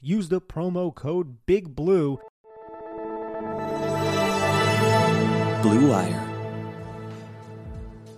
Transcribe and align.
use 0.00 0.28
the 0.28 0.40
promo 0.40 0.94
code 0.94 1.38
Big 1.46 1.74
Blue. 1.74 2.20
Blue 5.62 5.90
Wire. 5.90 6.22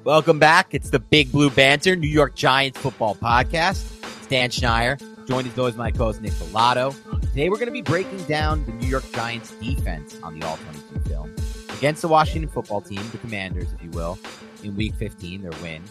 Welcome 0.04 0.38
back. 0.38 0.74
It's 0.74 0.90
the 0.90 0.98
Big 0.98 1.30
Blue 1.32 1.50
Banter, 1.50 1.96
New 1.96 2.08
York 2.08 2.34
Giants 2.34 2.78
football 2.78 3.14
podcast. 3.14 3.94
Stan 4.22 4.50
Schneier, 4.50 4.98
joined 5.26 5.48
as 5.48 5.58
always 5.58 5.76
my 5.76 5.90
co-host 5.90 6.20
Nick 6.20 6.32
Falato. 6.32 6.94
Today 7.20 7.48
we're 7.48 7.56
going 7.56 7.66
to 7.66 7.72
be 7.72 7.82
breaking 7.82 8.22
down 8.24 8.64
the 8.66 8.72
New 8.72 8.86
York 8.86 9.04
Giants 9.12 9.52
defense 9.52 10.18
on 10.22 10.38
the 10.38 10.46
All 10.46 10.58
22 10.58 11.08
film 11.08 11.34
against 11.78 12.02
the 12.02 12.08
Washington 12.08 12.50
football 12.50 12.80
team, 12.80 13.00
the 13.12 13.18
Commanders, 13.18 13.72
if 13.72 13.82
you 13.82 13.90
will, 13.90 14.18
in 14.62 14.76
Week 14.76 14.94
15, 14.94 15.42
their 15.42 15.50
win. 15.62 15.82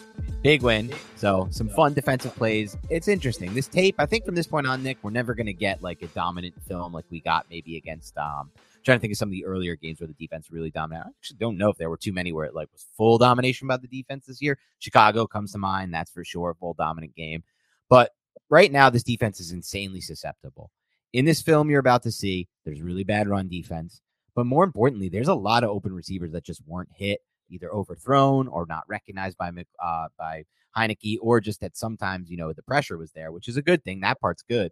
Big 0.42 0.62
win. 0.62 0.92
So 1.16 1.48
some 1.50 1.68
fun 1.68 1.94
defensive 1.94 2.34
plays. 2.34 2.76
It's 2.90 3.08
interesting. 3.08 3.54
This 3.54 3.68
tape, 3.68 3.96
I 3.98 4.06
think 4.06 4.24
from 4.24 4.34
this 4.34 4.46
point 4.46 4.66
on, 4.66 4.82
Nick, 4.82 4.98
we're 5.02 5.10
never 5.10 5.34
going 5.34 5.46
to 5.46 5.52
get 5.52 5.82
like 5.82 6.02
a 6.02 6.06
dominant 6.08 6.54
film 6.62 6.92
like 6.92 7.04
we 7.10 7.20
got 7.20 7.46
maybe 7.50 7.76
against 7.76 8.16
um 8.16 8.50
trying 8.84 8.98
to 8.98 9.00
think 9.00 9.12
of 9.12 9.18
some 9.18 9.28
of 9.28 9.32
the 9.32 9.44
earlier 9.44 9.76
games 9.76 10.00
where 10.00 10.06
the 10.06 10.14
defense 10.14 10.50
really 10.50 10.70
dominated. 10.70 11.06
I 11.06 11.10
actually 11.18 11.38
don't 11.38 11.58
know 11.58 11.70
if 11.70 11.76
there 11.76 11.90
were 11.90 11.96
too 11.96 12.12
many 12.12 12.32
where 12.32 12.46
it 12.46 12.54
like 12.54 12.68
was 12.72 12.86
full 12.96 13.18
domination 13.18 13.68
by 13.68 13.76
the 13.76 13.88
defense 13.88 14.26
this 14.26 14.40
year. 14.40 14.58
Chicago 14.78 15.26
comes 15.26 15.52
to 15.52 15.58
mind, 15.58 15.92
that's 15.92 16.10
for 16.10 16.24
sure, 16.24 16.56
full 16.58 16.74
dominant 16.74 17.14
game. 17.14 17.42
But 17.90 18.12
right 18.48 18.70
now, 18.72 18.88
this 18.90 19.02
defense 19.02 19.40
is 19.40 19.52
insanely 19.52 20.00
susceptible. 20.00 20.70
In 21.12 21.24
this 21.24 21.42
film 21.42 21.70
you're 21.70 21.80
about 21.80 22.02
to 22.04 22.12
see, 22.12 22.48
there's 22.64 22.82
really 22.82 23.04
bad 23.04 23.28
run 23.28 23.48
defense. 23.48 24.00
But 24.34 24.46
more 24.46 24.64
importantly, 24.64 25.08
there's 25.08 25.28
a 25.28 25.34
lot 25.34 25.64
of 25.64 25.70
open 25.70 25.92
receivers 25.92 26.32
that 26.32 26.44
just 26.44 26.62
weren't 26.66 26.90
hit, 26.94 27.20
either 27.50 27.72
overthrown 27.72 28.48
or 28.48 28.66
not 28.66 28.84
recognized 28.88 29.36
by 29.38 29.50
uh, 29.82 30.08
by 30.18 30.44
Heinicke, 30.76 31.18
or 31.20 31.40
just 31.40 31.60
that 31.60 31.76
sometimes 31.76 32.30
you 32.30 32.36
know 32.36 32.52
the 32.52 32.62
pressure 32.62 32.98
was 32.98 33.12
there, 33.12 33.32
which 33.32 33.48
is 33.48 33.56
a 33.56 33.62
good 33.62 33.84
thing. 33.84 34.00
That 34.00 34.20
part's 34.20 34.42
good, 34.42 34.70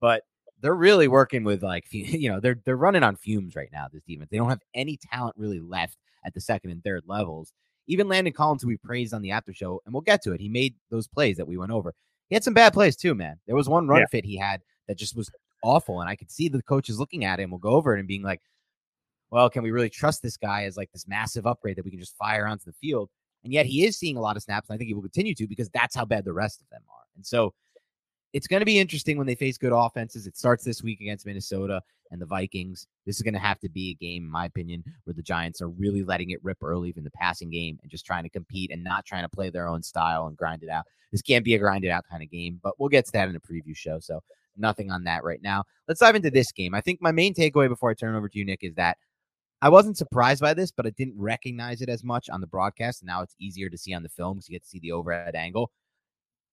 but 0.00 0.22
they're 0.60 0.74
really 0.74 1.08
working 1.08 1.44
with 1.44 1.62
like 1.62 1.86
you 1.90 2.30
know 2.30 2.40
they're 2.40 2.58
they're 2.64 2.76
running 2.76 3.02
on 3.02 3.16
fumes 3.16 3.56
right 3.56 3.70
now. 3.72 3.86
This 3.92 4.02
defense, 4.06 4.28
they 4.30 4.38
don't 4.38 4.50
have 4.50 4.62
any 4.74 4.98
talent 5.10 5.36
really 5.36 5.60
left 5.60 5.96
at 6.24 6.34
the 6.34 6.40
second 6.40 6.70
and 6.70 6.82
third 6.82 7.04
levels. 7.06 7.52
Even 7.86 8.08
Landon 8.08 8.34
Collins, 8.34 8.62
who 8.62 8.68
we 8.68 8.76
praised 8.76 9.14
on 9.14 9.22
the 9.22 9.30
after 9.30 9.54
show, 9.54 9.80
and 9.86 9.94
we'll 9.94 10.02
get 10.02 10.22
to 10.22 10.32
it. 10.32 10.40
He 10.40 10.48
made 10.48 10.74
those 10.90 11.08
plays 11.08 11.38
that 11.38 11.48
we 11.48 11.56
went 11.56 11.72
over. 11.72 11.94
He 12.28 12.34
had 12.34 12.44
some 12.44 12.52
bad 12.52 12.74
plays 12.74 12.96
too, 12.96 13.14
man. 13.14 13.40
There 13.46 13.56
was 13.56 13.68
one 13.68 13.88
run 13.88 14.00
yeah. 14.00 14.06
fit 14.10 14.26
he 14.26 14.36
had 14.36 14.60
that 14.86 14.98
just 14.98 15.16
was 15.16 15.30
awful, 15.62 16.00
and 16.00 16.10
I 16.10 16.16
could 16.16 16.30
see 16.30 16.48
the 16.48 16.62
coaches 16.62 16.98
looking 16.98 17.24
at 17.24 17.40
him. 17.40 17.50
We'll 17.50 17.58
go 17.58 17.70
over 17.70 17.96
it 17.96 17.98
and 17.98 18.08
being 18.08 18.22
like, 18.22 18.42
well, 19.30 19.50
can 19.50 19.62
we 19.62 19.70
really 19.70 19.90
trust 19.90 20.22
this 20.22 20.36
guy 20.36 20.64
as 20.64 20.76
like 20.76 20.90
this 20.92 21.06
massive 21.06 21.46
upgrade 21.46 21.76
that 21.76 21.84
we 21.84 21.90
can 21.90 22.00
just 22.00 22.16
fire 22.16 22.46
onto 22.46 22.64
the 22.64 22.72
field? 22.72 23.10
And 23.44 23.52
yet 23.52 23.66
he 23.66 23.84
is 23.84 23.96
seeing 23.96 24.16
a 24.16 24.20
lot 24.20 24.36
of 24.36 24.42
snaps, 24.42 24.68
and 24.68 24.74
I 24.74 24.78
think 24.78 24.88
he 24.88 24.94
will 24.94 25.02
continue 25.02 25.34
to 25.34 25.46
because 25.46 25.68
that's 25.70 25.94
how 25.94 26.04
bad 26.04 26.24
the 26.24 26.32
rest 26.32 26.60
of 26.60 26.68
them 26.70 26.82
are. 26.88 27.04
And 27.16 27.24
so 27.24 27.54
it's 28.32 28.46
going 28.46 28.60
to 28.60 28.66
be 28.66 28.78
interesting 28.78 29.16
when 29.16 29.26
they 29.26 29.34
face 29.34 29.56
good 29.58 29.72
offenses. 29.72 30.26
It 30.26 30.36
starts 30.36 30.64
this 30.64 30.82
week 30.82 31.00
against 31.00 31.26
Minnesota 31.26 31.80
and 32.10 32.20
the 32.20 32.26
Vikings. 32.26 32.86
This 33.06 33.16
is 33.16 33.22
going 33.22 33.34
to 33.34 33.40
have 33.40 33.58
to 33.60 33.68
be 33.68 33.90
a 33.90 33.94
game, 33.94 34.24
in 34.24 34.30
my 34.30 34.46
opinion, 34.46 34.84
where 35.04 35.14
the 35.14 35.22
Giants 35.22 35.62
are 35.62 35.68
really 35.68 36.02
letting 36.02 36.30
it 36.30 36.42
rip 36.42 36.58
early 36.62 36.92
in 36.96 37.04
the 37.04 37.10
passing 37.10 37.50
game 37.50 37.78
and 37.82 37.90
just 37.90 38.04
trying 38.04 38.24
to 38.24 38.30
compete 38.30 38.70
and 38.70 38.82
not 38.82 39.04
trying 39.04 39.22
to 39.22 39.28
play 39.28 39.50
their 39.50 39.68
own 39.68 39.82
style 39.82 40.26
and 40.26 40.36
grind 40.36 40.62
it 40.62 40.68
out. 40.68 40.84
This 41.12 41.22
can't 41.22 41.44
be 41.44 41.54
a 41.54 41.58
grinded 41.58 41.90
out 41.90 42.04
kind 42.10 42.22
of 42.22 42.30
game, 42.30 42.60
but 42.62 42.78
we'll 42.78 42.88
get 42.88 43.06
to 43.06 43.12
that 43.12 43.28
in 43.28 43.36
a 43.36 43.40
preview 43.40 43.76
show. 43.76 43.98
So 43.98 44.20
nothing 44.56 44.90
on 44.90 45.04
that 45.04 45.24
right 45.24 45.40
now. 45.42 45.64
Let's 45.86 46.00
dive 46.00 46.16
into 46.16 46.30
this 46.30 46.52
game. 46.52 46.74
I 46.74 46.80
think 46.80 47.00
my 47.00 47.12
main 47.12 47.34
takeaway 47.34 47.68
before 47.68 47.90
I 47.90 47.94
turn 47.94 48.14
over 48.14 48.28
to 48.28 48.38
you, 48.38 48.44
Nick, 48.44 48.60
is 48.62 48.74
that 48.74 48.98
I 49.60 49.68
wasn't 49.68 49.96
surprised 49.96 50.40
by 50.40 50.54
this, 50.54 50.70
but 50.70 50.86
I 50.86 50.90
didn't 50.90 51.18
recognize 51.18 51.82
it 51.82 51.88
as 51.88 52.04
much 52.04 52.30
on 52.30 52.40
the 52.40 52.46
broadcast. 52.46 53.04
Now 53.04 53.22
it's 53.22 53.34
easier 53.40 53.68
to 53.68 53.78
see 53.78 53.92
on 53.92 54.02
the 54.02 54.08
film 54.08 54.36
because 54.36 54.48
you 54.48 54.54
get 54.54 54.62
to 54.62 54.68
see 54.68 54.78
the 54.78 54.92
overhead 54.92 55.34
angle. 55.34 55.72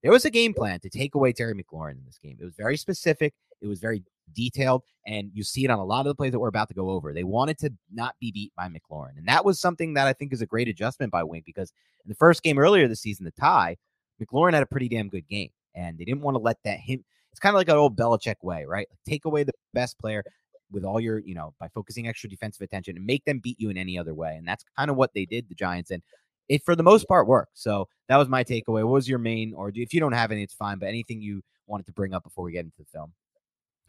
There 0.02 0.12
was 0.12 0.24
a 0.24 0.30
game 0.30 0.54
plan 0.54 0.80
to 0.80 0.90
take 0.90 1.14
away 1.14 1.32
Terry 1.32 1.54
McLaurin 1.54 1.92
in 1.92 2.04
this 2.04 2.18
game. 2.18 2.36
It 2.40 2.44
was 2.44 2.54
very 2.54 2.76
specific, 2.76 3.34
it 3.60 3.66
was 3.66 3.80
very 3.80 4.02
detailed, 4.32 4.82
and 5.06 5.30
you 5.32 5.42
see 5.42 5.64
it 5.64 5.70
on 5.70 5.78
a 5.78 5.84
lot 5.84 6.00
of 6.00 6.06
the 6.06 6.14
plays 6.14 6.32
that 6.32 6.38
we're 6.38 6.48
about 6.48 6.68
to 6.68 6.74
go 6.74 6.90
over. 6.90 7.12
They 7.12 7.24
wanted 7.24 7.58
to 7.58 7.72
not 7.92 8.14
be 8.20 8.32
beat 8.32 8.52
by 8.56 8.68
McLaurin. 8.68 9.16
And 9.16 9.26
that 9.28 9.44
was 9.44 9.60
something 9.60 9.94
that 9.94 10.06
I 10.06 10.12
think 10.12 10.32
is 10.32 10.42
a 10.42 10.46
great 10.46 10.68
adjustment 10.68 11.12
by 11.12 11.22
Wink 11.22 11.44
because 11.44 11.72
in 12.04 12.08
the 12.08 12.14
first 12.14 12.42
game 12.42 12.58
earlier 12.58 12.88
this 12.88 13.00
season, 13.00 13.24
the 13.24 13.32
tie, 13.32 13.76
McLaurin 14.22 14.54
had 14.54 14.62
a 14.62 14.66
pretty 14.66 14.88
damn 14.88 15.08
good 15.08 15.28
game. 15.28 15.50
And 15.74 15.98
they 15.98 16.04
didn't 16.04 16.22
want 16.22 16.36
to 16.36 16.42
let 16.42 16.58
that 16.64 16.78
him. 16.78 17.04
It's 17.32 17.40
kind 17.40 17.54
of 17.54 17.58
like 17.58 17.68
an 17.68 17.76
old 17.76 17.96
Belichick 17.96 18.36
way, 18.42 18.64
right? 18.64 18.88
take 19.06 19.26
away 19.26 19.44
the 19.44 19.52
best 19.74 19.98
player, 19.98 20.24
with 20.70 20.84
all 20.84 21.00
your, 21.00 21.18
you 21.18 21.34
know, 21.34 21.54
by 21.60 21.68
focusing 21.68 22.08
extra 22.08 22.28
defensive 22.28 22.62
attention 22.62 22.96
and 22.96 23.06
make 23.06 23.24
them 23.24 23.40
beat 23.42 23.60
you 23.60 23.70
in 23.70 23.78
any 23.78 23.98
other 23.98 24.14
way. 24.14 24.34
And 24.36 24.46
that's 24.46 24.64
kind 24.76 24.90
of 24.90 24.96
what 24.96 25.12
they 25.14 25.24
did, 25.24 25.48
the 25.48 25.54
Giants. 25.54 25.90
And 25.90 26.02
it, 26.48 26.62
for 26.64 26.76
the 26.76 26.82
most 26.82 27.08
part, 27.08 27.26
worked. 27.26 27.58
So 27.58 27.88
that 28.08 28.16
was 28.16 28.28
my 28.28 28.44
takeaway. 28.44 28.84
What 28.84 28.86
was 28.86 29.08
your 29.08 29.18
main, 29.18 29.52
or 29.54 29.70
if 29.74 29.92
you 29.94 30.00
don't 30.00 30.12
have 30.12 30.32
any, 30.32 30.42
it's 30.42 30.54
fine, 30.54 30.78
but 30.78 30.88
anything 30.88 31.20
you 31.20 31.42
wanted 31.66 31.86
to 31.86 31.92
bring 31.92 32.14
up 32.14 32.24
before 32.24 32.44
we 32.44 32.52
get 32.52 32.64
into 32.64 32.78
the 32.78 32.84
film? 32.84 33.12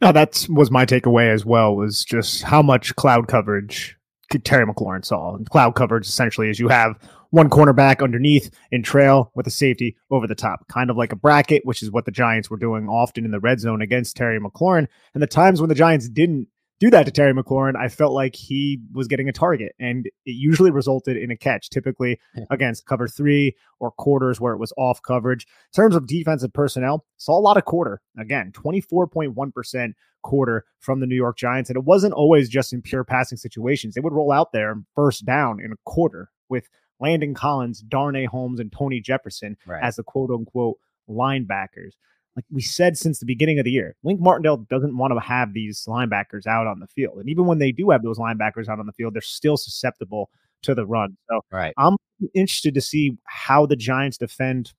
No, 0.00 0.12
that 0.12 0.46
was 0.48 0.70
my 0.70 0.86
takeaway 0.86 1.32
as 1.32 1.44
well, 1.44 1.74
was 1.74 2.04
just 2.04 2.42
how 2.42 2.62
much 2.62 2.94
cloud 2.96 3.26
coverage 3.28 3.96
Terry 4.44 4.66
McLaurin 4.66 5.04
saw. 5.04 5.34
And 5.34 5.48
cloud 5.48 5.74
coverage 5.74 6.06
essentially 6.06 6.50
is 6.50 6.60
you 6.60 6.68
have 6.68 6.98
one 7.30 7.48
cornerback 7.48 8.02
underneath 8.02 8.50
in 8.70 8.82
trail 8.82 9.32
with 9.34 9.46
a 9.46 9.50
safety 9.50 9.96
over 10.10 10.26
the 10.26 10.34
top, 10.34 10.68
kind 10.68 10.90
of 10.90 10.96
like 10.96 11.12
a 11.12 11.16
bracket, 11.16 11.64
which 11.64 11.82
is 11.82 11.90
what 11.90 12.04
the 12.04 12.10
Giants 12.10 12.50
were 12.50 12.56
doing 12.56 12.88
often 12.88 13.24
in 13.24 13.30
the 13.30 13.40
red 13.40 13.58
zone 13.60 13.82
against 13.82 14.16
Terry 14.16 14.38
McLaurin. 14.38 14.86
And 15.14 15.22
the 15.22 15.26
times 15.26 15.60
when 15.60 15.68
the 15.68 15.74
Giants 15.74 16.08
didn't 16.08 16.48
do 16.80 16.90
that 16.90 17.04
to 17.06 17.10
Terry 17.10 17.34
McLaurin, 17.34 17.76
I 17.76 17.88
felt 17.88 18.12
like 18.12 18.36
he 18.36 18.80
was 18.92 19.08
getting 19.08 19.28
a 19.28 19.32
target, 19.32 19.74
and 19.80 20.06
it 20.06 20.12
usually 20.24 20.70
resulted 20.70 21.16
in 21.16 21.30
a 21.30 21.36
catch, 21.36 21.70
typically 21.70 22.20
yeah. 22.36 22.44
against 22.50 22.86
cover 22.86 23.08
three 23.08 23.56
or 23.80 23.90
quarters 23.90 24.40
where 24.40 24.52
it 24.52 24.58
was 24.58 24.72
off 24.76 25.02
coverage. 25.02 25.44
In 25.44 25.76
terms 25.76 25.96
of 25.96 26.06
defensive 26.06 26.52
personnel, 26.52 27.04
saw 27.16 27.36
a 27.36 27.40
lot 27.40 27.56
of 27.56 27.64
quarter. 27.64 28.00
Again, 28.18 28.52
24.1% 28.52 29.94
quarter 30.22 30.64
from 30.78 31.00
the 31.00 31.06
New 31.06 31.16
York 31.16 31.36
Giants. 31.36 31.70
And 31.70 31.76
it 31.76 31.84
wasn't 31.84 32.14
always 32.14 32.48
just 32.48 32.72
in 32.72 32.82
pure 32.82 33.04
passing 33.04 33.38
situations. 33.38 33.94
They 33.94 34.00
would 34.00 34.12
roll 34.12 34.32
out 34.32 34.52
there 34.52 34.76
first 34.94 35.24
down 35.24 35.60
in 35.60 35.72
a 35.72 35.76
quarter 35.84 36.30
with 36.48 36.68
Landon 37.00 37.34
Collins, 37.34 37.80
Darnay 37.80 38.26
Holmes, 38.26 38.60
and 38.60 38.72
Tony 38.72 39.00
Jefferson 39.00 39.56
right. 39.66 39.82
as 39.82 39.96
the 39.96 40.02
quote 40.02 40.30
unquote 40.30 40.78
linebackers 41.08 41.92
like 42.38 42.44
we 42.52 42.62
said 42.62 42.96
since 42.96 43.18
the 43.18 43.26
beginning 43.26 43.58
of 43.58 43.64
the 43.64 43.72
year, 43.72 43.96
Wink 44.04 44.20
Martindale 44.20 44.58
doesn't 44.70 44.96
want 44.96 45.12
to 45.12 45.18
have 45.18 45.54
these 45.54 45.84
linebackers 45.88 46.46
out 46.46 46.68
on 46.68 46.78
the 46.78 46.86
field. 46.86 47.18
And 47.18 47.28
even 47.28 47.46
when 47.46 47.58
they 47.58 47.72
do 47.72 47.90
have 47.90 48.04
those 48.04 48.16
linebackers 48.16 48.68
out 48.68 48.78
on 48.78 48.86
the 48.86 48.92
field, 48.92 49.12
they're 49.12 49.22
still 49.22 49.56
susceptible 49.56 50.30
to 50.62 50.72
the 50.72 50.86
run. 50.86 51.16
So 51.28 51.40
right. 51.50 51.74
I'm 51.76 51.96
interested 52.34 52.74
to 52.74 52.80
see 52.80 53.18
how 53.24 53.66
the 53.66 53.74
Giants 53.74 54.18
defend 54.18 54.72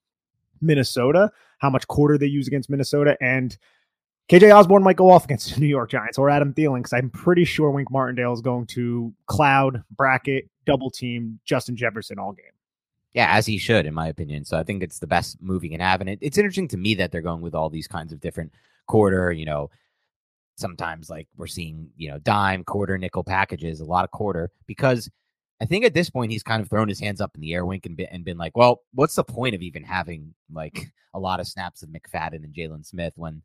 Minnesota, 0.61 1.31
how 1.57 1.69
much 1.69 1.85
quarter 1.87 2.17
they 2.17 2.27
use 2.27 2.47
against 2.47 2.69
Minnesota, 2.69 3.17
and 3.19 3.57
KJ 4.29 4.55
Osborn 4.55 4.81
might 4.81 4.95
go 4.95 5.09
off 5.09 5.25
against 5.25 5.53
the 5.55 5.59
New 5.59 5.67
York 5.67 5.89
Giants 5.89 6.17
or 6.17 6.29
Adam 6.29 6.53
Thielen 6.53 6.77
because 6.77 6.93
I'm 6.93 7.09
pretty 7.09 7.43
sure 7.43 7.71
Wink 7.71 7.91
Martindale 7.91 8.31
is 8.31 8.41
going 8.41 8.67
to 8.67 9.13
cloud, 9.25 9.83
bracket, 9.91 10.49
double 10.65 10.89
team 10.89 11.41
Justin 11.43 11.75
Jefferson 11.75 12.19
all 12.19 12.31
game. 12.31 12.45
Yeah, 13.13 13.27
as 13.35 13.45
he 13.45 13.57
should, 13.57 13.85
in 13.85 13.93
my 13.93 14.07
opinion. 14.07 14.45
So 14.45 14.57
I 14.57 14.63
think 14.63 14.83
it's 14.83 14.99
the 14.99 15.07
best 15.07 15.41
move 15.41 15.63
he 15.63 15.69
can 15.69 15.79
have. 15.79 15.99
And 16.01 16.09
it, 16.09 16.19
it's 16.21 16.37
interesting 16.37 16.67
to 16.69 16.77
me 16.77 16.93
that 16.95 17.11
they're 17.11 17.21
going 17.21 17.41
with 17.41 17.55
all 17.55 17.69
these 17.69 17.87
kinds 17.87 18.13
of 18.13 18.19
different 18.19 18.53
quarter, 18.87 19.31
you 19.31 19.45
know, 19.45 19.69
sometimes 20.57 21.09
like 21.09 21.27
we're 21.37 21.47
seeing, 21.47 21.89
you 21.97 22.09
know, 22.09 22.19
dime, 22.19 22.63
quarter, 22.63 22.97
nickel 22.97 23.23
packages, 23.23 23.79
a 23.79 23.85
lot 23.85 24.03
of 24.03 24.11
quarter, 24.11 24.51
because 24.67 25.09
I 25.61 25.65
think 25.65 25.85
at 25.85 25.93
this 25.93 26.09
point 26.09 26.31
he's 26.31 26.43
kind 26.43 26.61
of 26.61 26.69
thrown 26.69 26.87
his 26.87 26.99
hands 26.99 27.21
up 27.21 27.31
in 27.35 27.41
the 27.41 27.53
air, 27.53 27.65
wink 27.65 27.85
and 27.85 27.97
been, 27.97 28.07
and 28.11 28.23
been 28.23 28.37
like, 28.37 28.55
well, 28.55 28.81
what's 28.93 29.15
the 29.15 29.23
point 29.23 29.55
of 29.55 29.61
even 29.61 29.83
having 29.83 30.33
like 30.51 30.91
a 31.13 31.19
lot 31.19 31.39
of 31.39 31.47
snaps 31.47 31.81
of 31.81 31.89
McFadden 31.89 32.43
and 32.43 32.53
Jaylon 32.53 32.85
Smith 32.85 33.13
when 33.15 33.41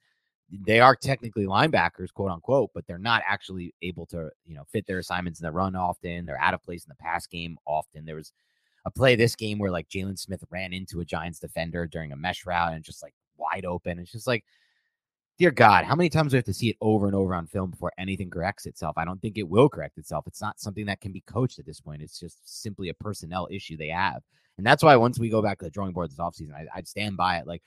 they 0.67 0.79
are 0.81 0.95
technically 0.95 1.47
linebackers, 1.47 2.13
quote 2.13 2.31
unquote, 2.31 2.71
but 2.75 2.87
they're 2.87 2.99
not 2.99 3.23
actually 3.27 3.75
able 3.83 4.07
to, 4.07 4.29
you 4.45 4.55
know, 4.55 4.65
fit 4.71 4.87
their 4.87 4.99
assignments 4.99 5.41
in 5.41 5.45
the 5.45 5.53
run 5.53 5.75
often. 5.75 6.27
They're 6.27 6.41
out 6.41 6.55
of 6.55 6.63
place 6.63 6.85
in 6.85 6.91
the 6.91 7.03
pass 7.03 7.27
game 7.27 7.57
often. 7.67 8.05
There 8.05 8.17
was 8.17 8.33
a 8.85 8.91
play 8.91 9.17
this 9.17 9.35
game 9.35 9.59
where 9.59 9.71
like 9.71 9.89
Jaylon 9.89 10.19
Smith 10.19 10.45
ran 10.51 10.73
into 10.73 11.01
a 11.01 11.05
Giants 11.05 11.39
defender 11.39 11.87
during 11.87 12.13
a 12.13 12.17
mesh 12.17 12.45
route 12.47 12.75
and 12.75 12.85
just 12.85 13.03
like 13.03 13.15
wide 13.37 13.65
open. 13.65 13.99
It's 13.99 14.13
just 14.13 14.27
like, 14.27 14.45
dear 15.39 15.51
God, 15.51 15.85
how 15.85 15.95
many 15.95 16.09
times 16.09 16.33
do 16.33 16.37
we 16.37 16.39
have 16.39 16.45
to 16.45 16.55
see 16.55 16.71
it 16.71 16.77
over 16.81 17.07
and 17.07 17.15
over 17.15 17.35
on 17.35 17.47
film 17.47 17.71
before 17.71 17.93
anything 17.99 18.31
corrects 18.31 18.67
itself? 18.67 18.97
I 18.99 19.05
don't 19.05 19.21
think 19.21 19.39
it 19.39 19.49
will 19.49 19.69
correct 19.69 19.99
itself. 19.99 20.27
It's 20.27 20.43
not 20.43 20.61
something 20.61 20.87
that 20.87 21.01
can 21.01 21.13
be 21.13 21.23
coached 21.23 21.59
at 21.59 21.67
this 21.67 21.81
point. 21.81 22.03
It's 22.03 22.21
just 22.21 22.63
simply 22.63 22.89
a 22.89 22.95
personnel 22.95 23.49
issue 23.51 23.77
they 23.77 23.89
have. 23.89 24.23
And 24.57 24.67
that's 24.67 24.83
why 24.83 24.95
once 24.97 25.19
we 25.19 25.29
go 25.29 25.43
back 25.43 25.59
to 25.59 25.65
the 25.65 25.71
drawing 25.71 25.93
board 25.93 26.11
this 26.11 26.19
offseason, 26.19 26.55
I, 26.55 26.67
I'd 26.75 26.87
stand 26.87 27.17
by 27.17 27.39
it. 27.39 27.47
Like 27.47 27.63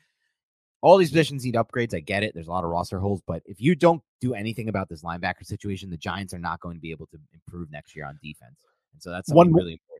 all 0.81 0.97
these 0.97 1.09
positions 1.09 1.43
need 1.43 1.55
upgrades. 1.55 1.93
I 1.93 1.99
get 1.99 2.23
it. 2.23 2.33
There's 2.33 2.47
a 2.47 2.51
lot 2.51 2.63
of 2.63 2.69
roster 2.69 2.99
holes, 2.99 3.21
but 3.25 3.41
if 3.45 3.59
you 3.59 3.75
don't 3.75 4.01
do 4.21 4.33
anything 4.33 4.69
about 4.69 4.87
this 4.87 5.03
linebacker 5.03 5.45
situation, 5.45 5.89
the 5.89 5.97
Giants 5.97 6.33
are 6.33 6.39
not 6.39 6.61
going 6.61 6.77
to 6.77 6.81
be 6.81 6.91
able 6.91 7.07
to 7.07 7.17
improve 7.33 7.71
next 7.71 7.95
year 7.95 8.05
on 8.05 8.19
defense. 8.23 8.55
And 8.93 9.01
so 9.01 9.11
that's 9.11 9.33
one 9.33 9.51
really 9.51 9.73
important. 9.73 9.96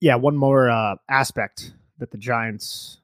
Yeah, 0.00 0.16
one 0.16 0.36
more 0.36 0.70
uh, 0.70 0.96
aspect 1.08 1.74
that 1.98 2.10
the 2.10 2.18
Giants 2.18 2.98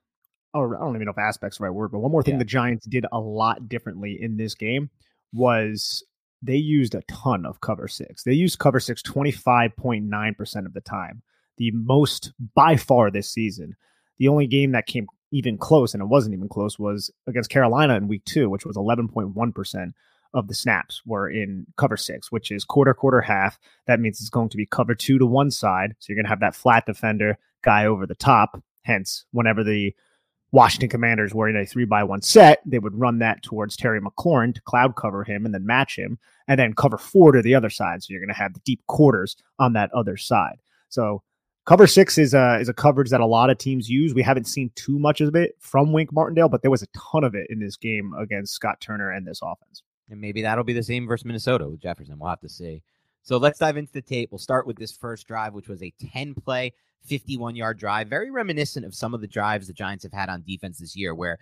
or 0.54 0.76
I 0.76 0.80
don't 0.80 0.94
even 0.94 1.06
know 1.06 1.12
if 1.12 1.18
aspect's 1.18 1.58
the 1.58 1.64
right 1.64 1.70
word, 1.70 1.90
but 1.90 1.98
one 1.98 2.12
more 2.12 2.22
thing 2.22 2.34
yeah. 2.34 2.38
the 2.38 2.44
Giants 2.44 2.86
did 2.86 3.06
a 3.12 3.18
lot 3.18 3.68
differently 3.68 4.16
in 4.20 4.36
this 4.36 4.54
game 4.54 4.88
was 5.32 6.04
they 6.42 6.56
used 6.56 6.94
a 6.94 7.02
ton 7.02 7.44
of 7.44 7.60
cover 7.60 7.88
six. 7.88 8.22
They 8.22 8.32
used 8.32 8.58
cover 8.58 8.78
six 8.78 9.02
25.9% 9.02 10.66
of 10.66 10.72
the 10.72 10.80
time, 10.80 11.22
the 11.56 11.72
most 11.72 12.32
by 12.54 12.76
far 12.76 13.10
this 13.10 13.28
season. 13.28 13.74
The 14.18 14.28
only 14.28 14.46
game 14.46 14.72
that 14.72 14.86
came 14.86 15.06
even 15.32 15.58
close, 15.58 15.92
and 15.92 16.02
it 16.02 16.06
wasn't 16.06 16.34
even 16.34 16.48
close, 16.48 16.78
was 16.78 17.10
against 17.26 17.50
Carolina 17.50 17.96
in 17.96 18.06
week 18.06 18.24
two, 18.24 18.48
which 18.48 18.64
was 18.64 18.76
11.1% 18.76 19.92
of 20.34 20.48
the 20.48 20.54
snaps 20.54 21.00
were 21.06 21.28
in 21.28 21.66
cover 21.76 21.96
six, 21.96 22.30
which 22.30 22.50
is 22.50 22.64
quarter, 22.64 22.92
quarter, 22.92 23.20
half. 23.20 23.58
That 23.86 24.00
means 24.00 24.20
it's 24.20 24.30
going 24.30 24.50
to 24.50 24.56
be 24.56 24.66
cover 24.66 24.94
two 24.94 25.18
to 25.18 25.26
one 25.26 25.50
side. 25.50 25.94
So 25.98 26.06
you're 26.08 26.16
going 26.16 26.26
to 26.26 26.30
have 26.30 26.40
that 26.40 26.56
flat 26.56 26.86
defender 26.86 27.38
guy 27.62 27.86
over 27.86 28.06
the 28.06 28.14
top. 28.14 28.62
Hence, 28.82 29.24
whenever 29.30 29.64
the 29.64 29.94
Washington 30.52 30.88
Commanders 30.88 31.34
were 31.34 31.48
in 31.48 31.56
a 31.56 31.64
three 31.64 31.84
by 31.84 32.04
one 32.04 32.22
set, 32.22 32.60
they 32.66 32.78
would 32.78 32.94
run 32.94 33.18
that 33.20 33.42
towards 33.42 33.76
Terry 33.76 34.00
McLaurin 34.00 34.54
to 34.54 34.62
cloud 34.62 34.94
cover 34.96 35.24
him 35.24 35.44
and 35.44 35.54
then 35.54 35.66
match 35.66 35.98
him, 35.98 36.18
and 36.46 36.60
then 36.60 36.74
cover 36.74 36.98
four 36.98 37.32
to 37.32 37.42
the 37.42 37.54
other 37.54 37.70
side. 37.70 38.02
So 38.02 38.08
you're 38.10 38.20
going 38.20 38.28
to 38.28 38.34
have 38.34 38.54
the 38.54 38.60
deep 38.60 38.86
quarters 38.86 39.36
on 39.58 39.72
that 39.72 39.90
other 39.92 40.16
side. 40.16 40.60
So 40.90 41.22
cover 41.66 41.86
six 41.86 42.18
is 42.18 42.34
a 42.34 42.58
is 42.60 42.68
a 42.68 42.74
coverage 42.74 43.10
that 43.10 43.20
a 43.20 43.26
lot 43.26 43.50
of 43.50 43.58
teams 43.58 43.88
use. 43.88 44.14
We 44.14 44.22
haven't 44.22 44.46
seen 44.46 44.70
too 44.74 44.98
much 44.98 45.20
of 45.20 45.34
it 45.34 45.56
from 45.58 45.92
Wink 45.92 46.12
Martindale, 46.12 46.48
but 46.48 46.62
there 46.62 46.70
was 46.70 46.82
a 46.82 46.88
ton 46.94 47.24
of 47.24 47.34
it 47.34 47.48
in 47.50 47.58
this 47.58 47.76
game 47.76 48.12
against 48.18 48.52
Scott 48.52 48.80
Turner 48.80 49.10
and 49.10 49.26
this 49.26 49.40
offense. 49.42 49.82
And 50.10 50.20
maybe 50.20 50.42
that'll 50.42 50.64
be 50.64 50.72
the 50.72 50.82
same 50.82 51.06
versus 51.06 51.24
Minnesota 51.24 51.68
with 51.68 51.80
Jefferson. 51.80 52.18
We'll 52.18 52.30
have 52.30 52.40
to 52.40 52.48
see. 52.48 52.82
So 53.22 53.38
let's 53.38 53.58
dive 53.58 53.78
into 53.78 53.92
the 53.92 54.02
tape. 54.02 54.30
We'll 54.30 54.38
start 54.38 54.66
with 54.66 54.76
this 54.76 54.92
first 54.92 55.26
drive, 55.26 55.54
which 55.54 55.68
was 55.68 55.82
a 55.82 55.92
10 56.12 56.34
play 56.34 56.72
51 57.06 57.56
yard 57.56 57.78
drive, 57.78 58.08
very 58.08 58.30
reminiscent 58.30 58.84
of 58.84 58.94
some 58.94 59.14
of 59.14 59.20
the 59.20 59.26
drives 59.26 59.66
the 59.66 59.72
Giants 59.72 60.04
have 60.04 60.12
had 60.12 60.28
on 60.28 60.42
defense 60.46 60.78
this 60.78 60.96
year, 60.96 61.14
where 61.14 61.38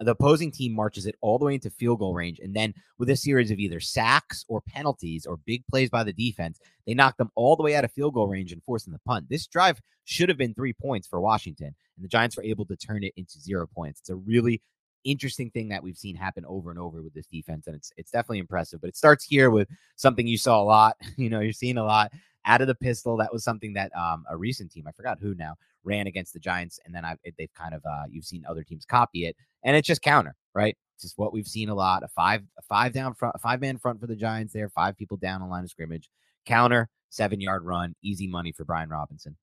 the 0.00 0.10
opposing 0.10 0.50
team 0.50 0.72
marches 0.72 1.06
it 1.06 1.16
all 1.20 1.38
the 1.38 1.44
way 1.44 1.54
into 1.54 1.70
field 1.70 2.00
goal 2.00 2.14
range. 2.14 2.38
And 2.38 2.54
then 2.54 2.74
with 2.98 3.08
a 3.08 3.16
series 3.16 3.50
of 3.50 3.58
either 3.58 3.80
sacks 3.80 4.44
or 4.48 4.60
penalties 4.60 5.26
or 5.26 5.38
big 5.38 5.66
plays 5.68 5.88
by 5.88 6.04
the 6.04 6.12
defense, 6.12 6.60
they 6.86 6.94
knock 6.94 7.16
them 7.16 7.30
all 7.34 7.56
the 7.56 7.62
way 7.62 7.74
out 7.74 7.84
of 7.84 7.92
field 7.92 8.14
goal 8.14 8.28
range 8.28 8.52
and 8.52 8.62
force 8.62 8.84
them 8.84 8.92
to 8.92 9.00
punt. 9.06 9.28
This 9.28 9.46
drive 9.46 9.80
should 10.04 10.28
have 10.28 10.38
been 10.38 10.54
three 10.54 10.72
points 10.72 11.08
for 11.08 11.20
Washington, 11.20 11.74
and 11.96 12.04
the 12.04 12.08
Giants 12.08 12.36
were 12.36 12.44
able 12.44 12.66
to 12.66 12.76
turn 12.76 13.04
it 13.04 13.14
into 13.16 13.40
zero 13.40 13.66
points. 13.66 14.00
It's 14.00 14.10
a 14.10 14.16
really 14.16 14.60
interesting 15.06 15.50
thing 15.50 15.68
that 15.68 15.82
we've 15.82 15.96
seen 15.96 16.16
happen 16.16 16.44
over 16.46 16.70
and 16.70 16.78
over 16.78 17.02
with 17.02 17.14
this 17.14 17.26
defense, 17.26 17.66
and 17.66 17.76
it's 17.76 17.92
it's 17.96 18.10
definitely 18.10 18.40
impressive. 18.40 18.80
But 18.80 18.88
it 18.88 18.96
starts 18.96 19.24
here 19.24 19.50
with 19.50 19.68
something 19.96 20.26
you 20.26 20.38
saw 20.38 20.62
a 20.62 20.64
lot. 20.64 20.96
You 21.16 21.30
know, 21.30 21.40
you're 21.40 21.52
seeing 21.52 21.78
a 21.78 21.84
lot 21.84 22.12
out 22.44 22.60
of 22.60 22.66
the 22.66 22.74
pistol. 22.74 23.16
That 23.16 23.32
was 23.32 23.42
something 23.42 23.72
that 23.74 23.90
um, 23.96 24.24
a 24.28 24.36
recent 24.36 24.70
team, 24.70 24.86
I 24.86 24.92
forgot 24.92 25.18
who 25.20 25.34
now, 25.34 25.54
ran 25.82 26.06
against 26.06 26.34
the 26.34 26.38
Giants, 26.38 26.78
and 26.84 26.94
then 26.94 27.04
I, 27.04 27.16
they've 27.38 27.52
kind 27.54 27.74
of 27.74 27.82
uh, 27.84 28.04
you've 28.10 28.24
seen 28.24 28.44
other 28.48 28.62
teams 28.62 28.84
copy 28.84 29.26
it, 29.26 29.36
and 29.62 29.76
it's 29.76 29.86
just 29.86 30.02
counter, 30.02 30.34
right? 30.54 30.76
It's 30.94 31.04
just 31.04 31.18
what 31.18 31.32
we've 31.32 31.46
seen 31.46 31.68
a 31.68 31.74
lot. 31.74 32.02
A 32.02 32.08
five, 32.08 32.42
a 32.58 32.62
five 32.62 32.92
down 32.92 33.14
front, 33.14 33.40
five 33.40 33.60
man 33.60 33.78
front 33.78 34.00
for 34.00 34.06
the 34.06 34.16
Giants 34.16 34.52
there, 34.52 34.68
five 34.68 34.96
people 34.96 35.16
down 35.16 35.42
on 35.42 35.48
line 35.48 35.64
of 35.64 35.70
scrimmage, 35.70 36.10
counter, 36.44 36.88
seven 37.10 37.40
yard 37.40 37.64
run, 37.64 37.94
easy 38.02 38.26
money 38.26 38.52
for 38.52 38.64
Brian 38.64 38.90
Robinson. 38.90 39.36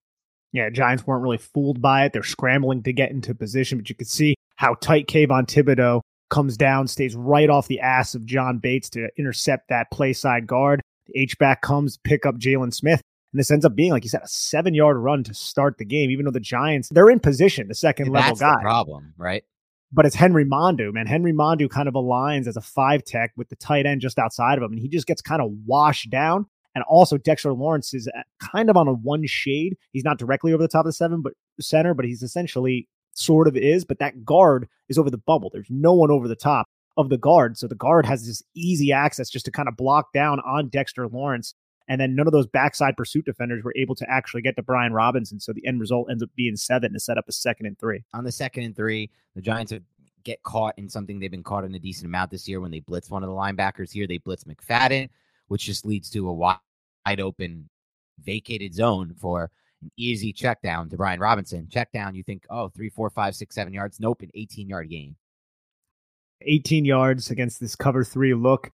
Yeah, 0.51 0.69
Giants 0.69 1.05
weren't 1.07 1.23
really 1.23 1.39
fooled 1.39 1.81
by 1.81 2.05
it. 2.05 2.13
They're 2.13 2.23
scrambling 2.23 2.83
to 2.83 2.93
get 2.93 3.09
into 3.11 3.33
position, 3.33 3.79
but 3.79 3.89
you 3.89 3.95
could 3.95 4.07
see 4.07 4.35
how 4.55 4.75
tight 4.75 5.07
Kayvon 5.07 5.45
Thibodeaux 5.47 6.01
comes 6.29 6.57
down, 6.57 6.87
stays 6.87 7.15
right 7.15 7.49
off 7.49 7.67
the 7.67 7.79
ass 7.79 8.15
of 8.15 8.25
John 8.25 8.57
Bates 8.57 8.89
to 8.91 9.07
intercept 9.17 9.69
that 9.69 9.91
play 9.91 10.13
side 10.13 10.47
guard. 10.47 10.81
The 11.07 11.19
H 11.19 11.37
back 11.37 11.61
comes, 11.61 11.97
pick 11.97 12.25
up 12.25 12.35
Jaylon 12.35 12.73
Smith. 12.73 13.01
And 13.31 13.39
this 13.39 13.51
ends 13.51 13.65
up 13.65 13.75
being, 13.75 13.91
like 13.91 14.03
you 14.03 14.09
said, 14.09 14.21
a 14.23 14.27
seven 14.27 14.73
yard 14.73 14.97
run 14.97 15.23
to 15.23 15.33
start 15.33 15.77
the 15.77 15.85
game, 15.85 16.11
even 16.11 16.25
though 16.25 16.31
the 16.31 16.39
Giants, 16.39 16.89
they're 16.89 17.09
in 17.09 17.19
position, 17.19 17.67
the 17.67 17.75
second 17.75 18.07
and 18.07 18.15
level 18.15 18.35
guy. 18.35 18.61
problem, 18.61 19.13
right? 19.17 19.43
But 19.91 20.05
it's 20.05 20.15
Henry 20.15 20.45
Mondeaux, 20.45 20.91
man. 20.91 21.05
Henry 21.05 21.33
Mondeaux 21.33 21.69
kind 21.69 21.87
of 21.87 21.93
aligns 21.93 22.47
as 22.47 22.57
a 22.57 22.61
five 22.61 23.03
tech 23.03 23.31
with 23.35 23.49
the 23.49 23.55
tight 23.55 23.85
end 23.85 24.01
just 24.01 24.17
outside 24.17 24.57
of 24.57 24.63
him, 24.63 24.71
and 24.71 24.79
he 24.79 24.87
just 24.87 25.07
gets 25.07 25.21
kind 25.21 25.41
of 25.41 25.51
washed 25.65 26.09
down. 26.09 26.45
And 26.75 26.83
also, 26.87 27.17
Dexter 27.17 27.53
Lawrence 27.53 27.93
is 27.93 28.07
uh, 28.07 28.21
kind 28.39 28.69
of 28.69 28.77
on 28.77 28.87
a 28.87 28.93
one 28.93 29.25
shade. 29.27 29.77
He's 29.91 30.03
not 30.03 30.17
directly 30.17 30.53
over 30.53 30.63
the 30.63 30.67
top 30.67 30.81
of 30.81 30.89
the 30.89 30.93
seven, 30.93 31.21
but 31.21 31.33
center, 31.59 31.93
but 31.93 32.05
he's 32.05 32.23
essentially 32.23 32.87
sort 33.13 33.47
of 33.47 33.55
is. 33.55 33.85
But 33.85 33.99
that 33.99 34.25
guard 34.25 34.67
is 34.89 34.97
over 34.97 35.09
the 35.09 35.17
bubble. 35.17 35.49
There's 35.51 35.69
no 35.69 35.93
one 35.93 36.11
over 36.11 36.27
the 36.27 36.35
top 36.35 36.67
of 36.97 37.09
the 37.09 37.17
guard. 37.17 37.57
So 37.57 37.67
the 37.67 37.75
guard 37.75 38.05
has 38.05 38.25
this 38.25 38.43
easy 38.53 38.91
access 38.91 39.29
just 39.29 39.45
to 39.45 39.51
kind 39.51 39.67
of 39.67 39.75
block 39.75 40.13
down 40.13 40.39
on 40.41 40.69
Dexter 40.69 41.07
Lawrence. 41.07 41.55
And 41.87 41.99
then 41.99 42.15
none 42.15 42.27
of 42.27 42.33
those 42.33 42.47
backside 42.47 42.95
pursuit 42.95 43.25
defenders 43.25 43.63
were 43.63 43.73
able 43.75 43.95
to 43.95 44.09
actually 44.09 44.41
get 44.41 44.55
to 44.55 44.63
Brian 44.63 44.93
Robinson. 44.93 45.39
So 45.39 45.51
the 45.51 45.65
end 45.67 45.81
result 45.81 46.09
ends 46.09 46.23
up 46.23 46.29
being 46.35 46.55
seven 46.55 46.93
to 46.93 46.99
set 46.99 47.17
up 47.17 47.25
a 47.27 47.33
second 47.33 47.65
and 47.65 47.77
three. 47.77 48.03
On 48.13 48.23
the 48.23 48.31
second 48.31 48.63
and 48.63 48.75
three, 48.75 49.09
the 49.35 49.41
Giants 49.41 49.73
get 50.23 50.41
caught 50.43 50.77
in 50.77 50.87
something 50.87 51.19
they've 51.19 51.29
been 51.29 51.43
caught 51.43 51.65
in 51.65 51.75
a 51.75 51.79
decent 51.79 52.05
amount 52.05 52.31
this 52.31 52.47
year 52.47 52.61
when 52.61 52.71
they 52.71 52.79
blitz 52.79 53.09
one 53.09 53.23
of 53.23 53.29
the 53.29 53.35
linebackers 53.35 53.91
here. 53.91 54.07
They 54.07 54.19
blitz 54.19 54.45
McFadden, 54.45 55.09
which 55.47 55.65
just 55.65 55.85
leads 55.85 56.09
to 56.11 56.29
a 56.29 56.33
wide 56.33 57.19
open 57.19 57.69
vacated 58.23 58.73
zone 58.73 59.13
for 59.19 59.51
an 59.83 59.91
easy 59.97 60.33
check 60.33 60.61
down 60.61 60.89
to 60.89 60.97
Brian 60.97 61.19
Robinson. 61.19 61.67
Check 61.71 61.91
down, 61.91 62.15
you 62.15 62.23
think, 62.23 62.45
oh, 62.49 62.69
three, 62.69 62.89
four, 62.89 63.09
five, 63.09 63.35
six, 63.35 63.55
seven 63.55 63.73
yards. 63.73 63.99
Nope, 63.99 64.21
an 64.21 64.31
18 64.33 64.67
yard 64.69 64.89
gain. 64.89 65.15
18 66.41 66.85
yards 66.85 67.29
against 67.29 67.59
this 67.59 67.75
cover 67.75 68.03
three 68.03 68.33
look. 68.33 68.69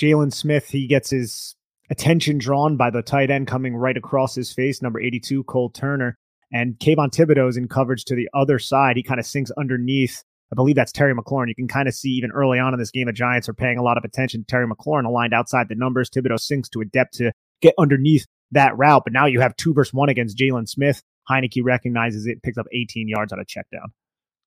Jaylon 0.00 0.32
Smith, 0.32 0.68
he 0.68 0.86
gets 0.86 1.10
his 1.10 1.54
attention 1.90 2.38
drawn 2.38 2.76
by 2.76 2.90
the 2.90 3.02
tight 3.02 3.30
end 3.30 3.46
coming 3.46 3.76
right 3.76 3.96
across 3.96 4.34
his 4.34 4.52
face, 4.52 4.82
number 4.82 5.00
82, 5.00 5.44
Cole 5.44 5.70
Turner. 5.70 6.16
And 6.52 6.78
Kayvon 6.78 7.10
Thibodeaux 7.10 7.48
is 7.48 7.56
in 7.56 7.68
coverage 7.68 8.04
to 8.06 8.14
the 8.14 8.28
other 8.34 8.58
side. 8.58 8.96
He 8.96 9.02
kind 9.02 9.20
of 9.20 9.26
sinks 9.26 9.50
underneath. 9.58 10.22
I 10.52 10.54
believe 10.54 10.76
that's 10.76 10.92
Terry 10.92 11.14
McLaurin. 11.14 11.48
You 11.48 11.54
can 11.54 11.68
kind 11.68 11.88
of 11.88 11.94
see 11.94 12.10
even 12.10 12.30
early 12.30 12.58
on 12.58 12.74
in 12.74 12.78
this 12.78 12.90
game, 12.90 13.06
the 13.06 13.12
Giants 13.12 13.48
are 13.48 13.54
paying 13.54 13.78
a 13.78 13.82
lot 13.82 13.96
of 13.96 14.04
attention 14.04 14.42
to 14.42 14.46
Terry 14.46 14.66
McLaurin 14.66 15.04
aligned 15.04 15.34
outside 15.34 15.68
the 15.68 15.74
numbers. 15.74 16.10
Thibodeaux 16.10 16.38
sinks 16.38 16.68
to 16.70 16.80
a 16.80 16.84
depth 16.84 17.12
to 17.14 17.32
get 17.60 17.74
underneath 17.78 18.26
that 18.52 18.76
route. 18.76 19.02
But 19.04 19.12
now 19.12 19.26
you 19.26 19.40
have 19.40 19.56
two 19.56 19.74
versus 19.74 19.92
one 19.92 20.08
against 20.08 20.36
Jaylon 20.36 20.68
Smith. 20.68 21.02
Heinicke 21.30 21.62
recognizes 21.64 22.26
it, 22.26 22.42
picks 22.42 22.58
up 22.58 22.66
18 22.72 23.08
yards 23.08 23.32
on 23.32 23.38
a 23.38 23.44
check 23.44 23.66
down. 23.72 23.92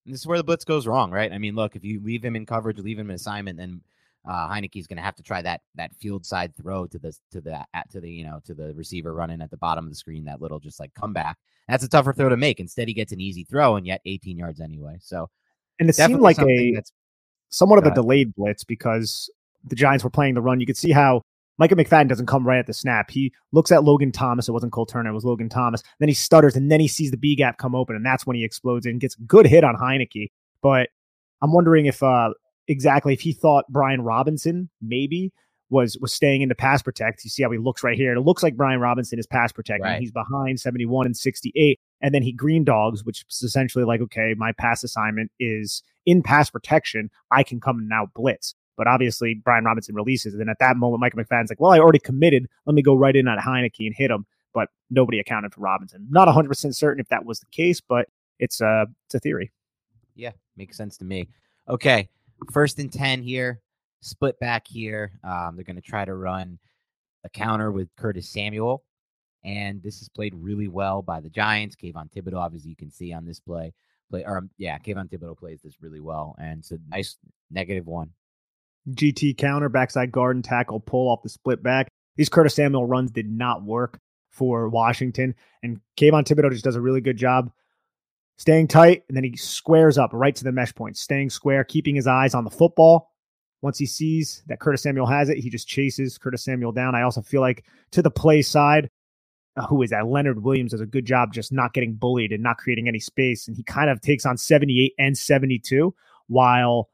And 0.05 0.13
this 0.13 0.21
is 0.21 0.27
where 0.27 0.37
the 0.37 0.43
blitz 0.43 0.63
goes 0.63 0.87
wrong, 0.87 1.11
right? 1.11 1.31
I 1.31 1.37
mean, 1.37 1.55
look, 1.55 1.75
if 1.75 1.83
you 1.83 2.01
leave 2.03 2.23
him 2.23 2.35
in 2.35 2.45
coverage, 2.45 2.77
leave 2.79 2.99
him 2.99 3.09
in 3.09 3.15
assignment, 3.15 3.57
then 3.57 3.81
uh, 4.27 4.49
Heinicke's 4.49 4.87
going 4.87 4.97
to 4.97 5.03
have 5.03 5.15
to 5.15 5.23
try 5.23 5.41
that 5.41 5.61
that 5.75 5.95
field 5.95 6.25
side 6.25 6.55
throw 6.55 6.85
to 6.87 6.99
the 6.99 7.13
to 7.31 7.41
the 7.41 7.65
at, 7.73 7.89
to 7.91 8.01
the 8.01 8.09
you 8.09 8.25
know 8.25 8.41
to 8.45 8.53
the 8.53 8.73
receiver 8.73 9.13
running 9.13 9.41
at 9.41 9.49
the 9.49 9.57
bottom 9.57 9.85
of 9.85 9.91
the 9.91 9.95
screen. 9.95 10.25
That 10.25 10.41
little 10.41 10.59
just 10.59 10.79
like 10.79 10.93
comeback. 10.93 11.37
That's 11.67 11.83
a 11.83 11.89
tougher 11.89 12.13
throw 12.13 12.29
to 12.29 12.37
make. 12.37 12.59
Instead, 12.59 12.87
he 12.87 12.93
gets 12.93 13.11
an 13.11 13.21
easy 13.21 13.43
throw, 13.43 13.75
and 13.75 13.85
yet 13.85 14.01
18 14.05 14.37
yards 14.37 14.59
anyway. 14.59 14.97
So, 15.01 15.29
and 15.79 15.89
it 15.89 15.95
seemed 15.95 16.21
like 16.21 16.39
a 16.39 16.81
somewhat 17.49 17.79
of 17.79 17.85
a 17.85 17.95
delayed 17.95 18.35
blitz 18.35 18.63
because 18.63 19.29
the 19.63 19.75
Giants 19.75 20.03
were 20.03 20.09
playing 20.09 20.33
the 20.33 20.41
run. 20.41 20.59
You 20.59 20.65
could 20.65 20.77
see 20.77 20.91
how 20.91 21.23
Micah 21.57 21.75
McFadden 21.75 22.07
doesn't 22.07 22.27
come 22.27 22.45
right 22.45 22.59
at 22.59 22.67
the 22.67 22.73
snap. 22.73 23.09
He 23.09 23.33
looks 23.51 23.71
at 23.71 23.83
Logan 23.83 24.11
Thomas. 24.11 24.47
It 24.47 24.51
wasn't 24.51 24.73
Cole 24.73 24.85
Turner. 24.85 25.09
It 25.09 25.13
was 25.13 25.25
Logan 25.25 25.49
Thomas. 25.49 25.81
Then 25.99 26.09
he 26.09 26.13
stutters, 26.13 26.55
and 26.55 26.71
then 26.71 26.79
he 26.79 26.87
sees 26.87 27.11
the 27.11 27.17
B 27.17 27.35
gap 27.35 27.57
come 27.57 27.75
open, 27.75 27.95
and 27.95 28.05
that's 28.05 28.25
when 28.25 28.35
he 28.35 28.43
explodes 28.43 28.85
and 28.85 28.99
gets 28.99 29.15
a 29.15 29.21
good 29.21 29.47
hit 29.47 29.63
on 29.63 29.75
Heinicke. 29.75 30.31
But 30.61 30.89
I'm 31.41 31.53
wondering 31.53 31.85
if 31.85 32.03
uh, 32.03 32.33
exactly 32.67 33.13
if 33.13 33.21
he 33.21 33.33
thought 33.33 33.65
Brian 33.69 34.01
Robinson 34.01 34.69
maybe 34.81 35.31
was 35.69 35.97
was 35.99 36.13
staying 36.13 36.41
into 36.41 36.55
pass 36.55 36.81
protect. 36.81 37.23
You 37.23 37.29
see 37.29 37.43
how 37.43 37.51
he 37.51 37.57
looks 37.57 37.83
right 37.83 37.97
here. 37.97 38.13
It 38.13 38.21
looks 38.21 38.43
like 38.43 38.55
Brian 38.55 38.79
Robinson 38.79 39.19
is 39.19 39.27
pass 39.27 39.51
protecting. 39.51 39.83
Right. 39.83 39.99
He's 39.99 40.11
behind 40.11 40.59
71 40.59 41.05
and 41.07 41.17
68. 41.17 41.79
and 42.01 42.13
then 42.13 42.23
he 42.23 42.31
green 42.31 42.63
dogs, 42.63 43.03
which 43.03 43.25
is 43.29 43.43
essentially 43.43 43.83
like, 43.83 44.01
okay, 44.01 44.33
my 44.37 44.51
pass 44.53 44.83
assignment 44.83 45.31
is 45.39 45.81
in 46.05 46.21
pass 46.23 46.49
protection. 46.49 47.09
I 47.31 47.43
can 47.43 47.59
come 47.59 47.79
and 47.79 47.89
now 47.89 48.07
blitz. 48.15 48.53
But 48.77 48.87
obviously, 48.87 49.41
Brian 49.43 49.65
Robinson 49.65 49.95
releases. 49.95 50.35
And 50.35 50.49
at 50.49 50.59
that 50.59 50.77
moment, 50.77 51.01
Michael 51.01 51.19
McFadden's 51.19 51.49
like, 51.49 51.59
well, 51.59 51.71
I 51.71 51.79
already 51.79 51.99
committed. 51.99 52.47
Let 52.65 52.75
me 52.75 52.81
go 52.81 52.95
right 52.95 53.15
in 53.15 53.27
at 53.27 53.39
Heinicke 53.39 53.85
and 53.85 53.95
hit 53.95 54.11
him. 54.11 54.25
But 54.53 54.69
nobody 54.89 55.19
accounted 55.19 55.53
for 55.53 55.61
Robinson. 55.61 56.07
Not 56.09 56.27
100% 56.27 56.75
certain 56.75 57.01
if 57.01 57.09
that 57.09 57.25
was 57.25 57.39
the 57.39 57.47
case, 57.47 57.81
but 57.81 58.07
it's 58.39 58.61
a, 58.61 58.85
it's 59.05 59.15
a 59.15 59.19
theory. 59.19 59.51
Yeah, 60.15 60.31
makes 60.55 60.77
sense 60.77 60.97
to 60.97 61.05
me. 61.05 61.27
Okay, 61.67 62.07
first 62.51 62.79
and 62.79 62.91
10 62.91 63.21
here, 63.21 63.61
split 64.01 64.39
back 64.39 64.67
here. 64.67 65.11
Um, 65.23 65.55
they're 65.55 65.65
going 65.65 65.75
to 65.75 65.81
try 65.81 66.05
to 66.05 66.15
run 66.15 66.59
a 67.23 67.29
counter 67.29 67.71
with 67.71 67.89
Curtis 67.97 68.29
Samuel. 68.29 68.83
And 69.43 69.81
this 69.83 70.01
is 70.01 70.09
played 70.09 70.33
really 70.35 70.67
well 70.67 71.01
by 71.01 71.19
the 71.19 71.29
Giants. 71.29 71.75
Kayvon 71.75 72.11
Thibodeaux, 72.11 72.53
as 72.55 72.65
you 72.65 72.75
can 72.75 72.91
see 72.91 73.13
on 73.13 73.25
this 73.25 73.39
play, 73.39 73.73
play 74.09 74.23
or 74.25 74.39
um, 74.39 74.49
yeah, 74.57 74.77
Kayvon 74.77 75.09
Thibodeaux 75.09 75.37
plays 75.37 75.61
this 75.61 75.81
really 75.81 75.99
well, 75.99 76.35
and 76.39 76.59
it's 76.59 76.71
a 76.71 76.79
nice 76.89 77.17
negative 77.51 77.85
one. 77.85 78.09
GT 78.89 79.37
counter, 79.37 79.69
backside 79.69 80.11
guard 80.11 80.35
and 80.35 80.45
tackle, 80.45 80.79
pull 80.79 81.09
off 81.09 81.23
the 81.23 81.29
split 81.29 81.61
back. 81.61 81.87
These 82.15 82.29
Curtis 82.29 82.55
Samuel 82.55 82.85
runs 82.85 83.11
did 83.11 83.29
not 83.29 83.63
work 83.63 83.99
for 84.29 84.69
Washington, 84.69 85.35
and 85.63 85.79
Kayvon 85.97 86.23
Thibodeaux 86.23 86.51
just 86.51 86.63
does 86.63 86.75
a 86.75 86.81
really 86.81 87.01
good 87.01 87.17
job 87.17 87.51
staying 88.37 88.67
tight, 88.67 89.03
and 89.07 89.17
then 89.17 89.23
he 89.23 89.35
squares 89.35 89.97
up 89.97 90.11
right 90.13 90.35
to 90.35 90.43
the 90.43 90.51
mesh 90.51 90.73
point, 90.73 90.97
staying 90.97 91.29
square, 91.29 91.63
keeping 91.63 91.95
his 91.95 92.07
eyes 92.07 92.33
on 92.33 92.43
the 92.43 92.49
football. 92.49 93.11
Once 93.61 93.79
he 93.79 93.87
sees 93.87 94.43
that 94.47 94.59
Curtis 94.59 94.83
Samuel 94.83 95.07
has 95.07 95.29
it, 95.29 95.39
he 95.39 95.49
just 95.49 95.67
chases 95.67 96.17
Curtis 96.17 96.43
Samuel 96.43 96.71
down. 96.71 96.95
I 96.95 97.01
also 97.01 97.21
feel 97.21 97.41
like 97.41 97.65
to 97.91 98.03
the 98.03 98.11
play 98.11 98.43
side, 98.43 98.89
uh, 99.57 99.65
who 99.65 99.81
is 99.81 99.89
that? 99.89 100.05
Leonard 100.05 100.43
Williams 100.43 100.71
does 100.71 100.81
a 100.81 100.85
good 100.85 101.05
job 101.05 101.33
just 101.33 101.51
not 101.51 101.73
getting 101.73 101.95
bullied 101.95 102.31
and 102.31 102.43
not 102.43 102.57
creating 102.57 102.87
any 102.87 102.99
space. 102.99 103.47
And 103.47 103.57
he 103.57 103.63
kind 103.63 103.89
of 103.89 103.99
takes 103.99 104.25
on 104.27 104.37
78 104.37 104.93
and 104.99 105.17
72, 105.17 105.93
while 106.27 106.89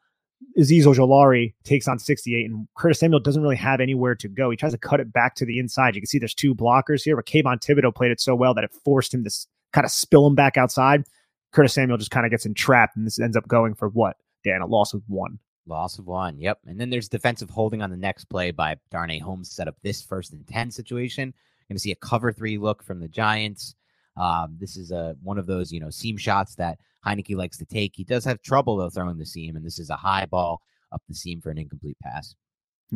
Azeez 0.57 0.83
Ojulari 0.83 1.53
takes 1.63 1.87
on 1.87 1.99
68. 1.99 2.49
And 2.49 2.67
Curtis 2.77 2.99
Samuel 2.99 3.19
doesn't 3.19 3.41
really 3.41 3.55
have 3.55 3.79
anywhere 3.79 4.15
to 4.15 4.27
go. 4.27 4.49
He 4.49 4.57
tries 4.57 4.73
to 4.73 4.77
cut 4.77 4.99
it 4.99 5.11
back 5.11 5.35
to 5.35 5.45
the 5.45 5.59
inside. 5.59 5.95
You 5.95 6.01
can 6.01 6.07
see 6.07 6.19
there's 6.19 6.33
two 6.33 6.55
blockers 6.55 7.03
here, 7.03 7.15
but 7.15 7.25
Kayvon 7.25 7.59
Thibodeaux 7.59 7.95
played 7.95 8.11
it 8.11 8.21
so 8.21 8.35
well 8.35 8.53
that 8.53 8.63
it 8.63 8.73
forced 8.83 9.13
him 9.13 9.23
to 9.23 9.31
kind 9.71 9.85
of 9.85 9.91
spill 9.91 10.27
him 10.27 10.35
back 10.35 10.57
outside. 10.57 11.03
Curtis 11.51 11.73
Samuel 11.73 11.97
just 11.97 12.11
kind 12.11 12.25
of 12.25 12.31
gets 12.31 12.45
entrapped, 12.45 12.95
and 12.97 13.05
this 13.05 13.19
ends 13.19 13.37
up 13.37 13.47
going 13.47 13.75
for 13.75 13.89
what, 13.89 14.17
Dan? 14.43 14.61
A 14.61 14.65
loss 14.65 14.93
of 14.93 15.03
one. 15.07 15.37
Loss 15.67 15.99
of 15.99 16.07
one. 16.07 16.39
Yep. 16.39 16.59
And 16.65 16.79
then 16.79 16.89
there's 16.89 17.07
defensive 17.07 17.49
holding 17.49 17.81
on 17.81 17.89
the 17.89 17.97
next 17.97 18.25
play 18.25 18.51
by 18.51 18.75
Darnay 18.91 19.19
Holmes 19.19 19.51
set 19.51 19.67
up 19.67 19.75
this 19.81 20.01
first 20.01 20.33
and 20.33 20.45
10 20.47 20.71
situation. 20.71 21.33
Going 21.69 21.77
to 21.77 21.79
see 21.79 21.91
a 21.91 21.95
cover 21.95 22.31
three 22.31 22.57
look 22.57 22.83
from 22.83 22.99
the 22.99 23.07
Giants. 23.07 23.75
Um, 24.15 24.57
this 24.59 24.77
is 24.77 24.91
a 24.91 25.15
one 25.23 25.37
of 25.37 25.47
those 25.47 25.71
you 25.71 25.79
know 25.79 25.89
seam 25.89 26.17
shots 26.17 26.55
that 26.55 26.79
Heinicke 27.05 27.35
likes 27.35 27.57
to 27.57 27.65
take. 27.65 27.93
He 27.95 28.03
does 28.03 28.25
have 28.25 28.41
trouble 28.41 28.77
though 28.77 28.89
throwing 28.89 29.17
the 29.17 29.25
seam, 29.25 29.55
and 29.55 29.65
this 29.65 29.79
is 29.79 29.89
a 29.89 29.95
high 29.95 30.25
ball 30.25 30.61
up 30.91 31.01
the 31.07 31.15
seam 31.15 31.41
for 31.41 31.49
an 31.49 31.57
incomplete 31.57 31.97
pass. 32.03 32.35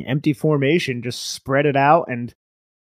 Empty 0.05 0.33
formation, 0.33 1.01
just 1.01 1.33
spread 1.33 1.65
it 1.65 1.75
out, 1.75 2.05
and 2.07 2.35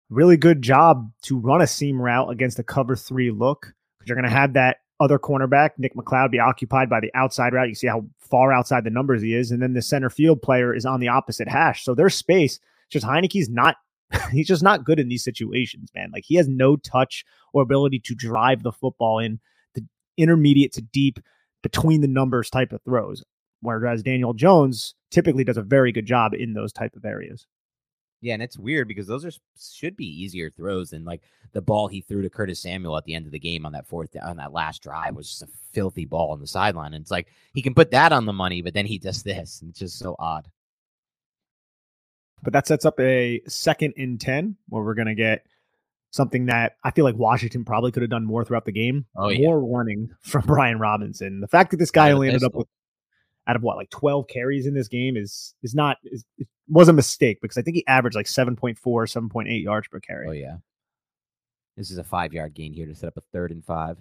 really 0.09 0.37
good 0.37 0.61
job 0.61 1.11
to 1.23 1.37
run 1.37 1.61
a 1.61 1.67
seam 1.67 2.01
route 2.01 2.31
against 2.31 2.59
a 2.59 2.63
cover 2.63 2.95
three 2.95 3.31
look 3.31 3.73
because 3.99 4.09
you're 4.09 4.15
going 4.15 4.29
to 4.29 4.35
have 4.35 4.53
that 4.53 4.77
other 4.99 5.19
cornerback, 5.19 5.71
Nick 5.77 5.95
McCloud, 5.95 6.31
be 6.31 6.39
occupied 6.39 6.89
by 6.89 6.99
the 6.99 7.11
outside 7.13 7.53
route. 7.53 7.69
You 7.69 7.75
see 7.75 7.87
how 7.87 8.05
far 8.19 8.53
outside 8.53 8.83
the 8.83 8.89
numbers 8.89 9.21
he 9.21 9.35
is, 9.35 9.51
and 9.51 9.61
then 9.61 9.73
the 9.73 9.81
center 9.81 10.09
field 10.09 10.41
player 10.41 10.73
is 10.73 10.85
on 10.85 10.99
the 10.99 11.07
opposite 11.09 11.47
hash. 11.47 11.83
So 11.83 11.93
there's 11.93 12.15
space. 12.15 12.59
Just 12.89 13.05
Heinicke's 13.05 13.49
not 13.49 13.75
he's 14.31 14.47
just 14.47 14.63
not 14.63 14.83
good 14.83 14.99
in 14.99 15.09
these 15.09 15.23
situations, 15.23 15.89
man. 15.95 16.11
Like 16.11 16.23
he 16.25 16.35
has 16.35 16.47
no 16.47 16.75
touch 16.75 17.25
or 17.53 17.61
ability 17.61 17.99
to 17.99 18.15
drive 18.15 18.63
the 18.63 18.71
football 18.71 19.19
in 19.19 19.39
the 19.73 19.85
intermediate 20.17 20.73
to 20.73 20.81
deep 20.81 21.19
between 21.61 22.01
the 22.01 22.07
numbers 22.07 22.49
type 22.49 22.73
of 22.73 22.81
throws. 22.83 23.23
Whereas 23.61 24.03
Daniel 24.03 24.33
Jones 24.33 24.93
typically 25.09 25.43
does 25.43 25.57
a 25.57 25.61
very 25.61 25.91
good 25.91 26.05
job 26.05 26.33
in 26.33 26.53
those 26.53 26.73
type 26.73 26.95
of 26.95 27.05
areas. 27.05 27.47
Yeah, 28.23 28.35
and 28.35 28.43
it's 28.43 28.57
weird 28.57 28.87
because 28.87 29.07
those 29.07 29.25
are 29.25 29.31
should 29.59 29.97
be 29.97 30.05
easier 30.05 30.49
throws 30.49 30.91
than 30.91 31.03
like 31.03 31.21
the 31.51 31.61
ball 31.61 31.89
he 31.89 31.99
threw 31.99 32.21
to 32.21 32.29
Curtis 32.29 32.61
Samuel 32.61 32.97
at 32.97 33.03
the 33.03 33.15
end 33.15 33.25
of 33.25 33.33
the 33.33 33.39
game 33.39 33.65
on 33.65 33.73
that 33.73 33.85
fourth 33.85 34.15
on 34.21 34.37
that 34.37 34.53
last 34.53 34.81
drive 34.81 35.15
was 35.15 35.27
just 35.27 35.43
a 35.43 35.47
filthy 35.73 36.05
ball 36.05 36.31
on 36.31 36.39
the 36.39 36.47
sideline. 36.47 36.93
And 36.93 37.01
it's 37.01 37.11
like 37.11 37.27
he 37.53 37.61
can 37.61 37.73
put 37.73 37.91
that 37.91 38.13
on 38.13 38.25
the 38.25 38.31
money, 38.31 38.61
but 38.61 38.73
then 38.73 38.85
he 38.85 38.97
does 38.97 39.23
this. 39.23 39.59
And 39.61 39.71
it's 39.71 39.79
just 39.79 39.99
so 39.99 40.15
odd. 40.19 40.47
But 42.43 42.53
that 42.53 42.67
sets 42.67 42.85
up 42.85 42.99
a 42.99 43.41
second 43.47 43.93
in 43.95 44.17
10 44.17 44.57
where 44.67 44.83
we're 44.83 44.95
going 44.95 45.07
to 45.07 45.15
get 45.15 45.45
something 46.11 46.45
that 46.45 46.77
I 46.83 46.91
feel 46.91 47.05
like 47.05 47.15
Washington 47.15 47.65
probably 47.65 47.91
could 47.91 48.03
have 48.03 48.09
done 48.09 48.25
more 48.25 48.43
throughout 48.43 48.65
the 48.65 48.71
game. 48.71 49.05
Oh, 49.15 49.29
yeah. 49.29 49.47
More 49.47 49.59
running 49.59 50.11
from 50.21 50.43
Brian 50.45 50.77
Robinson. 50.77 51.39
The 51.39 51.47
fact 51.47 51.71
that 51.71 51.77
this 51.77 51.91
guy 51.91 52.11
only 52.11 52.27
ended 52.27 52.43
up 52.43 52.53
with 52.53 52.67
out 53.47 53.55
of 53.55 53.63
what 53.63 53.77
like 53.77 53.89
12 53.89 54.27
carries 54.27 54.65
in 54.65 54.73
this 54.73 54.87
game 54.87 55.17
is 55.17 55.53
is 55.63 55.75
not 55.75 55.97
is 56.03 56.23
it 56.37 56.47
was 56.69 56.87
a 56.87 56.93
mistake 56.93 57.39
because 57.41 57.57
I 57.57 57.61
think 57.61 57.75
he 57.75 57.85
averaged 57.87 58.15
like 58.15 58.25
7.4 58.25 58.77
7.8 58.77 59.63
yards 59.63 59.87
per 59.87 59.99
carry. 59.99 60.27
Oh 60.27 60.31
yeah. 60.31 60.57
This 61.75 61.89
is 61.91 61.97
a 61.97 62.03
5-yard 62.03 62.53
gain 62.53 62.71
here 62.71 62.85
to 62.85 62.93
set 62.93 63.07
up 63.07 63.17
a 63.17 63.21
third 63.33 63.51
and 63.51 63.65
5. 63.65 63.97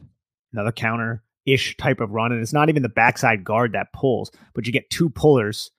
Another 0.53 0.73
counter 0.73 1.23
ish 1.47 1.77
type 1.77 2.01
of 2.01 2.11
run 2.11 2.31
and 2.31 2.41
it's 2.41 2.53
not 2.53 2.69
even 2.69 2.83
the 2.83 2.89
backside 2.89 3.43
guard 3.43 3.73
that 3.73 3.93
pulls, 3.93 4.31
but 4.55 4.67
you 4.67 4.73
get 4.73 4.91
two 4.91 5.09
pullers 5.11 5.71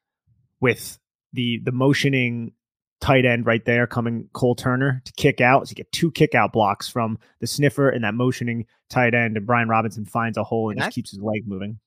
with 0.60 1.00
the 1.34 1.60
the 1.64 1.72
motioning 1.72 2.54
tight 3.02 3.26
end 3.26 3.46
right 3.46 3.66
there 3.66 3.86
coming 3.86 4.30
Cole 4.32 4.56
Turner 4.56 5.02
to 5.04 5.14
kick 5.14 5.42
out. 5.42 5.68
So 5.68 5.72
you 5.72 5.76
get 5.76 5.92
two 5.92 6.10
kick 6.10 6.36
out 6.36 6.54
blocks 6.54 6.88
from 6.88 7.20
the 7.42 7.48
sniffer 7.48 7.90
and 7.90 8.04
that 8.06 8.14
motioning 8.14 8.66
tight 8.90 9.14
end. 9.14 9.36
And 9.36 9.46
Brian 9.46 9.68
Robinson 9.68 10.06
finds 10.06 10.38
a 10.38 10.44
hole 10.44 10.70
and, 10.70 10.78
and 10.78 10.86
just 10.86 10.94
I, 10.94 10.96
keeps 10.96 11.12
his 11.12 11.20
leg 11.20 11.46
moving. 11.46 11.80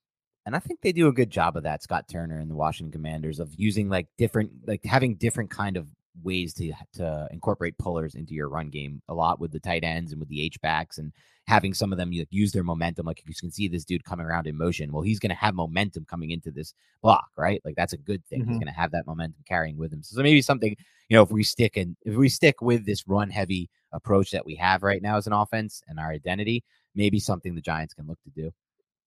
And 0.45 0.55
I 0.55 0.59
think 0.59 0.81
they 0.83 0.93
do 0.93 1.09
a 1.09 1.13
good 1.13 1.31
job 1.31 1.57
of 1.57 1.63
that, 1.63 1.83
Scott 1.83 2.07
Turner 2.09 2.39
and 2.39 2.51
the 2.51 2.55
Washington 2.55 2.93
Commanders, 2.93 3.41
of 3.41 3.53
using 3.57 3.89
like 3.89 4.09
different, 4.19 4.51
like 4.67 4.85
having 4.85 5.17
different 5.17 5.51
kind 5.51 5.77
of 5.77 5.89
ways 6.23 6.55
to 6.55 6.73
to 6.95 7.29
incorporate 7.31 7.79
pullers 7.79 8.15
into 8.15 8.35
your 8.35 8.49
run 8.49 8.69
game 8.69 9.03
a 9.09 9.15
lot 9.15 9.41
with 9.41 9.53
the 9.53 9.61
tight 9.61 9.85
ends 9.85 10.13
and 10.13 10.21
with 10.21 10.29
the 10.29 10.43
H 10.43 10.61
backs 10.61 10.99
and 10.99 11.13
having 11.47 11.73
some 11.73 11.93
of 11.93 11.99
them 11.99 12.11
use 12.31 12.53
their 12.53 12.65
momentum. 12.65 13.07
Like 13.07 13.23
you 13.25 13.35
can 13.35 13.51
see 13.51 13.69
this 13.69 13.85
dude 13.85 14.05
coming 14.05 14.27
around 14.27 14.47
in 14.47 14.57
motion. 14.57 14.93
Well, 14.93 15.03
he's 15.03 15.21
going 15.21 15.31
to 15.31 15.37
have 15.37 15.55
momentum 15.55 16.05
coming 16.05 16.31
into 16.31 16.51
this 16.51 16.75
block, 17.03 17.31
right? 17.37 17.63
Like 17.65 17.77
that's 17.77 17.93
a 17.93 17.99
good 17.99 18.25
thing. 18.27 18.41
Mm-hmm. 18.41 18.51
He's 18.51 18.59
going 18.59 18.73
to 18.73 18.79
have 18.79 18.91
that 18.93 19.07
momentum 19.07 19.45
carrying 19.47 19.77
with 19.77 19.93
him. 19.93 20.03
So, 20.03 20.17
so 20.17 20.23
maybe 20.23 20.43
something, 20.43 20.77
you 21.09 21.17
know, 21.17 21.23
if 21.23 21.31
we 21.31 21.45
stick 21.45 21.77
and 21.77 21.97
if 22.03 22.17
we 22.17 22.29
stick 22.29 22.61
with 22.61 22.85
this 22.85 23.07
run 23.07 23.31
heavy 23.31 23.71
approach 23.93 24.33
that 24.33 24.45
we 24.45 24.57
have 24.57 24.83
right 24.83 25.01
now 25.01 25.17
as 25.17 25.29
an 25.29 25.33
offense 25.33 25.83
and 25.87 26.01
our 26.01 26.11
identity, 26.11 26.65
maybe 26.97 27.21
something 27.21 27.55
the 27.55 27.61
Giants 27.61 27.95
can 27.95 28.07
look 28.07 28.21
to 28.25 28.31
do. 28.31 28.53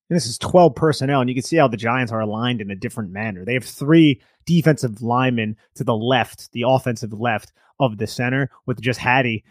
And 0.09 0.15
this 0.15 0.25
is 0.25 0.39
12 0.39 0.73
personnel, 0.73 1.21
and 1.21 1.29
you 1.29 1.35
can 1.35 1.43
see 1.43 1.57
how 1.57 1.67
the 1.67 1.77
Giants 1.77 2.11
are 2.11 2.21
aligned 2.21 2.61
in 2.61 2.71
a 2.71 2.75
different 2.75 3.11
manner. 3.11 3.45
They 3.45 3.53
have 3.53 3.63
three 3.65 4.21
defensive 4.45 5.03
linemen 5.03 5.55
to 5.75 5.83
the 5.83 5.95
left, 5.95 6.51
the 6.51 6.63
offensive 6.65 7.13
left 7.13 7.51
of 7.79 7.97
the 7.97 8.07
center, 8.07 8.49
with 8.65 8.81
just 8.81 8.99
Hattie 8.99 9.43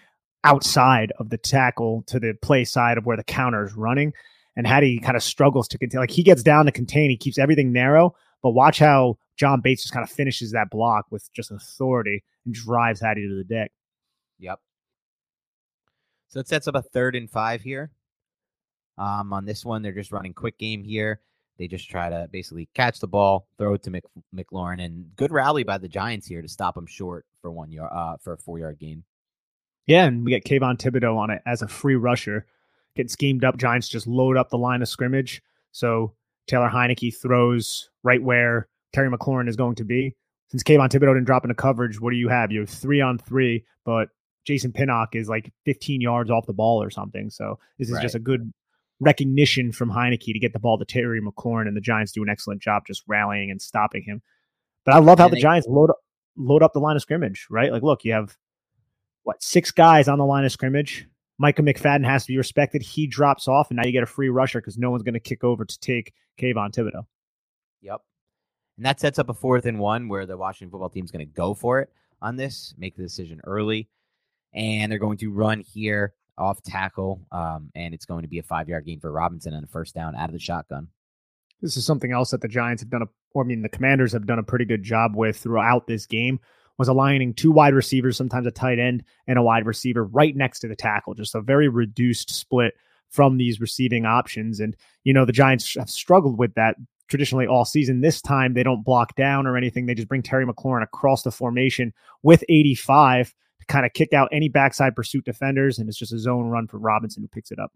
outside 0.44 1.12
of 1.18 1.30
the 1.30 1.38
tackle 1.38 2.04
to 2.06 2.18
the 2.18 2.34
play 2.42 2.64
side 2.64 2.98
of 2.98 3.06
where 3.06 3.16
the 3.16 3.24
counter 3.24 3.64
is 3.64 3.74
running. 3.74 4.12
And 4.56 4.66
Hattie 4.66 4.98
kind 4.98 5.16
of 5.16 5.22
struggles 5.22 5.68
to 5.68 5.78
contain. 5.78 6.00
Like 6.00 6.10
he 6.10 6.22
gets 6.22 6.42
down 6.42 6.66
to 6.66 6.72
contain, 6.72 7.10
he 7.10 7.16
keeps 7.16 7.38
everything 7.38 7.72
narrow. 7.72 8.14
But 8.42 8.50
watch 8.50 8.78
how 8.78 9.18
John 9.36 9.60
Bates 9.60 9.82
just 9.82 9.94
kind 9.94 10.04
of 10.04 10.10
finishes 10.10 10.52
that 10.52 10.70
block 10.70 11.06
with 11.10 11.32
just 11.32 11.50
authority 11.50 12.24
and 12.44 12.54
drives 12.54 13.00
Hattie 13.00 13.26
to 13.28 13.36
the 13.36 13.44
deck. 13.44 13.72
Yep. 14.38 14.60
So 16.28 16.40
it 16.40 16.48
sets 16.48 16.68
up 16.68 16.74
a 16.74 16.82
third 16.82 17.16
and 17.16 17.30
five 17.30 17.62
here. 17.62 17.90
Um, 18.98 19.32
on 19.32 19.44
this 19.44 19.64
one, 19.64 19.82
they're 19.82 19.92
just 19.92 20.12
running 20.12 20.34
quick 20.34 20.58
game 20.58 20.82
here. 20.82 21.20
They 21.56 21.66
just 21.66 21.88
try 21.90 22.08
to 22.08 22.28
basically 22.30 22.68
catch 22.74 23.00
the 23.00 23.08
ball, 23.08 23.48
throw 23.58 23.74
it 23.74 23.82
to 23.84 23.90
Mc, 23.90 24.04
McLaurin, 24.34 24.84
and 24.84 25.14
good 25.16 25.32
rally 25.32 25.64
by 25.64 25.78
the 25.78 25.88
Giants 25.88 26.26
here 26.26 26.42
to 26.42 26.48
stop 26.48 26.74
them 26.74 26.86
short 26.86 27.26
for 27.42 27.50
one 27.50 27.72
yard, 27.72 27.90
uh, 27.92 28.16
for 28.22 28.34
a 28.34 28.38
four 28.38 28.58
yard 28.58 28.78
gain. 28.78 29.02
Yeah, 29.88 30.04
and 30.04 30.24
we 30.24 30.30
get 30.30 30.44
Kayvon 30.44 30.76
Thibodeaux 30.76 31.16
on 31.16 31.30
it 31.30 31.42
as 31.46 31.62
a 31.62 31.66
free 31.66 31.96
rusher. 31.96 32.46
Get 32.94 33.10
schemed 33.10 33.42
up. 33.42 33.56
Giants 33.56 33.88
just 33.88 34.06
load 34.06 34.36
up 34.36 34.50
the 34.50 34.58
line 34.58 34.82
of 34.82 34.88
scrimmage. 34.88 35.42
So 35.72 36.12
Taylor 36.46 36.68
Heinicke 36.68 37.16
throws 37.16 37.88
right 38.04 38.22
where 38.22 38.68
Terry 38.92 39.10
McLaurin 39.10 39.48
is 39.48 39.56
going 39.56 39.76
to 39.76 39.84
be. 39.84 40.14
Since 40.50 40.62
Kayvon 40.62 40.90
Thibodeaux 40.90 41.14
didn't 41.14 41.24
drop 41.24 41.44
into 41.44 41.54
coverage, 41.54 42.00
what 42.00 42.10
do 42.10 42.16
you 42.16 42.28
have? 42.28 42.52
You 42.52 42.60
have 42.60 42.70
three 42.70 43.00
on 43.00 43.18
three, 43.18 43.64
but 43.84 44.10
Jason 44.44 44.72
Pinnock 44.72 45.14
is 45.14 45.28
like 45.28 45.52
15 45.64 46.00
yards 46.02 46.30
off 46.30 46.46
the 46.46 46.52
ball 46.52 46.82
or 46.82 46.90
something. 46.90 47.30
So 47.30 47.58
this 47.78 47.88
is 47.88 47.94
right. 47.94 48.02
just 48.02 48.14
a 48.14 48.18
good 48.18 48.52
recognition 49.00 49.72
from 49.72 49.90
Heinicke 49.90 50.32
to 50.32 50.38
get 50.38 50.52
the 50.52 50.58
ball 50.58 50.78
to 50.78 50.84
Terry 50.84 51.20
McLaurin, 51.20 51.66
and 51.66 51.76
the 51.76 51.80
Giants 51.80 52.12
do 52.12 52.22
an 52.22 52.28
excellent 52.28 52.60
job 52.60 52.84
just 52.86 53.02
rallying 53.06 53.50
and 53.50 53.60
stopping 53.60 54.02
him. 54.02 54.20
But 54.84 54.94
I 54.94 54.98
love 54.98 55.18
how 55.18 55.28
the 55.28 55.40
Giants 55.40 55.66
load 55.68 55.90
up, 55.90 55.98
load 56.36 56.62
up 56.62 56.72
the 56.72 56.80
line 56.80 56.96
of 56.96 57.02
scrimmage, 57.02 57.46
right? 57.50 57.72
Like, 57.72 57.82
look, 57.82 58.04
you 58.04 58.12
have 58.12 58.36
what 59.28 59.42
six 59.42 59.70
guys 59.70 60.08
on 60.08 60.18
the 60.18 60.24
line 60.24 60.46
of 60.46 60.50
scrimmage. 60.50 61.06
Micah 61.36 61.60
McFadden 61.60 62.06
has 62.06 62.24
to 62.24 62.32
be 62.32 62.38
respected. 62.38 62.80
He 62.80 63.06
drops 63.06 63.46
off, 63.46 63.68
and 63.68 63.76
now 63.76 63.84
you 63.84 63.92
get 63.92 64.02
a 64.02 64.06
free 64.06 64.30
rusher 64.30 64.58
because 64.58 64.78
no 64.78 64.90
one's 64.90 65.02
going 65.02 65.12
to 65.12 65.20
kick 65.20 65.44
over 65.44 65.66
to 65.66 65.80
take 65.80 66.14
Kayvon 66.40 66.72
Thibodeaux. 66.72 67.04
Yep. 67.82 68.00
And 68.78 68.86
that 68.86 68.98
sets 69.00 69.18
up 69.18 69.28
a 69.28 69.34
fourth 69.34 69.66
and 69.66 69.78
one 69.78 70.08
where 70.08 70.24
the 70.24 70.38
Washington 70.38 70.70
football 70.70 70.88
team 70.88 71.04
is 71.04 71.10
going 71.10 71.26
to 71.26 71.30
go 71.30 71.52
for 71.52 71.78
it 71.80 71.90
on 72.22 72.36
this, 72.36 72.72
make 72.78 72.96
the 72.96 73.02
decision 73.02 73.38
early. 73.44 73.90
And 74.54 74.90
they're 74.90 74.98
going 74.98 75.18
to 75.18 75.30
run 75.30 75.60
here 75.60 76.14
off 76.38 76.62
tackle, 76.62 77.20
um, 77.30 77.70
and 77.74 77.92
it's 77.92 78.06
going 78.06 78.22
to 78.22 78.28
be 78.28 78.38
a 78.38 78.42
five 78.42 78.66
yard 78.66 78.86
gain 78.86 78.98
for 78.98 79.12
Robinson 79.12 79.52
and 79.52 79.62
a 79.62 79.68
first 79.68 79.94
down 79.94 80.16
out 80.16 80.30
of 80.30 80.32
the 80.32 80.38
shotgun. 80.38 80.88
This 81.60 81.76
is 81.76 81.84
something 81.84 82.12
else 82.12 82.30
that 82.30 82.40
the 82.40 82.48
Giants 82.48 82.80
have 82.80 82.88
done, 82.88 83.02
a, 83.02 83.08
or 83.32 83.44
I 83.44 83.46
mean, 83.46 83.60
the 83.60 83.68
Commanders 83.68 84.12
have 84.12 84.26
done 84.26 84.38
a 84.38 84.42
pretty 84.42 84.64
good 84.64 84.82
job 84.82 85.14
with 85.14 85.36
throughout 85.36 85.86
this 85.86 86.06
game. 86.06 86.40
Was 86.78 86.88
aligning 86.88 87.34
two 87.34 87.50
wide 87.50 87.74
receivers, 87.74 88.16
sometimes 88.16 88.46
a 88.46 88.52
tight 88.52 88.78
end 88.78 89.02
and 89.26 89.38
a 89.38 89.42
wide 89.42 89.66
receiver, 89.66 90.04
right 90.04 90.36
next 90.36 90.60
to 90.60 90.68
the 90.68 90.76
tackle. 90.76 91.14
Just 91.14 91.34
a 91.34 91.40
very 91.40 91.68
reduced 91.68 92.30
split 92.30 92.74
from 93.08 93.36
these 93.36 93.60
receiving 93.60 94.06
options. 94.06 94.60
And 94.60 94.76
you 95.04 95.12
know, 95.12 95.24
the 95.24 95.32
Giants 95.32 95.74
have 95.76 95.90
struggled 95.90 96.38
with 96.38 96.54
that 96.54 96.76
traditionally 97.08 97.46
all 97.46 97.64
season. 97.64 98.00
This 98.00 98.20
time 98.20 98.54
they 98.54 98.62
don't 98.62 98.84
block 98.84 99.16
down 99.16 99.46
or 99.46 99.56
anything. 99.56 99.86
They 99.86 99.94
just 99.94 100.08
bring 100.08 100.22
Terry 100.22 100.46
McLaurin 100.46 100.82
across 100.82 101.22
the 101.22 101.32
formation 101.32 101.92
with 102.22 102.44
85 102.48 103.34
to 103.60 103.66
kind 103.66 103.86
of 103.86 103.92
kick 103.94 104.12
out 104.12 104.28
any 104.30 104.48
backside 104.48 104.94
pursuit 104.94 105.24
defenders. 105.24 105.78
And 105.78 105.88
it's 105.88 105.98
just 105.98 106.12
a 106.12 106.18
zone 106.18 106.48
run 106.48 106.68
for 106.68 106.78
Robinson 106.78 107.22
who 107.22 107.28
picks 107.28 107.50
it 107.50 107.58
up. 107.58 107.72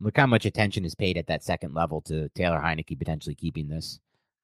Look 0.00 0.16
how 0.16 0.26
much 0.26 0.46
attention 0.46 0.84
is 0.84 0.94
paid 0.94 1.18
at 1.18 1.26
that 1.26 1.42
second 1.42 1.74
level 1.74 2.00
to 2.02 2.28
Taylor 2.30 2.60
Heinicke 2.60 2.98
potentially 2.98 3.34
keeping 3.34 3.68
this. 3.68 3.98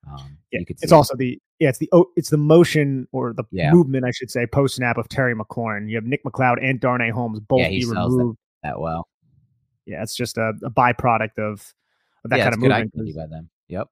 Um, 0.06 0.36
yeah, 0.50 0.60
it's 0.66 0.82
it. 0.82 0.92
also 0.92 1.14
the 1.16 1.40
yeah, 1.60 1.68
it's 1.68 1.78
the 1.78 1.90
it's 2.16 2.30
the 2.30 2.36
motion 2.36 3.06
or 3.12 3.32
the 3.32 3.44
yeah. 3.50 3.70
movement, 3.70 4.04
I 4.04 4.10
should 4.10 4.30
say, 4.30 4.46
post 4.46 4.76
snap 4.76 4.98
of 4.98 5.08
Terry 5.08 5.34
McLaurin. 5.34 5.88
You 5.88 5.96
have 5.96 6.04
Nick 6.04 6.24
McCloud 6.24 6.56
and 6.62 6.80
Darnay 6.80 7.10
Holmes 7.10 7.40
both 7.40 7.60
yeah, 7.60 7.68
he 7.68 7.84
removed 7.84 8.36
that, 8.62 8.70
that, 8.70 8.80
well. 8.80 9.08
Yeah, 9.86 10.02
it's 10.02 10.16
just 10.16 10.38
a, 10.38 10.52
a 10.64 10.70
byproduct 10.70 11.38
of, 11.38 11.72
of 12.24 12.30
that 12.30 12.38
yeah, 12.38 12.44
kind 12.44 12.54
of 12.54 12.60
movement. 12.60 13.16
by 13.16 13.26
them. 13.26 13.50
Yep, 13.68 13.88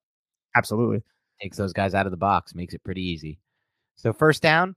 absolutely 0.56 1.02
takes 1.42 1.56
those 1.56 1.72
guys 1.72 1.94
out 1.94 2.06
of 2.06 2.12
the 2.12 2.16
box, 2.16 2.54
makes 2.54 2.72
it 2.72 2.84
pretty 2.84 3.02
easy. 3.02 3.38
So 3.96 4.12
first 4.12 4.42
down, 4.42 4.76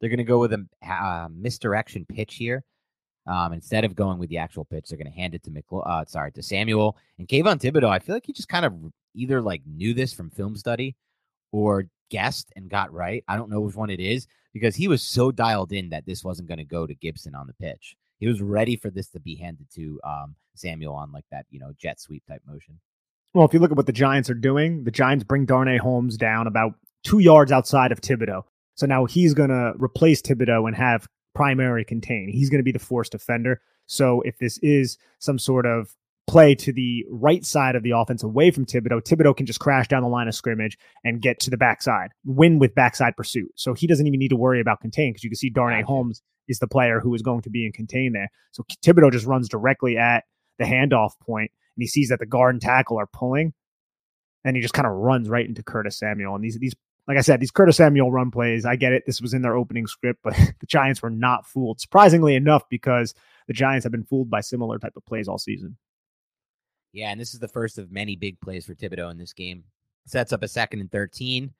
they're 0.00 0.10
going 0.10 0.18
to 0.18 0.24
go 0.24 0.38
with 0.38 0.52
a 0.52 0.66
uh, 0.86 1.28
misdirection 1.32 2.04
pitch 2.06 2.34
here. 2.34 2.64
Um, 3.26 3.52
instead 3.52 3.84
of 3.84 3.96
going 3.96 4.18
with 4.18 4.28
the 4.28 4.38
actual 4.38 4.64
pitch, 4.64 4.88
they're 4.88 4.98
going 4.98 5.10
to 5.10 5.18
hand 5.18 5.34
it 5.34 5.42
to 5.44 5.50
Mc, 5.50 5.64
uh, 5.72 6.04
sorry, 6.06 6.30
to 6.32 6.42
Samuel 6.42 6.96
and 7.18 7.26
Kayvon 7.26 7.60
Thibodeaux. 7.60 7.88
I 7.88 7.98
feel 7.98 8.14
like 8.14 8.26
he 8.26 8.32
just 8.32 8.48
kind 8.48 8.64
of 8.64 8.74
either 9.14 9.42
like 9.42 9.62
knew 9.66 9.94
this 9.94 10.12
from 10.12 10.30
film 10.30 10.54
study 10.54 10.94
or 11.56 11.86
guessed 12.10 12.52
and 12.54 12.68
got 12.68 12.92
right. 12.92 13.24
I 13.26 13.36
don't 13.36 13.50
know 13.50 13.60
which 13.60 13.74
one 13.74 13.90
it 13.90 14.00
is 14.00 14.26
because 14.52 14.76
he 14.76 14.88
was 14.88 15.02
so 15.02 15.30
dialed 15.32 15.72
in 15.72 15.88
that 15.90 16.06
this 16.06 16.22
wasn't 16.22 16.48
going 16.48 16.58
to 16.58 16.64
go 16.64 16.86
to 16.86 16.94
Gibson 16.94 17.34
on 17.34 17.46
the 17.46 17.54
pitch. 17.54 17.96
He 18.18 18.26
was 18.26 18.42
ready 18.42 18.76
for 18.76 18.90
this 18.90 19.08
to 19.10 19.20
be 19.20 19.36
handed 19.36 19.66
to 19.74 20.00
um, 20.04 20.34
Samuel 20.54 20.94
on 20.94 21.12
like 21.12 21.24
that, 21.30 21.46
you 21.50 21.58
know, 21.58 21.72
jet 21.78 22.00
sweep 22.00 22.22
type 22.26 22.42
motion. 22.46 22.78
Well, 23.34 23.46
if 23.46 23.52
you 23.52 23.60
look 23.60 23.70
at 23.70 23.76
what 23.76 23.86
the 23.86 23.92
Giants 23.92 24.30
are 24.30 24.34
doing, 24.34 24.84
the 24.84 24.90
Giants 24.90 25.24
bring 25.24 25.44
Darnay 25.44 25.78
Holmes 25.78 26.16
down 26.16 26.46
about 26.46 26.74
two 27.04 27.18
yards 27.18 27.52
outside 27.52 27.92
of 27.92 28.00
Thibodeaux. 28.00 28.44
So 28.74 28.86
now 28.86 29.04
he's 29.06 29.34
going 29.34 29.50
to 29.50 29.72
replace 29.78 30.22
Thibodeaux 30.22 30.66
and 30.66 30.76
have 30.76 31.08
primary 31.34 31.84
contain. 31.84 32.28
He's 32.28 32.50
going 32.50 32.60
to 32.60 32.64
be 32.64 32.72
the 32.72 32.78
forced 32.78 33.12
defender. 33.12 33.60
So 33.86 34.22
if 34.22 34.38
this 34.38 34.58
is 34.58 34.98
some 35.18 35.38
sort 35.38 35.66
of 35.66 35.94
play 36.26 36.54
to 36.54 36.72
the 36.72 37.06
right 37.08 37.44
side 37.44 37.76
of 37.76 37.82
the 37.82 37.92
offense 37.92 38.22
away 38.22 38.50
from 38.50 38.66
Thibodeaux, 38.66 39.02
Thibodeaux 39.02 39.36
can 39.36 39.46
just 39.46 39.60
crash 39.60 39.88
down 39.88 40.02
the 40.02 40.08
line 40.08 40.28
of 40.28 40.34
scrimmage 40.34 40.76
and 41.04 41.22
get 41.22 41.38
to 41.40 41.50
the 41.50 41.56
backside, 41.56 42.10
win 42.24 42.58
with 42.58 42.74
backside 42.74 43.16
pursuit. 43.16 43.50
So 43.54 43.74
he 43.74 43.86
doesn't 43.86 44.06
even 44.06 44.18
need 44.18 44.28
to 44.28 44.36
worry 44.36 44.60
about 44.60 44.80
contain 44.80 45.12
because 45.12 45.24
you 45.24 45.30
can 45.30 45.36
see 45.36 45.50
Darnay. 45.50 45.82
Holmes 45.82 46.22
is 46.48 46.58
the 46.58 46.68
player 46.68 47.00
who 47.00 47.14
is 47.14 47.22
going 47.22 47.42
to 47.42 47.50
be 47.50 47.64
in 47.64 47.72
contain 47.72 48.12
there. 48.12 48.30
So 48.52 48.64
Thibodeaux 48.84 49.12
just 49.12 49.26
runs 49.26 49.48
directly 49.48 49.96
at 49.96 50.24
the 50.58 50.64
handoff 50.64 51.12
point 51.20 51.50
and 51.76 51.82
he 51.82 51.86
sees 51.86 52.08
that 52.08 52.18
the 52.18 52.26
guard 52.26 52.54
and 52.54 52.62
tackle 52.62 52.98
are 52.98 53.06
pulling 53.06 53.52
and 54.44 54.56
he 54.56 54.62
just 54.62 54.74
kind 54.74 54.86
of 54.86 54.94
runs 54.94 55.28
right 55.28 55.46
into 55.46 55.62
Curtis 55.62 55.98
Samuel. 55.98 56.34
And 56.34 56.44
these 56.44 56.58
these 56.58 56.74
like 57.06 57.18
I 57.18 57.20
said, 57.20 57.40
these 57.40 57.52
Curtis 57.52 57.76
Samuel 57.76 58.10
run 58.10 58.32
plays, 58.32 58.66
I 58.66 58.74
get 58.74 58.92
it. 58.92 59.04
This 59.06 59.20
was 59.20 59.32
in 59.32 59.42
their 59.42 59.56
opening 59.56 59.86
script, 59.86 60.20
but 60.24 60.34
the 60.60 60.66
Giants 60.66 61.02
were 61.02 61.10
not 61.10 61.46
fooled. 61.46 61.80
Surprisingly 61.80 62.34
enough, 62.34 62.64
because 62.68 63.14
the 63.46 63.52
Giants 63.52 63.84
have 63.84 63.92
been 63.92 64.04
fooled 64.04 64.28
by 64.28 64.40
similar 64.40 64.78
type 64.78 64.96
of 64.96 65.06
plays 65.06 65.28
all 65.28 65.38
season. 65.38 65.76
Yeah, 66.92 67.10
and 67.10 67.20
this 67.20 67.34
is 67.34 67.40
the 67.40 67.48
first 67.48 67.78
of 67.78 67.92
many 67.92 68.16
big 68.16 68.40
plays 68.40 68.66
for 68.66 68.74
Thibodeaux 68.74 69.10
in 69.10 69.18
this 69.18 69.32
game. 69.32 69.64
Sets 70.06 70.32
up 70.32 70.42
a 70.42 70.48
second 70.48 70.80
and 70.80 70.90
13. 70.90 71.52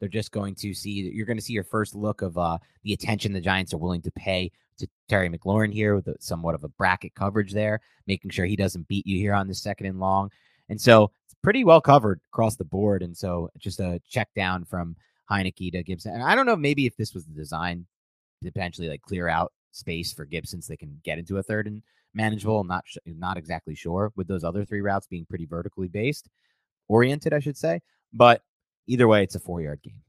They're 0.00 0.08
just 0.08 0.32
going 0.32 0.54
to 0.56 0.74
see 0.74 0.90
you're 0.90 1.26
going 1.26 1.38
to 1.38 1.42
see 1.42 1.52
your 1.52 1.64
first 1.64 1.94
look 1.94 2.22
of 2.22 2.36
uh, 2.36 2.58
the 2.82 2.92
attention 2.92 3.32
the 3.32 3.40
Giants 3.40 3.72
are 3.72 3.78
willing 3.78 4.02
to 4.02 4.10
pay 4.10 4.50
to 4.78 4.88
Terry 5.08 5.30
McLaurin 5.30 5.72
here 5.72 5.94
with 5.94 6.08
a, 6.08 6.16
somewhat 6.20 6.54
of 6.54 6.64
a 6.64 6.68
bracket 6.68 7.14
coverage 7.14 7.52
there, 7.52 7.80
making 8.06 8.30
sure 8.30 8.44
he 8.44 8.56
doesn't 8.56 8.88
beat 8.88 9.06
you 9.06 9.18
here 9.18 9.34
on 9.34 9.48
the 9.48 9.54
second 9.54 9.86
and 9.86 10.00
long. 10.00 10.30
And 10.68 10.80
so 10.80 11.10
it's 11.26 11.34
pretty 11.42 11.64
well 11.64 11.80
covered 11.80 12.20
across 12.32 12.56
the 12.56 12.64
board. 12.64 13.02
And 13.02 13.16
so 13.16 13.50
just 13.58 13.80
a 13.80 14.00
check 14.08 14.28
down 14.34 14.64
from 14.64 14.96
Heinicke 15.30 15.72
to 15.72 15.82
Gibson. 15.82 16.14
And 16.14 16.22
I 16.22 16.34
don't 16.34 16.46
know 16.46 16.56
maybe 16.56 16.86
if 16.86 16.96
this 16.96 17.14
was 17.14 17.24
the 17.24 17.34
design 17.34 17.86
to 18.42 18.50
potentially 18.50 18.88
like 18.88 19.02
clear 19.02 19.28
out 19.28 19.52
space 19.72 20.12
for 20.12 20.24
Gibson 20.24 20.62
so 20.62 20.72
they 20.72 20.76
can 20.76 21.00
get 21.04 21.18
into 21.18 21.38
a 21.38 21.42
third 21.42 21.66
and 21.66 21.82
manageable. 22.14 22.60
I'm 22.60 22.66
not 22.66 22.84
not 23.06 23.36
exactly 23.36 23.74
sure 23.74 24.12
with 24.16 24.28
those 24.28 24.44
other 24.44 24.64
three 24.64 24.80
routes 24.80 25.06
being 25.06 25.26
pretty 25.26 25.46
vertically 25.46 25.88
based, 25.88 26.28
oriented, 26.88 27.32
I 27.32 27.40
should 27.40 27.56
say. 27.56 27.80
But 28.12 28.42
either 28.86 29.08
way, 29.08 29.22
it's 29.22 29.34
a 29.34 29.40
four 29.40 29.60
yard 29.60 29.80
gain. 29.82 30.00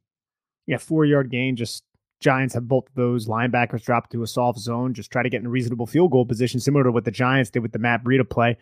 Yeah, 0.67 0.77
four 0.77 1.05
yard 1.05 1.29
gain. 1.29 1.55
Just 1.55 1.83
Giants 2.19 2.53
have 2.53 2.67
both 2.67 2.85
those 2.95 3.27
linebackers 3.27 3.83
drop 3.83 4.09
to 4.11 4.23
a 4.23 4.27
soft 4.27 4.59
zone, 4.59 4.93
just 4.93 5.11
try 5.11 5.21
to 5.21 5.29
get 5.29 5.41
in 5.41 5.47
a 5.47 5.49
reasonable 5.49 5.85
field 5.85 6.11
goal 6.11 6.25
position, 6.25 6.59
similar 6.59 6.83
to 6.83 6.91
what 6.91 7.05
the 7.05 7.11
Giants 7.11 7.49
did 7.49 7.59
with 7.59 7.71
the 7.71 7.79
Matt 7.79 8.03
Breida 8.03 8.27
play 8.29 8.57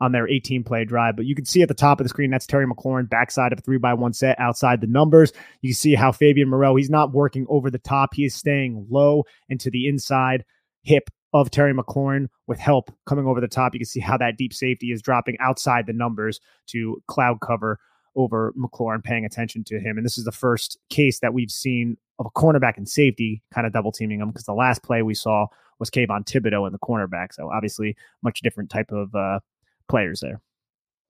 on 0.00 0.12
their 0.12 0.28
18 0.28 0.64
play 0.64 0.84
drive. 0.84 1.16
But 1.16 1.26
you 1.26 1.34
can 1.34 1.44
see 1.44 1.62
at 1.62 1.68
the 1.68 1.74
top 1.74 2.00
of 2.00 2.04
the 2.04 2.08
screen, 2.08 2.30
that's 2.30 2.46
Terry 2.46 2.66
McLaurin 2.66 3.08
backside 3.08 3.52
of 3.52 3.58
a 3.58 3.62
three 3.62 3.78
by 3.78 3.94
one 3.94 4.12
set 4.12 4.38
outside 4.38 4.80
the 4.80 4.86
numbers. 4.86 5.32
You 5.62 5.70
can 5.70 5.76
see 5.76 5.94
how 5.94 6.12
Fabian 6.12 6.48
Moreau, 6.48 6.76
he's 6.76 6.90
not 6.90 7.12
working 7.12 7.46
over 7.48 7.70
the 7.70 7.78
top. 7.78 8.14
He 8.14 8.24
is 8.24 8.34
staying 8.34 8.86
low 8.90 9.24
and 9.48 9.60
to 9.60 9.70
the 9.70 9.88
inside 9.88 10.44
hip 10.82 11.08
of 11.40 11.50
Terry 11.50 11.74
McLaurin 11.74 12.28
with 12.46 12.58
help 12.58 12.90
coming 13.06 13.26
over 13.26 13.40
the 13.40 13.48
top. 13.48 13.74
You 13.74 13.80
can 13.80 13.86
see 13.86 14.00
how 14.00 14.16
that 14.18 14.36
deep 14.36 14.52
safety 14.52 14.92
is 14.92 15.02
dropping 15.02 15.36
outside 15.40 15.86
the 15.86 15.92
numbers 15.92 16.40
to 16.68 17.02
cloud 17.06 17.40
cover 17.40 17.78
over 18.14 18.52
McLaurin, 18.58 19.04
paying 19.04 19.24
attention 19.24 19.62
to 19.64 19.78
him. 19.78 19.96
And 19.96 20.04
this 20.04 20.18
is 20.18 20.24
the 20.24 20.32
first 20.32 20.78
case 20.88 21.20
that 21.20 21.34
we've 21.34 21.50
seen 21.50 21.96
of 22.18 22.26
a 22.26 22.30
cornerback 22.30 22.78
and 22.78 22.88
safety 22.88 23.42
kind 23.52 23.66
of 23.66 23.72
double 23.72 23.92
teaming 23.92 24.20
him 24.20 24.28
because 24.28 24.44
the 24.44 24.54
last 24.54 24.82
play 24.82 25.02
we 25.02 25.14
saw 25.14 25.46
was 25.78 25.90
Kayvon 25.90 26.24
Thibodeaux 26.24 26.66
in 26.66 26.72
the 26.72 26.78
cornerback. 26.78 27.34
So 27.34 27.50
obviously, 27.50 27.96
much 28.22 28.40
different 28.40 28.70
type 28.70 28.90
of 28.90 29.14
uh, 29.14 29.40
players 29.88 30.20
there. 30.20 30.40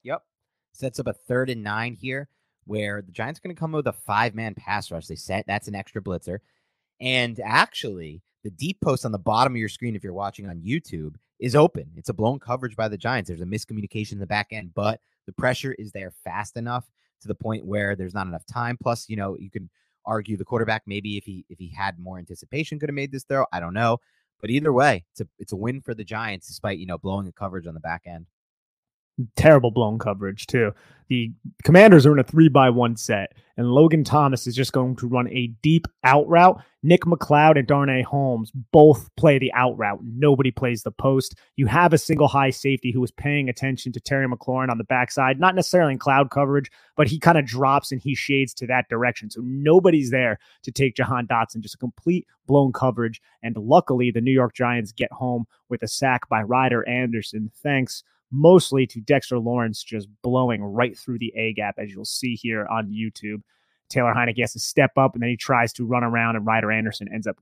Yep. 0.03 0.23
Sets 0.73 0.99
up 0.99 1.07
a 1.07 1.13
third 1.13 1.49
and 1.49 1.63
nine 1.63 1.95
here 1.95 2.29
where 2.65 3.01
the 3.03 3.13
Giants 3.13 3.39
are 3.39 3.43
going 3.43 3.55
to 3.55 3.61
come 3.61 3.73
with 3.73 3.87
a 3.87 3.93
five 3.93 4.35
man 4.35 4.55
pass 4.55 4.91
rush. 4.91 5.07
They 5.07 5.15
set 5.15 5.47
that's 5.47 5.69
an 5.69 5.75
extra 5.77 6.03
blitzer. 6.03 6.39
And 7.01 7.39
actually, 7.45 8.23
the 8.47 8.51
deep 8.53 8.81
post 8.81 9.05
on 9.05 9.11
the 9.11 9.19
bottom 9.19 9.55
of 9.55 9.59
your 9.59 9.69
screen, 9.69 9.97
if 9.97 10.05
you're 10.05 10.13
watching 10.13 10.49
on 10.49 10.61
YouTube, 10.61 11.17
is 11.41 11.57
open. 11.57 11.91
It's 11.97 12.11
a 12.11 12.15
blown 12.15 12.39
coverage 12.39 12.77
by 12.77 12.87
the 12.87 12.97
Giants. 12.97 13.27
There's 13.27 13.41
a 13.41 13.45
miscommunication 13.45 14.13
in 14.13 14.19
the 14.21 14.27
back 14.27 14.49
end, 14.53 14.71
but 14.73 15.01
the 15.27 15.33
pressure 15.33 15.75
is 15.81 15.91
there 15.91 16.13
fast 16.23 16.57
enough 16.57 16.89
to 17.23 17.29
the 17.29 17.35
point 17.35 17.67
where 17.67 17.97
there's 17.97 18.15
not 18.15 18.29
enough 18.29 18.47
time. 18.47 18.79
Plus, 18.81 19.09
you 19.09 19.17
know, 19.17 19.37
you 19.37 19.51
can 19.51 19.69
argue 20.05 20.37
the 20.37 20.45
quarterback 20.45 20.85
maybe 20.87 21.17
if 21.17 21.25
he 21.25 21.45
if 21.49 21.59
he 21.59 21.69
had 21.69 21.99
more 21.99 22.19
anticipation 22.19 22.79
could 22.79 22.89
have 22.89 22.95
made 22.95 23.11
this 23.11 23.25
throw. 23.25 23.45
I 23.53 23.59
don't 23.59 23.75
know. 23.75 23.99
But 24.41 24.51
either 24.51 24.73
way, 24.73 25.05
it's 25.11 25.23
a 25.23 25.29
it's 25.41 25.53
a 25.53 25.57
win 25.57 25.81
for 25.81 25.93
the 25.93 26.05
Giants 26.05 26.47
despite, 26.47 26.79
you 26.79 26.87
know, 26.87 26.99
blowing 26.99 27.27
a 27.27 27.33
coverage 27.33 27.67
on 27.67 27.75
the 27.75 27.81
back 27.81 28.03
end 28.07 28.27
terrible 29.37 29.71
blown 29.71 29.99
coverage 29.99 30.47
too. 30.47 30.73
The 31.09 31.33
commanders 31.63 32.05
are 32.05 32.13
in 32.13 32.19
a 32.19 32.25
three 32.25 32.49
by 32.49 32.69
one 32.69 32.97
set, 32.97 33.33
and 33.57 33.71
Logan 33.71 34.03
Thomas 34.03 34.47
is 34.49 34.57
just 34.57 34.73
going 34.73 34.97
to 34.97 35.07
run 35.07 35.29
a 35.29 35.47
deep 35.63 35.87
out 36.03 36.29
route. 36.29 36.61
Nick 36.83 37.03
McCloud 37.03 37.57
and 37.57 37.67
Darnay 37.67 38.03
Holmes 38.03 38.51
both 38.73 39.09
play 39.17 39.39
the 39.39 39.53
out 39.53 39.79
route. 39.79 40.01
Nobody 40.03 40.51
plays 40.51 40.83
the 40.83 40.91
post. 40.91 41.37
You 41.55 41.67
have 41.67 41.93
a 41.93 41.99
single 41.99 42.27
high 42.27 42.51
safety 42.51 42.91
who 42.91 43.03
is 43.05 43.13
paying 43.13 43.49
attention 43.49 43.93
to 43.93 44.01
Terry 44.01 44.27
McLaurin 44.27 44.69
on 44.69 44.79
the 44.79 44.85
backside, 44.85 45.39
not 45.39 45.55
necessarily 45.55 45.93
in 45.93 45.99
cloud 45.99 46.31
coverage, 46.31 46.71
but 46.97 47.07
he 47.07 47.21
kind 47.21 47.39
of 47.39 47.47
drops 47.47 47.93
and 47.93 48.01
he 48.01 48.17
shades 48.17 48.53
to 48.55 48.67
that 48.67 48.89
direction. 48.89 49.31
So 49.31 49.43
nobody's 49.45 50.11
there 50.11 50.39
to 50.65 50.73
take 50.73 50.97
Jahan 50.97 51.29
Dotson, 51.29 51.61
just 51.61 51.77
a 51.77 51.79
complete 51.79 52.27
blown 52.47 52.73
coverage. 52.73 53.21
And 53.45 53.57
luckily, 53.57 54.11
the 54.11 54.21
New 54.21 54.33
York 54.33 54.55
Giants 54.55 54.91
get 54.91 55.13
home 55.13 55.47
with 55.69 55.85
a 55.85 55.89
sack 55.89 56.29
by 56.29 56.43
Ryder 56.43 56.87
Anderson. 56.89 57.53
Thanks 57.63 58.03
mostly 58.31 58.87
to 58.89 59.01
Dexter 59.01 59.39
Lawrence 59.39 59.83
just 59.83 60.09
blowing 60.23 60.63
right 60.63 60.97
through 60.97 61.19
the 61.19 61.33
A 61.37 61.53
gap, 61.53 61.77
as 61.79 61.93
you'll 61.93 62.05
see 62.05 62.35
here 62.35 62.67
on 62.71 62.91
YouTube. 62.91 63.43
Taylor 63.89 64.15
Heinicke 64.15 64.41
has 64.41 64.53
to 64.53 64.59
step 64.59 64.93
up 64.97 65.15
and 65.15 65.23
then 65.23 65.31
he 65.31 65.37
tries 65.37 65.73
to 65.75 65.87
run 65.87 66.05
around, 66.05 66.37
and 66.37 66.47
Ryder 66.47 66.73
Anderson 66.73 67.09
ends 67.13 67.27
up 67.27 67.39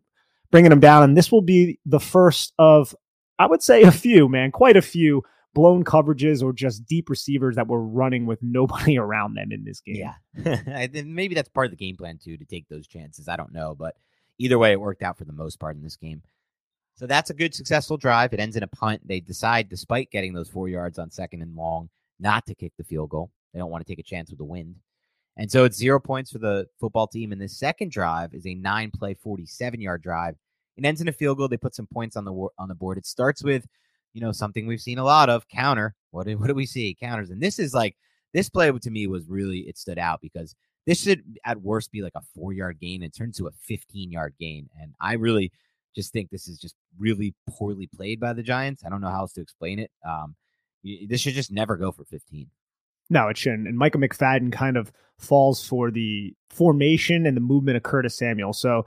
bringing 0.51 0.73
him 0.73 0.81
down. 0.81 1.03
And 1.03 1.17
this 1.17 1.33
will 1.33 1.43
be 1.43 1.79
the 1.87 2.01
first 2.01 2.53
of, 2.59 2.95
I 3.39 3.47
would 3.47 3.63
say, 3.63 3.83
a 3.83 3.93
few, 3.93 4.29
man, 4.29 4.51
quite 4.51 4.77
a 4.77 4.83
few 4.83 5.23
blown 5.55 5.85
coverages 5.85 6.43
or 6.43 6.53
just 6.53 6.85
deep 6.85 7.09
receivers 7.09 7.57
that 7.57 7.69
were 7.69 7.83
running 7.83 8.27
with 8.27 8.43
nobody 8.43 8.99
around 8.99 9.35
them 9.35 9.53
in 9.53 9.65
this 9.65 9.81
game. 9.81 9.97
Yeah. 9.97 10.89
Maybe 11.05 11.35
that's 11.35 11.49
part 11.49 11.67
of 11.67 11.71
the 11.71 11.77
game 11.77 11.97
plan, 11.97 12.19
too, 12.19 12.37
to 12.37 12.45
take 12.45 12.69
those 12.69 12.87
chances. 12.87 13.29
I 13.29 13.37
don't 13.37 13.53
know. 13.53 13.75
But 13.75 13.97
either 14.39 14.59
way, 14.59 14.73
it 14.73 14.81
worked 14.81 15.03
out 15.03 15.17
for 15.17 15.25
the 15.25 15.33
most 15.33 15.59
part 15.59 15.77
in 15.77 15.83
this 15.83 15.97
game. 15.97 16.23
So 16.95 17.07
that's 17.07 17.31
a 17.31 17.35
good 17.35 17.55
successful 17.55 17.97
drive. 17.97 18.33
It 18.33 18.41
ends 18.41 18.57
in 18.57 18.63
a 18.63 18.69
punt. 18.69 19.03
They 19.07 19.21
decide, 19.21 19.69
despite 19.69 20.11
getting 20.11 20.33
those 20.33 20.49
four 20.49 20.69
yards 20.69 20.99
on 20.99 21.11
second 21.11 21.43
and 21.43 21.57
long, 21.57 21.89
not 22.21 22.47
to 22.47 22.55
kick 22.55 22.73
the 22.79 22.85
field 22.85 23.11
goal. 23.11 23.31
They 23.53 23.59
don't 23.59 23.71
want 23.71 23.85
to 23.85 23.91
take 23.91 23.99
a 23.99 24.09
chance 24.09 24.31
with 24.31 24.39
the 24.39 24.45
wind. 24.45 24.77
And 25.37 25.51
so 25.51 25.65
it's 25.65 25.77
zero 25.77 25.99
points 25.99 26.31
for 26.31 26.39
the 26.39 26.67
football 26.79 27.09
team. 27.09 27.33
And 27.33 27.41
the 27.41 27.49
second 27.49 27.91
drive 27.91 28.33
is 28.35 28.47
a 28.47 28.55
nine 28.55 28.93
play, 28.93 29.15
47 29.15 29.81
yard 29.81 30.03
drive. 30.03 30.37
It 30.77 30.85
ends 30.85 31.01
in 31.01 31.09
a 31.09 31.13
field 31.13 31.39
goal. 31.39 31.49
They 31.49 31.57
put 31.57 31.75
some 31.75 31.89
points 31.93 32.17
on 32.17 32.25
the 32.25 32.33
on 32.59 32.69
the 32.69 32.75
board. 32.75 32.99
It 32.99 33.07
starts 33.07 33.43
with 33.43 33.67
you 34.15 34.21
know, 34.21 34.33
something 34.33 34.67
we've 34.67 34.81
seen 34.81 34.99
a 34.99 35.05
lot 35.05 35.29
of 35.29 35.47
counter. 35.49 35.95
What 36.13 36.27
do, 36.27 36.39
what 36.39 36.47
do 36.47 36.55
we 36.55 36.67
see? 36.67 36.97
Counters. 36.99 37.31
And 37.31 37.43
this 37.43 37.59
is 37.59 37.75
like, 37.75 37.97
this 38.33 38.49
play 38.49 38.71
to 38.71 38.91
me 38.91 39.07
was 39.07 39.29
really, 39.29 39.61
it 39.61 39.77
stood 39.77 39.99
out 39.99 40.21
because 40.23 40.55
this 40.87 41.03
should 41.03 41.23
at 41.45 41.61
worst 41.61 41.93
be 41.93 42.03
like 42.03 42.15
a 42.15 42.23
four 42.35 42.53
yard 42.53 42.79
gain 42.81 43.03
It 43.03 43.15
turns 43.15 43.37
to 43.39 43.47
a 43.47 43.53
15 43.63 44.11
yard 44.11 44.35
gain. 44.41 44.69
And 44.81 44.95
I 45.01 45.15
really 45.15 45.53
just 45.95 46.13
think 46.13 46.31
this 46.31 46.49
is 46.49 46.59
just 46.59 46.75
really 46.99 47.35
poorly 47.49 47.89
played 47.95 48.21
by 48.21 48.33
the 48.33 48.43
Giants. 48.43 48.83
I 48.85 48.89
don't 48.89 49.01
know 49.01 49.11
how 49.11 49.21
else 49.21 49.33
to 49.35 49.41
explain 49.41 49.79
it. 49.79 49.91
Um, 50.07 50.35
this 51.09 51.21
should 51.21 51.35
just 51.35 51.53
never 51.53 51.77
go 51.77 51.93
for 51.93 52.05
15. 52.05 52.49
No, 53.11 53.29
it 53.29 53.37
shouldn't. 53.37 53.69
And 53.69 53.77
Micah 53.77 53.99
McFadden 53.99 54.53
kind 54.53 54.77
of 54.77 54.93
falls 55.19 55.67
for 55.67 55.91
the 55.91 56.35
formation 56.51 57.27
and 57.27 57.37
the 57.37 57.41
movement 57.41 57.77
of 57.77 57.83
Curtis 57.83 58.17
Samuel. 58.17 58.53
So 58.53 58.87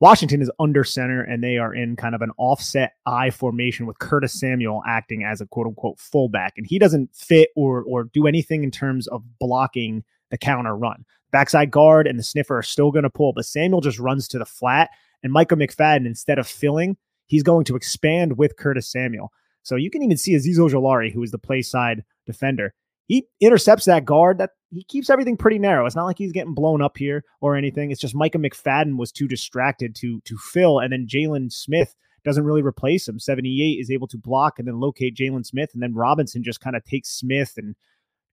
Washington 0.00 0.40
is 0.40 0.50
under 0.58 0.84
center 0.84 1.22
and 1.22 1.42
they 1.42 1.58
are 1.58 1.74
in 1.74 1.96
kind 1.96 2.14
of 2.14 2.22
an 2.22 2.30
offset 2.38 2.92
I 3.04 3.30
formation 3.30 3.86
with 3.86 3.98
Curtis 3.98 4.38
Samuel 4.38 4.82
acting 4.86 5.24
as 5.24 5.40
a 5.40 5.46
quote 5.46 5.66
unquote 5.66 5.98
fullback. 5.98 6.54
And 6.56 6.66
he 6.66 6.78
doesn't 6.78 7.14
fit 7.14 7.50
or 7.56 7.82
or 7.82 8.04
do 8.04 8.26
anything 8.26 8.64
in 8.64 8.70
terms 8.70 9.06
of 9.08 9.22
blocking 9.38 10.04
the 10.30 10.38
counter 10.38 10.76
run. 10.76 11.04
Backside 11.30 11.70
guard 11.70 12.06
and 12.06 12.18
the 12.18 12.22
sniffer 12.22 12.56
are 12.58 12.62
still 12.62 12.90
going 12.90 13.02
to 13.02 13.10
pull, 13.10 13.32
but 13.32 13.44
Samuel 13.44 13.80
just 13.80 13.98
runs 13.98 14.28
to 14.28 14.38
the 14.38 14.46
flat. 14.46 14.90
And 15.22 15.32
Micah 15.32 15.56
McFadden, 15.56 16.06
instead 16.06 16.38
of 16.38 16.46
filling, 16.46 16.96
he's 17.26 17.42
going 17.42 17.64
to 17.66 17.76
expand 17.76 18.38
with 18.38 18.56
Curtis 18.56 18.90
Samuel. 18.90 19.32
So 19.62 19.76
you 19.76 19.90
can 19.90 20.02
even 20.02 20.16
see 20.16 20.34
Azeez 20.34 20.58
Ojulari, 20.58 21.12
who 21.12 21.22
is 21.22 21.30
the 21.30 21.38
play 21.38 21.62
side 21.62 22.04
defender 22.26 22.74
he 23.08 23.26
intercepts 23.40 23.86
that 23.86 24.04
guard. 24.04 24.38
That 24.38 24.50
he 24.70 24.84
keeps 24.84 25.10
everything 25.10 25.36
pretty 25.36 25.58
narrow. 25.58 25.86
It's 25.86 25.96
not 25.96 26.04
like 26.04 26.18
he's 26.18 26.32
getting 26.32 26.54
blown 26.54 26.80
up 26.80 26.96
here 26.96 27.24
or 27.40 27.56
anything. 27.56 27.90
It's 27.90 28.00
just 28.00 28.14
Micah 28.14 28.38
McFadden 28.38 28.96
was 28.96 29.10
too 29.10 29.26
distracted 29.26 29.96
to 29.96 30.20
to 30.20 30.36
fill, 30.36 30.78
and 30.78 30.92
then 30.92 31.06
Jaylon 31.08 31.50
Smith 31.50 31.94
doesn't 32.24 32.44
really 32.44 32.62
replace 32.62 33.08
him. 33.08 33.18
78 33.18 33.80
is 33.80 33.90
able 33.90 34.06
to 34.08 34.18
block 34.18 34.58
and 34.58 34.68
then 34.68 34.78
locate 34.78 35.16
Jaylon 35.16 35.44
Smith, 35.44 35.70
and 35.72 35.82
then 35.82 35.94
Robinson 35.94 36.42
just 36.44 36.60
kind 36.60 36.76
of 36.76 36.84
takes 36.84 37.10
Smith 37.10 37.54
and 37.56 37.74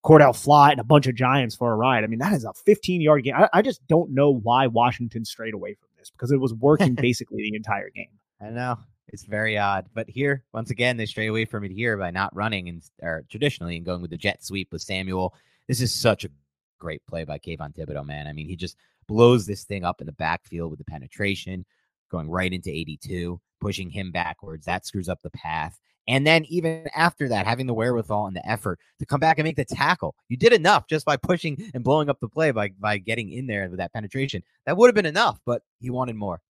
Cordell 0.03 0.35
Flott 0.35 0.71
and 0.71 0.81
a 0.81 0.83
bunch 0.83 1.07
of 1.07 1.15
Giants 1.15 1.55
for 1.55 1.71
a 1.71 1.75
ride. 1.75 2.03
I 2.03 2.07
mean, 2.07 2.19
that 2.19 2.33
is 2.33 2.43
a 2.43 2.53
15 2.53 3.01
yard 3.01 3.23
game. 3.23 3.35
I, 3.35 3.49
I 3.53 3.61
just 3.61 3.85
don't 3.87 4.13
know 4.13 4.29
why 4.29 4.67
Washington 4.67 5.23
strayed 5.25 5.53
away 5.53 5.75
from 5.75 5.84
because 6.11 6.31
it 6.31 6.39
was 6.39 6.53
working 6.53 6.95
basically 6.99 7.43
the 7.43 7.55
entire 7.55 7.89
game. 7.89 8.09
I 8.41 8.49
know. 8.49 8.77
It's 9.09 9.23
very 9.23 9.57
odd. 9.57 9.87
But 9.93 10.09
here, 10.09 10.43
once 10.53 10.71
again, 10.71 10.97
they 10.97 11.05
stray 11.05 11.27
away 11.27 11.45
from 11.45 11.63
it 11.63 11.71
here 11.71 11.97
by 11.97 12.11
not 12.11 12.35
running 12.35 12.69
and 12.69 12.81
or 13.01 13.23
traditionally 13.29 13.77
and 13.77 13.85
going 13.85 14.01
with 14.01 14.11
the 14.11 14.17
jet 14.17 14.43
sweep 14.43 14.71
with 14.71 14.81
Samuel. 14.81 15.33
This 15.67 15.81
is 15.81 15.93
such 15.93 16.25
a 16.25 16.29
great 16.79 17.05
play 17.07 17.23
by 17.23 17.39
Kayvon 17.39 17.75
Thibodeaux, 17.75 18.05
man. 18.05 18.27
I 18.27 18.33
mean, 18.33 18.47
he 18.47 18.55
just 18.55 18.77
blows 19.07 19.45
this 19.45 19.63
thing 19.63 19.83
up 19.83 20.01
in 20.01 20.07
the 20.07 20.13
backfield 20.13 20.71
with 20.71 20.79
the 20.79 20.85
penetration, 20.85 21.65
going 22.11 22.29
right 22.29 22.51
into 22.51 22.69
82, 22.69 23.39
pushing 23.61 23.89
him 23.89 24.11
backwards. 24.11 24.65
That 24.65 24.85
screws 24.85 25.09
up 25.09 25.21
the 25.21 25.31
path. 25.31 25.79
And 26.07 26.25
then 26.25 26.45
even 26.45 26.87
after 26.95 27.29
that, 27.29 27.47
having 27.47 27.65
the 27.65 27.73
wherewithal 27.73 28.27
and 28.27 28.35
the 28.35 28.47
effort 28.47 28.79
to 28.99 29.05
come 29.05 29.19
back 29.19 29.39
and 29.39 29.45
make 29.45 29.55
the 29.55 29.65
tackle. 29.65 30.15
You 30.29 30.37
did 30.37 30.53
enough 30.53 30.87
just 30.87 31.05
by 31.05 31.17
pushing 31.17 31.71
and 31.73 31.83
blowing 31.83 32.09
up 32.09 32.19
the 32.19 32.29
play 32.29 32.51
by 32.51 32.69
by 32.79 32.97
getting 32.99 33.31
in 33.31 33.47
there 33.47 33.69
with 33.69 33.79
that 33.79 33.93
penetration. 33.93 34.43
That 34.65 34.77
would 34.77 34.87
have 34.87 34.95
been 34.95 35.05
enough, 35.05 35.39
but 35.45 35.63
he 35.79 35.89
wanted 35.89 36.15
more 36.15 36.41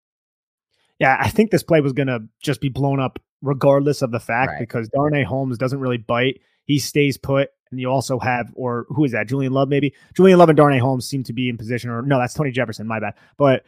yeah, 0.99 1.17
I 1.19 1.29
think 1.29 1.51
this 1.51 1.63
play 1.63 1.81
was 1.81 1.93
going 1.93 2.07
to 2.07 2.23
just 2.41 2.61
be 2.61 2.69
blown 2.69 2.99
up 2.99 3.19
regardless 3.41 4.01
of 4.01 4.11
the 4.11 4.19
fact 4.19 4.51
right. 4.51 4.59
because 4.59 4.87
Darnay 4.89 5.23
Holmes 5.23 5.57
doesn't 5.57 5.79
really 5.79 5.97
bite. 5.97 6.41
He 6.65 6.79
stays 6.79 7.17
put. 7.17 7.49
And 7.71 7.79
you 7.79 7.89
also 7.89 8.19
have, 8.19 8.51
or 8.53 8.85
who 8.89 9.03
is 9.03 9.11
that? 9.11 9.27
Julian 9.27 9.51
Love, 9.51 9.67
maybe? 9.67 9.93
Julian 10.15 10.37
Love 10.37 10.49
and 10.49 10.55
Darnay 10.55 10.77
Holmes 10.77 11.07
seem 11.07 11.23
to 11.23 11.33
be 11.33 11.49
in 11.49 11.57
position, 11.57 11.89
or 11.89 12.03
no, 12.03 12.19
that's 12.19 12.33
Tony 12.33 12.51
Jefferson, 12.51 12.87
my 12.87 12.99
bad. 12.99 13.15
But 13.37 13.65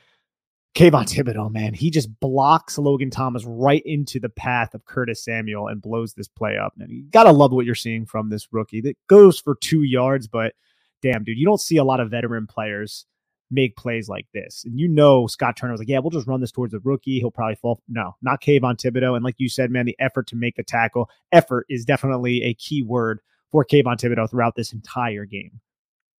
Kayvon 0.77 1.05
Thibodeaux, 1.05 1.51
man, 1.51 1.73
he 1.73 1.89
just 1.89 2.19
blocks 2.19 2.77
Logan 2.77 3.09
Thomas 3.09 3.43
right 3.45 3.81
into 3.83 4.19
the 4.19 4.29
path 4.29 4.75
of 4.75 4.85
Curtis 4.85 5.23
Samuel 5.23 5.69
and 5.69 5.81
blows 5.81 6.13
this 6.13 6.27
play 6.27 6.55
up. 6.55 6.73
And 6.77 6.91
you 6.91 7.09
got 7.09 7.23
to 7.23 7.31
love 7.31 7.51
what 7.51 7.65
you're 7.65 7.73
seeing 7.73 8.05
from 8.05 8.29
this 8.29 8.47
rookie 8.51 8.81
that 8.81 8.95
goes 9.07 9.39
for 9.39 9.55
two 9.55 9.81
yards, 9.81 10.27
but 10.27 10.53
damn, 11.01 11.23
dude, 11.23 11.39
you 11.39 11.47
don't 11.47 11.59
see 11.59 11.77
a 11.77 11.83
lot 11.83 11.99
of 11.99 12.11
veteran 12.11 12.45
players 12.45 13.07
make 13.49 13.75
plays 13.75 14.07
like 14.07 14.27
this. 14.35 14.65
And 14.65 14.79
you 14.79 14.87
know, 14.87 15.25
Scott 15.25 15.57
Turner 15.57 15.71
was 15.71 15.81
like, 15.81 15.87
yeah, 15.87 15.97
we'll 15.97 16.11
just 16.11 16.27
run 16.27 16.41
this 16.41 16.51
towards 16.51 16.73
the 16.73 16.79
rookie. 16.83 17.17
He'll 17.17 17.31
probably 17.31 17.55
fall. 17.55 17.81
No, 17.89 18.15
not 18.21 18.43
Kayvon 18.43 18.77
Thibodeaux. 18.77 19.15
And 19.15 19.25
like 19.25 19.39
you 19.39 19.49
said, 19.49 19.71
man, 19.71 19.87
the 19.87 19.97
effort 19.97 20.27
to 20.27 20.35
make 20.35 20.57
the 20.57 20.63
tackle, 20.63 21.09
effort 21.31 21.65
is 21.69 21.85
definitely 21.85 22.43
a 22.43 22.53
key 22.53 22.83
word 22.83 23.19
for 23.51 23.65
Kayvon 23.65 23.97
Thibodeaux 23.97 24.29
throughout 24.29 24.55
this 24.55 24.73
entire 24.73 25.25
game. 25.25 25.59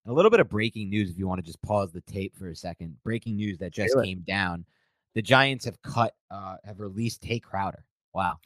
A 0.08 0.12
little 0.12 0.30
bit 0.30 0.40
of 0.40 0.48
breaking 0.48 0.88
news, 0.88 1.10
if 1.10 1.18
you 1.18 1.28
want 1.28 1.38
to 1.38 1.46
just 1.46 1.60
pause 1.60 1.92
the 1.92 2.00
tape 2.00 2.34
for 2.34 2.48
a 2.48 2.56
second. 2.56 2.96
Breaking 3.04 3.36
news 3.36 3.58
that 3.58 3.72
just 3.72 3.94
came 4.02 4.20
down. 4.26 4.64
The 5.14 5.20
Giants 5.20 5.66
have 5.66 5.80
cut, 5.82 6.14
uh, 6.30 6.56
have 6.64 6.80
released 6.80 7.22
Tae 7.22 7.38
Crowder. 7.38 7.84
Wow. 8.14 8.38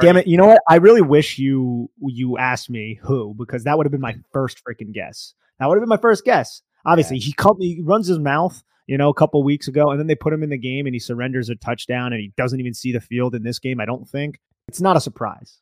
Damn 0.00 0.18
it. 0.18 0.28
You 0.28 0.36
know 0.36 0.46
what? 0.46 0.62
I 0.68 0.76
really 0.76 1.02
wish 1.02 1.36
you 1.36 1.90
you 2.00 2.38
asked 2.38 2.70
me 2.70 2.98
who, 3.02 3.34
because 3.34 3.64
that 3.64 3.76
would 3.76 3.86
have 3.86 3.90
been 3.90 4.00
my 4.00 4.16
first 4.32 4.62
freaking 4.64 4.92
guess. 4.92 5.34
That 5.58 5.66
would 5.66 5.74
have 5.74 5.82
been 5.82 5.88
my 5.88 5.96
first 5.96 6.24
guess. 6.24 6.62
Obviously, 6.86 7.16
yeah. 7.16 7.24
he, 7.24 7.32
come, 7.32 7.56
he 7.60 7.80
runs 7.82 8.06
his 8.06 8.20
mouth, 8.20 8.62
you 8.86 8.96
know, 8.96 9.08
a 9.08 9.14
couple 9.14 9.42
weeks 9.42 9.66
ago, 9.66 9.90
and 9.90 9.98
then 9.98 10.06
they 10.06 10.14
put 10.14 10.32
him 10.32 10.44
in 10.44 10.50
the 10.50 10.56
game 10.56 10.86
and 10.86 10.94
he 10.94 11.00
surrenders 11.00 11.50
a 11.50 11.56
touchdown 11.56 12.12
and 12.12 12.20
he 12.20 12.32
doesn't 12.36 12.60
even 12.60 12.72
see 12.72 12.92
the 12.92 13.00
field 13.00 13.34
in 13.34 13.42
this 13.42 13.58
game. 13.58 13.80
I 13.80 13.84
don't 13.84 14.08
think 14.08 14.38
it's 14.68 14.80
not 14.80 14.96
a 14.96 15.00
surprise. 15.00 15.58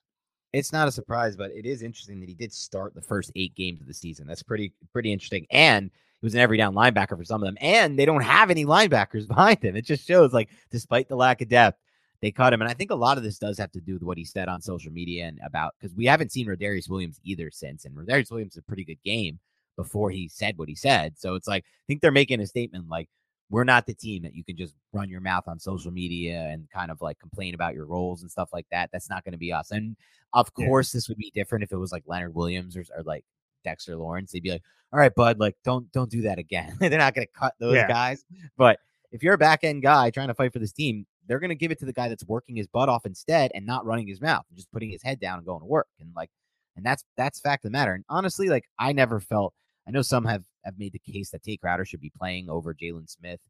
It's 0.52 0.72
not 0.72 0.88
a 0.88 0.92
surprise, 0.92 1.36
but 1.36 1.50
it 1.50 1.66
is 1.66 1.82
interesting 1.82 2.20
that 2.20 2.28
he 2.28 2.34
did 2.34 2.52
start 2.52 2.94
the 2.94 3.02
first 3.02 3.30
eight 3.36 3.54
games 3.54 3.80
of 3.80 3.86
the 3.86 3.94
season. 3.94 4.26
That's 4.26 4.42
pretty 4.42 4.72
pretty 4.92 5.12
interesting. 5.12 5.46
And 5.50 5.90
he 6.20 6.26
was 6.26 6.34
an 6.34 6.40
every 6.40 6.56
down 6.56 6.74
linebacker 6.74 7.16
for 7.16 7.24
some 7.24 7.42
of 7.42 7.46
them, 7.46 7.58
and 7.60 7.98
they 7.98 8.06
don't 8.06 8.22
have 8.22 8.50
any 8.50 8.64
linebackers 8.64 9.28
behind 9.28 9.62
him. 9.62 9.76
It 9.76 9.84
just 9.84 10.06
shows 10.06 10.32
like, 10.32 10.48
despite 10.70 11.08
the 11.08 11.16
lack 11.16 11.42
of 11.42 11.48
depth, 11.48 11.78
they 12.22 12.30
cut 12.30 12.52
him. 12.52 12.62
And 12.62 12.70
I 12.70 12.74
think 12.74 12.90
a 12.90 12.96
lot 12.96 13.18
of 13.18 13.24
this 13.24 13.38
does 13.38 13.58
have 13.58 13.72
to 13.72 13.80
do 13.80 13.94
with 13.94 14.02
what 14.02 14.18
he 14.18 14.24
said 14.24 14.48
on 14.48 14.60
social 14.62 14.92
media 14.92 15.26
and 15.26 15.38
about 15.44 15.74
because 15.78 15.94
we 15.94 16.06
haven't 16.06 16.32
seen 16.32 16.46
Rodarius 16.46 16.88
Williams 16.88 17.20
either 17.24 17.50
since. 17.50 17.84
And 17.84 17.94
Rodarius 17.94 18.30
Williams 18.30 18.54
is 18.54 18.58
a 18.58 18.62
pretty 18.62 18.84
good 18.84 19.02
game, 19.04 19.38
before 19.78 20.10
he 20.10 20.28
said 20.28 20.58
what 20.58 20.68
he 20.68 20.74
said. 20.74 21.16
So 21.16 21.36
it's 21.36 21.46
like, 21.46 21.64
I 21.64 21.84
think 21.86 22.02
they're 22.02 22.10
making 22.10 22.40
a 22.40 22.46
statement 22.46 22.88
like, 22.90 23.08
we're 23.50 23.64
not 23.64 23.86
the 23.86 23.94
team 23.94 24.22
that 24.22 24.34
you 24.34 24.44
can 24.44 24.56
just 24.56 24.74
run 24.92 25.08
your 25.08 25.20
mouth 25.20 25.44
on 25.46 25.58
social 25.58 25.90
media 25.90 26.48
and 26.50 26.68
kind 26.70 26.90
of 26.90 27.00
like 27.00 27.18
complain 27.18 27.54
about 27.54 27.74
your 27.74 27.86
roles 27.86 28.22
and 28.22 28.30
stuff 28.30 28.50
like 28.52 28.66
that. 28.70 28.90
That's 28.92 29.08
not 29.08 29.24
going 29.24 29.32
to 29.32 29.38
be 29.38 29.52
us. 29.52 29.70
And 29.70 29.96
of 30.34 30.52
course, 30.52 30.92
yeah. 30.92 30.98
this 30.98 31.08
would 31.08 31.16
be 31.16 31.32
different 31.34 31.64
if 31.64 31.72
it 31.72 31.78
was 31.78 31.92
like 31.92 32.02
Leonard 32.06 32.34
Williams 32.34 32.76
or, 32.76 32.84
or 32.94 33.02
like 33.04 33.24
Dexter 33.64 33.96
Lawrence. 33.96 34.32
They'd 34.32 34.42
be 34.42 34.50
like, 34.50 34.62
all 34.92 34.98
right, 34.98 35.14
bud, 35.14 35.38
like 35.38 35.56
don't 35.64 35.90
don't 35.92 36.10
do 36.10 36.22
that 36.22 36.38
again. 36.38 36.76
they're 36.80 36.90
not 36.90 37.14
going 37.14 37.26
to 37.26 37.38
cut 37.38 37.54
those 37.58 37.74
yeah. 37.74 37.88
guys. 37.88 38.24
But 38.56 38.80
if 39.12 39.22
you're 39.22 39.34
a 39.34 39.38
back 39.38 39.64
end 39.64 39.82
guy 39.82 40.10
trying 40.10 40.28
to 40.28 40.34
fight 40.34 40.52
for 40.52 40.58
this 40.58 40.72
team, 40.72 41.06
they're 41.26 41.40
going 41.40 41.50
to 41.50 41.54
give 41.54 41.70
it 41.70 41.78
to 41.78 41.86
the 41.86 41.92
guy 41.92 42.08
that's 42.08 42.24
working 42.26 42.56
his 42.56 42.66
butt 42.66 42.88
off 42.88 43.06
instead 43.06 43.50
and 43.54 43.64
not 43.64 43.86
running 43.86 44.06
his 44.06 44.20
mouth 44.20 44.44
and 44.50 44.56
just 44.56 44.70
putting 44.72 44.90
his 44.90 45.02
head 45.02 45.20
down 45.20 45.38
and 45.38 45.46
going 45.46 45.60
to 45.60 45.66
work. 45.66 45.88
And 46.00 46.10
like, 46.14 46.30
and 46.76 46.84
that's 46.84 47.04
that's 47.16 47.40
fact 47.40 47.64
of 47.64 47.72
the 47.72 47.76
matter. 47.76 47.94
And 47.94 48.04
honestly, 48.08 48.48
like 48.48 48.64
I 48.78 48.92
never 48.92 49.20
felt 49.20 49.54
I 49.88 49.90
know 49.90 50.02
some 50.02 50.26
have, 50.26 50.44
have 50.64 50.78
made 50.78 50.92
the 50.92 51.12
case 51.12 51.30
that 51.30 51.42
Tae 51.42 51.56
Crowder 51.56 51.86
should 51.86 52.02
be 52.02 52.12
playing 52.16 52.50
over 52.50 52.74
Jaylon 52.74 53.08
Smith. 53.08 53.40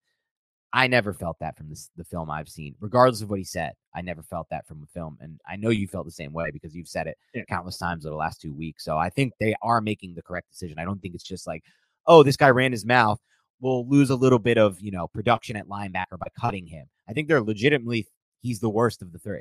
I 0.73 0.87
never 0.87 1.13
felt 1.13 1.39
that 1.41 1.57
from 1.57 1.69
this, 1.69 1.91
the 1.97 2.05
film 2.05 2.31
I've 2.31 2.49
seen, 2.49 2.75
regardless 2.79 3.23
of 3.23 3.31
what 3.31 3.39
he 3.39 3.45
said. 3.45 3.73
I 3.95 4.03
never 4.03 4.23
felt 4.23 4.49
that 4.51 4.67
from 4.67 4.81
the 4.81 4.87
film. 4.87 5.17
And 5.21 5.41
I 5.49 5.57
know 5.57 5.71
you 5.71 5.89
felt 5.89 6.05
the 6.05 6.13
same 6.13 6.33
way 6.33 6.51
because 6.53 6.75
you've 6.75 6.89
said 6.89 7.07
it 7.07 7.17
yeah. 7.35 7.43
countless 7.49 7.79
times 7.79 8.05
over 8.05 8.13
the 8.13 8.19
last 8.19 8.41
two 8.41 8.55
weeks. 8.55 8.85
So 8.85 8.99
I 8.99 9.09
think 9.09 9.33
they 9.41 9.55
are 9.63 9.81
making 9.81 10.15
the 10.15 10.23
correct 10.23 10.51
decision. 10.51 10.79
I 10.79 10.85
don't 10.85 11.01
think 11.01 11.15
it's 11.15 11.25
just 11.25 11.47
like, 11.47 11.65
oh, 12.07 12.23
this 12.23 12.37
guy 12.37 12.51
ran 12.51 12.71
his 12.71 12.85
mouth. 12.85 13.19
We'll 13.61 13.89
lose 13.89 14.11
a 14.11 14.17
little 14.17 14.39
bit 14.39 14.59
of, 14.59 14.79
you 14.81 14.91
know, 14.93 15.09
production 15.09 15.57
at 15.57 15.69
linebacker 15.69 16.19
by 16.19 16.29
cutting 16.39 16.67
him. 16.67 16.87
I 17.09 17.15
think 17.15 17.27
they're 17.27 17.43
legitimately, 17.43 18.07
he's 18.43 18.61
the 18.61 18.71
worst 18.71 19.03
of 19.03 19.13
the 19.13 19.19
three. 19.19 19.41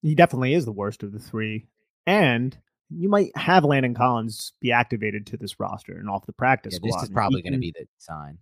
He 0.00 0.14
definitely 0.14 0.54
is 0.54 0.64
the 0.64 0.72
worst 0.72 1.02
of 1.02 1.12
the 1.12 1.18
three. 1.18 1.66
And 2.06 2.56
you 2.90 3.08
might 3.08 3.36
have 3.36 3.64
Landon 3.64 3.94
Collins 3.94 4.52
be 4.60 4.72
activated 4.72 5.26
to 5.26 5.36
this 5.36 5.60
roster 5.60 5.92
and 5.92 6.08
off 6.08 6.26
the 6.26 6.32
practice 6.32 6.74
yeah, 6.74 6.78
squad. 6.78 7.00
This 7.00 7.08
is 7.08 7.14
probably 7.14 7.42
going 7.42 7.52
to 7.52 7.58
be 7.58 7.72
the 7.76 7.86
sign. 7.98 8.38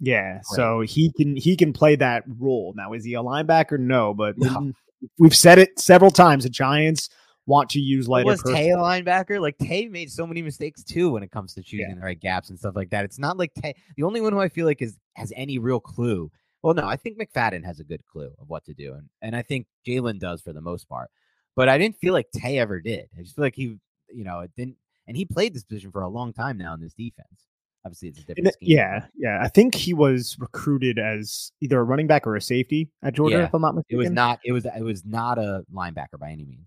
Yeah, 0.00 0.32
Great. 0.32 0.44
so 0.44 0.80
he 0.80 1.12
can 1.12 1.36
he 1.36 1.56
can 1.56 1.72
play 1.72 1.96
that 1.96 2.24
role. 2.38 2.74
Now, 2.76 2.92
is 2.92 3.04
he 3.04 3.14
a 3.14 3.22
linebacker? 3.22 3.78
No, 3.78 4.12
but 4.12 4.36
no. 4.38 4.72
we've 5.18 5.36
said 5.36 5.58
it 5.58 5.78
several 5.78 6.10
times. 6.10 6.44
The 6.44 6.50
Giants 6.50 7.08
want 7.46 7.70
to 7.70 7.80
use 7.80 8.08
lighter. 8.08 8.26
Was 8.26 8.42
Tae 8.42 8.70
a 8.70 8.76
linebacker? 8.76 9.40
Like 9.40 9.56
Tae 9.58 9.88
made 9.88 10.10
so 10.10 10.26
many 10.26 10.42
mistakes 10.42 10.82
too 10.82 11.10
when 11.10 11.22
it 11.22 11.30
comes 11.30 11.54
to 11.54 11.62
choosing 11.62 11.88
yeah. 11.88 11.94
the 11.94 12.00
right 12.02 12.20
gaps 12.20 12.50
and 12.50 12.58
stuff 12.58 12.76
like 12.76 12.90
that. 12.90 13.04
It's 13.04 13.18
not 13.18 13.38
like 13.38 13.52
Tae. 13.54 13.74
The 13.96 14.02
only 14.02 14.20
one 14.20 14.32
who 14.32 14.40
I 14.40 14.48
feel 14.48 14.66
like 14.66 14.82
is 14.82 14.98
has 15.14 15.32
any 15.34 15.58
real 15.58 15.80
clue. 15.80 16.30
Well, 16.62 16.74
no, 16.74 16.86
I 16.86 16.96
think 16.96 17.16
McFadden 17.16 17.64
has 17.64 17.78
a 17.78 17.84
good 17.84 18.04
clue 18.06 18.32
of 18.38 18.48
what 18.48 18.64
to 18.64 18.74
do, 18.74 18.94
and 18.94 19.08
and 19.22 19.36
I 19.36 19.42
think 19.42 19.66
Jaylon 19.86 20.18
does 20.18 20.42
for 20.42 20.52
the 20.52 20.60
most 20.60 20.88
part 20.88 21.10
but 21.56 21.68
I 21.68 21.78
didn't 21.78 21.96
feel 21.96 22.12
like 22.12 22.28
Tae 22.30 22.58
ever 22.58 22.80
did. 22.80 23.08
I 23.18 23.22
just 23.22 23.34
feel 23.34 23.44
like 23.44 23.56
he, 23.56 23.78
you 24.14 24.24
know, 24.24 24.40
it 24.40 24.52
didn't, 24.56 24.76
and 25.08 25.16
he 25.16 25.24
played 25.24 25.54
this 25.54 25.64
position 25.64 25.90
for 25.90 26.02
a 26.02 26.08
long 26.08 26.32
time 26.32 26.58
now 26.58 26.74
in 26.74 26.80
this 26.80 26.94
defense. 26.94 27.46
Obviously, 27.84 28.08
it's 28.08 28.18
a 28.18 28.22
different 28.22 28.52
scheme. 28.54 28.76
Yeah, 28.76 29.06
yeah. 29.16 29.38
I 29.40 29.48
think 29.48 29.74
he 29.74 29.94
was 29.94 30.36
recruited 30.38 30.98
as 30.98 31.52
either 31.60 31.78
a 31.78 31.84
running 31.84 32.08
back 32.08 32.26
or 32.26 32.34
a 32.34 32.40
safety 32.40 32.90
at 33.02 33.14
Georgia, 33.14 33.38
yeah. 33.38 33.44
if 33.44 33.54
I'm 33.54 33.62
not 33.62 33.74
mistaken. 33.76 33.96
It 33.96 33.98
was 33.98 34.10
not. 34.10 34.40
It 34.44 34.52
was. 34.52 34.66
It 34.66 34.82
was 34.82 35.04
not 35.04 35.38
a 35.38 35.64
linebacker 35.72 36.18
by 36.18 36.30
any 36.30 36.44
means. 36.44 36.66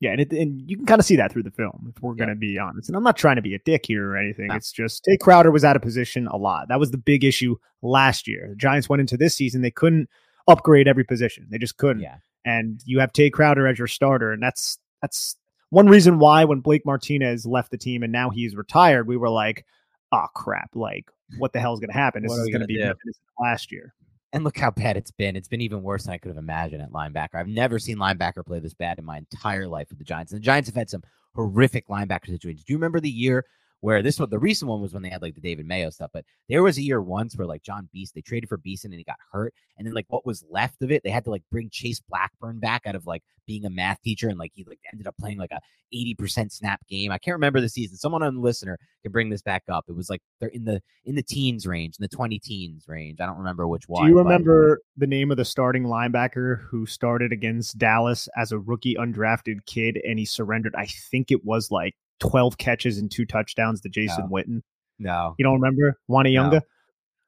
Yeah, 0.00 0.12
and, 0.12 0.20
it, 0.20 0.32
and 0.32 0.70
you 0.70 0.76
can 0.76 0.86
kind 0.86 1.00
of 1.00 1.04
see 1.04 1.16
that 1.16 1.32
through 1.32 1.42
the 1.42 1.50
film, 1.50 1.92
if 1.94 2.00
we're 2.02 2.12
yeah. 2.12 2.18
going 2.18 2.28
to 2.28 2.36
be 2.36 2.58
honest. 2.58 2.88
And 2.88 2.96
I'm 2.96 3.02
not 3.02 3.16
trying 3.16 3.36
to 3.36 3.42
be 3.42 3.54
a 3.54 3.58
dick 3.58 3.84
here 3.84 4.12
or 4.12 4.16
anything. 4.16 4.46
No. 4.46 4.54
It's 4.54 4.70
just 4.70 5.04
Tae 5.04 5.16
Crowder 5.16 5.50
was 5.50 5.64
out 5.64 5.76
of 5.76 5.82
position 5.82 6.28
a 6.28 6.36
lot. 6.36 6.68
That 6.68 6.78
was 6.78 6.92
the 6.92 6.98
big 6.98 7.24
issue 7.24 7.56
last 7.82 8.28
year. 8.28 8.46
The 8.50 8.56
Giants 8.56 8.88
went 8.88 9.00
into 9.00 9.16
this 9.16 9.34
season; 9.34 9.60
they 9.60 9.70
couldn't 9.70 10.08
upgrade 10.46 10.88
every 10.88 11.04
position. 11.04 11.46
They 11.50 11.58
just 11.58 11.76
couldn't. 11.76 12.02
Yeah. 12.02 12.16
And 12.48 12.80
you 12.86 13.00
have 13.00 13.12
Tae 13.12 13.28
Crowder 13.28 13.66
as 13.66 13.78
your 13.78 13.88
starter, 13.88 14.32
and 14.32 14.42
that's 14.42 14.78
that's 15.02 15.36
one 15.70 15.86
reason 15.86 16.18
why 16.18 16.44
when 16.44 16.60
Blake 16.60 16.86
Martinez 16.86 17.44
left 17.44 17.70
the 17.70 17.76
team 17.76 18.02
and 18.02 18.10
now 18.10 18.30
he's 18.30 18.56
retired, 18.56 19.06
we 19.06 19.16
were 19.16 19.28
like, 19.28 19.66
oh 20.12 20.26
crap, 20.34 20.74
like 20.74 21.10
what 21.36 21.52
the 21.52 21.60
hell 21.60 21.74
is 21.74 21.80
going 21.80 21.90
to 21.90 21.98
happen? 21.98 22.22
This 22.22 22.32
is 22.32 22.48
going 22.48 22.62
to 22.62 22.66
be 22.66 22.90
last 23.38 23.70
year. 23.70 23.94
And 24.32 24.44
look 24.44 24.58
how 24.58 24.70
bad 24.70 24.96
it's 24.96 25.10
been. 25.10 25.36
It's 25.36 25.48
been 25.48 25.60
even 25.60 25.82
worse 25.82 26.04
than 26.04 26.14
I 26.14 26.18
could 26.18 26.28
have 26.28 26.38
imagined 26.38 26.82
at 26.82 26.90
linebacker. 26.92 27.34
I've 27.34 27.48
never 27.48 27.78
seen 27.78 27.96
linebacker 27.96 28.44
play 28.44 28.60
this 28.60 28.74
bad 28.74 28.98
in 28.98 29.04
my 29.04 29.18
entire 29.18 29.66
life 29.66 29.88
with 29.90 29.98
the 29.98 30.04
Giants. 30.04 30.32
And 30.32 30.40
the 30.40 30.44
Giants 30.44 30.68
have 30.68 30.76
had 30.76 30.90
some 30.90 31.02
horrific 31.34 31.88
linebacker 31.88 32.26
situations. 32.26 32.64
Do 32.64 32.72
you 32.72 32.78
remember 32.78 33.00
the 33.00 33.10
year 33.10 33.44
where 33.80 34.02
this 34.02 34.18
one, 34.18 34.28
the 34.30 34.38
recent 34.38 34.68
one 34.68 34.80
was 34.80 34.92
when 34.92 35.02
they 35.02 35.08
had 35.08 35.22
like 35.22 35.34
the 35.34 35.40
David 35.40 35.66
Mayo 35.66 35.90
stuff, 35.90 36.10
but 36.12 36.24
there 36.48 36.62
was 36.62 36.78
a 36.78 36.82
year 36.82 37.00
once 37.00 37.36
where 37.36 37.46
like 37.46 37.62
John 37.62 37.88
Beast, 37.92 38.14
they 38.14 38.20
traded 38.20 38.48
for 38.48 38.56
Beason 38.56 38.92
and 38.92 38.98
he 38.98 39.04
got 39.04 39.18
hurt. 39.32 39.54
And 39.76 39.86
then 39.86 39.94
like 39.94 40.06
what 40.08 40.26
was 40.26 40.44
left 40.50 40.82
of 40.82 40.90
it, 40.90 41.02
they 41.04 41.10
had 41.10 41.24
to 41.24 41.30
like 41.30 41.44
bring 41.50 41.70
Chase 41.70 42.00
Blackburn 42.00 42.58
back 42.58 42.82
out 42.86 42.96
of 42.96 43.06
like 43.06 43.22
being 43.46 43.64
a 43.64 43.70
math 43.70 44.02
teacher 44.02 44.28
and 44.28 44.38
like 44.38 44.52
he 44.54 44.64
like 44.64 44.80
ended 44.92 45.06
up 45.06 45.16
playing 45.18 45.38
like 45.38 45.52
a 45.52 45.60
80% 45.94 46.52
snap 46.52 46.80
game. 46.88 47.12
I 47.12 47.18
can't 47.18 47.36
remember 47.36 47.60
the 47.60 47.68
season. 47.68 47.96
Someone 47.96 48.22
on 48.22 48.34
the 48.34 48.40
listener 48.40 48.78
can 49.02 49.12
bring 49.12 49.30
this 49.30 49.42
back 49.42 49.62
up. 49.68 49.84
It 49.88 49.94
was 49.94 50.10
like 50.10 50.20
they're 50.40 50.50
in 50.50 50.64
the 50.64 50.82
in 51.04 51.14
the 51.14 51.22
teens 51.22 51.66
range, 51.66 51.96
in 51.98 52.02
the 52.02 52.08
20 52.08 52.38
teens 52.40 52.84
range. 52.88 53.20
I 53.20 53.26
don't 53.26 53.38
remember 53.38 53.66
which 53.66 53.88
one. 53.88 54.04
Do 54.04 54.08
you 54.08 54.16
but- 54.16 54.24
remember 54.24 54.80
the 54.96 55.06
name 55.06 55.30
of 55.30 55.36
the 55.36 55.44
starting 55.44 55.84
linebacker 55.84 56.62
who 56.68 56.84
started 56.84 57.32
against 57.32 57.78
Dallas 57.78 58.28
as 58.36 58.52
a 58.52 58.58
rookie 58.58 58.96
undrafted 58.96 59.64
kid 59.66 60.00
and 60.06 60.18
he 60.18 60.24
surrendered? 60.24 60.74
I 60.76 60.86
think 60.86 61.30
it 61.30 61.44
was 61.44 61.70
like 61.70 61.94
12 62.20 62.58
catches 62.58 62.98
and 62.98 63.10
two 63.10 63.24
touchdowns 63.26 63.80
to 63.82 63.88
Jason 63.88 64.24
No. 64.24 64.30
Witten. 64.36 64.62
No. 64.98 65.34
You 65.38 65.44
don't 65.44 65.54
remember? 65.54 65.98
Uani 66.10 66.38
'Unga? 66.40 66.62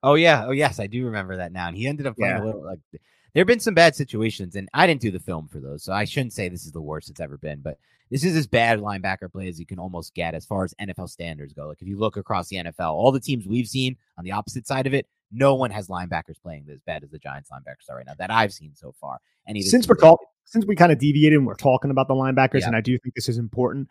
Oh 0.02 0.14
yeah. 0.14 0.44
Oh 0.46 0.50
yes, 0.52 0.80
I 0.80 0.86
do 0.86 1.04
remember 1.06 1.36
that 1.36 1.52
now. 1.52 1.68
And 1.68 1.76
he 1.76 1.86
ended 1.86 2.06
up 2.06 2.16
playing 2.16 2.36
Yeah. 2.36 2.42
a 2.42 2.46
little 2.46 2.64
like 2.64 2.78
there 2.92 3.42
have 3.42 3.46
been 3.46 3.60
some 3.60 3.74
bad 3.74 3.94
situations, 3.94 4.56
and 4.56 4.68
I 4.74 4.88
didn't 4.88 5.02
do 5.02 5.12
the 5.12 5.20
film 5.20 5.46
for 5.46 5.60
those, 5.60 5.84
so 5.84 5.92
I 5.92 6.04
shouldn't 6.04 6.32
say 6.32 6.48
this 6.48 6.64
is 6.66 6.72
the 6.72 6.80
worst 6.80 7.10
it's 7.10 7.20
ever 7.20 7.36
been. 7.38 7.60
But 7.60 7.78
this 8.10 8.24
is 8.24 8.34
as 8.36 8.48
bad 8.48 8.80
linebacker 8.80 9.30
play 9.30 9.46
as 9.46 9.60
you 9.60 9.66
can 9.66 9.78
almost 9.78 10.14
get 10.14 10.34
as 10.34 10.44
far 10.44 10.64
as 10.64 10.74
NFL 10.80 11.08
standards 11.10 11.52
go. 11.52 11.68
Like 11.68 11.80
if 11.80 11.86
you 11.86 11.96
look 11.96 12.16
across 12.16 12.48
the 12.48 12.56
NFL, 12.56 12.92
all 12.92 13.12
the 13.12 13.20
teams 13.20 13.46
we've 13.46 13.68
seen 13.68 13.96
on 14.18 14.24
the 14.24 14.32
opposite 14.32 14.66
side 14.66 14.88
of 14.88 14.94
it, 14.94 15.06
no 15.30 15.54
one 15.54 15.70
has 15.70 15.86
linebackers 15.86 16.42
playing 16.42 16.66
as 16.72 16.80
bad 16.80 17.04
as 17.04 17.10
the 17.10 17.20
Giants 17.20 17.50
linebackers 17.52 17.88
are 17.88 17.98
right 17.98 18.06
now 18.06 18.14
that 18.18 18.32
I've 18.32 18.52
seen 18.52 18.74
so 18.74 18.90
far. 19.00 19.20
And 19.46 19.62
since 19.62 19.86
we're 19.86 19.94
talking 19.94 20.26
since 20.44 20.66
we 20.66 20.74
kind 20.74 20.90
of 20.90 20.98
deviated 20.98 21.38
and 21.38 21.46
we're 21.46 21.54
talking 21.54 21.92
about 21.92 22.08
the 22.08 22.14
linebackers 22.14 22.60
Yeah. 22.62 22.68
and 22.68 22.76
i 22.76 22.80
do 22.80 22.98
think 22.98 23.14
this 23.14 23.28
is 23.28 23.38
important 23.38 23.88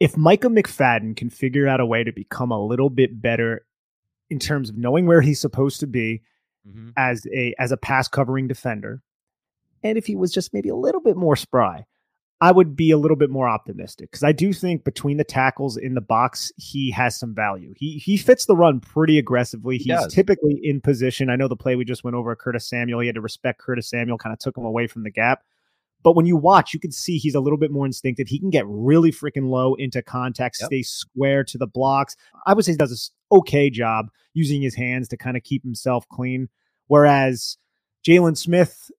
if 0.00 0.16
micah 0.16 0.48
mcfadden 0.48 1.16
can 1.16 1.30
figure 1.30 1.68
out 1.68 1.80
a 1.80 1.86
way 1.86 2.04
to 2.04 2.12
become 2.12 2.50
a 2.50 2.64
little 2.64 2.90
bit 2.90 3.20
better 3.20 3.64
in 4.30 4.38
terms 4.38 4.68
of 4.68 4.76
knowing 4.76 5.06
where 5.06 5.20
he's 5.20 5.40
supposed 5.40 5.80
to 5.80 5.86
be 5.86 6.22
mm-hmm. 6.66 6.90
as 6.96 7.26
a 7.32 7.54
as 7.58 7.72
a 7.72 7.76
pass 7.76 8.08
covering 8.08 8.48
defender 8.48 9.02
and 9.82 9.98
if 9.98 10.06
he 10.06 10.16
was 10.16 10.32
just 10.32 10.52
maybe 10.52 10.68
a 10.68 10.76
little 10.76 11.00
bit 11.00 11.16
more 11.16 11.36
spry 11.36 11.84
i 12.40 12.50
would 12.50 12.74
be 12.74 12.90
a 12.90 12.98
little 12.98 13.16
bit 13.16 13.30
more 13.30 13.48
optimistic 13.48 14.10
because 14.10 14.24
i 14.24 14.32
do 14.32 14.52
think 14.52 14.84
between 14.84 15.16
the 15.16 15.24
tackles 15.24 15.76
in 15.76 15.94
the 15.94 16.00
box 16.00 16.50
he 16.56 16.90
has 16.90 17.18
some 17.18 17.34
value 17.34 17.72
he 17.76 17.98
he 17.98 18.16
fits 18.16 18.46
the 18.46 18.56
run 18.56 18.80
pretty 18.80 19.18
aggressively 19.18 19.76
He 19.78 19.84
he's 19.84 19.92
does. 20.00 20.12
typically 20.12 20.58
in 20.62 20.80
position 20.80 21.30
i 21.30 21.36
know 21.36 21.48
the 21.48 21.56
play 21.56 21.76
we 21.76 21.84
just 21.84 22.04
went 22.04 22.16
over 22.16 22.34
curtis 22.34 22.68
samuel 22.68 23.00
he 23.00 23.06
had 23.06 23.14
to 23.14 23.20
respect 23.20 23.60
curtis 23.60 23.88
samuel 23.88 24.18
kind 24.18 24.32
of 24.32 24.38
took 24.38 24.56
him 24.56 24.64
away 24.64 24.86
from 24.86 25.04
the 25.04 25.10
gap 25.10 25.42
but 26.04 26.14
when 26.14 26.26
you 26.26 26.36
watch, 26.36 26.72
you 26.72 26.78
can 26.78 26.92
see 26.92 27.18
he's 27.18 27.34
a 27.34 27.40
little 27.40 27.58
bit 27.58 27.72
more 27.72 27.86
instinctive. 27.86 28.28
He 28.28 28.38
can 28.38 28.50
get 28.50 28.64
really 28.68 29.10
freaking 29.10 29.48
low 29.48 29.74
into 29.74 30.00
contact, 30.02 30.58
Yep. 30.60 30.66
stay 30.68 30.82
square 30.82 31.42
to 31.44 31.58
the 31.58 31.66
blocks. 31.66 32.14
I 32.46 32.52
would 32.54 32.64
say 32.64 32.72
he 32.72 32.76
does 32.78 32.92
a 32.92 32.94
s- 32.94 33.10
okay 33.32 33.70
job 33.70 34.06
using 34.34 34.62
his 34.62 34.74
hands 34.76 35.08
to 35.08 35.16
kind 35.16 35.36
of 35.36 35.42
keep 35.42 35.64
himself 35.64 36.06
clean. 36.08 36.48
Whereas 36.86 37.56
Jaylon 38.06 38.36
Smith, 38.36 38.90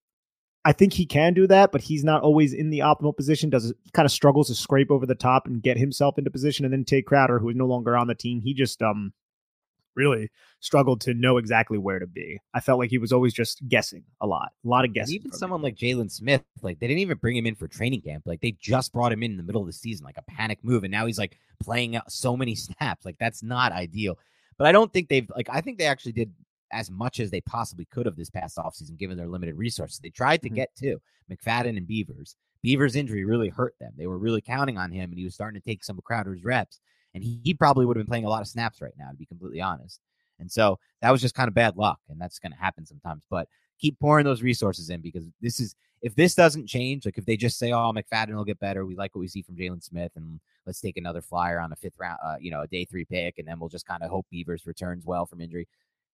I 0.66 0.72
think 0.72 0.94
he 0.94 1.06
can 1.06 1.34
do 1.36 1.46
that, 1.48 1.72
but 1.72 1.82
he's 1.82 2.04
not 2.04 2.24
always 2.24 2.52
in 2.52 2.72
the 2.72 2.80
optimal 2.80 3.16
position. 3.16 3.52
Does 3.52 3.72
kind 3.94 4.06
of 4.06 4.12
struggles 4.12 4.48
to 4.48 4.56
scrape 4.56 4.90
over 4.90 5.06
the 5.06 5.14
top 5.14 5.46
and 5.46 5.62
get 5.62 5.78
himself 5.78 6.18
into 6.18 6.32
position. 6.32 6.66
And 6.66 6.74
then 6.74 6.84
Tate 6.84 7.06
Crowder, 7.06 7.38
who 7.40 7.50
is 7.50 7.56
no 7.56 7.68
longer 7.68 7.96
on 7.96 8.08
the 8.08 8.16
team, 8.16 8.42
he 8.42 8.54
just 8.54 8.82
um 8.82 9.14
really 9.96 10.30
struggled 10.60 11.02
to 11.02 11.14
know 11.14 11.38
exactly 11.38 11.78
where 11.78 12.00
to 12.00 12.08
be. 12.08 12.40
I 12.54 12.60
felt 12.60 12.80
like 12.80 12.90
he 12.90 12.98
was 12.98 13.12
always 13.12 13.34
just 13.34 13.68
guessing 13.68 14.04
a 14.22 14.28
lot, 14.28 14.52
a 14.64 14.68
lot 14.68 14.80
of 14.86 14.90
And 14.90 14.96
guessing. 14.96 15.16
even 15.16 15.32
from 15.32 15.36
him. 15.36 15.40
someone 15.40 15.62
like 15.62 15.76
Jaylon 15.76 16.12
Smith, 16.12 16.44
like 16.62 16.80
they 16.80 16.88
didn't 16.88 17.00
even 17.00 17.18
bring 17.18 17.36
him 17.38 17.46
in 17.46 17.56
for 17.56 17.68
training 17.68 18.02
camp. 18.02 18.24
Like 18.26 18.42
they 18.42 18.52
just 18.60 18.92
brought 18.94 19.12
him 19.12 19.24
in 19.24 19.32
in 19.32 19.38
the 19.38 19.44
middle 19.44 19.62
of 19.62 19.68
the 19.68 19.74
season, 19.74 20.06
like 20.06 20.18
a 20.18 20.24
panic 20.24 20.60
move, 20.64 20.84
and 20.84 20.92
now 20.92 21.06
he's 21.06 21.18
like 21.20 21.38
playing 21.60 21.96
out 21.96 22.12
so 22.12 22.36
many 22.36 22.56
snaps. 22.56 23.06
Like 23.06 23.18
that's 23.20 23.44
not 23.44 23.72
ideal. 23.72 24.18
But 24.58 24.68
I 24.68 24.72
don't 24.72 24.92
think 24.94 25.10
they've 25.10 25.30
like 25.36 25.50
I 25.50 25.62
think 25.62 25.78
they 25.78 25.86
actually 25.86 26.14
did 26.14 26.34
as 26.72 26.90
much 26.90 27.20
as 27.20 27.30
they 27.32 27.42
possibly 27.42 27.86
could 27.86 28.06
have 28.06 28.16
this 28.16 28.30
past 28.30 28.58
offseason, 28.58 28.98
given 28.98 29.18
their 29.18 29.28
limited 29.28 29.56
resources. 29.56 30.00
They 30.00 30.10
tried 30.10 30.42
to 30.42 30.50
Mhm. 30.50 30.56
get 30.56 30.76
to 30.78 30.98
McFadden 31.32 31.78
and 31.78 31.88
Beavers. 31.88 32.36
Beavers' 32.64 32.96
injury 32.96 33.24
really 33.24 33.50
hurt 33.50 33.76
them. 33.80 33.94
They 33.96 34.08
were 34.08 34.18
really 34.18 34.42
counting 34.42 34.78
on 34.78 34.92
him, 34.92 35.12
and 35.12 35.20
he 35.20 35.24
was 35.24 35.36
starting 35.36 35.62
to 35.62 35.64
take 35.66 35.84
some 35.84 35.98
of 36.00 36.04
Crowder's 36.04 36.44
reps. 36.44 36.80
And 37.16 37.24
he, 37.24 37.40
he 37.44 37.54
probably 37.54 37.86
would 37.86 37.98
have 37.98 38.06
been 38.06 38.12
playing 38.12 38.26
a 38.26 38.30
lot 38.30 38.42
of 38.42 38.48
snaps 38.48 38.82
right 38.82 38.94
now, 39.00 39.10
to 39.10 39.16
be 39.16 39.26
completely 39.26 39.62
honest. 39.62 40.00
And 40.38 40.52
so 40.52 40.78
that 41.02 41.12
was 41.12 41.22
just 41.22 41.34
kind 41.34 41.48
of 41.48 41.54
bad 41.54 41.78
luck, 41.78 42.00
and 42.10 42.20
that's 42.20 42.40
going 42.40 42.52
to 42.52 42.58
happen 42.58 42.86
sometimes. 42.86 43.24
But 43.30 43.48
keep 43.80 44.00
pouring 44.00 44.26
those 44.26 44.44
resources 44.44 44.90
in 44.90 45.02
because 45.02 45.26
this 45.42 45.60
is 45.60 45.76
if 46.02 46.14
this 46.14 46.36
doesn't 46.36 46.68
change, 46.68 47.06
like 47.06 47.18
if 47.18 47.26
they 47.26 47.38
just 47.38 47.58
say, 47.58 47.72
"Oh, 47.72 47.92
McFadden 47.92 48.36
will 48.36 48.44
get 48.44 48.60
better," 48.60 48.86
we 48.86 48.96
like 48.96 49.16
what 49.16 49.22
we 49.22 49.28
see 49.28 49.42
from 49.42 49.56
Jaylon 49.56 49.84
Smith, 49.84 50.12
and 50.16 50.40
let's 50.66 50.82
take 50.82 50.98
another 50.98 51.22
flyer 51.22 51.60
on 51.60 51.72
a 51.72 51.76
fifth 51.76 51.98
round, 51.98 52.20
uh, 52.24 52.36
you 52.40 52.52
know, 52.52 52.62
a 52.62 52.68
day 52.68 52.86
three 52.86 53.06
pick, 53.06 53.40
and 53.40 53.48
then 53.48 53.60
we'll 53.60 53.70
just 53.70 53.88
kind 53.88 54.04
of 54.04 54.10
hope 54.10 54.26
Beavers 54.30 54.68
returns 54.68 55.06
well 55.06 55.26
from 55.26 55.42
injury. 55.42 55.68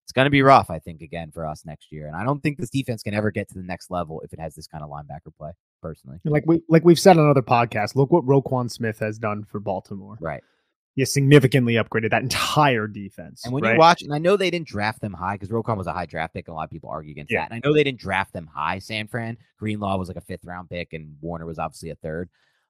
It's 0.04 0.12
going 0.12 0.26
to 0.26 0.30
be 0.30 0.42
rough, 0.42 0.70
I 0.70 0.78
think, 0.78 1.00
again 1.00 1.30
for 1.30 1.46
us 1.46 1.64
next 1.64 1.92
year, 1.92 2.06
and 2.06 2.16
I 2.16 2.24
don't 2.24 2.42
think 2.42 2.58
this 2.58 2.70
defense 2.70 3.02
can 3.02 3.14
ever 3.14 3.30
get 3.30 3.48
to 3.48 3.54
the 3.54 3.62
next 3.62 3.90
level 3.90 4.20
if 4.22 4.32
it 4.32 4.40
has 4.40 4.54
this 4.54 4.66
kind 4.66 4.82
of 4.82 4.90
linebacker 4.90 5.34
play. 5.36 5.52
Personally, 5.80 6.20
like 6.24 6.44
we 6.46 6.62
like 6.68 6.84
we've 6.84 6.98
said 6.98 7.18
on 7.18 7.28
other 7.28 7.42
podcasts, 7.42 7.96
look 7.96 8.12
what 8.12 8.24
Roquan 8.24 8.70
Smith 8.70 9.00
has 9.00 9.18
done 9.18 9.44
for 9.44 9.58
Baltimore. 9.58 10.16
right? 10.20 10.42
He 10.94 11.04
significantly 11.06 11.74
upgraded 11.74 12.10
that 12.10 12.22
entire 12.22 12.86
defense. 12.86 13.44
And 13.44 13.52
when 13.54 13.62
right? 13.62 13.72
you 13.72 13.78
watch, 13.78 14.02
and 14.02 14.12
I 14.12 14.18
know 14.18 14.36
they 14.36 14.50
didn't 14.50 14.68
draft 14.68 15.00
them 15.00 15.14
high 15.14 15.34
because 15.34 15.48
Roquan 15.48 15.78
was 15.78 15.86
a 15.86 15.92
high 15.92 16.04
draft 16.06 16.34
pick, 16.34 16.48
and 16.48 16.52
a 16.52 16.56
lot 16.56 16.64
of 16.64 16.70
people 16.70 16.90
argue 16.90 17.12
against 17.12 17.32
Yeah. 17.32 17.40
that. 17.40 17.52
And 17.52 17.62
I 17.64 17.66
know 17.66 17.74
they 17.74 17.84
didn't 17.84 18.00
draft 18.00 18.32
them 18.34 18.46
high. 18.46 18.78
San 18.78 19.08
Fran 19.08 19.38
Greenlaw 19.58 19.96
was 19.96 20.08
like 20.08 20.18
a 20.18 20.22
fifth 20.22 20.44
round 20.44 20.68
pick, 20.68 20.92
and 20.92 21.16
Warner 21.22 21.46
was 21.46 21.58
obviously 21.58 21.90
a 21.90 21.94
third. 21.96 22.28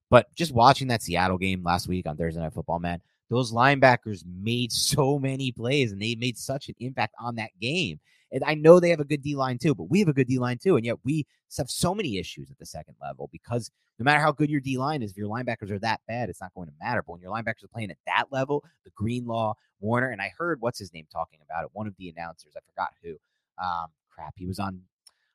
But 0.08 0.32
just 0.34 0.52
watching 0.52 0.88
that 0.88 1.02
Seattle 1.02 1.38
game 1.38 1.62
last 1.64 1.88
week 1.88 2.06
on 2.06 2.16
Thursday 2.16 2.40
Night 2.40 2.52
Football, 2.52 2.78
man, 2.78 3.00
those 3.28 3.50
linebackers 3.50 4.24
made 4.26 4.70
so 4.70 5.18
many 5.18 5.50
plays, 5.52 5.90
and 5.90 6.00
they 6.00 6.14
made 6.14 6.38
such 6.38 6.68
an 6.68 6.74
impact 6.78 7.14
on 7.18 7.36
that 7.36 7.50
game. 7.60 7.98
I 8.46 8.54
know 8.54 8.80
they 8.80 8.90
have 8.90 9.00
a 9.00 9.04
good 9.04 9.22
D 9.22 9.34
line 9.36 9.58
too, 9.58 9.74
but 9.74 9.90
we 9.90 9.98
have 9.98 10.08
a 10.08 10.12
good 10.12 10.26
D 10.26 10.38
line 10.38 10.58
too, 10.58 10.76
and 10.76 10.86
yet 10.86 10.96
we 11.04 11.26
have 11.58 11.68
so 11.68 11.94
many 11.94 12.18
issues 12.18 12.50
at 12.50 12.58
the 12.58 12.66
second 12.66 12.94
level 13.00 13.28
because 13.30 13.70
no 13.98 14.04
matter 14.04 14.20
how 14.20 14.32
good 14.32 14.50
your 14.50 14.60
D 14.60 14.78
line 14.78 15.02
is, 15.02 15.10
if 15.10 15.16
your 15.16 15.28
linebackers 15.28 15.70
are 15.70 15.78
that 15.80 16.00
bad, 16.08 16.30
it's 16.30 16.40
not 16.40 16.54
going 16.54 16.68
to 16.68 16.74
matter. 16.80 17.02
But 17.06 17.12
when 17.12 17.20
your 17.20 17.32
linebackers 17.32 17.64
are 17.64 17.68
playing 17.72 17.90
at 17.90 17.98
that 18.06 18.26
level, 18.30 18.64
the 18.84 18.90
Greenlaw, 18.96 19.54
Warner, 19.80 20.10
and 20.10 20.22
I 20.22 20.32
heard 20.36 20.60
what's 20.60 20.78
his 20.78 20.92
name 20.94 21.06
talking 21.12 21.40
about 21.44 21.64
it. 21.64 21.70
One 21.72 21.86
of 21.86 21.94
the 21.98 22.08
announcers, 22.08 22.54
I 22.56 22.60
forgot 22.66 22.90
who. 23.02 23.16
Um, 23.62 23.88
crap, 24.10 24.34
he 24.36 24.46
was 24.46 24.58
on 24.58 24.80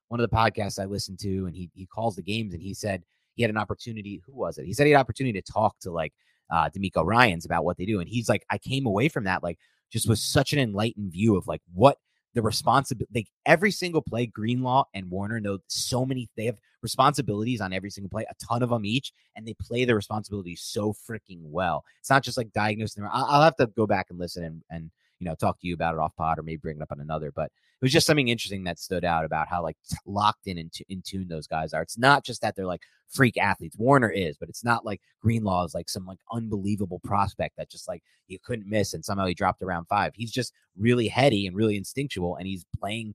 one 0.07 0.19
of 0.19 0.29
the 0.29 0.35
podcasts 0.35 0.81
I 0.81 0.85
listened 0.85 1.19
to, 1.19 1.45
and 1.45 1.55
he 1.55 1.69
he 1.73 1.85
calls 1.85 2.15
the 2.15 2.23
games, 2.23 2.53
and 2.53 2.61
he 2.61 2.73
said 2.73 3.03
he 3.35 3.43
had 3.43 3.51
an 3.51 3.57
opportunity. 3.57 4.21
Who 4.25 4.33
was 4.33 4.57
it? 4.57 4.65
He 4.65 4.73
said 4.73 4.85
he 4.85 4.91
had 4.91 4.97
an 4.97 5.01
opportunity 5.01 5.39
to 5.39 5.51
talk 5.51 5.77
to 5.81 5.91
like 5.91 6.13
uh 6.49 6.69
DeMeco 6.75 7.05
Ryans 7.05 7.45
about 7.45 7.63
what 7.63 7.77
they 7.77 7.85
do, 7.85 7.99
and 7.99 8.09
he's 8.09 8.29
like, 8.29 8.45
I 8.49 8.57
came 8.57 8.85
away 8.85 9.09
from 9.09 9.25
that 9.25 9.43
like 9.43 9.59
just 9.91 10.09
with 10.09 10.19
such 10.19 10.51
an 10.53 10.59
enlightened 10.59 11.11
view 11.11 11.35
of 11.37 11.47
like 11.47 11.61
what 11.73 11.97
the 12.37 12.41
responsibility 12.41 13.11
like 13.13 13.27
every 13.45 13.71
single 13.71 14.01
play 14.01 14.27
greenlaw 14.27 14.83
and 14.93 15.09
warner 15.09 15.39
know 15.39 15.57
so 15.67 16.05
many 16.05 16.29
they 16.37 16.45
have 16.45 16.59
responsibilities 16.83 17.59
on 17.59 17.73
every 17.73 17.89
single 17.89 18.09
play 18.09 18.25
a 18.29 18.45
ton 18.45 18.61
of 18.61 18.69
them 18.69 18.85
each 18.85 19.11
and 19.35 19.47
they 19.47 19.55
play 19.59 19.83
their 19.85 19.95
responsibilities 19.95 20.61
so 20.61 20.93
freaking 20.93 21.39
well. 21.41 21.83
It's 21.99 22.09
not 22.09 22.23
just 22.23 22.37
like 22.37 22.53
diagnosing 22.53 23.03
them 23.03 23.11
i'll, 23.13 23.25
I'll 23.25 23.41
have 23.41 23.55
to 23.57 23.67
go 23.67 23.87
back 23.87 24.07
and 24.09 24.19
listen 24.19 24.43
and 24.43 24.61
and 24.69 24.91
you 25.19 25.25
know 25.25 25.35
talk 25.35 25.59
to 25.59 25.67
you 25.67 25.73
about 25.73 25.93
it 25.93 25.99
off 25.99 26.15
pod 26.15 26.39
or 26.39 26.43
maybe 26.43 26.57
bring 26.57 26.77
it 26.77 26.81
up 26.81 26.91
on 26.91 26.99
another 26.99 27.31
but 27.31 27.45
it 27.45 27.85
was 27.85 27.91
just 27.91 28.07
something 28.07 28.27
interesting 28.27 28.63
that 28.63 28.79
stood 28.79 29.05
out 29.05 29.25
about 29.25 29.47
how 29.47 29.61
like 29.61 29.77
locked 30.05 30.47
in 30.47 30.57
and 30.57 30.71
t- 30.71 30.85
in 30.89 31.01
tune 31.05 31.27
those 31.27 31.47
guys 31.47 31.73
are 31.73 31.81
it's 31.81 31.97
not 31.97 32.23
just 32.23 32.41
that 32.41 32.55
they're 32.55 32.65
like 32.65 32.81
freak 33.09 33.37
athletes 33.37 33.77
warner 33.77 34.09
is 34.09 34.37
but 34.37 34.49
it's 34.49 34.63
not 34.63 34.85
like 34.85 35.01
greenlaw 35.21 35.63
is 35.63 35.73
like 35.73 35.89
some 35.89 36.05
like 36.05 36.19
unbelievable 36.31 36.99
prospect 37.03 37.55
that 37.57 37.69
just 37.69 37.87
like 37.87 38.03
you 38.27 38.37
couldn't 38.43 38.69
miss 38.69 38.93
and 38.93 39.05
somehow 39.05 39.25
he 39.25 39.33
dropped 39.33 39.61
around 39.61 39.85
five 39.85 40.11
he's 40.15 40.31
just 40.31 40.53
really 40.77 41.07
heady 41.07 41.47
and 41.47 41.55
really 41.55 41.77
instinctual 41.77 42.35
and 42.35 42.47
he's 42.47 42.65
playing 42.77 43.13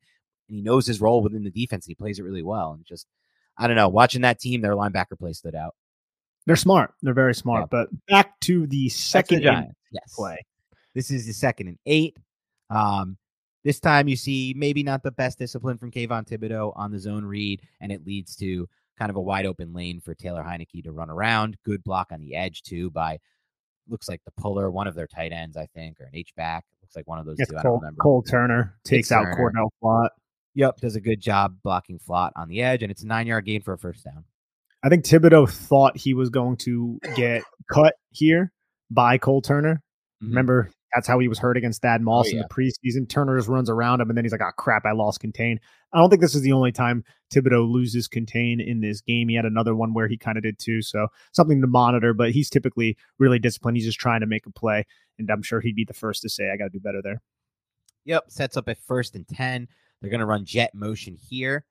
and 0.49 0.57
he 0.57 0.63
knows 0.63 0.87
his 0.87 1.01
role 1.01 1.23
within 1.23 1.45
the 1.45 1.51
defense 1.51 1.87
and 1.87 1.91
he 1.91 1.95
plays 1.95 2.19
it 2.19 2.23
really 2.23 2.43
well 2.43 2.73
and 2.73 2.85
just 2.87 3.07
i 3.59 3.67
don't 3.67 3.77
know 3.77 3.89
watching 3.89 4.23
that 4.23 4.41
team 4.41 4.61
their 4.63 4.75
linebacker 4.75 5.19
play 5.19 5.33
stood 5.33 5.55
out 5.55 5.75
They're 6.47 6.57
smart. 6.57 6.95
They're 7.03 7.15
very 7.15 7.35
smart. 7.35 7.71
But 7.71 7.89
back 8.09 8.41
to 8.41 8.67
the 8.67 8.89
second 8.89 9.43
yes 9.93 10.15
play. 10.17 10.45
This 10.95 11.11
is 11.11 11.27
the 11.27 11.33
second 11.33 11.69
and 11.69 11.79
eight 11.87 12.17
um 12.71 13.17
this 13.65 13.79
time 13.79 14.09
you 14.09 14.17
see 14.17 14.55
maybe 14.57 14.83
not 14.83 15.03
the 15.03 15.13
best 15.13 15.39
discipline 15.39 15.79
from 15.79 15.91
Kayvon 15.91 16.27
Thibodeaux 16.27 16.73
on 16.75 16.91
the 16.91 16.99
zone 16.99 17.25
read, 17.25 17.63
and 17.81 17.93
it 17.93 18.05
leads 18.05 18.35
to 18.37 18.69
kind 18.99 19.11
of 19.11 19.17
a 19.17 19.21
wide 19.21 19.47
open 19.47 19.73
lane 19.73 20.01
for 20.01 20.15
Taylor 20.15 20.43
Heinicke 20.43 20.83
to 20.85 20.93
run 20.93 21.11
around. 21.11 21.57
Good 21.65 21.85
block 21.85 22.09
on 22.11 22.21
the 22.21 22.35
edge 22.35 22.63
too 22.63 22.91
by 22.91 23.19
looks 23.89 24.09
like 24.09 24.21
the 24.25 24.33
puller, 24.33 24.71
one 24.71 24.87
of 24.87 24.95
their 24.95 25.07
tight 25.07 25.33
ends, 25.33 25.57
I 25.57 25.67
think, 25.75 26.01
or 26.01 26.05
an 26.05 26.15
H 26.15 26.35
back. 26.37 26.65
Looks 26.83 26.97
like 26.97 27.07
one 27.07 27.19
of 27.19 27.27
those 27.27 27.37
Yes, 27.39 27.49
two. 27.49 27.57
I 27.57 27.63
don't 27.63 27.71
Cole, 27.71 27.81
remember. 27.81 27.99
Cole 28.01 28.23
Turner 28.23 28.79
takes 28.85 29.13
out 29.13 29.25
Turner. 29.25 29.37
Cordell 29.37 29.71
Flott. 29.83 30.09
Yep, 30.55 30.81
does 30.81 30.97
a 30.97 31.01
good 31.01 31.21
job 31.21 31.57
blocking 31.63 31.99
Flott 31.99 32.31
on 32.37 32.49
the 32.49 32.63
edge, 32.63 32.83
and 32.83 32.91
it's 32.91 33.03
a 33.03 33.07
nine 33.07 33.27
yard 33.27 33.45
gain 33.45 33.63
for 33.63 33.75
a 33.75 33.79
first 33.79 34.05
down. 34.05 34.25
I 34.83 34.89
think 34.89 35.05
Thibodeaux 35.05 35.49
thought 35.49 35.97
he 35.97 36.15
was 36.15 36.31
going 36.31 36.57
to 36.59 36.99
get 37.15 37.45
cut 37.71 37.95
here 38.11 38.53
by 38.91 39.19
Cole 39.19 39.41
Turner. 39.41 39.83
Mm-hmm. 40.23 40.29
Remember, 40.29 40.71
that's 40.95 41.09
how 41.09 41.19
he 41.19 41.29
was 41.29 41.39
hurt 41.39 41.57
against 41.57 41.83
Thad 41.83 42.01
oh, 42.01 42.05
Moss 42.05 42.27
oh, 42.27 42.31
yeah. 42.31 42.37
in 42.37 42.43
the 42.43 42.49
preseason. 42.49 43.09
Turner 43.09 43.37
just 43.37 43.49
runs 43.49 43.71
around 43.71 44.01
him, 44.01 44.11
and 44.11 44.17
then 44.17 44.25
he's 44.25 44.33
like, 44.33 44.43
"Oh 44.43 44.51
crap, 44.57 44.85
I 44.85 44.93
lost 44.93 45.21
contain." 45.21 45.59
I 45.93 45.99
don't 45.99 46.11
think 46.11 46.23
this 46.23 46.35
is 46.35 46.43
the 46.43 46.53
only 46.53 46.73
time 46.73 47.05
Thibodeaux 47.33 47.71
loses 47.71 48.09
contain 48.09 48.61
in 48.61 48.81
this 48.81 49.01
game. 49.01 49.29
He 49.29 49.35
had 49.35 49.45
another 49.45 49.75
one 49.75 49.95
where 49.95 50.09
he 50.09 50.17
kind 50.17 50.37
of 50.37 50.43
did 50.43 50.59
too, 50.59 50.83
so 50.83 51.09
something 51.33 51.61
to 51.61 51.67
monitor. 51.67 52.15
But 52.15 52.33
he's 52.33 52.51
typically 52.51 52.97
really 53.19 53.39
disciplined. 53.39 53.77
He's 53.77 53.87
just 53.87 54.01
trying 54.01 54.21
to 54.21 54.27
make 54.27 54.47
a 54.47 54.51
play, 54.51 54.85
and 55.19 55.31
I'm 55.31 55.43
sure 55.43 55.61
he'd 55.61 55.77
be 55.77 55.85
the 55.85 55.95
first 55.95 56.23
to 56.23 56.29
say, 56.29 56.51
"I 56.51 56.57
got 56.57 56.65
to 56.65 56.71
do 56.71 56.81
better 56.81 57.03
there." 57.03 57.23
Yep, 58.05 58.25
sets 58.29 58.57
up 58.57 58.69
at 58.69 58.79
first 58.79 59.15
and 59.15 59.27
ten. 59.29 59.69
They're 60.01 60.11
going 60.11 60.21
to 60.21 60.27
run 60.27 60.45
jet 60.45 60.75
motion 60.75 61.17
here, 61.17 61.65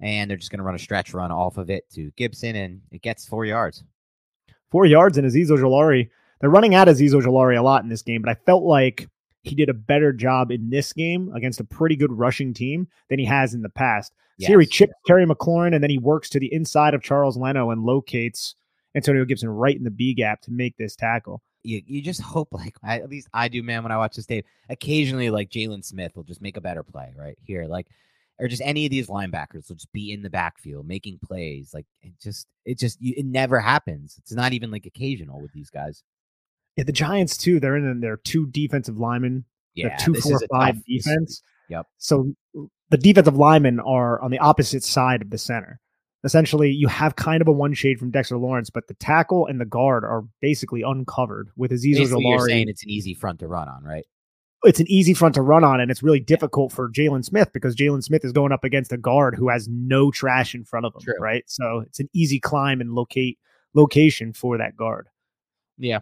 and 0.00 0.30
they're 0.30 0.36
just 0.36 0.50
going 0.50 0.58
to 0.58 0.64
run 0.64 0.76
a 0.76 0.78
stretch 0.78 1.12
run 1.12 1.32
off 1.32 1.58
of 1.58 1.68
it 1.68 1.90
to 1.94 2.10
Gibson, 2.16 2.56
and 2.56 2.80
it 2.90 3.02
gets 3.02 3.26
four 3.26 3.44
yards. 3.44 3.84
Four 4.70 4.86
yards, 4.86 5.18
and 5.18 5.26
Azeez 5.26 5.48
Ojulari 5.48 6.10
they're 6.40 6.50
running 6.50 6.74
at 6.74 6.88
Azeez 6.88 7.12
Ojulari 7.12 7.58
a 7.58 7.62
lot 7.62 7.82
in 7.82 7.88
this 7.88 8.02
game, 8.02 8.22
but 8.22 8.30
I 8.30 8.34
felt 8.46 8.64
like 8.64 9.08
he 9.42 9.54
did 9.54 9.68
a 9.68 9.74
better 9.74 10.12
job 10.12 10.50
in 10.50 10.70
this 10.70 10.92
game 10.92 11.32
against 11.34 11.60
a 11.60 11.64
pretty 11.64 11.96
good 11.96 12.12
rushing 12.12 12.52
team 12.52 12.88
than 13.08 13.18
he 13.18 13.24
has 13.24 13.54
in 13.54 13.62
the 13.62 13.68
past. 13.68 14.12
Yes. 14.36 14.48
here 14.48 14.60
he 14.60 14.66
chips 14.66 14.92
Terry 15.04 15.26
McLaurin 15.26 15.74
and 15.74 15.82
then 15.82 15.90
he 15.90 15.98
works 15.98 16.28
to 16.30 16.38
the 16.38 16.52
inside 16.52 16.94
of 16.94 17.02
Charles 17.02 17.36
Leno 17.36 17.70
and 17.70 17.82
locates 17.82 18.54
Antonio 18.94 19.24
Gibson 19.24 19.48
right 19.48 19.76
in 19.76 19.82
the 19.82 19.90
B 19.90 20.14
gap 20.14 20.40
to 20.42 20.52
make 20.52 20.76
this 20.76 20.94
tackle. 20.94 21.42
You, 21.64 21.82
you 21.86 22.00
just 22.00 22.20
hope 22.20 22.48
like 22.52 22.76
at 22.84 23.10
least 23.10 23.28
I 23.32 23.48
do, 23.48 23.62
man. 23.62 23.82
When 23.82 23.92
I 23.92 23.96
watch 23.96 24.14
this 24.14 24.26
tape, 24.26 24.46
occasionally 24.68 25.30
like 25.30 25.50
Jaylon 25.50 25.84
Smith 25.84 26.14
will 26.14 26.22
just 26.22 26.40
make 26.40 26.56
a 26.56 26.60
better 26.60 26.84
play 26.84 27.12
right 27.16 27.36
here, 27.42 27.66
like 27.66 27.88
or 28.38 28.46
just 28.46 28.62
any 28.64 28.84
of 28.84 28.90
these 28.90 29.08
linebackers 29.08 29.68
will 29.68 29.76
just 29.76 29.92
be 29.92 30.12
in 30.12 30.22
the 30.22 30.30
backfield 30.30 30.86
making 30.86 31.18
plays. 31.18 31.74
Like 31.74 31.86
it 32.02 32.12
just 32.20 32.46
it 32.64 32.78
just 32.78 32.98
it 33.00 33.26
never 33.26 33.58
happens. 33.58 34.16
It's 34.18 34.32
not 34.32 34.52
even 34.52 34.70
like 34.70 34.86
occasional 34.86 35.40
with 35.40 35.52
these 35.52 35.70
guys. 35.70 36.04
Yeah, 36.78 36.84
the 36.84 36.92
Giants 36.92 37.36
too. 37.36 37.58
They're 37.58 37.76
in 37.76 38.00
their 38.00 38.18
two 38.18 38.46
defensive 38.46 38.98
linemen. 38.98 39.44
Yeah, 39.74 39.96
two 39.96 40.14
four 40.14 40.38
five 40.48 40.76
tough, 40.76 40.84
defense. 40.86 41.42
Yep. 41.68 41.86
So 41.96 42.32
the 42.90 42.96
defensive 42.96 43.36
linemen 43.36 43.80
are 43.80 44.20
on 44.20 44.30
the 44.30 44.38
opposite 44.38 44.84
side 44.84 45.20
of 45.20 45.30
the 45.30 45.38
center. 45.38 45.80
Essentially, 46.22 46.70
you 46.70 46.86
have 46.86 47.16
kind 47.16 47.42
of 47.42 47.48
a 47.48 47.52
one 47.52 47.74
shade 47.74 47.98
from 47.98 48.12
Dexter 48.12 48.38
Lawrence, 48.38 48.70
but 48.70 48.86
the 48.86 48.94
tackle 48.94 49.44
and 49.46 49.60
the 49.60 49.64
guard 49.64 50.04
are 50.04 50.22
basically 50.40 50.82
uncovered 50.82 51.50
with 51.56 51.72
Azeez 51.72 51.96
Ojulari. 51.96 52.22
You're 52.22 52.48
saying 52.48 52.68
it's 52.68 52.84
an 52.84 52.90
easy 52.90 53.12
front 53.12 53.40
to 53.40 53.48
run 53.48 53.68
on, 53.68 53.82
right? 53.82 54.04
It's 54.62 54.78
an 54.78 54.88
easy 54.88 55.14
front 55.14 55.34
to 55.34 55.42
run 55.42 55.64
on, 55.64 55.80
and 55.80 55.90
it's 55.90 56.02
really 56.02 56.20
difficult 56.20 56.70
for 56.70 56.88
Jaylon 56.92 57.24
Smith 57.24 57.52
because 57.52 57.74
Jaylon 57.74 58.04
Smith 58.04 58.24
is 58.24 58.30
going 58.30 58.52
up 58.52 58.62
against 58.62 58.92
a 58.92 58.96
guard 58.96 59.34
who 59.34 59.48
has 59.48 59.66
no 59.66 60.12
trash 60.12 60.54
in 60.54 60.64
front 60.64 60.86
of 60.86 60.94
him, 60.94 61.00
True. 61.02 61.14
right? 61.20 61.42
So 61.46 61.80
it's 61.80 61.98
an 61.98 62.08
easy 62.12 62.38
climb 62.38 62.80
and 62.80 62.92
locate 62.92 63.36
location 63.74 64.32
for 64.32 64.58
that 64.58 64.76
guard. 64.76 65.08
Yeah, 65.76 66.00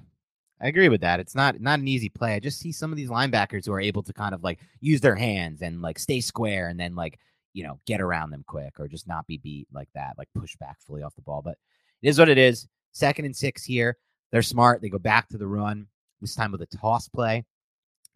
I 0.61 0.69
agree 0.69 0.89
with 0.89 1.03
that. 1.03 1.21
It's 1.21 1.35
not 1.35 1.61
not 1.61 1.81
an 1.81 1.89
easy 1.89 2.09
play. 2.09 2.35
I 2.35 2.41
just 2.41 2.59
see 2.59 2.73
some 2.73 2.91
of 2.91 2.97
these 2.97 3.11
linebackers 3.11 3.67
who 3.67 3.73
are 3.73 3.81
able 3.81 4.03
to 4.05 4.13
kind 4.13 4.35
of 4.35 4.43
like 4.43 4.61
use 4.81 5.01
their 5.01 5.15
hands 5.15 5.61
and 5.61 5.83
like 5.83 5.99
stay 5.99 6.21
square 6.21 6.69
and 6.69 6.81
then 6.81 6.95
like 6.95 7.19
you 7.53 7.63
know 7.63 7.79
get 7.87 8.01
around 8.01 8.31
them 8.31 8.45
quick 8.47 8.75
or 8.79 8.89
just 8.89 9.07
not 9.07 9.27
be 9.27 9.39
beat 9.39 9.69
like 9.73 9.89
that, 9.95 10.15
like 10.17 10.29
push 10.35 10.57
back 10.57 10.79
fully 10.81 11.03
off 11.03 11.15
the 11.15 11.23
ball. 11.23 11.43
But 11.43 11.59
it 12.03 12.09
is 12.09 12.19
what 12.19 12.31
it 12.31 12.39
is. 12.39 12.67
Second 12.93 13.27
and 13.27 13.37
six 13.37 13.65
here. 13.65 13.99
They're 14.33 14.43
smart. 14.43 14.81
They 14.81 14.89
go 14.89 14.99
back 14.99 15.29
to 15.29 15.39
the 15.39 15.47
run 15.47 15.87
this 16.21 16.35
time 16.35 16.53
with 16.53 16.63
a 16.63 16.67
toss 16.67 17.09
play. 17.09 17.45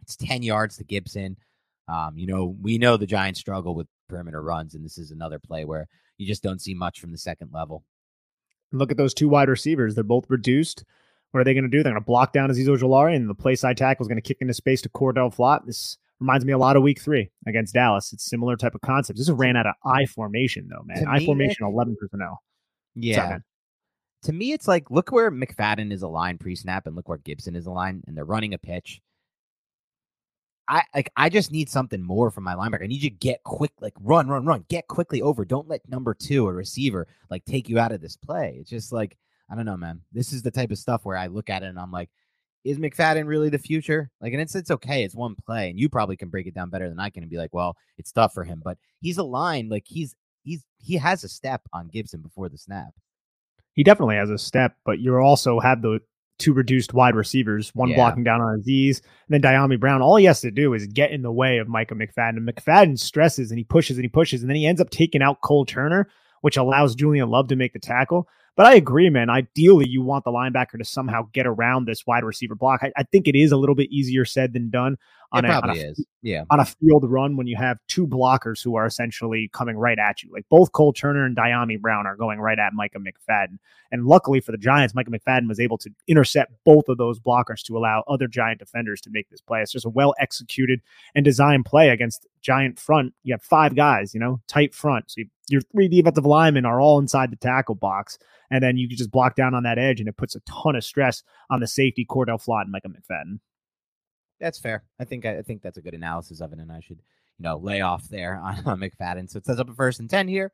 It's 0.03 0.17
ten 0.17 0.43
yards 0.43 0.79
to 0.79 0.85
Gibson. 0.85 1.37
Um, 1.89 2.17
you 2.17 2.27
know 2.27 2.57
we 2.63 2.79
know 2.79 2.97
the 2.97 3.07
Giants 3.07 3.41
struggle 3.41 3.75
with 3.75 3.87
perimeter 4.09 4.43
runs, 4.43 4.75
and 4.75 4.85
this 4.85 4.97
is 4.97 5.11
another 5.11 5.39
play 5.39 5.67
where 5.67 5.89
you 6.17 6.27
just 6.27 6.43
don't 6.43 6.61
see 6.61 6.75
much 6.75 7.01
from 7.01 7.13
the 7.13 7.19
second 7.19 7.51
level. 7.53 7.85
Look 8.73 8.91
at 8.91 8.97
those 8.97 9.15
two 9.15 9.29
wide 9.29 9.49
receivers. 9.49 9.95
They're 9.95 10.05
both 10.05 10.31
reduced. 10.31 10.85
What 11.31 11.41
are 11.41 11.45
they 11.45 11.55
going 11.55 11.65
to 11.65 11.71
do? 11.71 11.83
They're 11.83 11.93
going 11.93 12.03
to 12.03 12.07
block 12.07 12.33
down 12.33 12.51
Azeez 12.51 12.67
Ojulari, 12.67 13.15
and 13.15 13.29
the 13.29 13.35
play 13.35 13.55
side 13.55 13.77
tackle 13.77 14.05
is 14.05 14.09
going 14.09 14.17
to 14.17 14.23
kick 14.23 14.39
into 14.41 14.55
space 14.55 14.83
to 14.83 14.89
Cordell 14.89 15.35
Flott. 15.35 15.65
This 15.65 15.97
reminds 16.19 16.45
me 16.45 16.53
a 16.53 16.59
lot 16.59 16.77
of 16.77 16.83
Week 16.83 17.01
Three 17.01 17.31
against 17.47 17.75
Dallas. 17.75 18.13
It's 18.13 18.25
similar 18.25 18.57
type 18.57 18.75
of 18.75 18.81
concept. 18.81 19.19
This 19.19 19.31
ran 19.31 19.57
out 19.57 19.67
of 19.67 19.75
I 19.85 20.07
formation 20.07 20.69
though, 20.69 20.83
man. 20.85 21.07
I 21.09 21.25
formation, 21.25 21.65
eleven 21.65 21.97
personnel. 22.01 22.43
Yeah. 22.95 23.39
to 24.23 24.33
me, 24.33 24.53
it's 24.53 24.69
like 24.69 24.91
look 24.91 25.13
where 25.13 25.31
McFadden 25.31 25.93
is 25.93 26.03
aligned 26.03 26.41
pre-snap, 26.41 26.87
and 26.87 26.97
look 26.97 27.09
where 27.09 27.19
Gibson 27.19 27.55
is 27.55 27.67
aligned, 27.67 28.05
and 28.07 28.17
they're 28.17 28.25
running 28.25 28.55
a 28.55 28.59
pitch. 28.59 29.01
I 30.69 30.83
like 30.95 31.11
I 31.17 31.29
just 31.29 31.51
need 31.51 31.69
something 31.69 32.03
more 32.03 32.31
from 32.31 32.45
my 32.45 32.55
linebacker. 32.55 32.85
I 32.85 32.87
need 32.87 33.03
you 33.03 33.11
to 33.11 33.17
get 33.17 33.43
quick, 33.43 33.73
like 33.81 33.95
run, 34.01 34.29
run, 34.29 34.47
run, 34.47 34.65
get 34.69 34.87
quickly 34.87 35.21
over. 35.21 35.45
Don't 35.45 35.69
let 35.69 35.89
number 35.89 36.15
two, 36.15 36.47
a 36.47 36.53
receiver, 36.53 37.09
like 37.29 37.45
take 37.45 37.69
you 37.69 37.79
out 37.79 37.93
of 37.93 38.01
this 38.01 38.17
play. 38.17 38.57
It's 38.61 38.71
just 38.71 38.93
like 38.93 39.17
I 39.51 39.57
don't 39.57 39.65
know, 39.65 39.77
man. 39.77 40.01
This 40.13 40.33
is 40.33 40.43
the 40.43 40.51
type 40.51 40.71
of 40.71 40.79
stuff 40.79 41.05
where 41.05 41.17
I 41.17 41.27
look 41.27 41.51
at 41.51 41.63
it 41.63 41.67
and 41.67 41.79
I'm 41.79 41.91
like, 41.91 42.11
is 42.65 42.79
McFadden 42.79 43.27
really 43.27 43.49
the 43.49 43.59
future? 43.59 44.11
Like, 44.21 44.33
and 44.33 44.43
it's 44.43 44.55
it's 44.55 44.71
okay. 44.71 45.03
It's 45.03 45.15
one 45.15 45.35
play, 45.35 45.71
and 45.71 45.79
you 45.79 45.89
probably 45.89 46.17
can 46.17 46.29
break 46.29 46.47
it 46.47 46.55
down 46.55 46.71
better 46.71 46.89
than 46.89 47.01
I 47.01 47.11
can 47.11 47.23
and 47.23 47.31
be 47.31 47.39
like, 47.39 47.55
well, 47.55 47.77
it's 47.97 48.13
tough 48.13 48.35
for 48.35 48.45
him, 48.45 48.61
but 48.63 48.77
he's 49.01 49.19
aligned. 49.19 49.71
Like 49.71 49.85
he's 49.87 50.15
he's 50.43 50.65
he 50.79 50.97
has 50.97 51.25
a 51.25 51.29
step 51.29 51.63
on 51.73 51.89
Gibson 51.89 52.21
before 52.21 52.49
the 52.49 52.59
snap. 52.59 52.91
He 53.73 53.83
definitely 53.83 54.17
has 54.17 54.31
a 54.31 54.39
step, 54.39 54.77
but 54.85 54.99
you 54.99 55.17
also 55.17 55.59
have 55.61 55.81
the 55.81 56.01
two 56.39 56.53
reduced 56.53 56.93
wide 56.93 57.15
receivers, 57.15 57.71
one 57.75 57.91
yeah. 57.91 57.97
blocking 57.97 58.25
down 58.25 58.41
on 58.41 58.61
Azeez, 58.61 59.01
and 59.29 59.43
then 59.43 59.43
Dyami 59.43 59.79
Brown. 59.79 60.03
All 60.03 60.17
he 60.17 60.25
has 60.25 60.41
to 60.41 60.51
do 60.51 60.75
is 60.75 60.87
get 60.87 61.13
in 61.13 61.23
the 61.23 61.33
way 61.33 61.59
of 61.59 61.69
Micah 61.69 61.95
McFadden. 61.95 62.39
And 62.39 62.49
McFadden 62.49 62.99
stresses 62.99 63.51
and 63.51 63.59
he 63.59 63.65
pushes 63.65 63.97
and 63.97 64.05
he 64.05 64.09
pushes, 64.09 64.43
and 64.43 64.51
then 64.51 64.57
he 64.57 64.67
ends 64.67 64.81
up 64.81 64.91
taking 64.91 65.23
out 65.23 65.41
Cole 65.43 65.65
Turner, 65.65 66.09
which 66.41 66.57
allows 66.57 66.95
Julian 66.95 67.31
Love 67.31 67.49
to 67.49 67.57
make 67.57 67.73
the 67.73 67.79
tackle. 67.79 68.27
But 68.61 68.67
I 68.67 68.75
agree, 68.75 69.09
man. 69.09 69.31
Ideally, 69.31 69.89
you 69.89 70.03
want 70.03 70.27
the 70.27 70.31
linebacker 70.31 70.77
to 70.77 70.85
somehow 70.85 71.29
get 71.33 71.47
around 71.47 71.87
this 71.87 72.07
wide 72.07 72.25
receiver 72.25 72.55
block. 72.55 72.81
I, 72.83 72.93
I 72.95 73.05
think 73.05 73.27
it 73.27 73.35
is 73.35 73.53
a 73.53 73.57
little 73.57 73.75
bit 73.75 73.91
easier 73.91 74.27
said 74.27 74.53
than 74.53 74.69
done 74.69 74.99
on, 75.33 75.45
it 75.45 75.49
a, 75.49 75.63
on 75.63 75.71
a, 75.71 75.75
is. 75.75 76.05
Yeah. 76.23 76.45
on 76.51 76.61
a 76.61 76.65
field 76.65 77.05
run 77.09 77.37
when 77.37 77.47
you 77.47 77.57
have 77.57 77.79
two 77.89 78.07
blockers 78.07 78.63
who 78.63 78.75
are 78.77 78.87
essentially 78.87 79.49
coming 79.53 79.77
right 79.77 79.99
at 79.99 80.23
you. 80.23 80.31
Like 80.33 80.45
both 80.49 80.73
Cole 80.73 80.93
Turner 80.93 81.25
and 81.25 81.37
Dyami 81.37 81.81
Brown 81.81 82.07
are 82.07 82.17
going 82.17 82.41
right 82.41 82.59
at 82.59 82.73
Micah 82.73 82.99
McFadden. 82.99 83.59
And 83.93 84.07
luckily 84.07 84.41
for 84.41 84.53
the 84.53 84.59
Giants, 84.59 84.95
Micah 84.95 85.11
McFadden 85.11 85.49
was 85.49 85.61
able 85.61 85.79
to 85.79 85.91
intercept 86.07 86.53
both 86.65 86.89
of 86.89 86.99
those 86.99 87.19
blockers 87.19 87.63
to 87.65 87.77
allow 87.77 88.05
other 88.09 88.27
Giant 88.27 88.59
defenders 88.59 89.01
to 89.03 89.11
make 89.11 89.29
this 89.31 89.41
play. 89.41 89.63
It's 89.63 89.73
just 89.73 89.87
a 89.87 89.91
well 89.91 90.15
executed 90.19 90.81
and 91.15 91.25
designed 91.25 91.65
play 91.65 91.91
against 91.91 92.27
Giant 92.41 92.79
front. 92.79 93.15
You 93.23 93.35
have 93.35 93.43
five 93.43 93.75
guys, 93.75 94.15
you 94.15 94.21
know, 94.21 94.41
tight 94.47 94.75
front. 94.75 95.11
So 95.11 95.21
you, 95.21 95.27
your 95.49 95.63
three 95.63 95.89
defensive 95.89 96.27
linemen 96.27 96.65
are 96.65 96.81
all 96.81 96.99
inside 96.99 97.31
the 97.31 97.37
tackle 97.37 97.75
box. 97.75 98.19
And 98.51 98.63
then 98.63 98.77
you 98.77 98.89
can 98.89 98.97
just 98.97 99.11
block 99.13 99.37
down 99.37 99.55
on 99.55 99.63
that 99.63 99.79
edge, 99.79 100.01
and 100.01 100.09
it 100.09 100.17
puts 100.17 100.35
a 100.35 100.41
ton 100.41 100.75
of 100.75 100.83
stress 100.83 101.23
on 101.51 101.61
the 101.61 101.69
safety, 101.69 102.05
Cordell 102.05 102.45
Flott 102.45 102.63
and 102.63 102.73
Micah 102.73 102.89
McFadden. 102.89 103.39
That's 104.41 104.59
fair. 104.59 104.85
I 104.99 105.05
think 105.05 105.27
I 105.27 105.43
think 105.43 105.63
that's 105.63 105.77
a 105.77 105.83
good 105.83 105.95
analysis 105.95 106.41
of 106.41 106.53
it, 106.53 106.59
and 106.59 106.73
I 106.73 106.81
should 106.81 106.99
you 107.39 107.43
know 107.45 107.59
lay 107.59 107.81
off 107.81 108.09
there 108.09 108.37
on, 108.43 108.63
on 108.67 108.81
McFadden. 108.81 109.31
So 109.31 109.39
it 109.39 109.47
sets 109.47 109.61
up 109.61 109.69
a 109.69 109.75
first 109.75 110.01
and 110.01 110.09
ten 110.09 110.29
here, 110.29 110.53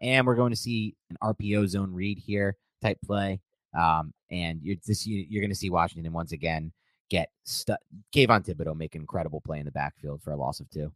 and 0.00 0.26
we're 0.26 0.36
going 0.36 0.52
to 0.52 0.56
see 0.56 0.96
an 1.10 1.16
RPO 1.22 1.68
zone 1.68 1.92
read 1.92 2.18
here 2.18 2.56
type 2.82 2.98
play, 3.04 3.40
um, 3.78 4.12
and 4.30 4.60
you're 4.62 4.76
this 4.86 5.06
you're 5.06 5.42
going 5.42 5.50
to 5.50 5.56
see 5.56 5.70
Washington 5.70 6.12
once 6.12 6.32
again 6.32 6.72
get 7.08 7.30
stuck. 7.44 7.80
Kayvon 8.14 8.44
Thibodeaux 8.44 8.76
make 8.76 8.94
an 8.94 9.00
incredible 9.00 9.40
play 9.40 9.58
in 9.58 9.64
the 9.64 9.72
backfield 9.72 10.22
for 10.22 10.32
a 10.32 10.36
loss 10.36 10.60
of 10.60 10.68
two. 10.70 10.92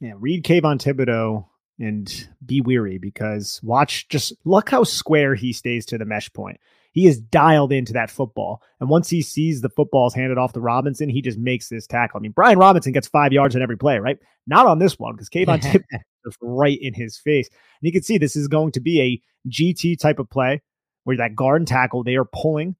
Yeah, 0.00 0.12
read 0.16 0.44
Kayvon 0.44 0.78
Thibodeaux 0.82 1.46
and 1.78 2.28
be 2.44 2.60
weary 2.60 2.98
because 2.98 3.60
watch 3.62 4.08
just 4.08 4.32
look 4.44 4.70
how 4.70 4.84
square 4.84 5.34
he 5.34 5.52
stays 5.52 5.86
to 5.86 5.98
the 5.98 6.04
mesh 6.04 6.32
point 6.32 6.60
he 6.92 7.06
is 7.06 7.18
dialed 7.18 7.72
into 7.72 7.92
that 7.94 8.10
football. 8.10 8.62
And 8.78 8.88
once 8.88 9.08
he 9.08 9.22
sees 9.22 9.60
the 9.60 9.70
footballs 9.70 10.14
handed 10.14 10.38
off 10.38 10.52
to 10.52 10.60
Robinson, 10.60 11.08
he 11.08 11.22
just 11.22 11.38
makes 11.38 11.68
this 11.68 11.86
tackle. 11.86 12.18
I 12.18 12.20
mean, 12.20 12.32
Brian 12.32 12.58
Robinson 12.58 12.92
gets 12.92 13.08
five 13.08 13.32
yards 13.32 13.56
on 13.56 13.62
every 13.62 13.78
play, 13.78 13.98
right? 13.98 14.18
Not 14.46 14.66
on 14.66 14.78
this 14.78 14.98
one 14.98 15.14
because 15.14 15.30
Kayvon 15.30 15.60
Tip 15.72 15.82
is 16.24 16.36
right 16.40 16.78
in 16.80 16.94
his 16.94 17.18
face. 17.18 17.48
And 17.48 17.86
you 17.86 17.92
can 17.92 18.02
see 18.02 18.18
this 18.18 18.36
is 18.36 18.46
going 18.46 18.72
to 18.72 18.80
be 18.80 19.00
a 19.00 19.50
GT 19.50 19.98
type 19.98 20.18
of 20.18 20.30
play 20.30 20.60
where 21.04 21.16
that 21.16 21.34
guard 21.34 21.62
and 21.62 21.68
tackle, 21.68 22.04
they 22.04 22.16
are 22.16 22.28
pulling. 22.32 22.76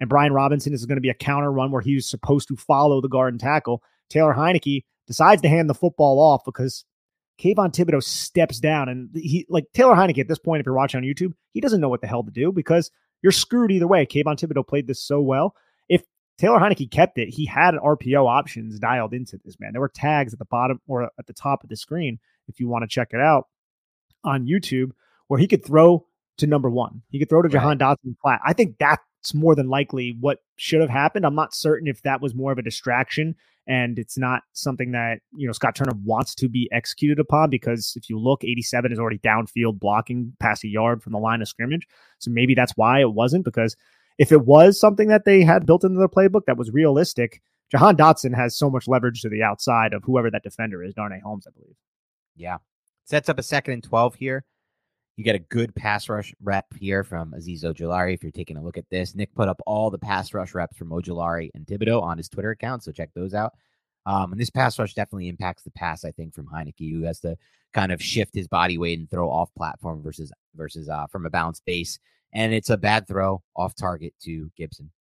And 0.00 0.08
Brian 0.08 0.32
Robinson 0.32 0.72
is 0.72 0.86
going 0.86 0.96
to 0.96 1.02
be 1.02 1.10
a 1.10 1.14
counter 1.14 1.50
run 1.50 1.72
where 1.72 1.82
he's 1.82 2.08
supposed 2.08 2.48
to 2.48 2.56
follow 2.56 3.00
the 3.00 3.08
guard 3.08 3.34
and 3.34 3.40
tackle. 3.40 3.82
Taylor 4.08 4.34
Heinicke 4.34 4.84
decides 5.08 5.42
to 5.42 5.48
hand 5.48 5.68
the 5.68 5.74
football 5.74 6.20
off 6.20 6.44
because 6.44 6.84
Kayvon 7.40 7.72
Thibodeaux 7.72 8.02
steps 8.02 8.60
down 8.60 8.88
and 8.88 9.10
he 9.14 9.46
like 9.48 9.64
Taylor 9.74 9.94
Heinicke 9.94 10.18
at 10.18 10.28
this 10.28 10.38
point, 10.38 10.60
if 10.60 10.66
you're 10.66 10.74
watching 10.74 10.98
on 10.98 11.04
YouTube, 11.04 11.32
he 11.52 11.60
doesn't 11.60 11.80
know 11.80 11.88
what 11.88 12.00
the 12.00 12.06
hell 12.06 12.22
to 12.22 12.30
do 12.30 12.52
because 12.52 12.90
you're 13.22 13.32
screwed 13.32 13.70
either 13.70 13.86
way. 13.86 14.06
Kayvon 14.06 14.38
Thibodeaux 14.38 14.66
played 14.66 14.86
this 14.86 15.02
so 15.02 15.20
well. 15.20 15.54
If 15.88 16.02
Taylor 16.38 16.58
Heinicke 16.58 16.90
kept 16.90 17.18
it, 17.18 17.28
he 17.28 17.44
had 17.46 17.74
RPO 17.74 18.26
options 18.26 18.78
dialed 18.78 19.12
into 19.14 19.38
this, 19.44 19.58
man. 19.58 19.72
There 19.72 19.80
were 19.80 19.88
tags 19.88 20.32
at 20.32 20.38
the 20.38 20.44
bottom 20.44 20.80
or 20.86 21.04
at 21.18 21.26
the 21.26 21.32
top 21.32 21.62
of 21.62 21.68
the 21.68 21.76
screen, 21.76 22.18
if 22.46 22.60
you 22.60 22.68
want 22.68 22.82
to 22.82 22.88
check 22.88 23.08
it 23.12 23.20
out 23.20 23.48
on 24.24 24.46
YouTube, 24.46 24.90
where 25.26 25.40
he 25.40 25.48
could 25.48 25.64
throw 25.64 26.06
to 26.38 26.46
number 26.46 26.70
one. 26.70 27.02
He 27.10 27.18
could 27.18 27.28
throw 27.28 27.42
to 27.42 27.48
Jahan 27.48 27.78
Dotson 27.78 28.16
flat. 28.22 28.40
I 28.44 28.52
think 28.52 28.78
that 28.78 29.00
it's 29.20 29.34
more 29.34 29.54
than 29.54 29.68
likely 29.68 30.16
what 30.20 30.38
should 30.56 30.80
have 30.80 30.90
happened. 30.90 31.26
I'm 31.26 31.34
not 31.34 31.54
certain 31.54 31.88
if 31.88 32.02
that 32.02 32.20
was 32.20 32.34
more 32.34 32.52
of 32.52 32.58
a 32.58 32.62
distraction 32.62 33.34
and 33.68 33.98
it's 33.98 34.16
not 34.16 34.42
something 34.54 34.92
that 34.92 35.20
you 35.36 35.46
know 35.46 35.52
Scott 35.52 35.76
Turner 35.76 35.92
wants 36.02 36.34
to 36.36 36.48
be 36.48 36.68
executed 36.72 37.20
upon 37.20 37.50
because 37.50 37.94
if 37.96 38.08
you 38.08 38.18
look, 38.18 38.42
87 38.42 38.90
is 38.90 38.98
already 38.98 39.18
downfield 39.18 39.78
blocking 39.78 40.32
past 40.40 40.64
a 40.64 40.68
yard 40.68 41.02
from 41.02 41.12
the 41.12 41.18
line 41.18 41.42
of 41.42 41.48
scrimmage. 41.48 41.86
So 42.18 42.30
maybe 42.30 42.54
that's 42.54 42.72
why 42.76 43.00
it 43.00 43.12
wasn't 43.12 43.44
because 43.44 43.76
if 44.16 44.32
it 44.32 44.46
was 44.46 44.80
something 44.80 45.08
that 45.08 45.26
they 45.26 45.42
had 45.42 45.66
built 45.66 45.84
into 45.84 45.98
their 45.98 46.08
playbook 46.08 46.46
that 46.46 46.56
was 46.56 46.70
realistic, 46.70 47.42
Jahan 47.70 47.96
Dotson 47.96 48.34
has 48.34 48.56
so 48.56 48.70
much 48.70 48.88
leverage 48.88 49.20
to 49.20 49.28
the 49.28 49.42
outside 49.42 49.92
of 49.92 50.02
whoever 50.02 50.30
that 50.30 50.42
defender 50.42 50.82
is, 50.82 50.94
Darnay 50.94 51.20
Holmes, 51.20 51.46
I 51.46 51.50
believe. 51.50 51.76
Yeah. 52.34 52.56
Sets 53.04 53.28
up 53.28 53.38
a 53.38 53.42
second 53.42 53.74
and 53.74 53.84
12 53.84 54.14
here. 54.14 54.44
You 55.18 55.24
get 55.24 55.34
a 55.34 55.40
good 55.40 55.74
pass 55.74 56.08
rush 56.08 56.32
rep 56.40 56.66
here 56.78 57.02
from 57.02 57.32
Azeez 57.32 57.64
Ojulari. 57.64 58.14
If 58.14 58.22
you're 58.22 58.30
taking 58.30 58.56
a 58.56 58.62
look 58.62 58.78
at 58.78 58.88
this, 58.88 59.16
Nick 59.16 59.34
put 59.34 59.48
up 59.48 59.60
all 59.66 59.90
the 59.90 59.98
pass 59.98 60.32
rush 60.32 60.54
reps 60.54 60.76
from 60.76 60.90
Ojulari 60.90 61.50
and 61.54 61.66
Thibodeaux 61.66 62.00
on 62.00 62.18
his 62.18 62.28
Twitter 62.28 62.52
account, 62.52 62.84
so 62.84 62.92
check 62.92 63.10
those 63.16 63.34
out. 63.34 63.52
Um, 64.06 64.30
and 64.30 64.40
this 64.40 64.48
pass 64.48 64.78
rush 64.78 64.94
definitely 64.94 65.26
impacts 65.26 65.64
the 65.64 65.72
pass, 65.72 66.04
I 66.04 66.12
think, 66.12 66.34
from 66.34 66.46
Heinicke, 66.46 66.92
who 66.92 67.02
has 67.02 67.18
to 67.20 67.36
kind 67.74 67.90
of 67.90 68.00
shift 68.00 68.32
his 68.32 68.46
body 68.46 68.78
weight 68.78 69.00
and 69.00 69.10
throw 69.10 69.28
off 69.28 69.52
platform 69.56 70.04
versus 70.04 70.30
versus 70.54 70.88
uh, 70.88 71.08
from 71.08 71.26
a 71.26 71.30
balanced 71.30 71.64
base. 71.66 71.98
And 72.32 72.54
it's 72.54 72.70
a 72.70 72.76
bad 72.76 73.08
throw 73.08 73.42
off 73.56 73.74
target 73.74 74.14
to 74.22 74.52
Gibson. 74.56 74.92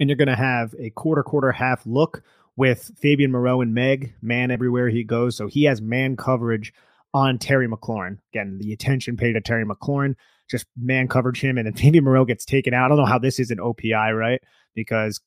And 0.00 0.10
you're 0.10 0.18
going 0.18 0.28
to 0.28 0.36
have 0.36 0.74
a 0.78 0.90
quarter, 0.90 1.22
quarter, 1.22 1.50
half 1.50 1.86
look 1.86 2.24
with 2.56 2.90
Fabian 2.98 3.32
Moreau 3.32 3.62
and 3.62 3.72
Meg, 3.72 4.12
man 4.20 4.50
everywhere 4.50 4.90
he 4.90 5.02
goes. 5.02 5.34
So 5.34 5.46
he 5.46 5.64
has 5.64 5.80
man 5.80 6.14
coverage 6.14 6.74
on 7.14 7.38
Terry 7.38 7.68
McLaurin. 7.68 8.18
Again, 8.32 8.58
the 8.60 8.72
attention 8.72 9.16
paid 9.16 9.32
to 9.34 9.40
Terry 9.40 9.64
McLaurin, 9.64 10.14
just 10.50 10.66
man 10.76 11.08
coverage 11.08 11.40
him, 11.40 11.58
and 11.58 11.66
then 11.66 11.74
Fabian 11.76 12.04
Moreau 12.04 12.24
gets 12.24 12.44
taken 12.44 12.74
out. 12.74 12.86
I 12.86 12.88
don't 12.88 12.98
know 12.98 13.04
how 13.04 13.18
this 13.18 13.38
is 13.38 13.50
an 13.50 13.58
OPI, 13.58 14.16
right? 14.16 14.40
Because 14.74 15.20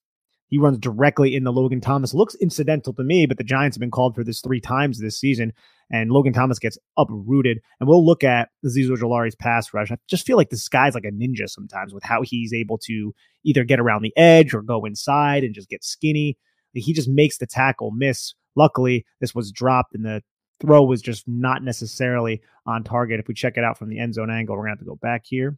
he 0.48 0.60
runs 0.60 0.78
directly 0.78 1.36
into 1.36 1.50
Logan 1.50 1.82
Thomas. 1.82 2.14
Looks 2.14 2.36
incidental 2.36 2.94
to 2.94 3.04
me, 3.04 3.26
but 3.26 3.38
the 3.38 3.44
Giants 3.44 3.76
have 3.76 3.80
been 3.80 3.90
called 3.90 4.14
for 4.14 4.24
this 4.24 4.40
three 4.40 4.62
times 4.62 5.00
this 5.00 5.20
season, 5.20 5.52
and 5.92 6.12
Logan 6.12 6.32
Thomas 6.32 6.60
gets 6.60 6.78
uprooted. 6.96 7.60
And 7.80 7.90
we'll 7.90 8.06
look 8.06 8.24
at 8.24 8.50
Azeez 8.64 8.88
Ojulari's 8.88 9.36
pass 9.36 9.74
rush. 9.74 9.92
I 9.92 9.98
just 10.08 10.28
feel 10.28 10.38
like 10.38 10.52
this 10.52 10.70
guy's 10.70 10.94
like 10.94 11.06
a 11.06 11.12
ninja 11.12 11.50
sometimes 11.50 11.94
with 11.94 12.04
how 12.04 12.22
he's 12.22 12.54
able 12.54 12.78
to 12.86 13.16
either 13.44 13.64
get 13.64 13.80
around 13.80 14.04
the 14.04 14.16
edge 14.16 14.54
or 14.54 14.62
go 14.62 14.86
inside 14.86 15.44
and 15.44 15.56
just 15.56 15.70
get 15.70 15.84
skinny. 15.84 16.38
He 16.74 16.94
just 16.94 17.10
makes 17.10 17.38
the 17.38 17.48
tackle 17.48 17.92
miss. 17.92 18.34
Luckily, 18.56 19.06
this 19.20 19.34
was 19.34 19.52
dropped 19.52 19.96
in 19.96 20.04
the 20.04 20.22
throw 20.60 20.84
was 20.84 21.01
just 21.01 21.28
not 21.28 21.64
necessarily 21.64 22.41
on 22.66 22.84
target. 22.84 23.20
If 23.20 23.28
we 23.28 23.34
check 23.34 23.58
it 23.58 23.64
out 23.64 23.78
from 23.78 23.89
the 23.89 23.99
end 23.99 24.14
zone 24.14 24.32
angle, 24.32 24.56
we're 24.56 24.64
going 24.64 24.76
to 24.76 24.80
have 24.80 24.86
to 24.86 24.86
go 24.86 24.95
back 24.95 25.24
here. 25.26 25.58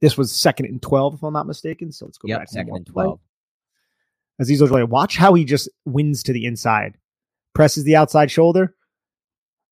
This 0.00 0.18
was 0.18 0.32
second 0.32 0.66
and 0.66 0.82
12, 0.82 1.14
if 1.14 1.22
I'm 1.22 1.32
not 1.32 1.46
mistaken. 1.46 1.92
So 1.92 2.04
let's 2.06 2.18
go 2.18 2.28
yep, 2.28 2.40
back. 2.40 2.48
Second 2.48 2.76
and 2.76 2.86
12. 2.86 3.20
Azeez 4.42 4.60
Ojulari, 4.60 4.88
watch 4.88 5.16
how 5.16 5.34
he 5.34 5.44
just 5.44 5.68
wins 5.84 6.22
to 6.24 6.32
the 6.32 6.44
inside, 6.44 6.98
presses 7.54 7.84
the 7.84 7.96
outside 7.96 8.30
shoulder. 8.30 8.74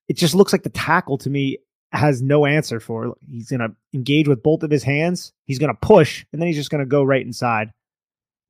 It 0.09 0.17
just 0.17 0.35
looks 0.35 0.53
like 0.53 0.63
the 0.63 0.71
tackle 0.71 1.19
to 1.19 1.31
me 1.31 1.59
has 1.93 2.23
no 2.23 2.47
answer 2.47 2.79
for. 2.79 3.15
He's 3.29 3.51
going 3.51 3.61
to 3.61 3.75
engage 3.93 4.29
with 4.29 4.43
both 4.43 4.63
of 4.63 4.71
his 4.71 4.85
hands. 4.85 5.33
He's 5.47 5.59
going 5.59 5.73
to 5.73 5.87
push, 5.87 6.25
and 6.33 6.41
then 6.41 6.47
he's 6.47 6.57
just 6.57 6.71
going 6.71 6.81
to 6.81 6.87
go 6.87 7.03
right 7.03 7.25
inside. 7.25 7.73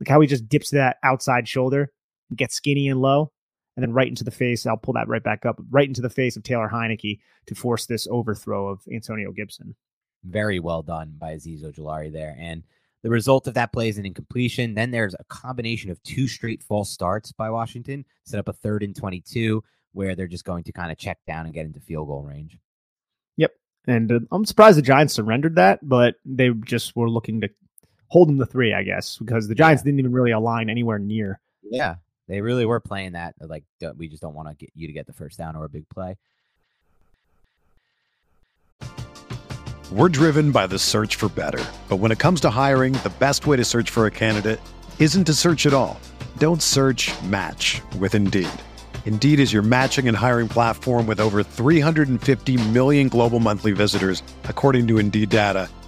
Look 0.01 0.09
how 0.09 0.21
he 0.21 0.27
just 0.27 0.49
dips 0.49 0.71
that 0.71 0.99
outside 1.03 1.49
shoulder, 1.49 1.91
gets 2.37 2.55
skinny 2.55 2.89
and 2.89 3.01
low 3.01 3.32
and 3.77 3.83
then 3.83 3.93
right 3.93 4.09
into 4.09 4.25
the 4.25 4.31
face. 4.31 4.67
I'll 4.67 4.77
pull 4.77 4.95
that 4.95 5.09
right 5.09 5.23
back 5.23 5.47
up, 5.47 5.61
right 5.71 5.89
into 5.89 6.03
the 6.03 6.11
face 6.11 6.37
of 6.37 6.43
Taylor 6.43 6.69
Heinicke 6.73 7.21
to 7.47 7.55
force 7.55 7.87
this 7.87 8.07
overthrow 8.11 8.69
of 8.69 8.83
Antonio 8.93 9.33
Gibson. 9.33 9.75
Very 10.25 10.61
well 10.61 10.83
done 10.83 11.15
by 11.19 11.35
Azeez 11.35 11.65
Ojulari 11.65 12.13
there. 12.13 12.37
And 12.39 12.63
the 13.03 13.11
result 13.11 13.49
of 13.49 13.55
that 13.55 13.73
play 13.73 13.89
is 13.89 13.99
an 13.99 14.07
incompletion. 14.07 14.75
Then 14.75 14.91
there's 14.91 15.15
a 15.15 15.25
combination 15.25 15.91
of 15.91 16.03
two 16.03 16.29
straight 16.29 16.63
false 16.63 16.91
starts 16.91 17.33
by 17.33 17.51
Washington, 17.51 18.05
set 18.25 18.39
up 18.39 18.49
a 18.49 18.53
third 18.53 18.83
and 18.83 18.95
22, 18.95 19.63
where 19.93 20.15
they're 20.15 20.29
just 20.29 20.45
going 20.45 20.65
to 20.65 20.73
kind 20.73 20.93
of 20.93 20.99
check 20.99 21.19
down 21.27 21.47
and 21.47 21.55
get 21.55 21.67
into 21.67 21.81
field 21.81 22.07
goal 22.07 22.23
range. 22.23 22.59
Yep. 23.37 23.53
And 23.89 24.13
uh, 24.13 24.21
I'm 24.31 24.45
surprised 24.45 24.79
the 24.79 24.83
Giants 24.83 25.15
surrendered 25.15 25.57
that, 25.57 25.81
but 25.83 26.15
they 26.25 26.51
just 26.65 26.95
were 26.95 27.11
looking 27.11 27.41
to 27.41 27.51
hold 28.09 28.29
them 28.29 28.39
to 28.39 28.47
three, 28.47 28.73
I 28.73 28.85
guess, 28.85 29.19
because 29.19 29.49
the 29.49 29.55
Giants 29.55 29.81
yeah. 29.81 29.87
didn't 29.87 30.01
even 30.01 30.13
really 30.13 30.31
align 30.31 30.71
anywhere 30.71 30.99
near. 30.99 31.41
Yeah. 31.63 31.97
They 32.29 32.41
really 32.41 32.65
were 32.65 32.81
playing 32.81 33.13
that. 33.13 33.35
Like, 33.41 33.65
we 33.97 34.09
just 34.09 34.23
don't 34.23 34.35
want 34.35 34.49
to 34.49 34.55
get 34.55 34.71
you 34.75 34.87
to 34.87 34.93
get 34.93 35.07
the 35.07 35.13
first 35.13 35.39
down 35.39 35.57
or 35.57 35.65
a 35.65 35.69
big 35.69 35.89
play. 35.89 36.17
We're 39.91 40.09
driven 40.09 40.53
by 40.53 40.69
the 40.69 40.79
search 40.79 41.17
for 41.17 41.29
better. 41.29 41.63
But 41.89 41.97
when 41.97 42.13
it 42.13 42.19
comes 42.19 42.41
to 42.43 42.51
hiring, 42.51 42.95
the 42.95 43.13
best 43.19 43.47
way 43.47 43.57
to 43.59 43.65
search 43.65 43.91
for 43.91 44.07
a 44.07 44.11
candidate 44.11 44.59
isn't 44.99 45.25
to 45.25 45.35
search 45.35 45.67
at 45.67 45.75
all. 45.75 46.01
Don't 46.39 46.63
search 46.63 47.11
match 47.25 47.83
with 47.99 48.15
Indeed. 48.15 48.49
Indeed 49.05 49.39
is 49.39 49.53
your 49.53 49.63
matching 49.63 50.09
and 50.09 50.17
hiring 50.17 50.49
platform 50.49 51.07
with 51.07 51.21
over 51.21 51.43
350 51.43 52.69
million 52.71 53.09
global 53.09 53.39
monthly 53.39 53.73
visitors, 53.73 54.23
according 54.45 54.87
to 54.89 54.99
Indeed 54.99 55.29
data, 55.29 55.69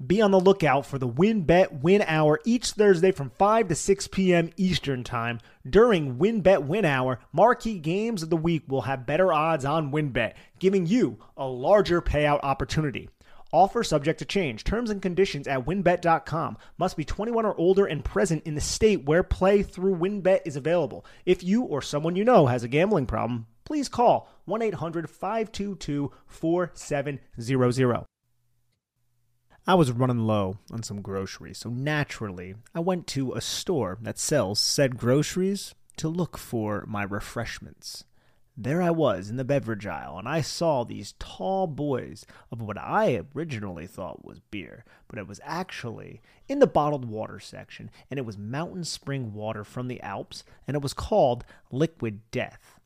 Be 0.05 0.21
on 0.21 0.33
the 0.33 0.41
lookout 0.41 0.85
for 0.85 0.99
the 0.99 1.09
WynnBET 1.09 1.81
Win 1.81 2.03
Hour 2.09 2.41
each 2.45 2.73
Thursday 2.73 3.13
from 3.13 3.31
5 3.31 3.69
to 3.69 3.77
6 3.77 4.09
p.m. 4.09 4.51
Eastern 4.57 5.05
Time. 5.05 5.39
During 5.69 6.17
WynnBET 6.17 6.67
Win 6.67 6.85
Hour, 6.85 7.21
marquee 7.33 7.79
games 7.79 8.25
of 8.25 8.31
the 8.31 8.37
week 8.37 8.65
will 8.67 8.83
have 8.83 9.07
better 9.07 9.33
odds 9.33 9.65
on 9.65 9.93
WynnBET, 9.93 10.33
giving 10.59 10.87
you 10.87 11.19
a 11.37 11.47
larger 11.47 12.03
payout 12.03 12.41
opportunity. 12.43 13.11
Offer 13.53 13.85
subject 13.85 14.19
to 14.19 14.25
change. 14.25 14.65
Terms 14.65 14.91
and 14.91 15.01
conditions 15.01 15.47
at 15.47 15.65
wynnbet.com. 15.65 16.57
Must 16.79 16.97
be 16.97 17.05
21 17.05 17.47
or 17.47 17.55
older 17.57 17.87
and 17.87 18.05
present 18.05 18.45
in 18.45 18.55
the 18.55 18.61
state 18.61 19.05
where 19.05 19.23
play 19.23 19.63
through 19.63 19.97
WynnBET 19.97 20.41
is 20.45 20.57
available. 20.57 21.05
If 21.25 21.43
you 21.43 21.63
or 21.63 21.83
someone 21.83 22.17
you 22.17 22.25
know 22.25 22.47
has 22.47 22.63
a 22.63 22.69
gambling 22.69 23.07
problem, 23.07 23.47
please 23.65 23.89
call 23.89 24.29
1 24.47 24.63
800 24.63 25.11
522 25.11 26.13
4700. 26.27 28.05
I 29.69 29.75
was 29.75 29.91
running 29.91 30.21
low 30.21 30.59
on 30.71 30.85
some 30.85 31.03
groceries, 31.03 31.59
so 31.59 31.71
naturally, 31.71 32.55
I 32.73 32.79
went 32.79 33.09
to 33.09 33.33
a 33.33 33.41
store 33.41 33.99
that 34.01 34.17
sells 34.17 34.61
said 34.61 34.97
groceries 34.97 35.75
to 35.97 36.09
look 36.09 36.39
for 36.39 36.85
my 36.87 37.03
refreshments. 37.03 38.05
There 38.59 38.81
I 38.81 38.91
was 38.91 39.29
in 39.29 39.37
the 39.37 39.45
beverage 39.45 39.87
aisle, 39.87 40.19
and 40.19 40.27
I 40.27 40.41
saw 40.41 40.83
these 40.83 41.15
tall 41.19 41.67
boys 41.67 42.25
of 42.51 42.63
what 42.63 42.79
I 42.79 43.21
originally 43.35 43.87
thought 43.87 44.25
was 44.25 44.41
beer, 44.41 44.83
but 45.09 45.19
it 45.19 45.29
was 45.29 45.43
actually 45.45 46.23
in 46.49 46.59
the 46.61 46.67
bottled 46.67 47.05
water 47.05 47.39
section, 47.39 47.91
and 48.11 48.19
it 48.19 48.25
was 48.25 48.39
mountain 48.39 48.85
spring 48.85 49.35
water 49.35 49.63
from 49.63 49.89
the 49.89 50.01
Alps, 50.01 50.43
and 50.67 50.75
it 50.75 50.83
was 50.83 50.95
called 50.95 51.45
Liquid 51.71 52.23
Death. 52.31 52.81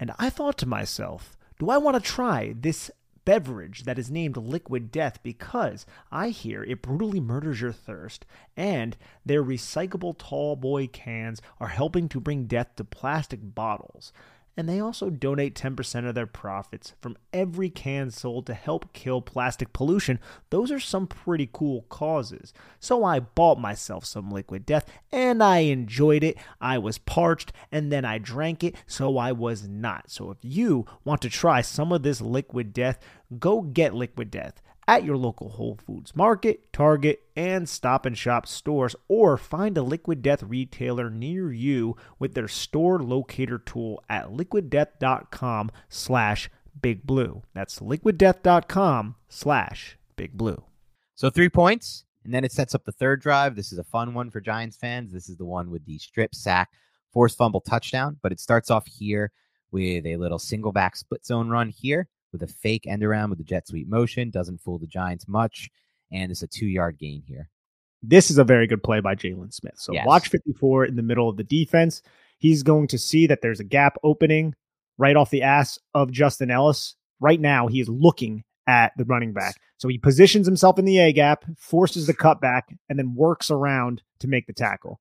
And 0.00 0.10
I 0.18 0.28
thought 0.28 0.58
to 0.58 0.66
myself, 0.66 1.36
do 1.60 1.70
I 1.70 1.78
want 1.78 1.94
to 1.94 2.10
try 2.10 2.52
this 2.58 2.90
beverage 3.24 3.84
that 3.84 4.00
is 4.00 4.10
named 4.10 4.36
Liquid 4.36 4.90
Death 4.90 5.22
because 5.22 5.86
I 6.10 6.30
hear 6.30 6.64
it 6.64 6.82
brutally 6.82 7.20
murders 7.20 7.60
your 7.60 7.72
thirst, 7.72 8.26
and 8.56 8.96
their 9.24 9.44
recyclable 9.44 10.18
tall 10.18 10.56
boy 10.56 10.88
cans 10.88 11.40
are 11.60 11.68
helping 11.68 12.08
to 12.08 12.20
bring 12.20 12.46
death 12.46 12.74
to 12.76 12.84
plastic 12.84 13.54
bottles 13.54 14.12
and 14.56 14.68
they 14.68 14.80
also 14.80 15.10
donate 15.10 15.54
10% 15.54 16.08
of 16.08 16.14
their 16.14 16.26
profits 16.26 16.94
from 17.00 17.16
every 17.32 17.68
can 17.68 18.10
sold 18.10 18.46
to 18.46 18.54
help 18.54 18.92
kill 18.92 19.20
plastic 19.20 19.72
pollution. 19.72 20.18
Those 20.50 20.72
are 20.72 20.80
some 20.80 21.06
pretty 21.06 21.48
cool 21.52 21.82
causes. 21.88 22.54
So 22.80 23.04
I 23.04 23.20
bought 23.20 23.60
myself 23.60 24.04
some 24.04 24.30
liquid 24.30 24.64
death 24.64 24.86
and 25.12 25.42
I 25.42 25.58
enjoyed 25.58 26.24
it. 26.24 26.38
I 26.60 26.78
was 26.78 26.98
parched 26.98 27.52
and 27.70 27.92
then 27.92 28.04
I 28.04 28.18
drank 28.18 28.64
it, 28.64 28.76
so 28.86 29.18
I 29.18 29.32
was 29.32 29.68
not. 29.68 30.10
So 30.10 30.30
if 30.30 30.38
you 30.42 30.86
want 31.04 31.20
to 31.22 31.30
try 31.30 31.60
some 31.60 31.92
of 31.92 32.02
this 32.02 32.20
liquid 32.20 32.72
death, 32.72 32.98
go 33.38 33.60
get 33.60 33.94
liquid 33.94 34.30
death 34.30 34.62
at 34.88 35.04
your 35.04 35.16
local 35.16 35.50
Whole 35.50 35.78
Foods 35.86 36.14
Market, 36.14 36.72
Target, 36.72 37.22
and 37.34 37.68
Stop 37.68 38.06
and 38.06 38.16
Shop 38.16 38.46
stores, 38.46 38.94
or 39.08 39.36
find 39.36 39.76
a 39.76 39.82
Liquid 39.82 40.22
Death 40.22 40.42
retailer 40.42 41.10
near 41.10 41.52
you 41.52 41.96
with 42.18 42.34
their 42.34 42.48
store 42.48 43.02
locator 43.02 43.58
tool 43.58 44.02
at 44.08 44.28
liquiddeath.com 44.28 45.70
slash 45.88 46.50
big 46.80 47.04
blue. 47.04 47.42
That's 47.54 47.80
liquiddeath.com 47.80 49.16
slash 49.28 49.98
big 50.16 50.32
blue. 50.32 50.62
So 51.14 51.30
three 51.30 51.48
points, 51.48 52.04
and 52.24 52.32
then 52.32 52.44
it 52.44 52.52
sets 52.52 52.74
up 52.74 52.84
the 52.84 52.92
third 52.92 53.20
drive. 53.20 53.56
This 53.56 53.72
is 53.72 53.78
a 53.78 53.84
fun 53.84 54.14
one 54.14 54.30
for 54.30 54.40
Giants 54.40 54.76
fans. 54.76 55.12
This 55.12 55.28
is 55.28 55.36
the 55.36 55.44
one 55.44 55.70
with 55.70 55.84
the 55.84 55.98
strip 55.98 56.34
sack, 56.34 56.70
forced 57.12 57.38
fumble 57.38 57.60
touchdown, 57.60 58.18
but 58.22 58.32
it 58.32 58.40
starts 58.40 58.70
off 58.70 58.86
here 58.86 59.32
with 59.72 60.06
a 60.06 60.16
little 60.16 60.38
single 60.38 60.72
back 60.72 60.96
split 60.96 61.24
zone 61.24 61.48
run 61.48 61.70
here 61.70 62.08
with 62.32 62.42
a 62.42 62.46
fake 62.46 62.86
end 62.86 63.02
around 63.02 63.30
with 63.30 63.38
the 63.38 63.44
jet 63.44 63.68
sweep 63.68 63.88
motion. 63.88 64.30
Doesn't 64.30 64.60
fool 64.60 64.78
the 64.78 64.86
Giants 64.86 65.26
much. 65.28 65.70
And 66.12 66.30
it's 66.30 66.42
a 66.42 66.46
two 66.46 66.66
yard 66.66 66.98
gain 66.98 67.22
here. 67.26 67.48
This 68.02 68.30
is 68.30 68.38
a 68.38 68.44
very 68.44 68.66
good 68.66 68.82
play 68.82 69.00
by 69.00 69.14
Jaylon 69.14 69.52
Smith. 69.52 69.74
So 69.76 69.92
yes. 69.92 70.06
watch 70.06 70.28
54 70.28 70.84
in 70.84 70.96
the 70.96 71.02
middle 71.02 71.28
of 71.28 71.36
the 71.36 71.44
defense. 71.44 72.02
He's 72.38 72.62
going 72.62 72.88
to 72.88 72.98
see 72.98 73.26
that 73.26 73.40
there's 73.42 73.60
a 73.60 73.64
gap 73.64 73.96
opening 74.04 74.54
right 74.98 75.16
off 75.16 75.30
the 75.30 75.42
ass 75.42 75.78
of 75.94 76.12
Justin 76.12 76.50
Ellis. 76.50 76.94
Right 77.20 77.40
now, 77.40 77.66
he 77.66 77.80
is 77.80 77.88
looking 77.88 78.44
at 78.66 78.92
the 78.96 79.04
running 79.04 79.32
back. 79.32 79.56
So 79.78 79.88
he 79.88 79.98
positions 79.98 80.46
himself 80.46 80.78
in 80.78 80.84
the 80.84 80.98
A 80.98 81.12
gap, 81.12 81.44
forces 81.56 82.06
the 82.06 82.14
cutback, 82.14 82.62
and 82.88 82.98
then 82.98 83.14
works 83.14 83.50
around 83.50 84.02
to 84.20 84.28
make 84.28 84.46
the 84.46 84.52
tackle. 84.52 85.00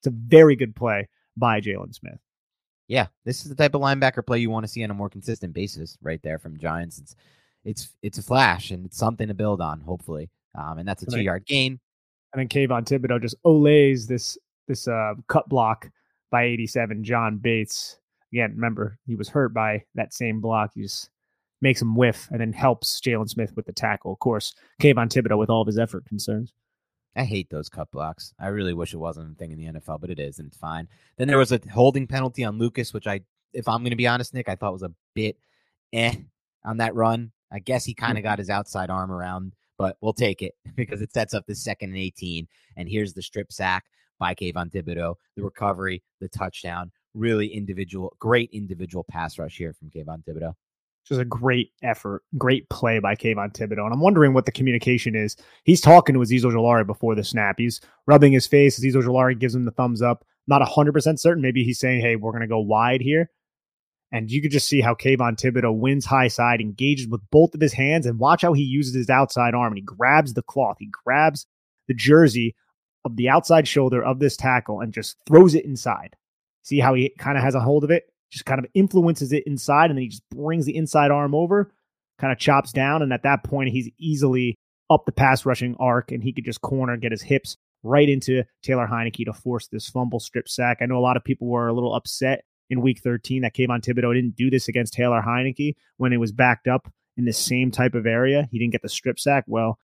It's 0.00 0.06
a 0.06 0.10
very 0.10 0.56
good 0.56 0.76
play 0.76 1.08
by 1.36 1.60
Jaylon 1.60 1.94
Smith. 1.94 2.18
Yeah, 2.88 3.06
this 3.24 3.42
is 3.42 3.48
the 3.48 3.54
type 3.56 3.74
of 3.74 3.80
linebacker 3.80 4.24
play 4.24 4.38
you 4.38 4.50
want 4.50 4.64
to 4.64 4.68
see 4.68 4.84
on 4.84 4.90
a 4.90 4.94
more 4.94 5.08
consistent 5.08 5.52
basis, 5.52 5.98
right 6.02 6.22
there 6.22 6.38
from 6.38 6.56
Giants. 6.56 6.98
It's 6.98 7.16
it's 7.64 7.88
it's 8.02 8.18
a 8.18 8.22
flash 8.22 8.70
and 8.70 8.86
it's 8.86 8.96
something 8.96 9.28
to 9.28 9.34
build 9.34 9.60
on, 9.60 9.80
hopefully. 9.80 10.30
Um, 10.56 10.78
and 10.78 10.88
that's 10.88 11.02
a 11.02 11.06
two 11.06 11.20
yard 11.20 11.44
gain. 11.46 11.80
And 12.32 12.40
then 12.40 12.48
Kayvon 12.48 12.84
Thibodeaux 12.84 13.20
just 13.20 13.40
olays 13.44 14.06
this 14.06 14.38
this 14.68 14.88
uh, 14.88 15.14
cut 15.28 15.48
block 15.48 15.90
by 16.30 16.44
87, 16.44 17.04
John 17.04 17.38
Bates. 17.38 17.98
Again, 18.32 18.52
remember 18.54 18.98
he 19.06 19.14
was 19.14 19.28
hurt 19.28 19.54
by 19.54 19.84
that 19.94 20.12
same 20.12 20.40
block. 20.40 20.72
He 20.74 20.82
just 20.82 21.10
makes 21.60 21.80
him 21.80 21.96
whiff 21.96 22.28
and 22.30 22.40
then 22.40 22.52
helps 22.52 23.00
Jaylon 23.00 23.28
Smith 23.28 23.54
with 23.56 23.66
the 23.66 23.72
tackle. 23.72 24.12
Of 24.12 24.18
course, 24.18 24.54
Kayvon 24.80 25.08
Thibodeaux 25.08 25.38
with 25.38 25.50
all 25.50 25.62
of 25.62 25.66
his 25.66 25.78
effort 25.78 26.04
concerns. 26.04 26.52
I 27.16 27.24
hate 27.24 27.48
those 27.50 27.68
cut 27.68 27.90
blocks. 27.90 28.34
I 28.38 28.48
really 28.48 28.74
wish 28.74 28.92
it 28.92 28.98
wasn't 28.98 29.32
a 29.32 29.34
thing 29.34 29.50
in 29.50 29.58
the 29.58 29.80
NFL, 29.80 30.00
but 30.00 30.10
it 30.10 30.20
is, 30.20 30.38
and 30.38 30.48
it's 30.48 30.58
fine. 30.58 30.86
Then 31.16 31.28
there 31.28 31.38
was 31.38 31.52
a 31.52 31.60
holding 31.72 32.06
penalty 32.06 32.44
on 32.44 32.58
Lucas, 32.58 32.92
which 32.92 33.06
I, 33.06 33.20
if 33.52 33.66
I'm 33.68 33.80
going 33.80 33.90
to 33.90 33.96
be 33.96 34.06
honest, 34.06 34.34
Nick, 34.34 34.48
I 34.48 34.54
thought 34.54 34.72
was 34.72 34.82
a 34.82 34.92
bit 35.14 35.36
eh 35.92 36.14
on 36.64 36.76
that 36.78 36.94
run. 36.94 37.32
I 37.50 37.60
guess 37.60 37.84
he 37.84 37.94
kind 37.94 38.18
of 38.18 38.24
got 38.24 38.38
his 38.38 38.50
outside 38.50 38.90
arm 38.90 39.10
around, 39.10 39.54
but 39.78 39.96
we'll 40.00 40.12
take 40.12 40.42
it 40.42 40.54
because 40.76 41.00
it 41.00 41.12
sets 41.12 41.32
up 41.32 41.46
the 41.46 41.54
second 41.54 41.90
and 41.90 41.98
18. 41.98 42.46
And 42.76 42.88
here's 42.88 43.14
the 43.14 43.22
strip 43.22 43.50
sack 43.50 43.84
by 44.18 44.34
Kayvon 44.34 44.70
Thibodeaux, 44.70 45.14
the 45.36 45.42
recovery, 45.42 46.02
the 46.20 46.28
touchdown. 46.28 46.92
Really 47.14 47.46
individual, 47.46 48.14
great 48.18 48.50
individual 48.52 49.04
pass 49.08 49.38
rush 49.38 49.56
here 49.56 49.72
from 49.72 49.88
Kayvon 49.88 50.22
Thibodeaux 50.24 50.54
just 51.06 51.20
a 51.20 51.24
great 51.24 51.70
effort, 51.82 52.22
great 52.36 52.68
play 52.68 52.98
by 52.98 53.14
Kayvon 53.14 53.52
Thibodeaux. 53.52 53.84
And 53.84 53.92
I'm 53.92 54.00
wondering 54.00 54.34
what 54.34 54.44
the 54.44 54.52
communication 54.52 55.14
is. 55.14 55.36
He's 55.64 55.80
talking 55.80 56.14
to 56.14 56.20
Azeez 56.20 56.42
Ojulari 56.42 56.86
before 56.86 57.14
the 57.14 57.22
snap. 57.22 57.56
He's 57.58 57.80
rubbing 58.06 58.32
his 58.32 58.46
face. 58.46 58.80
Azeez 58.80 58.94
Ojulari 58.94 59.38
gives 59.38 59.54
him 59.54 59.64
the 59.64 59.70
thumbs 59.70 60.02
up. 60.02 60.24
Not 60.48 60.62
100% 60.62 61.18
certain. 61.18 61.42
Maybe 61.42 61.64
he's 61.64 61.78
saying, 61.78 62.00
hey, 62.00 62.16
we're 62.16 62.32
going 62.32 62.42
to 62.42 62.48
go 62.48 62.60
wide 62.60 63.00
here. 63.00 63.30
And 64.12 64.30
you 64.30 64.40
could 64.40 64.52
just 64.52 64.68
see 64.68 64.80
how 64.80 64.94
Kayvon 64.94 65.36
Thibodeaux 65.36 65.76
wins 65.76 66.06
high 66.06 66.28
side, 66.28 66.60
engages 66.60 67.08
with 67.08 67.20
both 67.30 67.54
of 67.54 67.60
his 67.60 67.72
hands, 67.72 68.06
and 68.06 68.18
watch 68.18 68.42
how 68.42 68.52
he 68.52 68.62
uses 68.62 68.94
his 68.94 69.10
outside 69.10 69.54
arm 69.54 69.72
and 69.72 69.78
he 69.78 69.82
grabs 69.82 70.34
the 70.34 70.42
cloth. 70.42 70.76
He 70.78 70.86
grabs 70.86 71.46
the 71.88 71.94
jersey 71.94 72.54
of 73.04 73.16
the 73.16 73.28
outside 73.28 73.66
shoulder 73.68 74.02
of 74.04 74.18
this 74.18 74.36
tackle 74.36 74.80
and 74.80 74.92
just 74.92 75.16
throws 75.26 75.54
it 75.54 75.64
inside. 75.64 76.16
See 76.62 76.78
how 76.80 76.94
he 76.94 77.12
kind 77.18 77.36
of 77.36 77.44
has 77.44 77.54
a 77.54 77.60
hold 77.60 77.84
of 77.84 77.90
it? 77.90 78.04
Just 78.30 78.44
kind 78.44 78.58
of 78.58 78.66
influences 78.74 79.32
it 79.32 79.44
inside, 79.46 79.90
and 79.90 79.98
then 79.98 80.02
he 80.02 80.08
just 80.08 80.28
brings 80.30 80.66
the 80.66 80.76
inside 80.76 81.10
arm 81.10 81.34
over, 81.34 81.72
kind 82.18 82.32
of 82.32 82.38
chops 82.38 82.72
down, 82.72 83.02
and 83.02 83.12
at 83.12 83.22
that 83.22 83.44
point 83.44 83.70
he's 83.70 83.90
easily 83.98 84.56
up 84.90 85.04
the 85.06 85.12
pass 85.12 85.44
rushing 85.46 85.76
arc, 85.78 86.12
and 86.12 86.22
he 86.22 86.32
could 86.32 86.44
just 86.44 86.60
corner, 86.60 86.92
and 86.92 87.02
get 87.02 87.12
his 87.12 87.22
hips 87.22 87.56
right 87.82 88.08
into 88.08 88.42
Taylor 88.62 88.86
Heinicke 88.86 89.24
to 89.24 89.32
force 89.32 89.68
this 89.68 89.88
fumble 89.88 90.20
strip 90.20 90.48
sack. 90.48 90.78
I 90.80 90.86
know 90.86 90.98
a 90.98 91.00
lot 91.00 91.16
of 91.16 91.24
people 91.24 91.46
were 91.46 91.68
a 91.68 91.72
little 91.72 91.94
upset 91.94 92.44
in 92.68 92.80
Week 92.80 93.00
13 93.02 93.42
that 93.42 93.54
Kayvon 93.54 93.82
Thibodeaux 93.82 94.14
didn't 94.14 94.36
do 94.36 94.50
this 94.50 94.68
against 94.68 94.94
Taylor 94.94 95.22
Heinicke 95.26 95.74
when 95.96 96.12
it 96.12 96.18
was 96.18 96.32
backed 96.32 96.66
up 96.66 96.92
in 97.16 97.24
the 97.24 97.32
same 97.32 97.70
type 97.70 97.94
of 97.94 98.06
area. 98.06 98.48
He 98.50 98.58
didn't 98.58 98.72
get 98.72 98.82
the 98.82 98.88
strip 98.88 99.18
sack. 99.18 99.44
Well, 99.46 99.78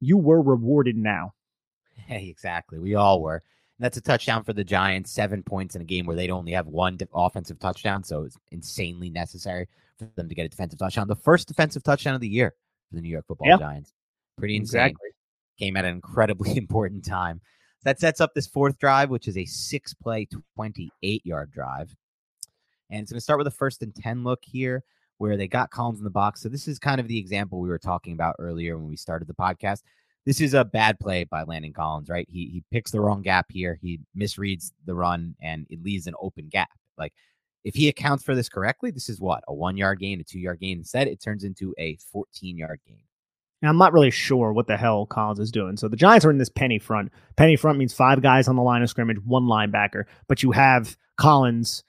you 0.00 0.16
were 0.16 0.40
rewarded 0.40 0.96
now. 0.96 1.32
Hey, 1.94 2.28
exactly. 2.30 2.78
We 2.78 2.94
all 2.94 3.20
were. 3.22 3.42
That's 3.78 3.96
a 3.98 4.00
touchdown 4.00 4.42
for 4.42 4.54
the 4.54 4.64
Giants, 4.64 5.12
seven 5.12 5.42
points 5.42 5.74
in 5.74 5.82
a 5.82 5.84
game 5.84 6.06
where 6.06 6.16
they'd 6.16 6.30
only 6.30 6.52
have 6.52 6.66
one 6.66 6.98
offensive 7.12 7.58
touchdown. 7.58 8.02
So 8.04 8.22
it's 8.22 8.38
insanely 8.50 9.10
necessary 9.10 9.68
for 9.98 10.06
them 10.16 10.28
to 10.28 10.34
get 10.34 10.46
a 10.46 10.48
defensive 10.48 10.78
touchdown. 10.78 11.08
The 11.08 11.16
first 11.16 11.46
defensive 11.46 11.82
touchdown 11.82 12.14
of 12.14 12.20
the 12.20 12.28
year 12.28 12.54
for 12.88 12.96
the 12.96 13.02
New 13.02 13.10
York 13.10 13.26
football 13.26 13.58
Giants. 13.58 13.92
Pretty 14.38 14.56
insane. 14.56 14.80
Exactly. 14.80 15.10
Came 15.58 15.76
at 15.76 15.84
an 15.84 15.94
incredibly 15.94 16.56
important 16.56 17.04
time. 17.04 17.40
That 17.84 18.00
sets 18.00 18.20
up 18.20 18.34
this 18.34 18.46
fourth 18.46 18.78
drive, 18.78 19.10
which 19.10 19.28
is 19.28 19.36
a 19.36 19.44
six 19.44 19.94
play, 19.94 20.26
28 20.56 21.26
yard 21.26 21.50
drive. 21.52 21.94
And 22.90 23.02
it's 23.02 23.12
going 23.12 23.18
to 23.18 23.22
start 23.22 23.38
with 23.38 23.46
a 23.46 23.52
first 23.52 23.82
and 23.82 23.94
10 23.94 24.24
look 24.24 24.40
here 24.42 24.84
where 25.18 25.36
they 25.36 25.48
got 25.48 25.70
Collins 25.70 25.98
in 25.98 26.04
the 26.04 26.10
box. 26.10 26.42
So 26.42 26.48
this 26.48 26.68
is 26.68 26.78
kind 26.78 27.00
of 27.00 27.08
the 27.08 27.18
example 27.18 27.60
we 27.60 27.68
were 27.68 27.78
talking 27.78 28.12
about 28.12 28.36
earlier 28.38 28.76
when 28.76 28.88
we 28.88 28.96
started 28.96 29.28
the 29.28 29.34
podcast 29.34 29.82
this 30.26 30.40
is 30.40 30.54
a 30.54 30.64
bad 30.64 30.98
play 30.98 31.24
by 31.24 31.44
Landon 31.44 31.72
Collins, 31.72 32.08
right? 32.08 32.26
He 32.28 32.50
he 32.52 32.64
picks 32.70 32.90
the 32.90 33.00
wrong 33.00 33.22
gap 33.22 33.46
here. 33.48 33.78
He 33.80 34.00
misreads 34.18 34.72
the 34.84 34.94
run 34.94 35.36
and 35.40 35.66
it 35.70 35.82
leaves 35.82 36.06
an 36.06 36.14
open 36.20 36.48
gap. 36.48 36.70
Like 36.98 37.12
if 37.64 37.74
he 37.74 37.88
accounts 37.88 38.24
for 38.24 38.34
this 38.34 38.48
correctly, 38.48 38.90
this 38.90 39.08
is 39.08 39.20
what 39.20 39.44
a 39.48 39.54
one 39.54 39.76
yard 39.76 40.00
gain, 40.00 40.20
a 40.20 40.24
two 40.24 40.40
yard 40.40 40.60
gain. 40.60 40.78
Instead, 40.78 41.08
it 41.08 41.20
turns 41.20 41.44
into 41.44 41.72
a 41.78 41.96
14 42.12 42.58
yard 42.58 42.80
gain. 42.86 43.00
And 43.62 43.70
I'm 43.70 43.78
not 43.78 43.92
really 43.92 44.10
sure 44.10 44.52
what 44.52 44.66
the 44.66 44.76
hell 44.76 45.06
Collins 45.06 45.40
is 45.40 45.50
doing. 45.50 45.76
So 45.76 45.88
the 45.88 45.96
Giants 45.96 46.26
are 46.26 46.30
in 46.30 46.38
this 46.38 46.50
penny 46.50 46.78
front. 46.78 47.10
Penny 47.36 47.56
front 47.56 47.78
means 47.78 47.94
five 47.94 48.20
guys 48.20 48.48
on 48.48 48.56
the 48.56 48.62
line 48.62 48.82
of 48.82 48.90
scrimmage, 48.90 49.18
one 49.24 49.44
linebacker, 49.44 50.04
but 50.28 50.42
you 50.42 50.52
have 50.52 50.96
Collins 51.16 51.82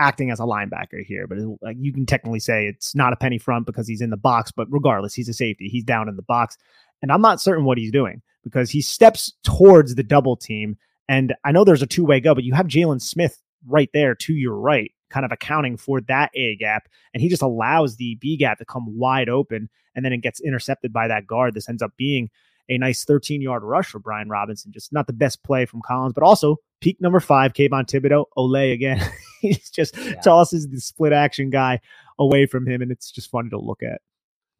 acting 0.00 0.30
as 0.30 0.40
a 0.40 0.44
linebacker 0.44 1.04
here. 1.04 1.26
But 1.26 1.38
it, 1.38 1.48
like 1.62 1.76
you 1.78 1.92
can 1.92 2.06
technically 2.06 2.40
say 2.40 2.66
it's 2.66 2.94
not 2.94 3.12
a 3.12 3.16
penny 3.16 3.38
front 3.38 3.66
because 3.66 3.86
he's 3.86 4.00
in 4.00 4.10
the 4.10 4.16
box. 4.16 4.50
But 4.50 4.66
regardless, 4.70 5.14
he's 5.14 5.28
a 5.28 5.34
safety. 5.34 5.68
He's 5.68 5.84
down 5.84 6.08
in 6.08 6.16
the 6.16 6.22
box. 6.22 6.58
And 7.02 7.12
I'm 7.12 7.20
not 7.20 7.40
certain 7.40 7.64
what 7.64 7.78
he's 7.78 7.92
doing 7.92 8.22
because 8.42 8.70
he 8.70 8.80
steps 8.80 9.32
towards 9.42 9.94
the 9.94 10.02
double 10.02 10.36
team. 10.36 10.76
And 11.08 11.34
I 11.44 11.52
know 11.52 11.64
there's 11.64 11.82
a 11.82 11.86
two 11.86 12.04
way 12.04 12.20
go, 12.20 12.34
but 12.34 12.44
you 12.44 12.54
have 12.54 12.66
Jaylon 12.66 13.00
Smith 13.00 13.42
right 13.66 13.90
there 13.92 14.14
to 14.14 14.34
your 14.34 14.56
right, 14.56 14.92
kind 15.10 15.24
of 15.24 15.32
accounting 15.32 15.76
for 15.76 16.00
that 16.02 16.30
A 16.34 16.56
gap. 16.56 16.88
And 17.12 17.20
he 17.20 17.28
just 17.28 17.42
allows 17.42 17.96
the 17.96 18.16
B 18.16 18.36
gap 18.36 18.58
to 18.58 18.64
come 18.64 18.96
wide 18.96 19.28
open 19.28 19.68
and 19.94 20.04
then 20.04 20.12
it 20.12 20.18
gets 20.18 20.40
intercepted 20.40 20.92
by 20.92 21.08
that 21.08 21.26
guard. 21.26 21.54
This 21.54 21.68
ends 21.68 21.82
up 21.82 21.96
being 21.96 22.30
a 22.68 22.78
nice 22.78 23.04
13 23.04 23.40
yard 23.40 23.62
rush 23.62 23.88
for 23.88 23.98
Brian 23.98 24.28
Robinson. 24.28 24.70
Just 24.72 24.92
not 24.92 25.06
the 25.06 25.12
best 25.12 25.42
play 25.42 25.64
from 25.64 25.82
Collins, 25.82 26.12
but 26.12 26.22
also 26.22 26.56
peak 26.80 27.00
number 27.00 27.20
five, 27.20 27.54
Kayvon 27.54 27.86
Thibodeaux, 27.86 28.26
Ole 28.36 28.72
again. 28.72 29.02
he 29.40 29.60
just 29.72 29.96
yeah. 29.96 30.20
tosses 30.20 30.68
the 30.68 30.80
split 30.80 31.12
action 31.12 31.50
guy 31.50 31.80
away 32.18 32.46
from 32.46 32.66
him, 32.66 32.82
and 32.82 32.92
it's 32.92 33.10
just 33.10 33.30
funny 33.30 33.48
to 33.50 33.58
look 33.58 33.82
at. 33.82 34.00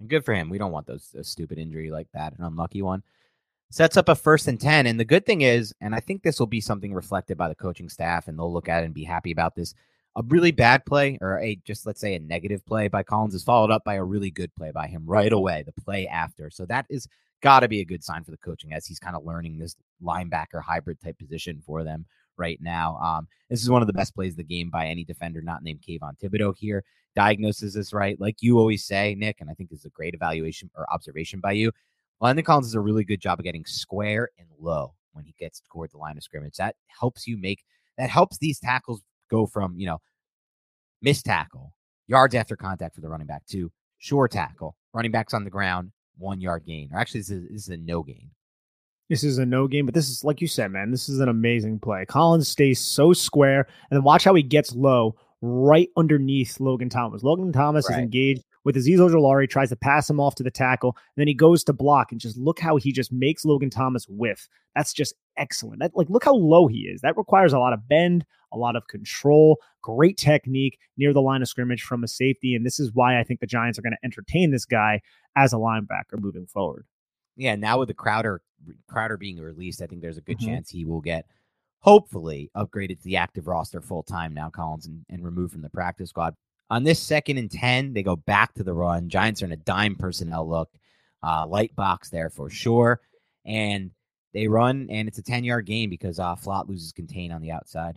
And 0.01 0.09
good 0.09 0.25
for 0.25 0.35
him. 0.35 0.51
We 0.51 0.59
don't 0.59 0.73
want 0.73 0.87
those, 0.87 1.11
those 1.15 1.29
stupid 1.29 1.59
injury 1.59 1.91
like 1.91 2.09
that, 2.13 2.37
an 2.39 2.45
unlucky 2.45 2.83
one. 2.83 3.03
Sets 3.71 3.97
up 3.97 4.09
a 4.09 4.15
first 4.15 4.47
and 4.47 4.61
10. 4.61 4.87
And 4.87 5.01
the 5.01 5.05
good 5.05 5.27
thing 5.27 5.41
is, 5.41 5.75
and 5.81 5.95
I 5.95 6.01
think 6.01 6.23
this 6.23 6.39
will 6.39 6.47
be 6.47 6.61
something 6.61 6.95
reflected 6.95 7.37
by 7.37 7.49
the 7.49 7.55
coaching 7.55 7.89
staff, 7.89 8.29
and 8.29 8.39
they'll 8.39 8.53
look 8.53 8.69
at 8.69 8.83
it 8.83 8.87
and 8.87 8.95
be 8.95 9.05
happy 9.05 9.33
about 9.33 9.55
this. 9.55 9.75
A 10.15 10.23
really 10.29 10.53
bad 10.53 10.87
play, 10.87 11.19
or 11.21 11.39
a 11.41 11.57
just 11.65 11.85
let's 11.85 12.01
say 12.01 12.15
a 12.15 12.21
negative 12.21 12.65
play 12.65 12.89
by 12.89 13.03
Collins, 13.03 13.35
is 13.35 13.43
followed 13.43 13.71
up 13.71 13.85
by 13.85 13.95
a 13.95 14.05
really 14.05 14.31
good 14.31 14.55
play 14.55 14.71
by 14.71 14.87
him 14.87 15.05
right 15.05 15.33
away, 15.33 15.63
the 15.67 15.73
play 15.73 16.07
after. 16.07 16.49
So 16.51 16.65
that 16.67 16.87
is 16.89 17.09
got 17.43 17.61
to 17.61 17.69
be 17.69 17.81
a 17.81 17.85
good 17.85 18.03
sign 18.03 18.25
for 18.25 18.31
the 18.31 18.39
coaching 18.39 18.73
as 18.73 18.87
he's 18.87 18.99
kind 18.99 19.15
of 19.15 19.27
learning 19.27 19.59
this 19.59 19.77
linebacker 20.03 20.63
hybrid 20.63 21.01
type 21.01 21.19
position 21.19 21.63
for 21.67 21.85
them 21.85 22.07
right 22.39 22.59
now. 22.61 22.97
Um, 22.99 23.29
this 23.51 23.63
is 23.63 23.71
one 23.71 23.83
of 23.83 23.87
the 23.87 23.93
best 23.93 24.15
plays 24.15 24.33
of 24.33 24.39
the 24.39 24.45
game 24.45 24.71
by 24.71 24.87
any 24.87 25.05
defender 25.05 25.43
not 25.43 25.63
named 25.63 25.83
Kayvon 25.87 26.19
Thibodeaux 26.19 26.55
here. 26.57 26.85
Diagnoses 27.15 27.75
this 27.75 27.93
right, 27.93 28.21
like 28.21 28.37
you 28.41 28.59
always 28.59 28.85
say, 28.85 29.15
Nick, 29.19 29.41
and 29.41 29.49
I 29.49 29.55
think 29.55 29.71
this 29.71 29.81
is 29.81 29.85
a 29.87 29.91
great 29.91 30.15
evaluation 30.15 30.71
or 30.77 30.87
observation 30.93 31.41
by 31.41 31.53
you. 31.53 31.73
Landon 32.21 32.45
Collins 32.45 32.67
does 32.67 32.75
a 32.75 32.81
really 32.81 33.05
good 33.05 33.21
job 33.21 33.39
of 33.39 33.45
getting 33.45 33.65
square 33.65 34.31
and 34.39 34.49
low 34.59 34.95
when 35.13 35.25
he 35.25 35.35
gets 35.39 35.63
toward 35.73 35.91
the 35.93 35.99
line 35.99 36.17
of 36.17 36.23
scrimmage. 36.23 36.57
That 36.57 36.77
helps 36.89 37.27
you 37.27 37.39
make 37.39 37.65
that 37.99 38.11
helps 38.11 38.39
these 38.39 38.59
tackles 38.59 39.03
go 39.31 39.47
from 39.47 39.79
you 39.79 39.87
know 39.87 39.99
missed 41.03 41.25
tackle 41.25 41.73
yards 42.07 42.35
after 42.35 42.57
contact 42.57 42.95
for 42.95 43.01
the 43.01 43.09
running 43.09 43.27
back 43.27 43.45
to 43.47 43.71
sure 43.99 44.29
tackle 44.29 44.77
running 44.93 45.11
backs 45.11 45.35
on 45.35 45.45
the 45.45 45.51
ground 45.51 45.91
one 46.19 46.41
yard 46.41 46.65
gain 46.67 46.89
or 46.93 46.99
actually 46.99 47.21
this 47.21 47.31
is, 47.31 47.49
this 47.49 47.63
is 47.63 47.69
a 47.69 47.77
no 47.77 48.03
gain 48.03 48.31
this 49.09 49.23
is 49.23 49.39
a 49.39 49.47
no 49.47 49.69
game, 49.69 49.87
but 49.87 49.95
this 49.95 50.09
is 50.09 50.25
like 50.25 50.41
you 50.41 50.49
said, 50.49 50.71
man. 50.71 50.91
This 50.91 51.09
is 51.09 51.21
an 51.21 51.29
amazing 51.29 51.79
play. 51.79 52.05
Collins 52.07 52.49
stays 52.49 52.81
so 52.81 53.13
square, 53.13 53.67
and 53.91 53.97
then 53.97 54.03
watch 54.03 54.25
how 54.25 54.35
he 54.35 54.43
gets 54.43 54.75
low 54.75 55.15
right 55.43 55.89
underneath 55.97 56.59
Logan 56.61 56.89
Thomas. 56.89 57.23
Logan 57.23 57.53
Thomas 57.53 57.89
right. 57.89 57.99
is 57.99 58.03
engaged 58.03 58.43
with 58.65 58.75
Azeez 58.75 58.99
Ojulari, 58.99 59.49
tries 59.49 59.69
to 59.69 59.77
pass 59.77 60.11
him 60.11 60.19
off 60.19 60.35
to 60.37 60.43
the 60.43 60.51
tackle, 60.51 60.97
and 60.97 61.21
then 61.21 61.29
he 61.29 61.35
goes 61.35 61.63
to 61.65 61.73
block, 61.73 62.11
and 62.11 62.21
just 62.21 62.37
look 62.37 62.59
how 62.59 62.77
he 62.77 62.91
just 62.91 63.13
makes 63.13 63.45
Logan 63.45 63.71
Thomas 63.71 64.07
whiff. 64.09 64.49
That's 64.75 64.93
just 64.93 65.15
excellent. 65.37 65.79
That 65.81 65.93
like 65.95 66.11
look 66.11 66.25
how 66.25 66.35
low 66.35 66.67
he 66.67 66.81
is. 66.81 67.01
That 67.03 67.17
requires 67.17 67.53
a 67.53 67.59
lot 67.61 67.73
of 67.73 67.89
bend, 67.89 68.25
a 68.53 68.59
lot 68.59 68.75
of 68.75 68.89
control, 68.89 69.59
great 69.83 70.17
technique 70.17 70.79
near 70.97 71.13
the 71.13 71.23
line 71.23 71.43
of 71.43 71.49
scrimmage 71.49 71.83
from 71.83 72.03
a 72.03 72.09
safety, 72.09 72.57
and 72.57 72.67
this 72.67 72.81
is 72.81 72.91
why 72.93 73.21
I 73.21 73.23
think 73.23 73.39
the 73.39 73.47
Giants 73.47 73.79
are 73.79 73.83
going 73.83 73.93
to 73.93 74.05
entertain 74.05 74.51
this 74.51 74.65
guy 74.65 75.01
as 75.37 75.53
a 75.53 75.57
linebacker 75.57 76.19
moving 76.19 76.47
forward. 76.47 76.87
Yeah, 77.37 77.55
now 77.55 77.79
with 77.79 77.89
the 77.89 77.95
Crowder 77.95 78.41
Crowder 78.89 79.17
being 79.17 79.39
released, 79.39 79.83
I 79.83 79.87
think 79.87 80.03
there's 80.03 80.19
a 80.19 80.23
good 80.23 80.39
mm-hmm. 80.39 80.55
chance 80.55 80.71
he 80.71 80.85
will 80.85 81.01
get 81.01 81.27
hopefully 81.81 82.51
upgraded 82.57 82.99
to 82.99 83.05
the 83.05 83.17
active 83.17 83.47
roster 83.47 83.81
full 83.81 84.03
time 84.03 84.35
now, 84.35 84.51
Collins, 84.51 84.87
and, 84.87 85.05
and 85.09 85.25
removed 85.25 85.53
from 85.53 85.63
the 85.63 85.71
practice 85.71 86.11
squad. 86.11 86.35
On 86.69 86.83
this 86.83 87.01
second 87.01 87.39
and 87.39 87.51
10, 87.51 87.93
they 87.93 88.03
go 88.03 88.17
back 88.17 88.55
to 88.55 88.65
the 88.65 88.75
run. 88.75 89.09
Giants 89.09 89.43
are 89.43 89.45
in 89.45 89.53
a 89.53 89.57
dime 89.57 89.95
personnel 89.95 90.49
look, 90.49 90.69
uh, 91.23 91.47
light 91.47 91.75
box 91.77 92.11
there 92.11 92.29
for 92.29 92.51
sure. 92.51 93.01
And 93.45 93.93
they 94.35 94.49
run, 94.49 94.89
and 94.91 95.07
it's 95.07 95.19
a 95.19 95.23
10 95.23 95.45
yard 95.45 95.67
game 95.67 95.89
because 95.91 96.19
uh, 96.19 96.35
Flott 96.35 96.69
loses 96.69 96.93
contain 96.93 97.31
on 97.31 97.41
the 97.41 97.53
outside. 97.53 97.97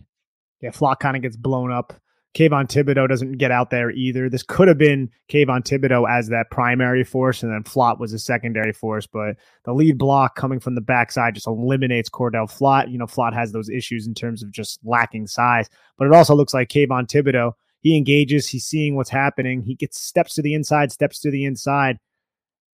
Yeah, 0.60 0.70
Flott 0.70 1.00
kind 1.00 1.16
of 1.16 1.22
gets 1.22 1.36
blown 1.36 1.72
up 1.72 1.92
Kayvon 2.32 2.68
Thibodeaux 2.68 3.08
doesn't 3.08 3.38
get 3.38 3.50
out 3.50 3.70
there 3.70 3.90
either. 3.90 4.30
This 4.30 4.44
could 4.44 4.68
have 4.68 4.78
been 4.78 5.10
Kayvon 5.28 5.64
Thibodeaux 5.64 6.08
as 6.08 6.28
that 6.28 6.50
primary 6.50 7.02
force, 7.02 7.42
and 7.42 7.52
then 7.52 7.64
Flott 7.64 7.98
was 7.98 8.12
a 8.12 8.20
secondary 8.20 8.72
force. 8.72 9.06
But 9.06 9.36
the 9.64 9.72
lead 9.72 9.98
block 9.98 10.36
coming 10.36 10.60
from 10.60 10.76
the 10.76 10.80
backside 10.80 11.34
just 11.34 11.48
eliminates 11.48 12.08
Cordell 12.08 12.48
Flott. 12.48 12.90
You 12.90 12.98
know, 12.98 13.06
Flott 13.06 13.34
has 13.34 13.50
those 13.50 13.68
issues 13.68 14.06
in 14.06 14.14
terms 14.14 14.44
of 14.44 14.52
just 14.52 14.78
lacking 14.84 15.26
size, 15.26 15.68
but 15.98 16.06
it 16.06 16.14
also 16.14 16.34
looks 16.36 16.54
like 16.54 16.68
Kayvon 16.68 17.08
Thibodeaux. 17.08 17.52
He 17.80 17.96
engages. 17.96 18.46
He's 18.46 18.66
seeing 18.66 18.94
what's 18.94 19.10
happening. 19.10 19.62
He 19.62 19.74
gets 19.74 20.00
steps 20.00 20.34
to 20.34 20.42
the 20.42 20.54
inside, 20.54 20.92
steps 20.92 21.18
to 21.20 21.32
the 21.32 21.44
inside, 21.44 21.98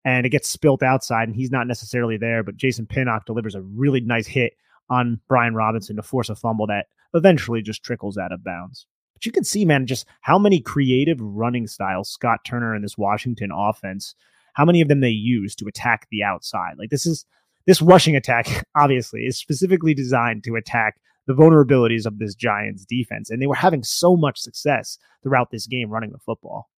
and 0.05 0.25
it 0.25 0.31
gets 0.31 0.49
spilt 0.49 0.83
outside, 0.83 1.29
and 1.29 1.37
he's 1.37 1.51
not 1.51 1.67
necessarily 1.67 2.17
there. 2.17 2.43
But 2.43 2.57
Jason 2.57 2.87
Pinnock 2.87 3.27
delivers 3.27 3.55
a 3.55 3.61
really 3.61 4.01
nice 4.01 4.27
hit 4.27 4.55
on 4.89 5.21
Brian 5.29 5.55
Robinson 5.55 5.97
to 5.97 6.03
force 6.03 6.31
a 6.31 6.35
fumble 6.35 6.69
that 6.69 6.87
eventually 7.13 7.61
just 7.61 7.83
trickles 7.83 8.17
out 8.17 8.33
of 8.33 8.43
bounds. 8.43 8.87
But 9.23 9.27
you 9.27 9.33
can 9.33 9.45
see, 9.45 9.65
man, 9.65 9.87
just 9.87 10.05
how 10.23 10.37
many 10.37 10.61
creative 10.61 11.21
running 11.21 11.69
styles 11.69 12.11
Scott 12.11 12.41
Turner 12.45 12.75
and 12.75 12.83
this 12.83 12.99
Washington 12.99 13.51
offense, 13.55 14.17
how 14.55 14.65
many 14.65 14.81
of 14.81 14.89
them 14.89 14.99
they 14.99 15.11
use 15.11 15.55
to 15.57 15.69
attack 15.69 16.09
the 16.11 16.25
outside. 16.25 16.75
Like 16.77 16.91
this 16.91 17.07
is 17.07 17.25
this 17.65 17.81
rushing 17.81 18.17
attack, 18.17 18.67
obviously, 18.77 19.21
is 19.21 19.39
specifically 19.39 19.95
designed 19.95 20.43
to 20.43 20.57
attack 20.57 21.01
the 21.29 21.35
vulnerabilities 21.35 22.05
of 22.05 22.19
this 22.19 22.35
Giants 22.35 22.85
defense. 22.85 23.31
And 23.31 23.41
they 23.41 23.47
were 23.47 23.55
having 23.55 23.85
so 23.85 24.17
much 24.17 24.41
success 24.41 24.99
throughout 25.23 25.53
this 25.53 25.69
game 25.69 25.89
running 25.89 26.11
the 26.11 26.19
football. 26.19 26.69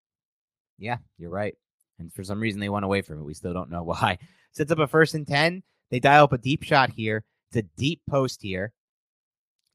Yeah, 0.77 0.99
you're 1.17 1.31
right. 1.31 1.55
And 1.99 2.13
for 2.13 2.25
some 2.25 2.41
reason, 2.41 2.61
they 2.61 2.69
went 2.69 2.85
away 2.85 3.01
from 3.01 3.21
it. 3.21 3.25
We 3.25 3.33
still 3.33 3.55
don't 3.55 3.71
know 3.71 3.83
why. 3.85 4.19
Sets 4.53 4.71
up 4.71 4.81
a 4.81 4.87
first 4.87 5.15
and 5.15 5.27
10. 5.27 5.63
They 5.91 5.99
dial 5.99 6.25
up 6.25 6.35
a 6.35 6.39
deep 6.39 6.63
shot 6.63 6.91
here. 6.91 7.25
It's 7.49 7.57
a 7.57 7.69
deep 7.79 8.03
post 8.07 8.43
here 8.43 8.75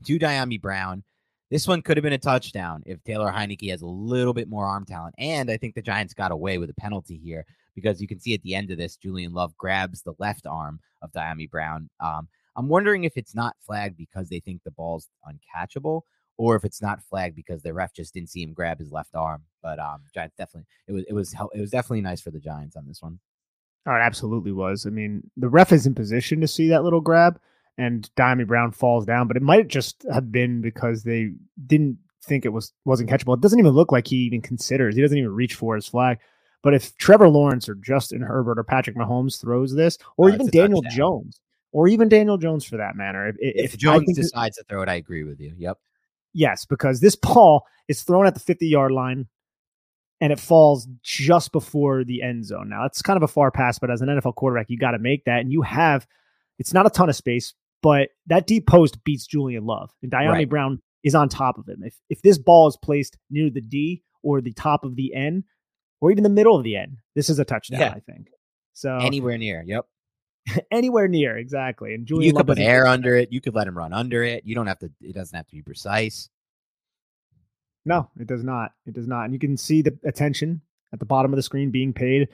to 0.06 0.20
Dyami 0.20 0.62
Brown. 0.62 1.04
This 1.50 1.68
one 1.68 1.82
could 1.82 1.98
have 1.98 2.04
been 2.04 2.14
a 2.14 2.20
touchdown 2.20 2.84
if 2.86 3.04
Taylor 3.04 3.32
Heinicke 3.32 3.72
has 3.72 3.82
a 3.82 3.88
little 3.88 4.34
bit 4.34 4.48
more 4.48 4.66
arm 4.66 4.86
talent. 4.86 5.16
And 5.18 5.50
I 5.50 5.58
think 5.58 5.74
the 5.74 5.82
Giants 5.82 6.14
got 6.14 6.32
away 6.32 6.60
with 6.60 6.70
a 6.70 6.76
penalty 6.76 7.18
here 7.18 7.46
because 7.74 8.02
you 8.02 8.08
can 8.08 8.20
see 8.20 8.34
at 8.34 8.42
the 8.44 8.54
end 8.54 8.70
of 8.70 8.78
this, 8.78 8.98
Julian 8.98 9.34
Love 9.34 9.58
grabs 9.58 10.02
the 10.02 10.14
left 10.20 10.46
arm 10.46 10.80
of 11.02 11.12
Dyami 11.12 11.50
Brown. 11.50 11.90
Um, 12.00 12.28
I'm 12.56 12.68
wondering 12.68 13.04
if 13.04 13.14
it's 13.16 13.34
not 13.34 13.56
flagged 13.66 13.98
because 13.98 14.30
they 14.30 14.40
think 14.40 14.62
the 14.64 14.72
ball's 14.72 15.08
uncatchable 15.26 16.02
or 16.38 16.56
if 16.56 16.64
it's 16.64 16.82
not 16.82 17.02
flagged 17.04 17.36
because 17.36 17.62
the 17.64 17.74
ref 17.74 17.94
just 17.94 18.14
didn't 18.14 18.30
see 18.30 18.44
him 18.44 18.54
grab 18.54 18.80
his 18.80 18.92
left 18.92 19.16
arm. 19.16 19.44
But 19.64 19.80
um, 19.80 20.04
Giants 20.14 20.36
definitely 20.38 20.68
it 20.88 20.94
was 20.94 21.06
it 21.08 21.14
was 21.14 21.36
it 21.54 21.60
was 21.62 21.72
definitely 21.72 22.02
nice 22.02 22.22
for 22.22 22.32
the 22.32 22.40
Giants 22.40 22.76
on 22.76 22.86
this 22.88 23.02
one. 23.02 23.20
Oh, 23.86 23.96
it 23.96 24.00
absolutely 24.00 24.52
was. 24.52 24.86
I 24.86 24.90
mean, 24.90 25.30
the 25.36 25.50
ref 25.50 25.72
is 25.72 25.86
in 25.86 25.96
position 25.96 26.42
to 26.42 26.48
see 26.48 26.68
that 26.70 26.84
little 26.84 27.02
grab, 27.02 27.40
and 27.80 28.10
Dyami 28.16 28.46
Brown 28.46 28.72
falls 28.72 29.06
down, 29.06 29.28
but 29.28 29.38
it 29.38 29.44
might 29.44 29.68
just 29.68 30.06
have 30.12 30.32
been 30.32 30.62
because 30.62 31.04
they 31.04 31.32
didn't 31.66 31.98
think 32.24 32.46
it 32.46 32.50
was 32.50 32.74
wasn't 32.86 33.10
catchable. 33.10 33.36
It 33.36 33.42
doesn't 33.42 33.60
even 33.60 33.72
look 33.72 33.92
like 33.92 34.08
he 34.08 34.18
even 34.18 34.42
considers. 34.42 34.96
He 34.96 35.02
doesn't 35.02 35.18
even 35.18 35.32
reach 35.32 35.56
for 35.56 35.76
his 35.76 35.88
flag. 35.88 36.20
But 36.62 36.74
if 36.74 36.96
Trevor 36.98 37.30
Lawrence 37.30 37.70
or 37.70 37.76
Justin 37.76 38.22
Herbert 38.22 38.60
or 38.60 38.64
Patrick 38.64 38.98
Mahomes 38.98 39.40
throws 39.40 39.74
this, 39.74 39.98
or 40.18 40.30
uh, 40.30 40.34
even 40.34 40.48
Daniel 40.48 40.82
Jones, 40.92 41.40
or 41.72 41.88
even 41.88 42.10
Daniel 42.10 42.38
Jones 42.38 42.66
for 42.66 42.78
that 42.78 42.96
matter, 42.96 43.28
if, 43.30 43.36
if, 43.40 43.74
if 43.74 43.80
Jones 43.80 44.14
decides 44.14 44.58
to 44.58 44.64
throw 44.66 44.82
it, 44.82 44.90
I 44.90 44.96
agree 44.96 45.24
with 45.24 45.40
you. 45.40 45.54
Yep. 45.58 45.78
Yes, 46.34 46.66
because 46.66 47.00
this 47.00 47.16
ball 47.16 47.66
is 47.88 48.04
thrown 48.04 48.28
at 48.28 48.34
the 48.34 48.40
50 48.40 48.68
yard 48.68 48.92
line 48.92 49.28
and 50.22 50.34
it 50.34 50.40
falls 50.40 50.88
just 51.02 51.52
before 51.52 52.04
the 52.04 52.22
end 52.22 52.46
zone. 52.46 52.70
Now, 52.70 52.86
it's 52.86 53.02
kind 53.02 53.18
of 53.18 53.24
a 53.24 53.28
far 53.28 53.52
pass, 53.52 53.80
but 53.80 53.90
as 53.90 54.02
an 54.02 54.10
NFL 54.10 54.36
quarterback, 54.36 54.70
you 54.70 54.78
got 54.78 54.92
to 54.92 55.00
make 55.00 55.24
that. 55.26 55.40
And 55.40 55.52
you 55.52 55.62
have, 55.62 56.06
it's 56.58 56.74
not 56.74 56.86
a 56.86 56.90
ton 56.90 57.10
of 57.10 57.16
space, 57.16 57.54
but 57.82 58.10
that 58.28 58.48
deep 58.48 58.68
post 58.68 59.04
beats 59.04 59.26
Julian 59.26 59.66
Love, 59.66 59.92
and 60.02 60.12
Dyami 60.12 60.32
right. 60.32 60.50
Brown 60.50 60.82
is 61.04 61.16
on 61.16 61.30
top 61.30 61.58
of 61.58 61.68
him. 61.68 61.82
If 61.84 61.96
if 62.10 62.22
this 62.22 62.38
ball 62.38 62.68
is 62.68 62.78
placed 62.78 63.18
near 63.30 63.50
the 63.50 63.62
D 63.62 64.04
or 64.24 64.42
the 64.42 64.54
top 64.54 64.84
of 64.84 64.96
the 64.96 65.14
N, 65.14 65.44
or 66.02 66.12
even 66.12 66.24
the 66.24 66.30
middle 66.30 66.56
of 66.56 66.64
the 66.64 66.76
N, 66.76 66.98
this 67.16 67.30
is 67.30 67.40
a 67.40 67.46
touchdown. 67.46 67.80
Yeah. 67.80 67.94
I 67.96 68.00
think 68.00 68.30
so. 68.74 68.98
Anywhere 68.98 69.38
near, 69.38 69.64
yep. 69.66 69.86
anywhere 70.72 71.08
near, 71.08 71.38
exactly. 71.38 71.94
And 71.94 72.06
Julian, 72.06 72.28
you 72.28 72.34
could 72.34 72.48
put 72.48 72.60
air 72.60 72.86
under 72.86 73.16
it. 73.16 73.32
You 73.32 73.42
could 73.42 73.56
let 73.56 73.68
him 73.68 73.78
run 73.78 73.94
under 73.94 74.24
it. 74.24 74.44
You 74.46 74.56
don't 74.56 74.68
have 74.68 74.80
to. 74.80 74.92
It 75.02 75.14
doesn't 75.14 75.36
have 75.36 75.48
to 75.48 75.56
be 75.56 75.62
precise. 75.62 76.30
No, 77.86 78.10
it 78.20 78.28
does 78.28 78.44
not. 78.44 78.72
It 78.86 78.94
does 78.94 79.08
not. 79.08 79.26
And 79.26 79.34
you 79.34 79.40
can 79.40 79.58
see 79.58 79.82
the 79.82 79.98
attention 80.06 80.62
at 80.94 81.00
the 81.00 81.06
bottom 81.06 81.32
of 81.32 81.38
the 81.38 81.44
screen 81.44 81.72
being 81.72 81.94
paid 81.94 82.28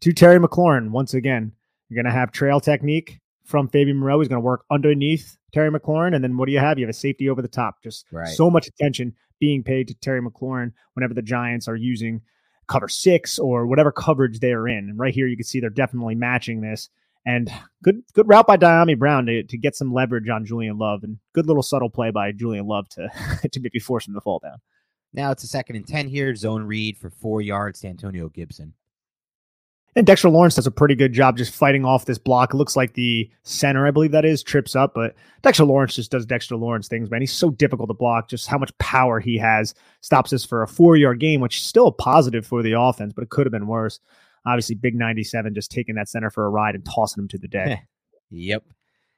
to 0.00 0.12
Terry 0.12 0.38
McLaurin 0.38 0.90
once 0.90 1.14
again. 1.14 1.52
You're 1.88 2.02
going 2.02 2.10
to 2.10 2.18
have 2.18 2.32
trail 2.32 2.60
technique 2.60 3.20
from 3.44 3.68
Fabian 3.68 3.96
Moreau. 3.96 4.20
He's 4.20 4.28
going 4.28 4.40
to 4.40 4.44
work 4.44 4.64
underneath 4.70 5.36
Terry 5.52 5.70
McLaurin. 5.70 6.14
And 6.14 6.22
then 6.22 6.36
what 6.36 6.46
do 6.46 6.52
you 6.52 6.58
have? 6.58 6.78
You 6.78 6.86
have 6.86 6.90
a 6.94 6.98
safety 6.98 7.28
over 7.28 7.42
the 7.42 7.48
top. 7.48 7.82
Just 7.82 8.06
right. 8.12 8.28
so 8.28 8.50
much 8.50 8.66
attention 8.66 9.14
being 9.38 9.62
paid 9.62 9.88
to 9.88 9.94
Terry 9.94 10.22
McLaurin 10.22 10.72
whenever 10.94 11.14
the 11.14 11.22
Giants 11.22 11.68
are 11.68 11.76
using 11.76 12.22
cover 12.68 12.88
six 12.88 13.38
or 13.38 13.66
whatever 13.66 13.92
coverage 13.92 14.40
they 14.40 14.52
are 14.52 14.68
in. 14.68 14.88
And 14.88 14.98
right 14.98 15.14
here, 15.14 15.26
you 15.26 15.36
can 15.36 15.44
see 15.44 15.60
they're 15.60 15.70
definitely 15.70 16.14
matching 16.14 16.60
this. 16.60 16.88
And 17.24 17.52
good 17.84 18.02
good 18.14 18.28
route 18.28 18.48
by 18.48 18.56
Dyami 18.56 18.98
Brown 18.98 19.26
to, 19.26 19.44
to 19.44 19.58
get 19.58 19.76
some 19.76 19.92
leverage 19.92 20.28
on 20.28 20.44
Julian 20.44 20.78
Love. 20.78 21.04
And 21.04 21.18
good 21.34 21.46
little 21.46 21.62
subtle 21.62 21.90
play 21.90 22.10
by 22.10 22.32
Julian 22.32 22.66
Love 22.66 22.88
to, 22.90 23.08
to 23.52 23.60
maybe 23.60 23.78
force 23.78 24.08
him 24.08 24.14
to 24.14 24.20
fall 24.20 24.40
down. 24.42 24.58
Now 25.12 25.30
it's 25.30 25.44
a 25.44 25.48
second 25.48 25.76
and 25.76 25.86
10 25.86 26.08
here. 26.08 26.34
Zone 26.34 26.64
read 26.64 26.96
for 26.96 27.10
four 27.10 27.40
yards 27.42 27.80
to 27.80 27.88
Antonio 27.88 28.28
Gibson. 28.28 28.74
And 29.94 30.06
Dexter 30.06 30.30
Lawrence 30.30 30.54
does 30.54 30.66
a 30.66 30.70
pretty 30.70 30.94
good 30.94 31.12
job 31.12 31.36
just 31.36 31.54
fighting 31.54 31.84
off 31.84 32.06
this 32.06 32.16
block. 32.16 32.54
It 32.54 32.56
looks 32.56 32.76
like 32.76 32.94
the 32.94 33.30
center, 33.42 33.86
I 33.86 33.90
believe 33.90 34.12
that 34.12 34.24
is, 34.24 34.42
trips 34.42 34.74
up, 34.74 34.94
but 34.94 35.14
Dexter 35.42 35.64
Lawrence 35.64 35.94
just 35.96 36.10
does 36.10 36.24
Dexter 36.24 36.56
Lawrence 36.56 36.88
things, 36.88 37.10
man. 37.10 37.20
He's 37.20 37.32
so 37.32 37.50
difficult 37.50 37.90
to 37.90 37.94
block, 37.94 38.28
just 38.28 38.48
how 38.48 38.56
much 38.56 38.76
power 38.78 39.20
he 39.20 39.36
has. 39.36 39.74
Stops 40.00 40.32
us 40.32 40.46
for 40.46 40.62
a 40.62 40.68
four 40.68 40.96
yard 40.96 41.20
game, 41.20 41.42
which 41.42 41.58
is 41.58 41.62
still 41.62 41.92
positive 41.92 42.46
for 42.46 42.62
the 42.62 42.72
offense, 42.72 43.12
but 43.12 43.22
it 43.22 43.28
could 43.28 43.44
have 43.44 43.52
been 43.52 43.66
worse. 43.66 44.00
Obviously, 44.46 44.76
Big 44.76 44.94
97 44.94 45.54
just 45.54 45.70
taking 45.70 45.94
that 45.96 46.08
center 46.08 46.30
for 46.30 46.46
a 46.46 46.50
ride 46.50 46.74
and 46.74 46.86
tossing 46.86 47.22
him 47.22 47.28
to 47.28 47.38
the 47.38 47.48
deck. 47.48 47.86
yep. 48.30 48.64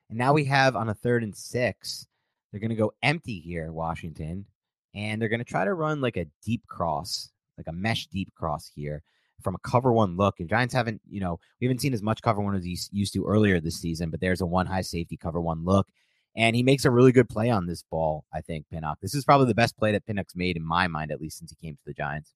And 0.08 0.18
now 0.18 0.32
we 0.32 0.44
have 0.46 0.74
on 0.74 0.88
a 0.88 0.94
third 0.94 1.22
and 1.22 1.36
six, 1.36 2.08
they're 2.50 2.60
going 2.60 2.70
to 2.70 2.76
go 2.76 2.92
empty 3.00 3.38
here, 3.38 3.72
Washington, 3.72 4.44
and 4.92 5.22
they're 5.22 5.28
going 5.28 5.38
to 5.38 5.44
try 5.44 5.64
to 5.64 5.72
run 5.72 6.00
like 6.00 6.16
a 6.16 6.26
deep 6.44 6.66
cross, 6.66 7.30
like 7.56 7.68
a 7.68 7.72
mesh 7.72 8.08
deep 8.08 8.34
cross 8.34 8.72
here 8.74 9.04
from 9.42 9.54
a 9.54 9.68
cover 9.68 9.92
one 9.92 10.16
look. 10.16 10.40
And 10.40 10.48
Giants 10.48 10.74
haven't, 10.74 11.00
you 11.08 11.20
know, 11.20 11.38
we 11.60 11.66
haven't 11.66 11.80
seen 11.80 11.94
as 11.94 12.02
much 12.02 12.22
cover 12.22 12.40
one 12.40 12.54
as 12.54 12.64
he 12.64 12.78
used 12.92 13.12
to 13.14 13.24
earlier 13.24 13.60
this 13.60 13.80
season, 13.80 14.10
but 14.10 14.20
there's 14.20 14.40
a 14.40 14.46
one 14.46 14.66
high 14.66 14.82
safety 14.82 15.16
cover 15.16 15.40
one 15.40 15.64
look. 15.64 15.88
And 16.36 16.56
he 16.56 16.62
makes 16.62 16.84
a 16.84 16.90
really 16.90 17.12
good 17.12 17.28
play 17.28 17.48
on 17.50 17.66
this 17.66 17.84
ball, 17.88 18.24
I 18.32 18.40
think, 18.40 18.66
Pinnock. 18.70 18.98
This 19.00 19.14
is 19.14 19.24
probably 19.24 19.46
the 19.46 19.54
best 19.54 19.76
play 19.76 19.92
that 19.92 20.04
Pinnock's 20.04 20.34
made 20.34 20.56
in 20.56 20.66
my 20.66 20.88
mind, 20.88 21.12
at 21.12 21.20
least 21.20 21.38
since 21.38 21.52
he 21.52 21.66
came 21.66 21.76
to 21.76 21.82
the 21.86 21.94
Giants. 21.94 22.32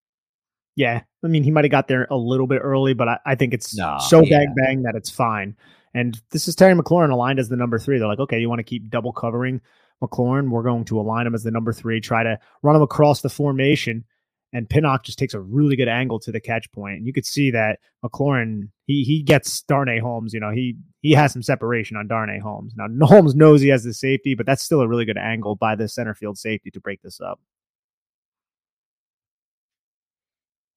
Yeah. 0.76 1.02
I 1.24 1.26
mean, 1.26 1.42
he 1.42 1.50
might 1.50 1.64
have 1.64 1.72
got 1.72 1.88
there 1.88 2.06
a 2.08 2.16
little 2.16 2.46
bit 2.46 2.60
early, 2.62 2.94
but 2.94 3.08
I, 3.08 3.18
I 3.26 3.34
think 3.34 3.52
it's 3.52 3.76
no, 3.76 3.98
so 3.98 4.22
yeah. 4.22 4.38
bang 4.38 4.54
bang 4.56 4.82
that 4.82 4.94
it's 4.94 5.10
fine. 5.10 5.56
And 5.94 6.20
this 6.30 6.46
is 6.46 6.54
Terry 6.54 6.74
McLaurin 6.74 7.10
aligned 7.10 7.40
as 7.40 7.48
the 7.48 7.56
number 7.56 7.78
three. 7.78 7.98
They're 7.98 8.06
like, 8.06 8.20
okay, 8.20 8.38
you 8.38 8.48
want 8.48 8.60
to 8.60 8.64
keep 8.64 8.88
double 8.88 9.12
covering 9.12 9.60
McLaurin? 10.00 10.50
We're 10.50 10.62
going 10.62 10.84
to 10.84 11.00
align 11.00 11.26
him 11.26 11.34
as 11.34 11.42
the 11.42 11.50
number 11.50 11.72
three, 11.72 12.00
try 12.00 12.22
to 12.22 12.38
run 12.62 12.76
him 12.76 12.82
across 12.82 13.22
the 13.22 13.28
formation 13.28 14.04
and 14.52 14.68
Pinnock 14.68 15.04
just 15.04 15.18
takes 15.18 15.34
a 15.34 15.40
really 15.40 15.76
good 15.76 15.88
angle 15.88 16.18
to 16.20 16.32
the 16.32 16.40
catch 16.40 16.70
point. 16.72 16.96
And 16.96 17.06
you 17.06 17.12
could 17.12 17.26
see 17.26 17.50
that 17.50 17.80
McLaurin 18.04 18.70
he 18.86 19.04
he 19.04 19.22
gets 19.22 19.62
Darnay 19.62 19.98
Holmes. 19.98 20.32
You 20.32 20.40
know 20.40 20.50
he 20.50 20.76
he 21.02 21.12
has 21.12 21.32
some 21.32 21.42
separation 21.42 21.96
on 21.96 22.08
Darnay 22.08 22.38
Holmes. 22.38 22.74
Now 22.76 22.88
Holmes 23.06 23.34
knows 23.34 23.60
he 23.60 23.68
has 23.68 23.84
the 23.84 23.94
safety, 23.94 24.34
but 24.34 24.46
that's 24.46 24.62
still 24.62 24.80
a 24.80 24.88
really 24.88 25.04
good 25.04 25.18
angle 25.18 25.56
by 25.56 25.74
the 25.74 25.88
center 25.88 26.14
field 26.14 26.38
safety 26.38 26.70
to 26.70 26.80
break 26.80 27.02
this 27.02 27.20
up. 27.20 27.40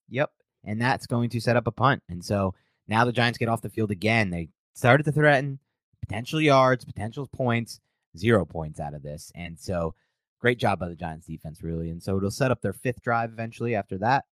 Yep, 0.10 0.32
and 0.66 0.82
that's 0.82 1.08
going 1.08 1.30
to 1.30 1.40
set 1.40 1.56
up 1.56 1.68
a 1.68 1.72
punt. 1.72 2.04
And 2.10 2.24
so 2.24 2.54
now 2.88 3.06
the 3.06 3.14
Giants 3.14 3.38
get 3.38 3.48
off 3.48 3.62
the 3.62 3.70
field 3.70 3.92
again. 3.92 4.30
They 4.30 4.50
started 4.74 5.04
to 5.04 5.12
threaten 5.14 5.60
potential 6.02 6.42
yards, 6.42 6.84
potential 6.84 7.28
points, 7.32 7.80
zero 8.18 8.46
points 8.46 8.82
out 8.82 8.94
of 8.94 9.04
this, 9.04 9.32
and 9.36 9.58
so 9.58 9.96
Great 10.42 10.58
job 10.58 10.80
by 10.80 10.90
the 10.90 10.96
Giants 10.96 11.28
defense, 11.28 11.62
really. 11.62 11.92
And 11.92 12.02
so 12.02 12.18
it'll 12.18 12.32
set 12.32 12.50
up 12.50 12.62
their 12.62 12.74
fifth 12.74 13.04
drive 13.04 13.32
eventually 13.32 13.76
after 13.76 14.00
that. 14.00 14.26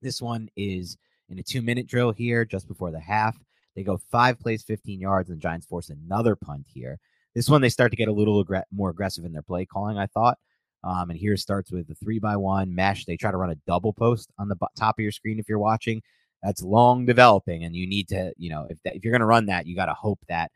This 0.00 0.22
one 0.22 0.48
is 0.56 0.96
in 1.28 1.38
a 1.38 1.42
two 1.42 1.60
minute 1.60 1.86
drill 1.86 2.10
here 2.10 2.46
just 2.46 2.66
before 2.66 2.90
the 2.90 3.00
half. 3.00 3.36
They 3.76 3.82
go 3.82 4.00
five 4.10 4.40
plays, 4.40 4.62
15 4.62 4.98
yards, 4.98 5.28
and 5.28 5.38
the 5.38 5.42
Giants 5.42 5.66
force 5.66 5.90
another 5.90 6.36
punt 6.36 6.66
here. 6.66 6.98
This 7.34 7.50
one, 7.50 7.60
they 7.60 7.68
start 7.68 7.92
to 7.92 7.96
get 7.96 8.08
a 8.08 8.12
little 8.12 8.44
more 8.72 8.90
aggressive 8.90 9.26
in 9.26 9.32
their 9.32 9.42
play 9.42 9.66
calling, 9.66 9.98
I 9.98 10.06
thought. 10.06 10.38
Um, 10.82 11.10
and 11.10 11.18
here 11.18 11.36
starts 11.36 11.70
with 11.70 11.86
the 11.86 11.94
three 11.94 12.18
by 12.18 12.36
one 12.36 12.74
mesh. 12.74 13.04
They 13.04 13.18
try 13.18 13.30
to 13.30 13.36
run 13.36 13.50
a 13.50 13.60
double 13.66 13.92
post 13.92 14.32
on 14.38 14.48
the 14.48 14.56
top 14.76 14.98
of 14.98 15.02
your 15.02 15.12
screen 15.12 15.38
if 15.38 15.48
you're 15.48 15.58
watching. 15.58 16.02
That's 16.42 16.62
long 16.62 17.04
developing, 17.04 17.64
and 17.64 17.76
you 17.76 17.86
need 17.86 18.08
to, 18.08 18.32
you 18.38 18.48
know, 18.48 18.66
if 18.70 18.78
if 18.86 19.04
you're 19.04 19.12
going 19.12 19.20
to 19.20 19.26
run 19.26 19.46
that, 19.46 19.66
you 19.66 19.76
got 19.76 19.86
to 19.86 19.94
hope 19.94 20.20
that 20.28 20.50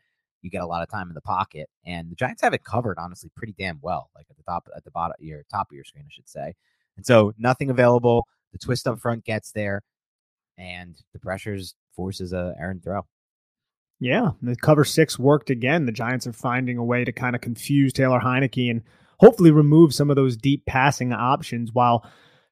you 0.45 0.51
get 0.51 0.61
a 0.61 0.67
lot 0.67 0.83
of 0.83 0.89
time 0.89 1.09
in 1.09 1.15
the 1.15 1.21
pocket. 1.21 1.67
And 1.85 2.09
the 2.11 2.15
Giants 2.15 2.43
have 2.43 2.53
it 2.53 2.63
covered, 2.63 2.99
honestly, 2.99 3.31
pretty 3.35 3.55
damn 3.57 3.79
well. 3.81 4.11
Like 4.15 4.27
at 4.29 4.37
the 4.37 4.43
top, 4.43 4.69
at 4.77 4.83
the 4.83 4.91
bottom, 4.91 5.15
your 5.19 5.43
top 5.51 5.67
of 5.71 5.75
your 5.75 5.83
screen, 5.83 6.05
I 6.07 6.11
should 6.11 6.29
say. 6.29 6.53
And 6.95 7.05
so 7.05 7.33
nothing 7.37 7.71
available. 7.71 8.27
The 8.53 8.59
twist 8.59 8.87
up 8.87 8.99
front 8.99 9.25
gets 9.25 9.51
there, 9.51 9.81
and 10.57 10.95
the 11.11 11.19
pressures 11.19 11.75
forces 11.95 12.31
a 12.31 12.53
Aaron 12.59 12.79
throw. 12.79 13.05
Yeah, 13.99 14.31
the 14.41 14.55
cover 14.55 14.85
six 14.85 15.17
worked 15.17 15.49
again. 15.49 15.85
The 15.85 15.91
Giants 15.91 16.27
are 16.27 16.33
finding 16.33 16.77
a 16.77 16.83
way 16.83 17.03
to 17.03 17.11
kind 17.11 17.35
of 17.35 17.41
confuse 17.41 17.91
Taylor 17.91 18.19
Heinicke 18.19 18.69
and 18.69 18.83
hopefully 19.19 19.51
remove 19.51 19.93
some 19.93 20.09
of 20.09 20.15
those 20.15 20.37
deep 20.37 20.65
passing 20.65 21.11
options 21.11 21.73
while 21.73 22.05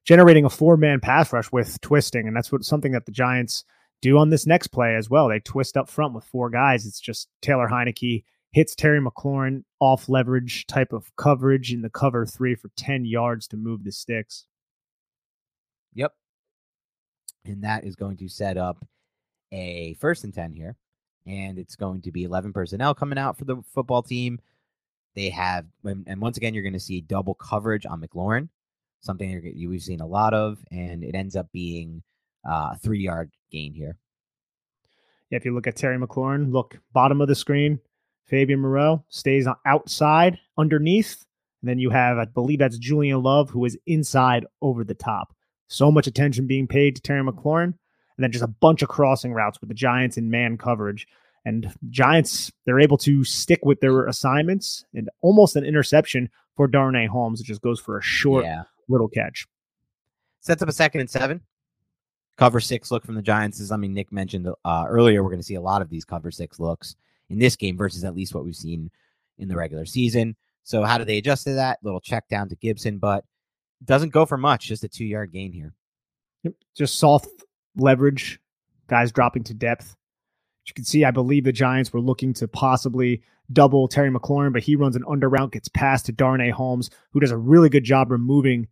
generating 0.04 0.44
a 0.44 0.50
four 0.50 0.76
man 0.76 1.00
pass 1.00 1.32
rush 1.32 1.52
with 1.52 1.80
twisting. 1.80 2.26
And 2.26 2.36
that's 2.36 2.50
what 2.50 2.64
something 2.64 2.92
that 2.92 3.06
the 3.06 3.12
Giants 3.12 3.64
do 4.04 4.18
on 4.18 4.28
this 4.28 4.46
next 4.46 4.68
play 4.68 4.94
as 4.94 5.08
well. 5.08 5.28
They 5.28 5.40
twist 5.40 5.76
up 5.76 5.88
front 5.88 6.14
with 6.14 6.24
four 6.24 6.50
guys. 6.50 6.86
It's 6.86 7.00
just 7.00 7.28
Taylor 7.40 7.68
Heinicke 7.68 8.24
hits 8.52 8.74
Terry 8.74 9.00
McLaurin 9.00 9.64
off 9.80 10.08
leverage 10.08 10.66
type 10.66 10.92
of 10.92 11.10
coverage 11.16 11.72
in 11.72 11.80
the 11.80 11.88
cover 11.88 12.26
three 12.26 12.54
for 12.54 12.70
10 12.76 13.06
yards 13.06 13.48
to 13.48 13.56
move 13.56 13.82
the 13.82 13.90
sticks. 13.90 14.46
Yep. 15.94 16.12
And 17.46 17.64
that 17.64 17.84
is 17.84 17.96
going 17.96 18.18
to 18.18 18.28
set 18.28 18.56
up 18.56 18.84
a 19.50 19.94
first 19.94 20.22
and 20.22 20.34
10 20.34 20.52
here. 20.52 20.76
And 21.26 21.58
it's 21.58 21.74
going 21.74 22.02
to 22.02 22.12
be 22.12 22.24
11 22.24 22.52
personnel 22.52 22.94
coming 22.94 23.18
out 23.18 23.38
for 23.38 23.46
the 23.46 23.62
football 23.74 24.02
team. 24.02 24.38
They 25.14 25.30
have, 25.30 25.64
and 25.84 26.20
once 26.20 26.36
again, 26.36 26.52
you're 26.52 26.62
going 26.62 26.74
to 26.74 26.80
see 26.80 27.00
double 27.00 27.34
coverage 27.34 27.86
on 27.86 28.02
McLaurin, 28.02 28.50
something 29.00 29.52
you've 29.56 29.82
seen 29.82 30.00
a 30.02 30.06
lot 30.06 30.34
of. 30.34 30.58
And 30.70 31.02
it 31.02 31.14
ends 31.14 31.36
up 31.36 31.50
being 31.52 32.02
uh, 32.48 32.70
a 32.72 32.78
three 32.78 33.00
yard 33.00 33.30
gain 33.50 33.74
here. 33.74 33.96
Yeah, 35.30 35.36
if 35.36 35.44
you 35.44 35.54
look 35.54 35.66
at 35.66 35.76
Terry 35.76 35.98
McLaurin, 35.98 36.52
look 36.52 36.78
bottom 36.92 37.20
of 37.20 37.28
the 37.28 37.34
screen. 37.34 37.80
Fabian 38.26 38.60
Moreau 38.60 39.04
stays 39.08 39.46
outside 39.66 40.38
underneath. 40.56 41.24
And 41.62 41.68
then 41.68 41.78
you 41.78 41.90
have, 41.90 42.18
I 42.18 42.26
believe 42.26 42.58
that's 42.58 42.78
Julian 42.78 43.22
Love, 43.22 43.50
who 43.50 43.64
is 43.64 43.78
inside 43.86 44.46
over 44.60 44.84
the 44.84 44.94
top. 44.94 45.34
So 45.66 45.90
much 45.90 46.06
attention 46.06 46.46
being 46.46 46.66
paid 46.66 46.96
to 46.96 47.02
Terry 47.02 47.22
McLaurin. 47.22 47.74
And 48.16 48.22
then 48.22 48.30
just 48.30 48.44
a 48.44 48.48
bunch 48.48 48.82
of 48.82 48.88
crossing 48.88 49.32
routes 49.32 49.60
with 49.60 49.68
the 49.68 49.74
Giants 49.74 50.16
in 50.16 50.30
man 50.30 50.56
coverage. 50.56 51.06
And 51.44 51.72
Giants, 51.90 52.52
they're 52.64 52.80
able 52.80 52.98
to 52.98 53.24
stick 53.24 53.64
with 53.64 53.80
their 53.80 54.06
assignments 54.06 54.84
and 54.94 55.10
almost 55.20 55.56
an 55.56 55.64
interception 55.64 56.30
for 56.54 56.68
Darnay 56.68 57.06
Holmes. 57.06 57.40
It 57.40 57.44
just 57.44 57.60
goes 57.60 57.80
for 57.80 57.98
a 57.98 58.02
short 58.02 58.44
yeah. 58.44 58.62
little 58.88 59.08
catch. 59.08 59.46
Sets 60.40 60.62
up 60.62 60.68
a 60.68 60.72
second 60.72 61.00
and 61.00 61.10
seven 61.10 61.40
cover 62.36 62.60
six 62.60 62.90
look 62.90 63.04
from 63.04 63.14
the 63.14 63.22
Giants 63.22 63.60
is, 63.60 63.70
I 63.70 63.76
mean, 63.76 63.94
Nick 63.94 64.12
mentioned 64.12 64.48
uh, 64.64 64.84
earlier, 64.88 65.22
we're 65.22 65.30
going 65.30 65.40
to 65.40 65.46
see 65.46 65.54
a 65.54 65.60
lot 65.60 65.82
of 65.82 65.88
these 65.88 66.04
cover 66.04 66.30
six 66.30 66.58
looks 66.58 66.96
in 67.30 67.38
this 67.38 67.56
game 67.56 67.76
versus 67.76 68.04
at 68.04 68.14
least 68.14 68.34
what 68.34 68.44
we've 68.44 68.56
seen 68.56 68.90
in 69.38 69.48
the 69.48 69.56
regular 69.56 69.86
season. 69.86 70.36
So, 70.64 70.82
how 70.82 70.98
do 70.98 71.04
they 71.04 71.18
adjust 71.18 71.44
to 71.44 71.54
that? 71.54 71.78
Little 71.82 72.00
check 72.00 72.28
down 72.28 72.48
to 72.48 72.56
Gibson, 72.56 72.98
but 72.98 73.24
doesn't 73.84 74.10
go 74.10 74.24
for 74.24 74.38
much, 74.38 74.66
just 74.66 74.84
a 74.84 74.88
two 74.88 75.04
yard 75.04 75.32
gain 75.32 75.52
here. 75.52 75.74
Yep. 76.42 76.54
Just 76.76 76.98
soft 76.98 77.28
leverage, 77.76 78.40
guys 78.88 79.12
dropping 79.12 79.44
to 79.44 79.54
depth. 79.54 79.84
As 80.64 80.68
you 80.70 80.74
can 80.74 80.84
see, 80.84 81.04
I 81.04 81.10
believe 81.10 81.44
the 81.44 81.52
Giants 81.52 81.92
were 81.92 82.00
looking 82.00 82.32
to 82.34 82.48
possibly 82.48 83.22
double 83.52 83.88
Terry 83.88 84.10
McLaurin, 84.10 84.52
but 84.52 84.62
he 84.62 84.76
runs 84.76 84.96
an 84.96 85.04
under 85.08 85.28
route, 85.28 85.52
gets 85.52 85.68
past 85.68 86.06
to 86.06 86.12
Darnay 86.12 86.50
Holmes, 86.50 86.90
who 87.10 87.20
does 87.20 87.30
a 87.30 87.36
really 87.36 87.68
good 87.68 87.84
job 87.84 88.10
removing 88.10 88.66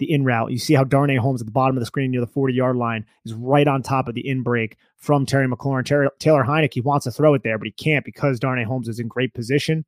the 0.00 0.10
in 0.10 0.24
route. 0.24 0.50
You 0.50 0.58
see 0.58 0.74
how 0.74 0.82
Darnay 0.82 1.16
Holmes 1.16 1.40
at 1.40 1.46
the 1.46 1.52
bottom 1.52 1.76
of 1.76 1.80
the 1.80 1.86
screen 1.86 2.10
near 2.10 2.20
the 2.20 2.26
40 2.26 2.52
yard 2.52 2.76
line 2.76 3.06
is 3.24 3.34
right 3.34 3.68
on 3.68 3.82
top 3.82 4.08
of 4.08 4.14
the 4.14 4.26
in 4.26 4.42
break 4.42 4.76
from 4.96 5.24
Terry 5.24 5.46
McLaurin. 5.46 5.84
Terry, 5.84 6.08
Taylor 6.18 6.44
Heinicke 6.44 6.82
wants 6.82 7.04
to 7.04 7.12
throw 7.12 7.34
it 7.34 7.44
there, 7.44 7.58
but 7.58 7.66
he 7.66 7.72
can't 7.72 8.04
because 8.04 8.40
Darnay 8.40 8.64
Holmes 8.64 8.88
is 8.88 8.98
in 8.98 9.06
great 9.06 9.32
position. 9.32 9.84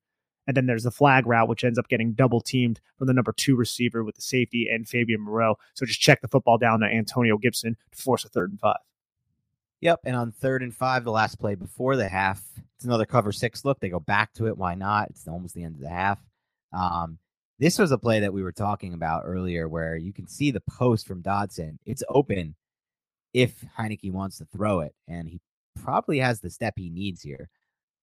And 0.47 0.57
then 0.57 0.67
there's 0.67 0.83
the 0.83 0.91
flag 0.91 1.27
route, 1.27 1.49
which 1.49 1.65
ends 1.65 1.79
up 1.79 1.89
getting 1.89 2.13
double 2.13 2.41
teamed 2.41 2.81
from 2.99 3.07
the 3.07 3.13
number 3.13 3.33
two 3.33 3.57
receiver 3.57 4.03
with 4.05 4.17
the 4.17 4.23
safety 4.23 4.69
and 4.71 4.89
Fabian 4.89 5.21
Moreau. 5.21 5.57
So 5.75 5.87
just 5.87 6.01
check 6.01 6.21
the 6.21 6.29
football 6.29 6.59
down 6.59 6.81
to 6.81 6.87
Antonio 6.87 7.39
Gibson 7.39 7.77
to 7.93 7.99
force 7.99 8.25
a 8.25 8.29
third 8.29 8.51
and 8.51 8.61
five. 8.61 8.79
Yep. 9.81 10.01
And 10.05 10.17
on 10.17 10.33
third 10.33 10.63
and 10.63 10.75
five, 10.75 11.05
the 11.05 11.13
last 11.13 11.39
play 11.39 11.55
before 11.55 11.97
the 11.97 12.09
half, 12.09 12.43
it's 12.77 12.85
another 12.85 13.07
cover 13.07 13.33
six 13.33 13.65
look. 13.65 13.81
They 13.81 13.89
go 13.89 14.01
back 14.01 14.33
to 14.35 14.47
it. 14.47 14.59
Why 14.59 14.75
not? 14.75 15.11
It's 15.11 15.27
almost 15.29 15.55
the 15.55 15.65
end 15.65 15.77
of 15.77 15.81
the 15.81 15.89
half. 15.89 16.19
Um, 16.73 17.19
this 17.63 17.79
was 17.79 17.93
a 17.93 17.99
play 17.99 18.19
that 18.19 18.33
we 18.33 18.43
were 18.43 18.51
talking 18.51 18.93
about 18.93 19.23
earlier 19.25 19.69
where 19.69 19.95
you 19.95 20.13
can 20.13 20.27
see 20.27 20.51
the 20.51 20.63
post 20.69 21.07
from 21.07 21.23
Dotson. 21.23 21.79
It's 21.87 22.03
open 22.09 22.57
if 23.33 23.65
Heinicke 23.79 24.11
wants 24.11 24.39
to 24.39 24.47
throw 24.47 24.81
it, 24.81 24.93
and 25.07 25.29
he 25.29 25.41
probably 25.81 26.19
has 26.19 26.41
the 26.41 26.51
step 26.51 26.75
he 26.77 26.91
needs 26.91 27.23
here. 27.23 27.49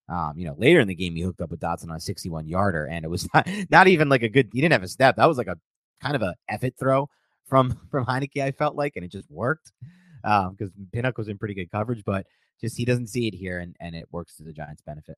Um, 0.08 0.36
you 0.38 0.46
know, 0.46 0.56
later 0.58 0.80
in 0.80 0.88
the 0.88 0.96
game, 0.96 1.14
he 1.14 1.24
hooked 1.24 1.42
up 1.42 1.52
with 1.52 1.60
Dotson 1.60 1.90
on 1.90 1.98
a 1.98 2.00
61 2.00 2.48
yarder, 2.48 2.86
and 2.86 3.04
it 3.04 3.10
was 3.10 3.28
not, 3.34 3.50
not 3.70 3.90
even 3.90 4.08
like 4.08 4.24
a 4.24 4.30
good, 4.30 4.50
he 4.54 4.62
didn't 4.62 4.72
have 4.72 4.84
a 4.84 4.88
step. 4.88 5.18
That 5.18 5.28
was 5.28 5.38
like 5.38 5.48
a 5.48 5.58
kind 6.02 6.16
of 6.16 6.22
a 6.22 6.36
effort 6.48 6.76
throw 6.80 7.10
from 7.46 7.78
from 7.92 8.06
Heinicke, 8.06 8.42
I 8.42 8.52
felt 8.52 8.78
like, 8.78 8.96
and 8.96 9.04
it 9.04 9.12
just 9.12 9.30
worked 9.30 9.74
because 10.24 10.70
um, 10.70 10.88
Pinnock 10.94 11.18
was 11.18 11.28
in 11.28 11.38
pretty 11.38 11.54
good 11.54 11.70
coverage, 11.70 12.06
but 12.06 12.26
just 12.62 12.78
he 12.78 12.86
doesn't 12.86 13.08
see 13.08 13.28
it 13.28 13.34
here, 13.34 13.60
and, 13.60 13.76
and 13.82 13.94
it 13.94 14.08
works 14.10 14.38
to 14.38 14.44
the 14.44 14.54
Giants' 14.54 14.82
benefit 14.82 15.18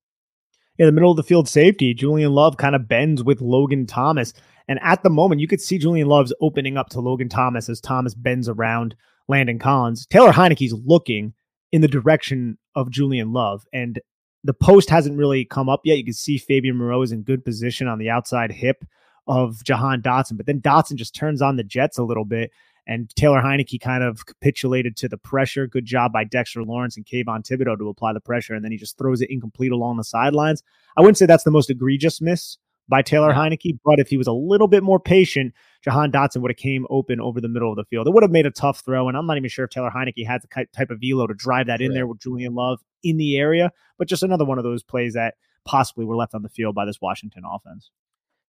in 0.77 0.85
the 0.85 0.91
middle 0.91 1.11
of 1.11 1.17
the 1.17 1.23
field 1.23 1.47
safety, 1.47 1.93
Julian 1.93 2.31
Love 2.31 2.57
kind 2.57 2.75
of 2.75 2.87
bends 2.87 3.23
with 3.23 3.41
Logan 3.41 3.85
Thomas. 3.85 4.33
And 4.67 4.79
at 4.81 5.03
the 5.03 5.09
moment, 5.09 5.41
you 5.41 5.47
could 5.47 5.61
see 5.61 5.77
Julian 5.77 6.07
Love's 6.07 6.33
opening 6.41 6.77
up 6.77 6.89
to 6.89 7.01
Logan 7.01 7.29
Thomas 7.29 7.69
as 7.69 7.81
Thomas 7.81 8.13
bends 8.13 8.47
around 8.47 8.95
Landon 9.27 9.59
Collins. 9.59 10.05
Taylor 10.07 10.31
Heinicke's 10.31 10.73
looking 10.85 11.33
in 11.71 11.81
the 11.81 11.87
direction 11.87 12.57
of 12.75 12.89
Julian 12.89 13.33
Love. 13.33 13.65
And 13.73 13.99
the 14.43 14.53
post 14.53 14.89
hasn't 14.89 15.17
really 15.17 15.45
come 15.45 15.69
up 15.69 15.81
yet. 15.83 15.97
You 15.97 16.05
can 16.05 16.13
see 16.13 16.37
Fabian 16.37 16.77
Moreau 16.77 17.01
is 17.01 17.11
in 17.11 17.23
good 17.23 17.45
position 17.45 17.87
on 17.87 17.99
the 17.99 18.09
outside 18.09 18.51
hip 18.51 18.83
of 19.27 19.63
Jahan 19.63 20.01
Dotson. 20.01 20.37
But 20.37 20.45
then 20.45 20.61
Dotson 20.61 20.95
just 20.95 21.15
turns 21.15 21.41
on 21.41 21.57
the 21.57 21.63
Jets 21.63 21.97
a 21.97 22.03
little 22.03 22.25
bit 22.25 22.51
And 22.91 23.09
Taylor 23.15 23.41
Heinicke 23.41 23.79
kind 23.79 24.03
of 24.03 24.25
capitulated 24.25 24.97
to 24.97 25.07
the 25.07 25.17
pressure. 25.17 25.65
Good 25.65 25.85
job 25.85 26.11
by 26.11 26.25
Dexter 26.25 26.61
Lawrence 26.63 26.97
and 26.97 27.05
Kayvon 27.05 27.47
Thibodeaux 27.47 27.77
to 27.77 27.87
apply 27.87 28.11
the 28.11 28.19
pressure. 28.19 28.53
And 28.53 28.65
then 28.65 28.71
he 28.73 28.77
just 28.77 28.97
throws 28.97 29.21
it 29.21 29.29
incomplete 29.29 29.71
along 29.71 29.95
the 29.95 30.03
sidelines. 30.03 30.61
I 30.97 31.01
wouldn't 31.01 31.17
say 31.17 31.25
that's 31.25 31.45
the 31.45 31.51
most 31.51 31.69
egregious 31.69 32.19
miss 32.19 32.57
by 32.89 33.01
Taylor 33.01 33.29
yeah. 33.29 33.37
Heinicke, 33.37 33.79
but 33.85 33.99
if 33.99 34.09
he 34.09 34.17
was 34.17 34.27
a 34.27 34.33
little 34.33 34.67
bit 34.67 34.83
more 34.83 34.99
patient, 34.99 35.53
Jahan 35.81 36.11
Dotson 36.11 36.41
would 36.41 36.51
have 36.51 36.57
came 36.57 36.85
open 36.89 37.21
over 37.21 37.39
the 37.39 37.47
middle 37.47 37.69
of 37.69 37.77
the 37.77 37.85
field. 37.85 38.07
It 38.07 38.13
would 38.13 38.23
have 38.23 38.31
made 38.31 38.45
a 38.45 38.51
tough 38.51 38.81
throw, 38.83 39.07
and 39.07 39.15
I'm 39.15 39.25
not 39.25 39.37
even 39.37 39.49
sure 39.49 39.63
if 39.63 39.71
Taylor 39.71 39.89
Heinicke 39.89 40.27
had 40.27 40.41
the 40.41 40.65
type 40.75 40.89
of 40.89 40.99
velo 40.99 41.27
to 41.27 41.33
drive 41.33 41.67
that 41.67 41.79
in 41.79 41.93
there 41.93 42.05
with 42.05 42.19
Julian 42.19 42.55
Love 42.55 42.81
in 43.03 43.15
the 43.15 43.37
area. 43.37 43.71
But 43.97 44.09
just 44.09 44.23
another 44.23 44.43
one 44.43 44.57
of 44.57 44.65
those 44.65 44.83
plays 44.83 45.13
that 45.13 45.35
possibly 45.63 46.03
were 46.03 46.17
left 46.17 46.35
on 46.35 46.41
the 46.41 46.49
field 46.49 46.75
by 46.75 46.83
this 46.83 46.99
Washington 46.99 47.43
offense. 47.49 47.89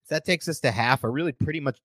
So 0.05 0.17
that 0.17 0.25
takes 0.25 0.49
us 0.49 0.59
to 0.61 0.73
half, 0.73 1.05
a 1.05 1.09
really 1.09 1.31
pretty 1.31 1.61
much 1.61 1.79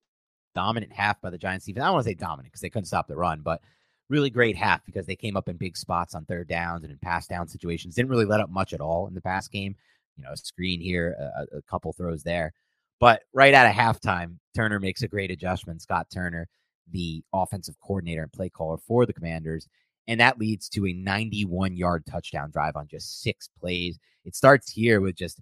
dominant 0.57 0.91
half 0.91 1.21
by 1.21 1.29
the 1.29 1.37
Giants 1.37 1.67
defense. 1.67 1.83
I 1.83 1.85
don't 1.85 1.93
want 1.93 2.05
to 2.05 2.09
say 2.09 2.15
dominant 2.15 2.47
because 2.47 2.61
they 2.61 2.71
couldn't 2.71 2.87
stop 2.87 3.07
the 3.07 3.15
run, 3.15 3.41
but 3.41 3.61
really 4.09 4.31
great 4.31 4.55
half 4.55 4.83
because 4.87 5.05
they 5.05 5.15
came 5.15 5.37
up 5.37 5.47
in 5.47 5.55
big 5.55 5.77
spots 5.77 6.15
on 6.15 6.25
third 6.25 6.47
downs 6.47 6.83
and 6.83 6.91
in 6.91 6.97
pass 6.97 7.27
down 7.27 7.47
situations. 7.47 7.93
Didn't 7.93 8.09
really 8.09 8.25
let 8.25 8.39
up 8.39 8.49
much 8.49 8.73
at 8.73 8.81
all 8.81 9.05
in 9.05 9.13
the 9.13 9.21
pass 9.21 9.47
game. 9.47 9.75
You 10.17 10.23
know, 10.23 10.31
a 10.31 10.37
screen 10.37 10.81
here, 10.81 11.15
a, 11.19 11.57
a 11.57 11.61
couple 11.61 11.93
throws 11.93 12.23
there. 12.23 12.53
But 12.99 13.21
right 13.33 13.53
out 13.53 13.67
of 13.67 13.73
halftime, 13.73 14.37
Turner 14.55 14.79
makes 14.79 15.03
a 15.03 15.07
great 15.07 15.29
adjustment. 15.29 15.83
Scott 15.83 16.07
Turner, 16.11 16.47
the 16.91 17.23
offensive 17.31 17.75
coordinator 17.79 18.23
and 18.23 18.33
play 18.33 18.49
caller 18.49 18.79
for 18.79 19.05
the 19.05 19.13
Commanders. 19.13 19.67
And 20.07 20.19
that 20.19 20.39
leads 20.39 20.69
to 20.69 20.87
a 20.87 20.93
91 20.93 21.77
yard 21.77 22.03
touchdown 22.09 22.49
drive 22.49 22.75
on 22.75 22.87
just 22.87 23.21
six 23.21 23.47
plays. 23.59 23.99
It 24.25 24.35
starts 24.35 24.71
here 24.71 25.01
with 25.01 25.15
just 25.15 25.39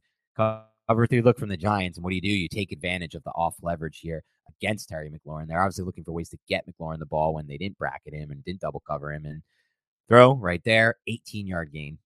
cover 0.88 1.08
three 1.08 1.22
look 1.22 1.40
from 1.40 1.50
the 1.50 1.58
Giants. 1.58 1.98
And 1.98 2.04
what 2.04 2.12
do 2.12 2.16
you 2.16 2.22
do? 2.22 2.30
You 2.30 2.48
take 2.48 2.72
advantage 2.72 3.16
of 3.16 3.24
the 3.24 3.32
off 3.32 3.56
leverage 3.62 4.00
here 4.00 4.24
against 4.58 4.90
Terry 4.90 5.10
McLaurin. 5.10 5.48
They're 5.48 5.62
obviously 5.62 5.86
looking 5.86 6.04
for 6.04 6.12
ways 6.12 6.30
to 6.30 6.38
get 6.48 6.66
McLaurin 6.68 7.00
the 7.00 7.06
ball 7.06 7.34
when 7.34 7.48
they 7.48 7.58
didn't 7.58 7.78
bracket 7.78 8.14
him 8.14 8.32
and 8.32 8.44
didn't 8.44 8.62
double 8.62 8.84
cover 8.88 9.12
him. 9.12 9.26
And 9.26 9.42
throw 10.08 10.36
right 10.36 10.62
there, 10.64 10.96
18 11.08 11.48
yard 11.48 11.72
gain. 11.72 11.98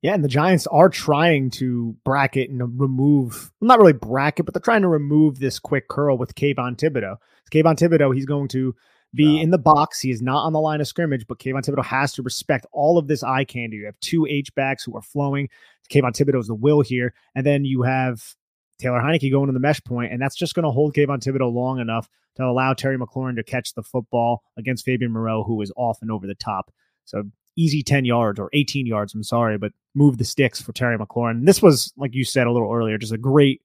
Yeah, 0.00 0.14
and 0.14 0.22
the 0.22 0.28
Giants 0.28 0.66
are 0.68 0.88
trying 0.88 1.50
to 1.52 1.96
bracket 2.04 2.50
and 2.50 2.80
remove, 2.80 3.50
well, 3.60 3.66
not 3.66 3.80
really 3.80 3.92
bracket, 3.92 4.46
but 4.46 4.54
they're 4.54 4.60
trying 4.60 4.82
to 4.82 4.88
remove 4.88 5.40
this 5.40 5.58
quick 5.58 5.88
curl 5.88 6.16
with 6.16 6.36
Kayvon 6.36 6.76
Thibodeaux. 6.76 7.16
Kayvon 7.50 7.76
Thibodeaux, 7.76 8.14
he's 8.14 8.26
going 8.26 8.46
to 8.48 8.76
be 9.14 9.40
in 9.40 9.50
the 9.50 9.58
box. 9.58 10.00
He 10.00 10.10
is 10.10 10.22
not 10.22 10.44
on 10.44 10.52
the 10.52 10.60
line 10.60 10.80
of 10.80 10.86
scrimmage, 10.86 11.26
but 11.26 11.38
Kayvon 11.38 11.62
Thibodeaux 11.62 11.84
has 11.84 12.12
to 12.14 12.22
respect 12.22 12.66
all 12.72 12.98
of 12.98 13.08
this 13.08 13.22
eye 13.22 13.44
candy. 13.44 13.78
You 13.78 13.86
have 13.86 13.98
two 14.00 14.26
H 14.26 14.54
backs 14.54 14.84
who 14.84 14.96
are 14.96 15.02
flowing. 15.02 15.48
Kayvon 15.90 16.12
Thibodeaux 16.12 16.40
is 16.40 16.48
the 16.48 16.54
will 16.54 16.82
here. 16.82 17.14
And 17.34 17.46
then 17.46 17.64
you 17.64 17.82
have 17.82 18.34
Taylor 18.78 19.00
Heinicke 19.00 19.30
going 19.30 19.46
to 19.46 19.52
the 19.52 19.60
mesh 19.60 19.82
point, 19.82 20.12
and 20.12 20.20
that's 20.20 20.36
just 20.36 20.54
going 20.54 20.64
to 20.64 20.70
hold 20.70 20.94
Kayvon 20.94 21.20
Thibodeaux 21.20 21.52
long 21.52 21.80
enough 21.80 22.08
to 22.36 22.44
allow 22.44 22.72
Terry 22.72 22.98
McLaurin 22.98 23.36
to 23.36 23.42
catch 23.42 23.74
the 23.74 23.82
football 23.82 24.42
against 24.56 24.84
Fabian 24.84 25.10
Moreau, 25.10 25.42
who 25.42 25.60
is 25.62 25.72
off 25.76 25.98
and 26.02 26.10
over 26.10 26.26
the 26.26 26.36
top. 26.36 26.70
So 27.04 27.24
easy 27.56 27.82
10 27.82 28.04
yards 28.04 28.38
or 28.38 28.50
18 28.52 28.86
yards, 28.86 29.14
I'm 29.14 29.24
sorry, 29.24 29.58
but 29.58 29.72
move 29.94 30.18
the 30.18 30.24
sticks 30.24 30.60
for 30.60 30.72
Terry 30.72 30.96
McLaurin. 30.96 31.44
This 31.44 31.60
was, 31.60 31.92
like 31.96 32.14
you 32.14 32.24
said 32.24 32.46
a 32.46 32.52
little 32.52 32.72
earlier, 32.72 32.98
just 32.98 33.12
a 33.12 33.18
great 33.18 33.62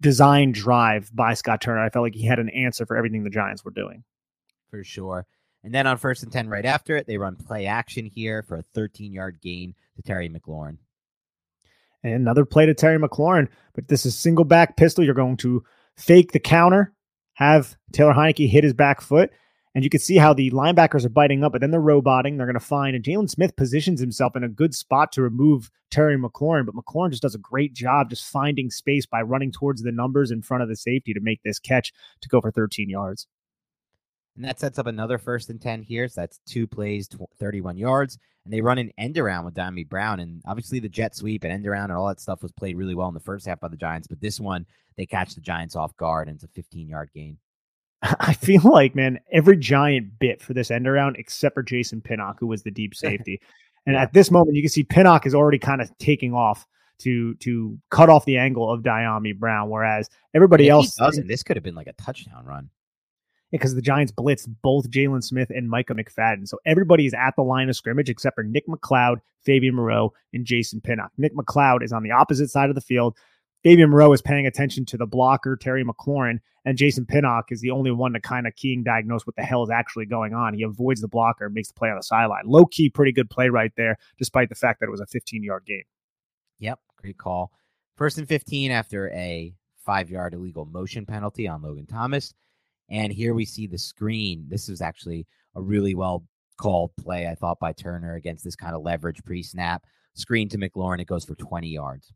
design 0.00 0.52
drive 0.52 1.10
by 1.14 1.32
Scott 1.32 1.62
Turner. 1.62 1.82
I 1.82 1.88
felt 1.88 2.02
like 2.02 2.14
he 2.14 2.26
had 2.26 2.38
an 2.38 2.50
answer 2.50 2.84
for 2.84 2.96
everything 2.96 3.24
the 3.24 3.30
Giants 3.30 3.64
were 3.64 3.70
doing. 3.70 4.04
For 4.70 4.84
sure. 4.84 5.26
And 5.64 5.74
then 5.74 5.86
on 5.86 5.96
first 5.96 6.22
and 6.22 6.32
10 6.32 6.48
right 6.48 6.64
after 6.64 6.96
it, 6.96 7.06
they 7.06 7.18
run 7.18 7.36
play 7.36 7.66
action 7.66 8.06
here 8.06 8.42
for 8.42 8.56
a 8.56 8.62
13 8.62 9.12
yard 9.12 9.40
gain 9.40 9.74
to 9.96 10.02
Terry 10.02 10.28
McLaurin. 10.28 10.78
And 12.02 12.14
another 12.14 12.44
play 12.44 12.66
to 12.66 12.74
Terry 12.74 12.98
McLaurin, 12.98 13.48
but 13.74 13.88
this 13.88 14.06
is 14.06 14.16
single 14.16 14.44
back 14.44 14.76
pistol. 14.76 15.04
You're 15.04 15.14
going 15.14 15.36
to 15.38 15.64
fake 15.96 16.30
the 16.30 16.38
counter, 16.38 16.92
have 17.34 17.76
Taylor 17.92 18.14
Heinicke 18.14 18.48
hit 18.48 18.62
his 18.62 18.72
back 18.72 19.00
foot, 19.00 19.30
and 19.74 19.82
you 19.82 19.90
can 19.90 20.00
see 20.00 20.16
how 20.16 20.32
the 20.32 20.50
linebackers 20.52 21.04
are 21.04 21.10
biting 21.10 21.42
up, 21.42 21.52
but 21.52 21.60
then 21.60 21.72
they're 21.72 21.80
roboting. 21.80 22.36
They're 22.36 22.46
going 22.46 22.54
to 22.54 22.60
find, 22.60 22.94
and 22.94 23.04
Jaylon 23.04 23.28
Smith 23.28 23.56
positions 23.56 24.00
himself 24.00 24.36
in 24.36 24.44
a 24.44 24.48
good 24.48 24.74
spot 24.74 25.10
to 25.12 25.22
remove 25.22 25.70
Terry 25.90 26.16
McLaurin, 26.16 26.66
but 26.66 26.74
McLaurin 26.74 27.10
just 27.10 27.22
does 27.22 27.34
a 27.34 27.38
great 27.38 27.74
job 27.74 28.10
just 28.10 28.24
finding 28.24 28.70
space 28.70 29.06
by 29.06 29.22
running 29.22 29.50
towards 29.50 29.82
the 29.82 29.92
numbers 29.92 30.30
in 30.30 30.42
front 30.42 30.62
of 30.62 30.68
the 30.68 30.76
safety 30.76 31.12
to 31.14 31.20
make 31.20 31.42
this 31.42 31.58
catch 31.58 31.92
to 32.20 32.28
go 32.28 32.40
for 32.40 32.50
13 32.50 32.88
yards. 32.88 33.26
And 34.38 34.44
that 34.44 34.60
sets 34.60 34.78
up 34.78 34.86
another 34.86 35.18
first 35.18 35.50
and 35.50 35.60
10 35.60 35.82
here. 35.82 36.06
So 36.06 36.20
that's 36.20 36.38
two 36.46 36.68
plays, 36.68 37.08
31 37.40 37.76
yards. 37.76 38.18
And 38.44 38.54
they 38.54 38.60
run 38.60 38.78
an 38.78 38.92
end 38.96 39.18
around 39.18 39.44
with 39.44 39.54
Dyami 39.54 39.88
Brown. 39.88 40.20
And 40.20 40.40
obviously, 40.46 40.78
the 40.78 40.88
jet 40.88 41.16
sweep 41.16 41.42
and 41.42 41.52
end 41.52 41.66
around 41.66 41.90
and 41.90 41.98
all 41.98 42.06
that 42.06 42.20
stuff 42.20 42.40
was 42.40 42.52
played 42.52 42.76
really 42.76 42.94
well 42.94 43.08
in 43.08 43.14
the 43.14 43.20
first 43.20 43.46
half 43.46 43.58
by 43.58 43.66
the 43.66 43.76
Giants. 43.76 44.06
But 44.06 44.20
this 44.20 44.38
one, 44.38 44.64
they 44.96 45.06
catch 45.06 45.34
the 45.34 45.40
Giants 45.40 45.74
off 45.74 45.96
guard, 45.96 46.28
and 46.28 46.36
it's 46.36 46.44
a 46.44 46.48
15 46.54 46.88
yard 46.88 47.10
gain. 47.12 47.36
I 48.02 48.32
feel 48.32 48.62
like, 48.62 48.94
man, 48.94 49.18
every 49.32 49.56
giant 49.56 50.20
bit 50.20 50.40
for 50.40 50.54
this 50.54 50.70
end 50.70 50.86
around 50.86 51.16
except 51.16 51.54
for 51.54 51.64
Jason 51.64 52.00
Pinnock, 52.00 52.38
who 52.38 52.46
was 52.46 52.62
the 52.62 52.70
deep 52.70 52.94
safety. 52.94 53.40
and 53.86 53.96
at 53.96 54.12
this 54.12 54.30
moment, 54.30 54.54
you 54.54 54.62
can 54.62 54.70
see 54.70 54.84
Pinnock 54.84 55.26
is 55.26 55.34
already 55.34 55.58
kind 55.58 55.82
of 55.82 55.90
taking 55.98 56.32
off 56.32 56.64
to 57.00 57.34
to 57.36 57.76
cut 57.90 58.08
off 58.08 58.24
the 58.24 58.38
angle 58.38 58.72
of 58.72 58.82
Dyami 58.82 59.36
Brown, 59.36 59.68
whereas 59.68 60.08
everybody 60.32 60.68
else 60.68 60.94
doesn't. 60.94 61.26
This 61.26 61.42
could 61.42 61.56
have 61.56 61.64
been 61.64 61.74
like 61.74 61.88
a 61.88 61.92
touchdown 61.94 62.44
run. 62.44 62.70
Because 63.50 63.74
the 63.74 63.82
Giants 63.82 64.12
blitzed 64.12 64.54
both 64.62 64.90
Jaylon 64.90 65.24
Smith 65.24 65.50
and 65.50 65.70
Micah 65.70 65.94
McFadden. 65.94 66.46
So 66.46 66.58
everybody 66.66 67.06
is 67.06 67.14
at 67.14 67.34
the 67.34 67.42
line 67.42 67.68
of 67.68 67.76
scrimmage 67.76 68.10
except 68.10 68.34
for 68.34 68.42
Nick 68.42 68.66
McCloud, 68.66 69.20
Fabian 69.40 69.74
Moreau, 69.74 70.12
and 70.34 70.44
Jason 70.44 70.80
Pinnock. 70.82 71.12
Nick 71.16 71.34
McCloud 71.34 71.82
is 71.82 71.92
on 71.92 72.02
the 72.02 72.10
opposite 72.10 72.50
side 72.50 72.68
of 72.68 72.74
the 72.74 72.82
field. 72.82 73.16
Fabian 73.62 73.90
Moreau 73.90 74.12
is 74.12 74.22
paying 74.22 74.46
attention 74.46 74.84
to 74.86 74.96
the 74.96 75.06
blocker, 75.06 75.56
Terry 75.56 75.84
McLaurin, 75.84 76.38
and 76.64 76.78
Jason 76.78 77.06
Pinnock 77.06 77.50
is 77.50 77.60
the 77.60 77.70
only 77.70 77.90
one 77.90 78.12
to 78.12 78.20
kind 78.20 78.46
of 78.46 78.54
keying 78.54 78.84
diagnose 78.84 79.26
what 79.26 79.34
the 79.36 79.42
hell 79.42 79.64
is 79.64 79.70
actually 79.70 80.06
going 80.06 80.32
on. 80.32 80.54
He 80.54 80.62
avoids 80.62 81.00
the 81.00 81.08
blocker 81.08 81.48
makes 81.48 81.68
the 81.68 81.74
play 81.74 81.88
on 81.88 81.96
the 81.96 82.02
sideline. 82.02 82.44
Low 82.46 82.66
key, 82.66 82.88
pretty 82.88 83.12
good 83.12 83.30
play 83.30 83.48
right 83.48 83.72
there, 83.76 83.98
despite 84.18 84.48
the 84.48 84.54
fact 84.54 84.80
that 84.80 84.86
it 84.86 84.90
was 84.90 85.00
a 85.00 85.06
15 85.06 85.42
yard 85.42 85.64
game. 85.66 85.84
Yep, 86.60 86.78
great 86.96 87.18
call. 87.18 87.52
First 87.96 88.18
and 88.18 88.28
15 88.28 88.70
after 88.70 89.10
a 89.10 89.54
five 89.84 90.10
yard 90.10 90.34
illegal 90.34 90.66
motion 90.66 91.04
penalty 91.04 91.48
on 91.48 91.62
Logan 91.62 91.86
Thomas. 91.86 92.34
And 92.90 93.12
here 93.12 93.34
we 93.34 93.44
see 93.44 93.66
the 93.66 93.78
screen. 93.78 94.46
This 94.48 94.68
is 94.68 94.80
actually 94.80 95.26
a 95.54 95.62
really 95.62 95.94
well 95.94 96.24
called 96.58 96.90
play, 96.96 97.28
I 97.28 97.34
thought, 97.34 97.58
by 97.60 97.72
Turner 97.72 98.14
against 98.14 98.44
this 98.44 98.56
kind 98.56 98.74
of 98.74 98.82
leverage 98.82 99.22
pre 99.24 99.42
snap. 99.42 99.84
Screen 100.14 100.48
to 100.48 100.58
McLaurin. 100.58 101.00
It 101.00 101.06
goes 101.06 101.24
for 101.24 101.34
20 101.34 101.68
yards. 101.68 102.12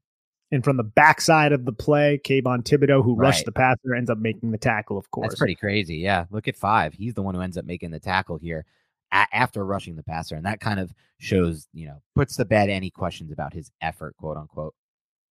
And 0.51 0.63
from 0.63 0.77
the 0.77 0.85
backside 0.85 1.53
of 1.53 1.65
the 1.65 1.73
play, 1.73 2.21
Kayvon 2.23 2.63
Thibodeaux, 2.63 3.03
who 3.03 3.15
right. 3.15 3.29
rushed 3.29 3.47
the 3.47 3.53
passer, 3.53 3.95
ends 3.97 4.11
up 4.11 4.19
making 4.19 4.51
the 4.51 4.59
tackle, 4.59 4.99
of 4.99 5.11
course. 5.11 5.29
That's 5.29 5.39
pretty 5.39 5.55
crazy. 5.55 5.97
Yeah. 5.97 6.27
Look 6.31 6.47
at 6.47 6.57
five. 6.57 6.93
He's 6.93 7.15
the 7.15 7.23
one 7.23 7.35
who 7.35 7.41
ends 7.41 7.57
up 7.57 7.65
making 7.65 7.91
the 7.91 8.01
tackle 8.01 8.37
here 8.37 8.67
a- 9.13 9.27
after 9.33 9.65
rushing 9.65 9.97
the 9.97 10.03
passer. 10.03 10.37
And 10.37 10.45
that 10.45 10.61
kind 10.61 10.79
of 10.79 10.93
shows, 11.19 11.69
you 11.73 11.87
know, 11.87 12.03
puts 12.15 12.37
to 12.37 12.45
bed 12.45 12.69
any 12.69 12.91
questions 12.91 13.33
about 13.33 13.55
his 13.55 13.71
effort, 13.81 14.15
quote 14.19 14.37
unquote. 14.37 14.75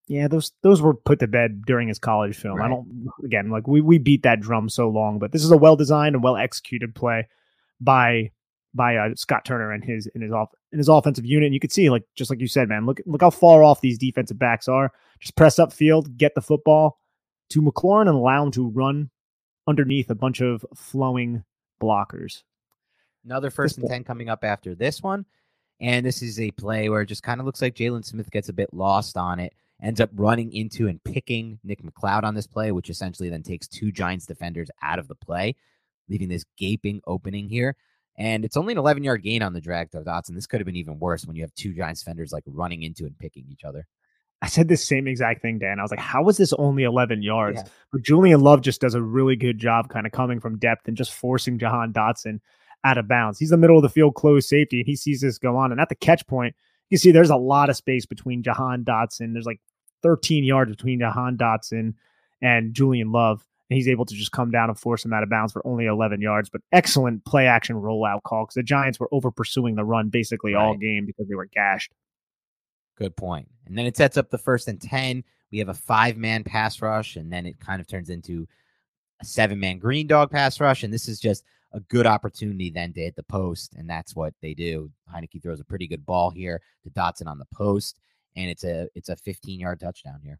Yeah, 0.07 0.27
those 0.27 0.51
those 0.61 0.81
were 0.81 0.93
put 0.93 1.19
to 1.19 1.27
bed 1.27 1.63
during 1.65 1.87
his 1.87 1.99
college 1.99 2.35
film. 2.35 2.57
Right. 2.57 2.65
I 2.65 2.69
don't 2.69 3.07
again 3.23 3.49
like 3.49 3.67
we 3.67 3.81
we 3.81 3.97
beat 3.97 4.23
that 4.23 4.41
drum 4.41 4.67
so 4.67 4.89
long, 4.89 5.19
but 5.19 5.31
this 5.31 5.43
is 5.43 5.51
a 5.51 5.57
well 5.57 5.75
designed 5.75 6.15
and 6.15 6.23
well 6.23 6.35
executed 6.35 6.93
play 6.95 7.27
by 7.79 8.31
by 8.73 8.95
uh, 8.95 9.09
Scott 9.15 9.45
Turner 9.45 9.71
and 9.71 9.83
his 9.83 10.07
in 10.07 10.21
his 10.21 10.31
off 10.31 10.49
in 10.71 10.77
his 10.77 10.89
offensive 10.89 11.25
unit. 11.25 11.47
And 11.47 11.53
you 11.53 11.59
could 11.59 11.71
see, 11.71 11.89
like 11.89 12.03
just 12.15 12.29
like 12.29 12.39
you 12.39 12.47
said, 12.47 12.69
man, 12.69 12.85
look 12.85 13.01
look 13.05 13.21
how 13.21 13.29
far 13.29 13.63
off 13.63 13.81
these 13.81 13.97
defensive 13.97 14.39
backs 14.39 14.67
are. 14.67 14.91
Just 15.19 15.35
press 15.35 15.59
up 15.59 15.73
field, 15.73 16.17
get 16.17 16.35
the 16.35 16.41
football 16.41 16.99
to 17.49 17.61
McLaurin, 17.61 18.07
and 18.07 18.17
allow 18.17 18.43
him 18.43 18.51
to 18.51 18.69
run 18.69 19.09
underneath 19.67 20.09
a 20.09 20.15
bunch 20.15 20.41
of 20.41 20.65
flowing 20.75 21.43
blockers. 21.81 22.43
Another 23.25 23.49
first 23.49 23.77
and 23.77 23.87
ten 23.87 24.03
coming 24.03 24.29
up 24.29 24.43
after 24.43 24.73
this 24.73 25.03
one, 25.03 25.25
and 25.79 26.05
this 26.05 26.21
is 26.21 26.39
a 26.39 26.51
play 26.51 26.89
where 26.89 27.01
it 27.01 27.07
just 27.07 27.23
kind 27.23 27.39
of 27.39 27.45
looks 27.45 27.61
like 27.61 27.75
Jaylon 27.75 28.05
Smith 28.05 28.31
gets 28.31 28.49
a 28.49 28.53
bit 28.53 28.73
lost 28.73 29.17
on 29.17 29.39
it. 29.39 29.53
Ends 29.81 29.99
up 29.99 30.11
running 30.13 30.53
into 30.53 30.87
and 30.87 31.03
picking 31.03 31.59
Nick 31.63 31.81
McCloud 31.81 32.23
on 32.23 32.35
this 32.35 32.47
play, 32.47 32.71
which 32.71 32.89
essentially 32.89 33.29
then 33.29 33.41
takes 33.41 33.67
two 33.67 33.91
Giants 33.91 34.27
defenders 34.27 34.69
out 34.81 34.99
of 34.99 35.07
the 35.07 35.15
play, 35.15 35.55
leaving 36.07 36.29
this 36.29 36.45
gaping 36.57 37.01
opening 37.07 37.49
here. 37.49 37.75
And 38.15 38.45
it's 38.45 38.57
only 38.57 38.73
an 38.73 38.77
11 38.77 39.03
yard 39.03 39.23
gain 39.23 39.41
on 39.41 39.53
the 39.53 39.61
drag 39.61 39.91
to 39.91 40.01
Dotson. 40.01 40.35
This 40.35 40.45
could 40.45 40.59
have 40.59 40.65
been 40.65 40.75
even 40.75 40.99
worse 40.99 41.25
when 41.25 41.35
you 41.35 41.41
have 41.41 41.53
two 41.55 41.73
Giants 41.73 42.01
defenders 42.01 42.31
like 42.31 42.43
running 42.45 42.83
into 42.83 43.05
and 43.05 43.17
picking 43.17 43.45
each 43.49 43.63
other. 43.63 43.87
I 44.43 44.47
said 44.47 44.67
the 44.67 44.77
same 44.77 45.07
exact 45.07 45.41
thing, 45.41 45.59
Dan. 45.59 45.79
I 45.79 45.83
was 45.83 45.91
like, 45.91 45.99
how 45.99 46.27
is 46.27 46.37
this 46.37 46.53
only 46.53 46.83
11 46.83 47.21
yards? 47.21 47.61
Yeah. 47.63 47.69
But 47.91 48.01
Julian 48.01 48.41
Love 48.41 48.61
just 48.61 48.81
does 48.81 48.95
a 48.95 49.01
really 49.01 49.35
good 49.35 49.59
job 49.59 49.89
kind 49.89 50.05
of 50.05 50.11
coming 50.11 50.39
from 50.39 50.57
depth 50.57 50.87
and 50.87 50.97
just 50.97 51.13
forcing 51.13 51.59
Jahan 51.59 51.93
Dotson 51.93 52.39
out 52.83 52.97
of 52.97 53.07
bounds. 53.07 53.37
He's 53.37 53.51
the 53.51 53.57
middle 53.57 53.77
of 53.77 53.83
the 53.83 53.89
field 53.89 54.15
closed 54.15 54.49
safety, 54.49 54.79
and 54.79 54.87
he 54.87 54.95
sees 54.95 55.21
this 55.21 55.37
go 55.37 55.57
on. 55.57 55.71
And 55.71 55.79
at 55.79 55.89
the 55.89 55.95
catch 55.95 56.25
point, 56.25 56.55
you 56.89 56.97
see 56.97 57.11
there's 57.11 57.29
a 57.29 57.35
lot 57.35 57.69
of 57.69 57.75
space 57.75 58.07
between 58.07 58.41
Jahan 58.41 58.83
Dotson. 58.83 59.33
There's 59.33 59.45
like 59.45 59.61
13 60.03 60.43
yards 60.43 60.71
between 60.71 60.99
Jahan 60.99 61.37
Dotson 61.37 61.93
and 62.41 62.73
Julian 62.73 63.11
Love 63.11 63.45
and 63.71 63.77
he's 63.77 63.87
able 63.87 64.03
to 64.03 64.13
just 64.13 64.33
come 64.33 64.51
down 64.51 64.67
and 64.67 64.77
force 64.77 65.05
him 65.05 65.13
out 65.13 65.23
of 65.23 65.29
bounds 65.29 65.53
for 65.53 65.65
only 65.65 65.85
11 65.85 66.19
yards. 66.19 66.49
But 66.49 66.59
excellent 66.73 67.23
play 67.23 67.47
action 67.47 67.77
rollout 67.77 68.21
call 68.23 68.43
because 68.43 68.55
the 68.55 68.63
Giants 68.63 68.99
were 68.99 69.07
over 69.13 69.31
pursuing 69.31 69.75
the 69.75 69.85
run 69.85 70.09
basically 70.09 70.53
right. 70.55 70.61
all 70.61 70.75
game 70.75 71.05
because 71.05 71.29
they 71.29 71.35
were 71.35 71.45
gashed. 71.45 71.93
Good 72.97 73.15
point. 73.15 73.47
And 73.65 73.77
then 73.77 73.85
it 73.85 73.95
sets 73.95 74.17
up 74.17 74.29
the 74.29 74.37
first 74.37 74.67
and 74.67 74.81
10. 74.81 75.23
We 75.53 75.59
have 75.59 75.69
a 75.69 75.73
five 75.73 76.17
man 76.17 76.43
pass 76.43 76.81
rush, 76.81 77.15
and 77.15 77.31
then 77.31 77.45
it 77.45 77.61
kind 77.61 77.79
of 77.79 77.87
turns 77.87 78.09
into 78.09 78.45
a 79.21 79.25
seven 79.25 79.57
man 79.57 79.79
green 79.79 80.05
dog 80.05 80.31
pass 80.31 80.59
rush. 80.59 80.83
And 80.83 80.93
this 80.93 81.07
is 81.07 81.17
just 81.17 81.45
a 81.71 81.79
good 81.79 82.05
opportunity 82.05 82.71
then 82.71 82.91
to 82.91 82.99
hit 82.99 83.15
the 83.15 83.23
post, 83.23 83.75
and 83.75 83.89
that's 83.89 84.17
what 84.17 84.33
they 84.41 84.53
do. 84.53 84.91
Heinicke 85.09 85.41
throws 85.41 85.61
a 85.61 85.65
pretty 85.65 85.87
good 85.87 86.05
ball 86.05 86.29
here 86.29 86.59
to 86.83 86.89
Dotson 86.89 87.27
on 87.27 87.39
the 87.39 87.47
post, 87.53 88.01
and 88.35 88.49
it's 88.49 88.63
a 88.63 88.87
it's 88.95 89.09
a 89.09 89.15
15 89.15 89.59
yard 89.59 89.79
touchdown 89.79 90.19
here. 90.23 90.39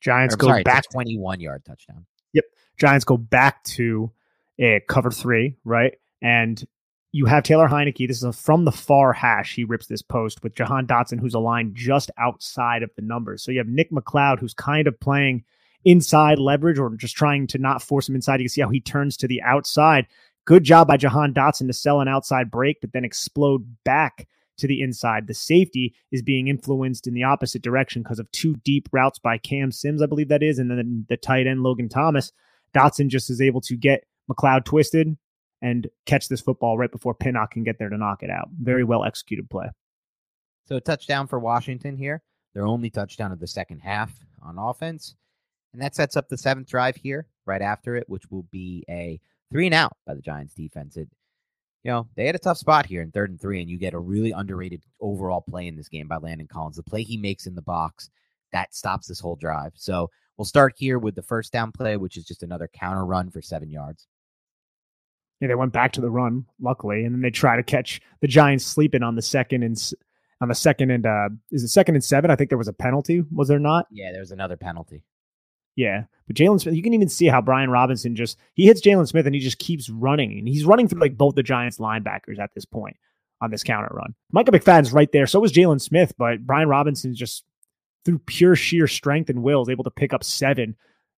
Giants 0.00 0.34
Or, 0.34 0.38
go 0.38 0.46
sorry, 0.48 0.62
back. 0.62 0.84
21 0.90 1.40
yard 1.40 1.64
touchdown. 1.64 2.06
Yep, 2.32 2.44
Giants 2.76 3.04
go 3.04 3.16
back 3.16 3.62
to 3.64 4.10
a 4.58 4.80
cover 4.88 5.10
three, 5.10 5.56
right? 5.64 5.94
And 6.22 6.64
you 7.12 7.24
have 7.26 7.44
Taylor 7.44 7.68
Heinicke. 7.68 8.06
This 8.06 8.18
is 8.18 8.24
a, 8.24 8.32
from 8.32 8.64
the 8.64 8.72
far 8.72 9.12
hash. 9.12 9.54
He 9.54 9.64
rips 9.64 9.86
this 9.86 10.02
post 10.02 10.42
with 10.42 10.54
Jahan 10.54 10.86
Dotson, 10.86 11.18
who's 11.18 11.34
aligned 11.34 11.74
just 11.74 12.10
outside 12.18 12.82
of 12.82 12.90
the 12.94 13.02
numbers. 13.02 13.42
So 13.42 13.52
you 13.52 13.58
have 13.58 13.68
Nick 13.68 13.90
McCloud, 13.90 14.38
who's 14.38 14.54
kind 14.54 14.86
of 14.86 14.98
playing 15.00 15.44
inside 15.84 16.38
leverage 16.38 16.78
or 16.78 16.94
just 16.96 17.16
trying 17.16 17.46
to 17.46 17.58
not 17.58 17.80
force 17.80 18.08
him 18.08 18.16
inside. 18.16 18.40
You 18.40 18.44
can 18.44 18.50
see 18.50 18.60
how 18.60 18.68
he 18.68 18.80
turns 18.80 19.16
to 19.18 19.28
the 19.28 19.40
outside. 19.42 20.06
Good 20.44 20.64
job 20.64 20.88
by 20.88 20.96
Jahan 20.96 21.32
Dotson 21.32 21.66
to 21.68 21.72
sell 21.72 22.00
an 22.00 22.08
outside 22.08 22.50
break, 22.50 22.80
but 22.80 22.92
then 22.92 23.04
explode 23.04 23.76
back 23.84 24.28
to 24.58 24.66
the 24.66 24.80
inside. 24.80 25.26
The 25.26 25.34
safety 25.34 25.94
is 26.12 26.22
being 26.22 26.48
influenced 26.48 27.06
in 27.06 27.14
the 27.14 27.24
opposite 27.24 27.62
direction 27.62 28.02
because 28.02 28.18
of 28.18 28.30
two 28.32 28.56
deep 28.64 28.88
routes 28.92 29.18
by 29.18 29.38
Cam 29.38 29.72
Sims, 29.72 30.02
I 30.02 30.06
believe 30.06 30.28
that 30.28 30.42
is, 30.42 30.58
and 30.58 30.70
then 30.70 31.06
the 31.08 31.16
tight 31.16 31.46
end 31.46 31.62
Logan 31.62 31.88
Thomas. 31.88 32.32
Dotson 32.74 33.08
just 33.08 33.30
is 33.30 33.40
able 33.40 33.60
to 33.62 33.76
get 33.76 34.04
McCloud 34.30 34.64
twisted 34.64 35.16
and 35.62 35.88
catch 36.04 36.28
this 36.28 36.40
football 36.40 36.76
right 36.76 36.92
before 36.92 37.14
Pinnock 37.14 37.52
can 37.52 37.64
get 37.64 37.78
there 37.78 37.88
to 37.88 37.96
knock 37.96 38.22
it 38.22 38.30
out. 38.30 38.48
Very 38.60 38.84
well 38.84 39.04
executed 39.04 39.48
play. 39.48 39.68
So 40.66 40.76
a 40.76 40.80
touchdown 40.80 41.26
for 41.26 41.38
Washington 41.38 41.96
here. 41.96 42.22
Their 42.54 42.66
only 42.66 42.90
touchdown 42.90 43.32
of 43.32 43.40
the 43.40 43.46
second 43.46 43.80
half 43.80 44.12
on 44.42 44.58
offense. 44.58 45.14
And 45.72 45.82
that 45.82 45.94
sets 45.94 46.16
up 46.16 46.28
the 46.28 46.38
seventh 46.38 46.68
drive 46.68 46.96
here, 46.96 47.26
right 47.44 47.62
after 47.62 47.96
it, 47.96 48.08
which 48.08 48.30
will 48.30 48.44
be 48.50 48.84
a 48.88 49.20
three 49.52 49.66
and 49.66 49.74
out 49.74 49.96
by 50.06 50.14
the 50.14 50.22
Giants 50.22 50.54
defense. 50.54 50.96
It 50.96 51.08
you 51.86 51.92
know, 51.92 52.08
they 52.16 52.26
had 52.26 52.34
a 52.34 52.40
tough 52.40 52.58
spot 52.58 52.84
here 52.84 53.00
in 53.00 53.12
third 53.12 53.30
and 53.30 53.40
three, 53.40 53.60
and 53.60 53.70
you 53.70 53.78
get 53.78 53.94
a 53.94 53.98
really 54.00 54.32
underrated 54.32 54.82
overall 55.00 55.40
play 55.40 55.68
in 55.68 55.76
this 55.76 55.88
game 55.88 56.08
by 56.08 56.16
Landon 56.16 56.48
Collins. 56.48 56.74
The 56.74 56.82
play 56.82 57.04
he 57.04 57.16
makes 57.16 57.46
in 57.46 57.54
the 57.54 57.62
box 57.62 58.10
that 58.52 58.74
stops 58.74 59.06
this 59.06 59.20
whole 59.20 59.36
drive. 59.36 59.70
So 59.76 60.10
we'll 60.36 60.46
start 60.46 60.74
here 60.76 60.98
with 60.98 61.14
the 61.14 61.22
first 61.22 61.52
down 61.52 61.70
play, 61.70 61.96
which 61.96 62.16
is 62.16 62.24
just 62.24 62.42
another 62.42 62.68
counter 62.74 63.04
run 63.04 63.30
for 63.30 63.40
seven 63.40 63.70
yards. 63.70 64.08
Yeah, 65.40 65.46
they 65.46 65.54
went 65.54 65.72
back 65.72 65.92
to 65.92 66.00
the 66.00 66.10
run, 66.10 66.46
luckily, 66.60 67.04
and 67.04 67.14
then 67.14 67.22
they 67.22 67.30
try 67.30 67.54
to 67.54 67.62
catch 67.62 68.00
the 68.20 68.26
Giants 68.26 68.66
sleeping 68.66 69.04
on 69.04 69.14
the 69.14 69.22
second 69.22 69.62
and 69.62 69.80
on 70.40 70.48
the 70.48 70.56
second 70.56 70.90
and 70.90 71.06
uh 71.06 71.28
is 71.52 71.62
it 71.62 71.68
second 71.68 71.94
and 71.94 72.02
seven? 72.02 72.32
I 72.32 72.36
think 72.36 72.50
there 72.50 72.58
was 72.58 72.66
a 72.66 72.72
penalty, 72.72 73.22
was 73.32 73.46
there 73.46 73.60
not? 73.60 73.86
Yeah, 73.92 74.10
there 74.10 74.22
was 74.22 74.32
another 74.32 74.56
penalty. 74.56 75.04
Yeah, 75.76 76.04
but 76.26 76.36
Jaylon 76.36 76.60
Smith, 76.60 76.74
you 76.74 76.82
can 76.82 76.94
even 76.94 77.08
see 77.08 77.26
how 77.26 77.40
Brian 77.40 77.70
Robinson 77.70 78.16
just 78.16 78.38
he 78.54 78.66
hits 78.66 78.80
Jaylon 78.80 79.06
Smith 79.06 79.26
and 79.26 79.34
he 79.34 79.40
just 79.40 79.58
keeps 79.58 79.88
running, 79.88 80.38
and 80.38 80.48
he's 80.48 80.64
running 80.64 80.88
through 80.88 81.00
like 81.00 81.16
both 81.16 81.34
the 81.34 81.42
Giants 81.42 81.78
linebackers 81.78 82.38
at 82.38 82.54
this 82.54 82.64
point 82.64 82.96
on 83.40 83.50
this 83.50 83.62
counter 83.62 83.92
run. 83.92 84.14
Micah 84.32 84.50
McFadden's 84.50 84.92
right 84.92 85.12
there, 85.12 85.26
so 85.26 85.38
was 85.38 85.52
Jaylon 85.52 85.80
Smith, 85.80 86.14
but 86.18 86.46
Brian 86.46 86.68
Robinson's 86.68 87.18
just 87.18 87.44
through 88.04 88.18
pure 88.20 88.56
sheer 88.56 88.86
strength 88.86 89.28
and 89.28 89.42
will 89.42 89.62
is 89.62 89.68
able 89.68 89.84
to 89.84 89.90
pick 89.90 90.12
up 90.12 90.24
seven 90.24 90.74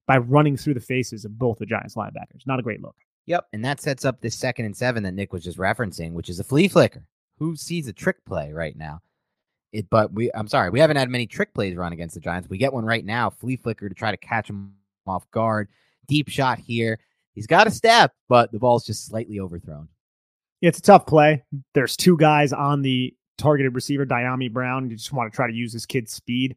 by 0.06 0.16
running 0.16 0.56
through 0.56 0.74
the 0.74 0.80
faces 0.80 1.24
of 1.24 1.38
both 1.38 1.58
the 1.58 1.66
Giants 1.66 1.94
linebackers. 1.94 2.46
Not 2.46 2.58
a 2.58 2.62
great 2.62 2.82
look. 2.82 2.96
Yep. 3.26 3.46
And 3.52 3.62
that 3.64 3.80
sets 3.80 4.06
up 4.06 4.20
this 4.20 4.34
second 4.34 4.64
and 4.64 4.76
seven 4.76 5.02
that 5.02 5.12
Nick 5.12 5.34
was 5.34 5.44
just 5.44 5.58
referencing, 5.58 6.12
which 6.12 6.30
is 6.30 6.40
a 6.40 6.44
flea 6.44 6.66
flicker. 6.66 7.06
Who 7.38 7.56
sees 7.56 7.86
a 7.86 7.92
trick 7.92 8.24
play 8.24 8.52
right 8.52 8.74
now? 8.74 9.02
It, 9.72 9.90
but 9.90 10.12
we, 10.12 10.30
I'm 10.34 10.48
sorry, 10.48 10.70
we 10.70 10.80
haven't 10.80 10.96
had 10.96 11.10
many 11.10 11.26
trick 11.26 11.52
plays 11.52 11.76
run 11.76 11.92
against 11.92 12.14
the 12.14 12.20
Giants. 12.20 12.48
We 12.48 12.58
get 12.58 12.72
one 12.72 12.84
right 12.84 13.04
now, 13.04 13.30
flea 13.30 13.56
flicker 13.56 13.88
to 13.88 13.94
try 13.94 14.10
to 14.10 14.16
catch 14.16 14.48
him 14.48 14.72
off 15.06 15.30
guard. 15.30 15.68
Deep 16.06 16.28
shot 16.28 16.58
here. 16.58 16.98
He's 17.34 17.46
got 17.46 17.66
a 17.66 17.70
step, 17.70 18.12
but 18.28 18.50
the 18.50 18.58
ball's 18.58 18.84
just 18.84 19.06
slightly 19.06 19.40
overthrown. 19.40 19.88
Yeah, 20.60 20.68
it's 20.68 20.78
a 20.78 20.82
tough 20.82 21.06
play. 21.06 21.44
There's 21.74 21.96
two 21.96 22.16
guys 22.16 22.52
on 22.52 22.82
the 22.82 23.14
targeted 23.36 23.74
receiver, 23.74 24.04
Dyami 24.04 24.52
Brown. 24.52 24.90
You 24.90 24.96
just 24.96 25.12
want 25.12 25.30
to 25.30 25.36
try 25.36 25.46
to 25.46 25.52
use 25.52 25.72
this 25.72 25.86
kid's 25.86 26.12
speed. 26.12 26.56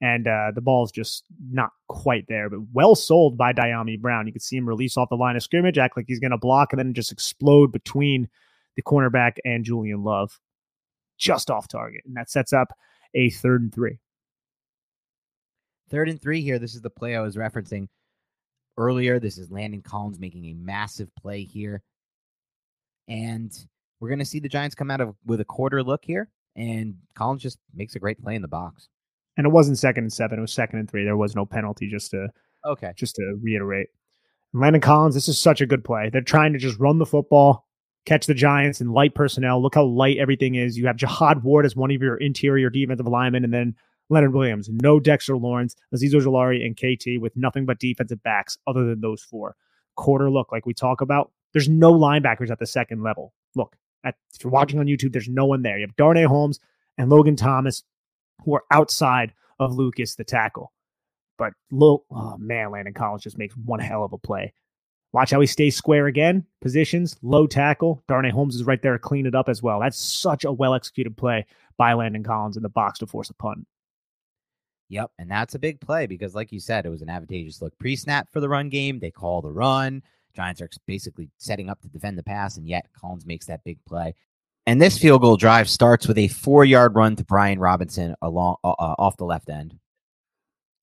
And 0.00 0.28
uh, 0.28 0.52
the 0.54 0.60
ball's 0.60 0.92
just 0.92 1.24
not 1.50 1.70
quite 1.88 2.26
there, 2.28 2.48
but 2.48 2.60
well 2.72 2.94
sold 2.94 3.36
by 3.36 3.52
Dyami 3.52 4.00
Brown. 4.00 4.26
You 4.26 4.32
can 4.32 4.40
see 4.40 4.56
him 4.56 4.68
release 4.68 4.96
off 4.96 5.08
the 5.08 5.16
line 5.16 5.36
of 5.36 5.42
scrimmage, 5.42 5.76
act 5.76 5.96
like 5.96 6.06
he's 6.08 6.20
going 6.20 6.30
to 6.30 6.38
block, 6.38 6.72
and 6.72 6.78
then 6.78 6.94
just 6.94 7.12
explode 7.12 7.72
between 7.72 8.28
the 8.76 8.82
cornerback 8.82 9.38
and 9.44 9.64
Julian 9.64 10.04
Love, 10.04 10.38
just 11.18 11.50
off 11.50 11.68
target. 11.68 12.02
And 12.06 12.16
that 12.16 12.30
sets 12.30 12.52
up 12.52 12.68
a 13.14 13.30
third 13.30 13.62
and 13.62 13.74
three. 13.74 13.98
Third 15.90 16.08
and 16.08 16.20
three 16.20 16.40
here. 16.42 16.58
This 16.58 16.74
is 16.74 16.82
the 16.82 16.90
play 16.90 17.16
I 17.16 17.20
was 17.20 17.36
referencing 17.36 17.88
earlier. 18.76 19.18
This 19.18 19.38
is 19.38 19.50
Landon 19.50 19.82
Collins 19.82 20.18
making 20.18 20.44
a 20.46 20.54
massive 20.54 21.10
play 21.16 21.44
here. 21.44 21.82
And 23.08 23.52
we're 24.00 24.08
going 24.10 24.18
to 24.18 24.24
see 24.24 24.38
the 24.38 24.48
Giants 24.48 24.74
come 24.74 24.90
out 24.90 25.00
of 25.00 25.14
with 25.24 25.40
a 25.40 25.44
quarter 25.44 25.82
look 25.82 26.04
here. 26.04 26.28
And 26.56 26.96
Collins 27.14 27.42
just 27.42 27.58
makes 27.74 27.94
a 27.94 27.98
great 27.98 28.20
play 28.22 28.34
in 28.34 28.42
the 28.42 28.48
box. 28.48 28.88
And 29.36 29.46
it 29.46 29.50
wasn't 29.50 29.78
second 29.78 30.04
and 30.04 30.12
seven; 30.12 30.38
it 30.38 30.42
was 30.42 30.52
second 30.52 30.80
and 30.80 30.90
three. 30.90 31.04
There 31.04 31.16
was 31.16 31.36
no 31.36 31.46
penalty. 31.46 31.88
Just 31.88 32.10
to 32.10 32.28
Okay. 32.66 32.92
just 32.96 33.14
to 33.14 33.38
reiterate. 33.40 33.86
Landon 34.52 34.80
Collins, 34.80 35.14
this 35.14 35.28
is 35.28 35.38
such 35.38 35.60
a 35.60 35.66
good 35.66 35.84
play. 35.84 36.10
They're 36.10 36.20
trying 36.22 36.52
to 36.54 36.58
just 36.58 36.80
run 36.80 36.98
the 36.98 37.06
football, 37.06 37.67
catch 38.08 38.26
the 38.26 38.34
Giants, 38.34 38.80
and 38.80 38.92
light 38.92 39.14
personnel. 39.14 39.62
Look 39.62 39.74
how 39.74 39.84
light 39.84 40.16
everything 40.16 40.54
is. 40.54 40.78
You 40.78 40.86
have 40.86 40.96
Jihad 40.96 41.42
Ward 41.42 41.66
as 41.66 41.76
one 41.76 41.90
of 41.90 42.00
your 42.00 42.16
interior 42.16 42.70
defensive 42.70 43.06
linemen, 43.06 43.44
and 43.44 43.52
then 43.52 43.76
Leonard 44.08 44.32
Williams, 44.32 44.70
no 44.70 44.98
Dexter 44.98 45.36
Lawrence, 45.36 45.76
Azeez 45.94 46.14
Ojulari, 46.14 46.64
and 46.64 46.76
KT 46.76 47.20
with 47.20 47.36
nothing 47.36 47.66
but 47.66 47.78
defensive 47.78 48.22
backs 48.22 48.56
other 48.66 48.86
than 48.86 49.02
those 49.02 49.22
four. 49.22 49.54
Quarter 49.96 50.30
look, 50.30 50.50
like 50.50 50.64
we 50.64 50.72
talk 50.72 51.02
about. 51.02 51.30
There's 51.52 51.68
no 51.68 51.92
linebackers 51.92 52.50
at 52.50 52.58
the 52.58 52.66
second 52.66 53.02
level. 53.02 53.34
Look, 53.54 53.76
at, 54.04 54.14
if 54.34 54.42
you're 54.42 54.50
watching 54.50 54.78
on 54.78 54.86
YouTube, 54.86 55.12
there's 55.12 55.28
no 55.28 55.44
one 55.44 55.62
there. 55.62 55.78
You 55.78 55.86
have 55.86 55.96
Darnay 55.96 56.24
Holmes 56.24 56.60
and 56.96 57.10
Logan 57.10 57.36
Thomas, 57.36 57.82
who 58.44 58.54
are 58.54 58.64
outside 58.70 59.34
of 59.58 59.74
Lucas, 59.74 60.14
the 60.14 60.24
tackle. 60.24 60.72
But 61.36 61.52
look, 61.70 62.04
oh 62.10 62.36
man, 62.38 62.70
Landon 62.70 62.94
Collins 62.94 63.22
just 63.22 63.38
makes 63.38 63.56
one 63.56 63.80
hell 63.80 64.04
of 64.04 64.12
a 64.12 64.18
play. 64.18 64.54
Watch 65.12 65.30
how 65.30 65.40
he 65.40 65.46
stays 65.46 65.74
square 65.74 66.06
again. 66.06 66.44
Positions, 66.60 67.16
low 67.22 67.46
tackle. 67.46 68.02
Darnay 68.08 68.30
Holmes 68.30 68.54
is 68.54 68.64
right 68.64 68.80
there 68.82 68.92
to 68.92 68.98
clean 68.98 69.26
it 69.26 69.34
up 69.34 69.48
as 69.48 69.62
well. 69.62 69.80
That's 69.80 69.98
such 69.98 70.44
a 70.44 70.52
well 70.52 70.74
executed 70.74 71.16
play 71.16 71.46
by 71.76 71.94
Landon 71.94 72.22
Collins 72.22 72.56
in 72.56 72.62
the 72.62 72.68
box 72.68 72.98
to 72.98 73.06
force 73.06 73.30
a 73.30 73.34
punt. 73.34 73.66
Yep. 74.90 75.10
And 75.18 75.30
that's 75.30 75.54
a 75.54 75.58
big 75.58 75.80
play 75.80 76.06
because, 76.06 76.34
like 76.34 76.52
you 76.52 76.60
said, 76.60 76.86
it 76.86 76.90
was 76.90 77.02
an 77.02 77.10
advantageous 77.10 77.62
look 77.62 77.78
pre 77.78 77.96
snap 77.96 78.28
for 78.32 78.40
the 78.40 78.48
run 78.48 78.68
game. 78.68 78.98
They 78.98 79.10
call 79.10 79.42
the 79.42 79.52
run. 79.52 80.02
Giants 80.34 80.60
are 80.60 80.68
basically 80.86 81.30
setting 81.38 81.68
up 81.68 81.80
to 81.82 81.88
defend 81.88 82.16
the 82.16 82.22
pass, 82.22 82.56
and 82.56 82.66
yet 82.66 82.86
Collins 82.92 83.26
makes 83.26 83.46
that 83.46 83.64
big 83.64 83.84
play. 83.86 84.14
And 84.66 84.80
this 84.80 84.98
field 84.98 85.22
goal 85.22 85.36
drive 85.36 85.68
starts 85.68 86.06
with 86.06 86.18
a 86.18 86.28
four 86.28 86.64
yard 86.64 86.94
run 86.94 87.16
to 87.16 87.24
Brian 87.24 87.58
Robinson 87.58 88.14
along 88.20 88.56
uh, 88.62 88.70
uh, 88.70 88.94
off 88.98 89.16
the 89.16 89.24
left 89.24 89.48
end. 89.48 89.78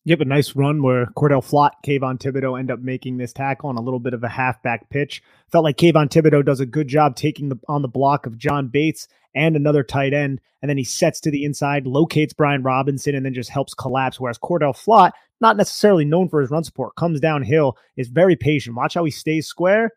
Yep, 0.07 0.21
a 0.21 0.25
nice 0.25 0.55
run 0.55 0.83
where 0.83 1.07
Cordell 1.17 1.43
Flott, 1.43 1.71
Kayvon 1.83 2.19
Thibodeaux 2.19 2.59
end 2.59 2.69
up 2.69 2.79
making 2.79 3.17
this 3.17 3.33
tackle 3.33 3.69
on 3.69 3.77
a 3.77 3.81
little 3.81 3.99
bit 3.99 4.13
of 4.13 4.23
a 4.23 4.29
halfback 4.29 4.87
pitch. 4.91 5.23
Felt 5.51 5.63
like 5.63 5.77
Kayvon 5.77 6.09
Thibodeaux 6.09 6.45
does 6.45 6.59
a 6.59 6.65
good 6.65 6.87
job 6.87 7.15
taking 7.15 7.49
the 7.49 7.59
on 7.67 7.81
the 7.81 7.87
block 7.87 8.27
of 8.27 8.37
John 8.37 8.67
Bates 8.67 9.07
and 9.33 9.55
another 9.55 9.83
tight 9.83 10.13
end, 10.13 10.41
and 10.61 10.69
then 10.69 10.77
he 10.77 10.83
sets 10.83 11.19
to 11.21 11.31
the 11.31 11.43
inside, 11.43 11.87
locates 11.87 12.33
Brian 12.33 12.61
Robinson, 12.61 13.15
and 13.15 13.25
then 13.25 13.33
just 13.33 13.49
helps 13.49 13.73
collapse. 13.73 14.19
Whereas 14.19 14.37
Cordell 14.37 14.77
Flott, 14.77 15.11
not 15.41 15.57
necessarily 15.57 16.05
known 16.05 16.29
for 16.29 16.39
his 16.39 16.51
run 16.51 16.63
support, 16.63 16.95
comes 16.95 17.19
downhill, 17.19 17.75
is 17.97 18.07
very 18.07 18.35
patient. 18.35 18.75
Watch 18.75 18.93
how 18.93 19.05
he 19.05 19.11
stays 19.11 19.47
square 19.47 19.89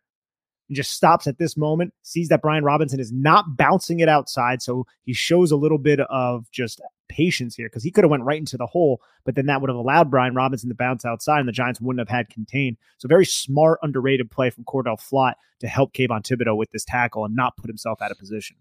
and 0.69 0.77
just 0.77 0.93
stops 0.93 1.27
at 1.27 1.37
this 1.37 1.55
moment, 1.55 1.93
sees 2.03 2.29
that 2.29 2.41
Brian 2.41 2.65
Robinson 2.65 2.99
is 2.99 3.13
not 3.13 3.59
bouncing 3.59 4.01
it 4.01 4.09
outside, 4.09 4.63
so 4.63 4.87
he 5.05 5.13
shows 5.13 5.53
a 5.53 5.57
little 5.57 5.79
bit 5.79 6.01
of 6.01 6.51
just 6.51 6.81
patience 7.09 7.55
here 7.55 7.67
because 7.67 7.83
he 7.83 7.91
could 7.91 8.05
have 8.05 8.11
went 8.11 8.25
right 8.25 8.39
into 8.39 8.57
the 8.57 8.67
hole, 8.67 9.01
but 9.25 9.35
then 9.35 9.47
that 9.47 9.61
would 9.61 9.71
have 9.71 9.77
allowed 9.77 10.11
Brian 10.11 10.35
Robinson 10.35 10.69
to 10.69 10.75
bounce 10.75 11.05
outside, 11.05 11.41
and 11.41 11.49
the 11.49 11.53
Giants 11.53 11.81
wouldn't 11.81 12.01
have 12.01 12.15
had 12.15 12.29
contained. 12.29 12.77
So 12.99 13.09
very 13.09 13.27
smart, 13.27 13.81
underrated 13.83 14.31
play 14.31 14.51
from 14.51 14.65
Cordell 14.65 15.01
Flott 15.01 15.35
to 15.61 15.69
help 15.69 15.93
Kayvon 15.93 16.23
Thibodeaux 16.23 16.57
with 16.57 16.71
this 16.71 16.85
tackle 16.85 17.25
and 17.25 17.35
not 17.35 17.57
put 17.57 17.69
himself 17.69 18.01
out 18.03 18.11
of 18.11 18.19
position. 18.19 18.57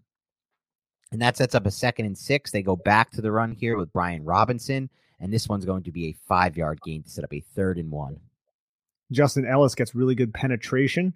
And 1.10 1.22
that 1.22 1.36
sets 1.36 1.54
up 1.54 1.66
a 1.66 1.70
second 1.70 2.06
and 2.06 2.18
six. 2.18 2.50
They 2.50 2.62
go 2.62 2.76
back 2.76 3.10
to 3.12 3.22
the 3.22 3.32
run 3.32 3.52
here 3.52 3.76
with 3.76 3.92
Brian 3.92 4.24
Robinson. 4.24 4.90
And 5.20 5.32
this 5.32 5.48
one's 5.48 5.64
going 5.64 5.84
to 5.84 5.92
be 5.92 6.06
a 6.06 6.16
five 6.28 6.56
yard 6.56 6.80
gain 6.84 7.02
to 7.02 7.08
set 7.08 7.24
up 7.24 7.32
a 7.32 7.40
third 7.54 7.78
and 7.78 7.90
one. 7.90 8.20
Justin 9.10 9.46
Ellis 9.46 9.74
gets 9.74 9.94
really 9.94 10.14
good 10.14 10.34
penetration 10.34 11.14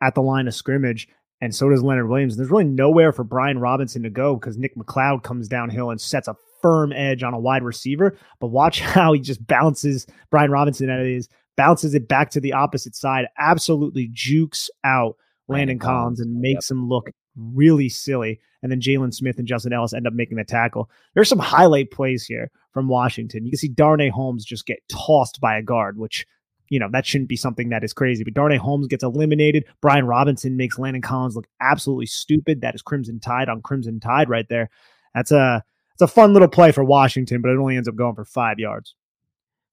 at 0.00 0.14
the 0.14 0.22
line 0.22 0.48
of 0.48 0.54
scrimmage, 0.54 1.08
and 1.40 1.54
so 1.54 1.68
does 1.68 1.82
Leonard 1.82 2.08
Williams. 2.08 2.36
There's 2.36 2.50
really 2.50 2.64
nowhere 2.64 3.12
for 3.12 3.24
Brian 3.24 3.58
Robinson 3.58 4.02
to 4.02 4.10
go 4.10 4.36
because 4.36 4.58
Nick 4.58 4.76
McCloud 4.76 5.22
comes 5.22 5.48
downhill 5.48 5.90
and 5.90 6.00
sets 6.00 6.28
a 6.28 6.36
firm 6.60 6.92
edge 6.92 7.22
on 7.22 7.32
a 7.34 7.38
wide 7.38 7.62
receiver. 7.62 8.16
But 8.40 8.48
watch 8.48 8.80
how 8.80 9.12
he 9.12 9.20
just 9.20 9.46
bounces 9.46 10.06
Brian 10.30 10.50
Robinson 10.50 10.90
at 10.90 11.04
his 11.04 11.28
bounces 11.56 11.94
it 11.94 12.08
back 12.08 12.30
to 12.30 12.40
the 12.40 12.52
opposite 12.52 12.94
side, 12.94 13.26
absolutely 13.38 14.08
jukes 14.12 14.70
out 14.84 15.16
Landon, 15.48 15.78
Collins, 15.78 16.18
Collins, 16.18 16.20
and 16.20 16.40
makes 16.40 16.70
him 16.70 16.88
look 16.88 17.10
really 17.36 17.88
silly. 17.88 18.40
And 18.62 18.70
then 18.70 18.80
Jaylon 18.80 19.12
Smith 19.12 19.38
and 19.38 19.48
Justin 19.48 19.72
Ellis 19.72 19.92
end 19.92 20.06
up 20.06 20.12
making 20.12 20.36
the 20.36 20.44
tackle. 20.44 20.90
There's 21.14 21.28
some 21.28 21.38
highlight 21.38 21.90
plays 21.90 22.24
here 22.24 22.50
from 22.72 22.88
Washington. 22.88 23.44
You 23.44 23.50
can 23.50 23.58
see 23.58 23.68
Darnay 23.68 24.10
Holmes 24.10 24.44
just 24.44 24.66
get 24.66 24.78
tossed 24.88 25.40
by 25.40 25.56
a 25.56 25.62
guard, 25.62 25.98
which 25.98 26.26
you 26.70 26.78
know, 26.78 26.88
that 26.92 27.04
shouldn't 27.04 27.28
be 27.28 27.36
something 27.36 27.68
that 27.68 27.84
is 27.84 27.92
crazy. 27.92 28.24
But 28.24 28.34
Darnay 28.34 28.56
Holmes 28.56 28.86
gets 28.86 29.04
eliminated. 29.04 29.66
Brian 29.82 30.06
Robinson 30.06 30.56
makes 30.56 30.78
Landon 30.78 31.02
Collins 31.02 31.36
look 31.36 31.48
absolutely 31.60 32.06
stupid. 32.06 32.60
That 32.60 32.76
is 32.76 32.80
Crimson 32.80 33.20
Tide 33.20 33.48
on 33.48 33.60
Crimson 33.60 34.00
Tide 34.00 34.30
right 34.30 34.48
there. 34.48 34.70
That's 35.14 35.32
a 35.32 35.62
it's 35.92 36.02
a 36.02 36.06
fun 36.06 36.32
little 36.32 36.48
play 36.48 36.72
for 36.72 36.84
Washington, 36.84 37.42
but 37.42 37.50
it 37.50 37.58
only 37.58 37.76
ends 37.76 37.88
up 37.88 37.96
going 37.96 38.14
for 38.14 38.24
five 38.24 38.58
yards. 38.58 38.94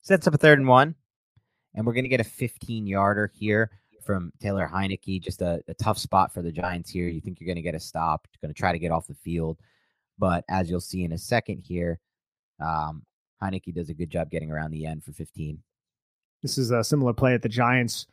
Sets 0.01 0.27
up 0.27 0.33
a 0.33 0.37
third 0.37 0.59
and 0.59 0.67
one. 0.67 0.95
And 1.75 1.85
we're 1.85 1.93
gonna 1.93 2.07
get 2.07 2.19
a 2.19 2.25
15 2.25 2.87
yarder 2.87 3.31
here 3.33 3.69
from 4.03 4.33
Taylor 4.41 4.67
Heinicke. 4.67 5.21
Just 5.21 5.43
a, 5.43 5.61
a 5.67 5.75
tough 5.75 5.99
spot 5.99 6.33
for 6.33 6.41
the 6.41 6.51
Giants 6.51 6.89
here. 6.89 7.07
You 7.07 7.21
think 7.21 7.39
you're 7.39 7.47
gonna 7.47 7.61
get 7.61 7.75
a 7.75 7.79
stop, 7.79 8.27
you're 8.33 8.47
gonna 8.47 8.55
try 8.55 8.71
to 8.71 8.79
get 8.79 8.91
off 8.91 9.05
the 9.05 9.13
field. 9.13 9.59
But 10.17 10.43
as 10.49 10.67
you'll 10.67 10.81
see 10.81 11.03
in 11.03 11.11
a 11.11 11.17
second 11.17 11.59
here, 11.59 11.99
um, 12.59 13.03
Heinicke 13.41 13.75
does 13.75 13.89
a 13.89 13.93
good 13.93 14.09
job 14.09 14.31
getting 14.31 14.51
around 14.51 14.71
the 14.71 14.87
end 14.87 15.03
for 15.03 15.11
15. 15.11 15.59
This 16.41 16.57
is 16.57 16.71
a 16.71 16.83
similar 16.83 17.13
play 17.13 17.33
that 17.33 17.41
the 17.41 17.49
Giants 17.49 18.07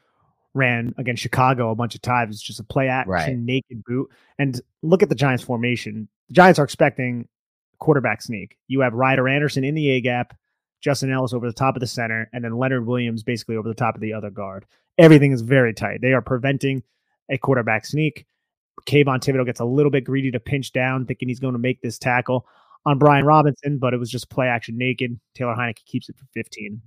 ran 0.54 0.94
against 0.98 1.22
Chicago 1.22 1.70
a 1.70 1.74
bunch 1.74 1.94
of 1.94 2.02
times. 2.02 2.36
It's 2.36 2.42
just 2.42 2.60
a 2.60 2.64
play 2.64 2.88
action 2.88 3.10
right. 3.10 3.36
naked 3.36 3.84
boot. 3.84 4.10
And 4.38 4.60
look 4.82 5.02
at 5.02 5.08
the 5.08 5.14
Giants 5.14 5.42
formation. 5.42 6.08
The 6.28 6.34
Giants 6.34 6.58
are 6.58 6.64
expecting 6.64 7.28
quarterback 7.78 8.22
sneak. 8.22 8.56
You 8.68 8.80
have 8.80 8.94
Ryder 8.94 9.28
Anderson 9.28 9.64
in 9.64 9.74
the 9.74 9.90
A 9.90 10.00
gap, 10.00 10.36
Justin 10.80 11.12
Ellis 11.12 11.32
over 11.32 11.46
the 11.46 11.52
top 11.52 11.76
of 11.76 11.80
the 11.80 11.86
center, 11.86 12.30
and 12.32 12.44
then 12.44 12.56
Leonard 12.56 12.86
Williams 12.86 13.22
basically 13.22 13.56
over 13.56 13.68
the 13.68 13.74
top 13.74 13.94
of 13.94 14.00
the 14.00 14.12
other 14.12 14.30
guard. 14.30 14.64
Everything 14.96 15.32
is 15.32 15.42
very 15.42 15.74
tight. 15.74 16.00
They 16.00 16.12
are 16.12 16.22
preventing 16.22 16.82
a 17.28 17.36
quarterback 17.36 17.84
sneak. 17.84 18.26
Kayvon 18.86 19.20
Thibodeaux 19.20 19.46
gets 19.46 19.60
a 19.60 19.64
little 19.64 19.90
bit 19.90 20.04
greedy 20.04 20.30
to 20.30 20.40
pinch 20.40 20.72
down, 20.72 21.06
thinking 21.06 21.28
he's 21.28 21.40
going 21.40 21.54
to 21.54 21.58
make 21.58 21.80
this 21.80 21.98
tackle 21.98 22.46
on 22.86 22.98
Brian 22.98 23.24
Robinson, 23.24 23.78
but 23.78 23.94
it 23.94 23.98
was 23.98 24.10
just 24.10 24.30
play 24.30 24.46
action 24.46 24.76
naked. 24.76 25.18
Taylor 25.34 25.54
Heinicke 25.54 25.84
keeps 25.84 26.08
it 26.08 26.16
for 26.16 26.26
15. 26.34 26.80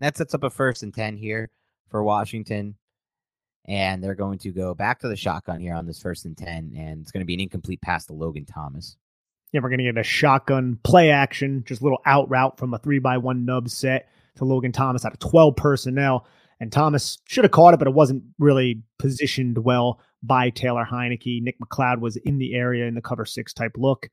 That 0.00 0.16
sets 0.16 0.34
up 0.34 0.44
a 0.44 0.50
first 0.50 0.82
and 0.82 0.94
10 0.94 1.16
here 1.16 1.50
for 1.88 2.02
Washington. 2.02 2.76
And 3.66 4.02
they're 4.02 4.14
going 4.14 4.38
to 4.40 4.52
go 4.52 4.74
back 4.74 5.00
to 5.00 5.08
the 5.08 5.16
shotgun 5.16 5.60
here 5.60 5.74
on 5.74 5.86
this 5.86 6.00
first 6.00 6.24
and 6.24 6.36
10. 6.36 6.72
And 6.76 7.02
it's 7.02 7.12
going 7.12 7.20
to 7.20 7.26
be 7.26 7.34
an 7.34 7.40
incomplete 7.40 7.82
pass 7.82 8.06
to 8.06 8.14
Logan 8.14 8.46
Thomas. 8.46 8.96
Yeah, 9.52 9.60
we're 9.60 9.68
going 9.68 9.78
to 9.78 9.84
get 9.84 9.98
a 9.98 10.02
shotgun 10.02 10.78
play 10.82 11.10
action, 11.10 11.64
just 11.66 11.80
a 11.80 11.84
little 11.84 12.00
out 12.06 12.30
route 12.30 12.58
from 12.58 12.72
a 12.72 12.78
three 12.78 12.98
by 12.98 13.18
one 13.18 13.44
nub 13.44 13.68
set 13.68 14.08
to 14.36 14.44
Logan 14.44 14.72
Thomas 14.72 15.04
out 15.04 15.12
of 15.12 15.18
12 15.18 15.56
personnel. 15.56 16.26
And 16.60 16.72
Thomas 16.72 17.18
should 17.26 17.44
have 17.44 17.50
caught 17.50 17.74
it, 17.74 17.78
but 17.78 17.88
it 17.88 17.94
wasn't 17.94 18.22
really 18.38 18.82
positioned 18.98 19.58
well 19.58 20.00
by 20.22 20.50
Taylor 20.50 20.86
Heinicke. 20.90 21.42
Nick 21.42 21.58
McCloud 21.58 22.00
was 22.00 22.16
in 22.16 22.38
the 22.38 22.54
area 22.54 22.86
in 22.86 22.94
the 22.94 23.02
cover 23.02 23.24
six 23.24 23.52
type 23.52 23.72
look. 23.76 24.08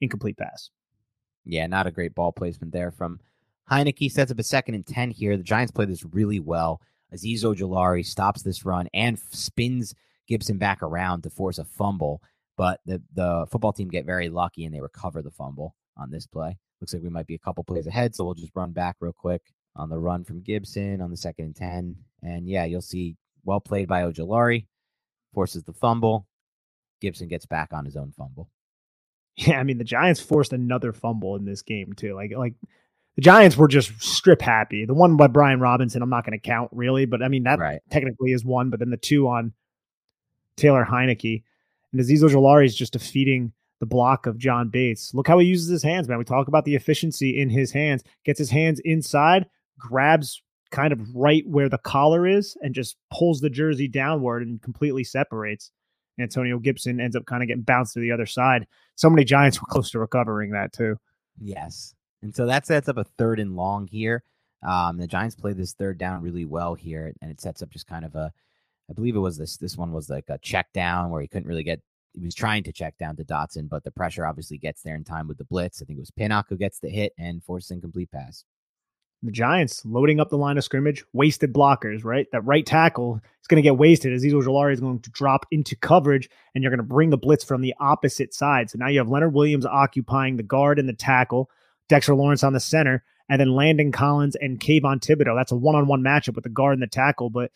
Incomplete 0.00 0.36
pass. 0.36 0.70
Yeah, 1.44 1.66
not 1.66 1.86
a 1.86 1.92
great 1.92 2.14
ball 2.14 2.32
placement 2.32 2.72
there 2.72 2.90
from 2.90 3.20
Heinicke 3.70 4.10
sets 4.10 4.30
up 4.30 4.38
a 4.38 4.42
second 4.42 4.74
and 4.74 4.86
10 4.86 5.10
here. 5.10 5.36
The 5.36 5.42
Giants 5.42 5.72
play 5.72 5.86
this 5.86 6.04
really 6.04 6.40
well. 6.40 6.80
Azeez 7.14 7.44
Ojulari 7.44 8.04
stops 8.04 8.42
this 8.42 8.64
run 8.64 8.88
and 8.92 9.18
spins 9.18 9.94
Gibson 10.26 10.58
back 10.58 10.82
around 10.82 11.22
to 11.22 11.30
force 11.30 11.58
a 11.58 11.64
fumble. 11.64 12.22
But 12.56 12.80
the, 12.86 13.02
the 13.14 13.46
football 13.50 13.72
team 13.72 13.88
get 13.88 14.06
very 14.06 14.28
lucky 14.28 14.64
and 14.64 14.74
they 14.74 14.80
recover 14.80 15.22
the 15.22 15.30
fumble 15.30 15.74
on 15.96 16.10
this 16.10 16.26
play. 16.26 16.58
Looks 16.80 16.92
like 16.92 17.02
we 17.02 17.08
might 17.08 17.26
be 17.26 17.34
a 17.34 17.38
couple 17.38 17.64
plays 17.64 17.86
ahead, 17.86 18.14
so 18.14 18.24
we'll 18.24 18.34
just 18.34 18.54
run 18.54 18.72
back 18.72 18.96
real 19.00 19.12
quick 19.12 19.42
on 19.76 19.88
the 19.88 19.98
run 19.98 20.24
from 20.24 20.42
Gibson 20.42 21.00
on 21.00 21.10
the 21.10 21.16
second 21.16 21.46
and 21.46 21.56
10. 21.56 21.96
And 22.22 22.48
yeah, 22.48 22.64
you'll 22.64 22.80
see 22.80 23.16
well 23.44 23.60
played 23.60 23.88
by 23.88 24.02
Ojulari, 24.02 24.66
forces 25.32 25.62
the 25.64 25.72
fumble. 25.72 26.26
Gibson 27.00 27.28
gets 27.28 27.46
back 27.46 27.72
on 27.72 27.84
his 27.84 27.96
own 27.96 28.12
fumble. 28.12 28.50
Yeah, 29.36 29.58
I 29.58 29.64
mean 29.64 29.78
the 29.78 29.84
Giants 29.84 30.20
forced 30.20 30.52
another 30.52 30.92
fumble 30.92 31.34
in 31.34 31.44
this 31.44 31.62
game 31.62 31.92
too. 31.94 32.14
Like 32.14 32.32
like 32.36 32.54
the 33.16 33.22
Giants 33.22 33.56
were 33.56 33.68
just 33.68 34.02
strip 34.02 34.42
happy. 34.42 34.84
The 34.84 34.94
one 34.94 35.16
by 35.16 35.28
Brian 35.28 35.60
Robinson, 35.60 36.02
I'm 36.02 36.10
not 36.10 36.26
going 36.26 36.38
to 36.38 36.46
count 36.46 36.70
really, 36.72 37.06
but 37.06 37.22
I 37.22 37.28
mean 37.28 37.44
that 37.44 37.58
right. 37.58 37.80
technically 37.90 38.32
is 38.32 38.44
one. 38.44 38.70
But 38.70 38.80
then 38.80 38.90
the 38.90 38.96
two 38.96 39.28
on 39.28 39.52
Taylor 40.56 40.84
Heinicke 40.84 41.42
and 41.92 42.00
Azeez 42.00 42.22
Ojulari 42.22 42.66
is 42.66 42.74
just 42.74 42.92
defeating 42.92 43.52
the 43.80 43.86
block 43.86 44.26
of 44.26 44.38
John 44.38 44.68
Bates. 44.68 45.14
Look 45.14 45.28
how 45.28 45.38
he 45.38 45.46
uses 45.46 45.68
his 45.68 45.82
hands, 45.82 46.08
man. 46.08 46.18
We 46.18 46.24
talk 46.24 46.48
about 46.48 46.64
the 46.64 46.74
efficiency 46.74 47.40
in 47.40 47.50
his 47.50 47.70
hands. 47.72 48.02
Gets 48.24 48.38
his 48.38 48.50
hands 48.50 48.80
inside, 48.84 49.46
grabs 49.78 50.42
kind 50.70 50.92
of 50.92 51.14
right 51.14 51.44
where 51.46 51.68
the 51.68 51.78
collar 51.78 52.26
is, 52.26 52.56
and 52.62 52.74
just 52.74 52.96
pulls 53.12 53.40
the 53.40 53.50
jersey 53.50 53.86
downward 53.86 54.42
and 54.42 54.60
completely 54.60 55.04
separates. 55.04 55.70
Antonio 56.18 56.58
Gibson 56.58 57.00
ends 57.00 57.16
up 57.16 57.26
kind 57.26 57.42
of 57.42 57.48
getting 57.48 57.62
bounced 57.62 57.94
to 57.94 58.00
the 58.00 58.12
other 58.12 58.26
side. 58.26 58.66
So 58.96 59.10
many 59.10 59.24
Giants 59.24 59.60
were 59.60 59.66
close 59.68 59.90
to 59.90 59.98
recovering 59.98 60.50
that 60.52 60.72
too. 60.72 60.96
Yes. 61.40 61.94
And 62.24 62.34
so 62.34 62.46
that 62.46 62.66
sets 62.66 62.88
up 62.88 62.96
a 62.96 63.04
third 63.04 63.38
and 63.38 63.54
long 63.54 63.86
here. 63.86 64.24
Um, 64.66 64.96
the 64.96 65.06
Giants 65.06 65.36
played 65.36 65.58
this 65.58 65.74
third 65.74 65.98
down 65.98 66.22
really 66.22 66.46
well 66.46 66.74
here, 66.74 67.12
and 67.20 67.30
it 67.30 67.38
sets 67.38 67.62
up 67.62 67.68
just 67.68 67.86
kind 67.86 68.02
of 68.02 68.14
a, 68.14 68.32
I 68.90 68.94
believe 68.94 69.14
it 69.14 69.18
was 69.20 69.36
this. 69.36 69.58
This 69.58 69.76
one 69.76 69.92
was 69.92 70.08
like 70.08 70.24
a 70.30 70.38
check 70.38 70.72
down 70.72 71.10
where 71.10 71.20
he 71.20 71.28
couldn't 71.28 71.46
really 71.46 71.62
get. 71.62 71.82
He 72.14 72.24
was 72.24 72.34
trying 72.34 72.62
to 72.62 72.72
check 72.72 72.96
down 72.96 73.16
to 73.16 73.24
Dotson, 73.24 73.68
but 73.68 73.84
the 73.84 73.90
pressure 73.90 74.24
obviously 74.24 74.56
gets 74.56 74.80
there 74.80 74.94
in 74.94 75.04
time 75.04 75.28
with 75.28 75.36
the 75.36 75.44
blitz. 75.44 75.82
I 75.82 75.84
think 75.84 75.98
it 75.98 76.00
was 76.00 76.10
Pinnock 76.12 76.46
who 76.48 76.56
gets 76.56 76.78
the 76.78 76.88
hit 76.88 77.12
and 77.18 77.44
forces 77.44 77.72
incomplete 77.72 78.10
pass. 78.10 78.44
The 79.22 79.30
Giants 79.30 79.84
loading 79.84 80.18
up 80.18 80.30
the 80.30 80.38
line 80.38 80.56
of 80.56 80.64
scrimmage, 80.64 81.04
wasted 81.12 81.52
blockers, 81.52 82.04
right? 82.04 82.26
That 82.32 82.46
right 82.46 82.64
tackle 82.64 83.20
is 83.42 83.46
going 83.48 83.62
to 83.62 83.66
get 83.66 83.76
wasted 83.76 84.14
as 84.14 84.24
Azeez 84.24 84.32
Ojulari 84.32 84.72
is 84.72 84.80
going 84.80 85.00
to 85.00 85.10
drop 85.10 85.44
into 85.50 85.76
coverage, 85.76 86.30
and 86.54 86.62
you're 86.62 86.70
going 86.70 86.78
to 86.78 86.84
bring 86.84 87.10
the 87.10 87.18
blitz 87.18 87.44
from 87.44 87.60
the 87.60 87.74
opposite 87.80 88.32
side. 88.32 88.70
So 88.70 88.78
now 88.78 88.88
you 88.88 88.98
have 88.98 89.10
Leonard 89.10 89.34
Williams 89.34 89.66
occupying 89.66 90.36
the 90.36 90.42
guard 90.42 90.78
and 90.78 90.88
the 90.88 90.94
tackle. 90.94 91.50
Dexter 91.88 92.14
Lawrence 92.14 92.42
on 92.42 92.52
the 92.52 92.60
center, 92.60 93.04
and 93.28 93.40
then 93.40 93.54
Landon 93.54 93.92
Collins 93.92 94.36
and 94.36 94.60
Kayvon 94.60 95.00
Thibodeaux. 95.00 95.36
That's 95.36 95.52
a 95.52 95.56
one-on-one 95.56 96.02
matchup 96.02 96.34
with 96.34 96.44
the 96.44 96.50
guard 96.50 96.74
and 96.74 96.82
the 96.82 96.86
tackle, 96.86 97.30
but 97.30 97.50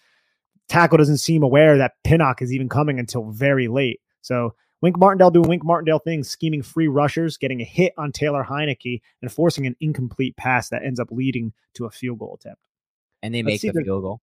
tackle 0.68 0.98
doesn't 0.98 1.18
seem 1.18 1.42
aware 1.42 1.78
that 1.78 1.94
Pinnock 2.04 2.42
is 2.42 2.52
even 2.52 2.68
coming 2.68 2.98
until 2.98 3.30
very 3.30 3.68
late. 3.68 4.00
So 4.20 4.54
Wink 4.80 4.98
Martindale 4.98 5.30
doing 5.30 5.48
Wink 5.48 5.64
Martindale 5.64 5.98
things, 5.98 6.28
scheming 6.28 6.62
free 6.62 6.88
rushers, 6.88 7.36
getting 7.36 7.60
a 7.60 7.64
hit 7.64 7.92
on 7.98 8.12
Taylor 8.12 8.44
Heinicke, 8.44 9.00
and 9.22 9.32
forcing 9.32 9.66
an 9.66 9.76
incomplete 9.80 10.36
pass 10.36 10.68
that 10.68 10.84
ends 10.84 11.00
up 11.00 11.08
leading 11.10 11.52
to 11.74 11.86
a 11.86 11.90
field 11.90 12.18
goal 12.18 12.38
attempt. 12.40 12.60
And 13.22 13.34
they 13.34 13.42
Let's 13.42 13.64
make 13.64 13.74
the 13.74 13.82
field 13.82 14.02
goal. 14.02 14.20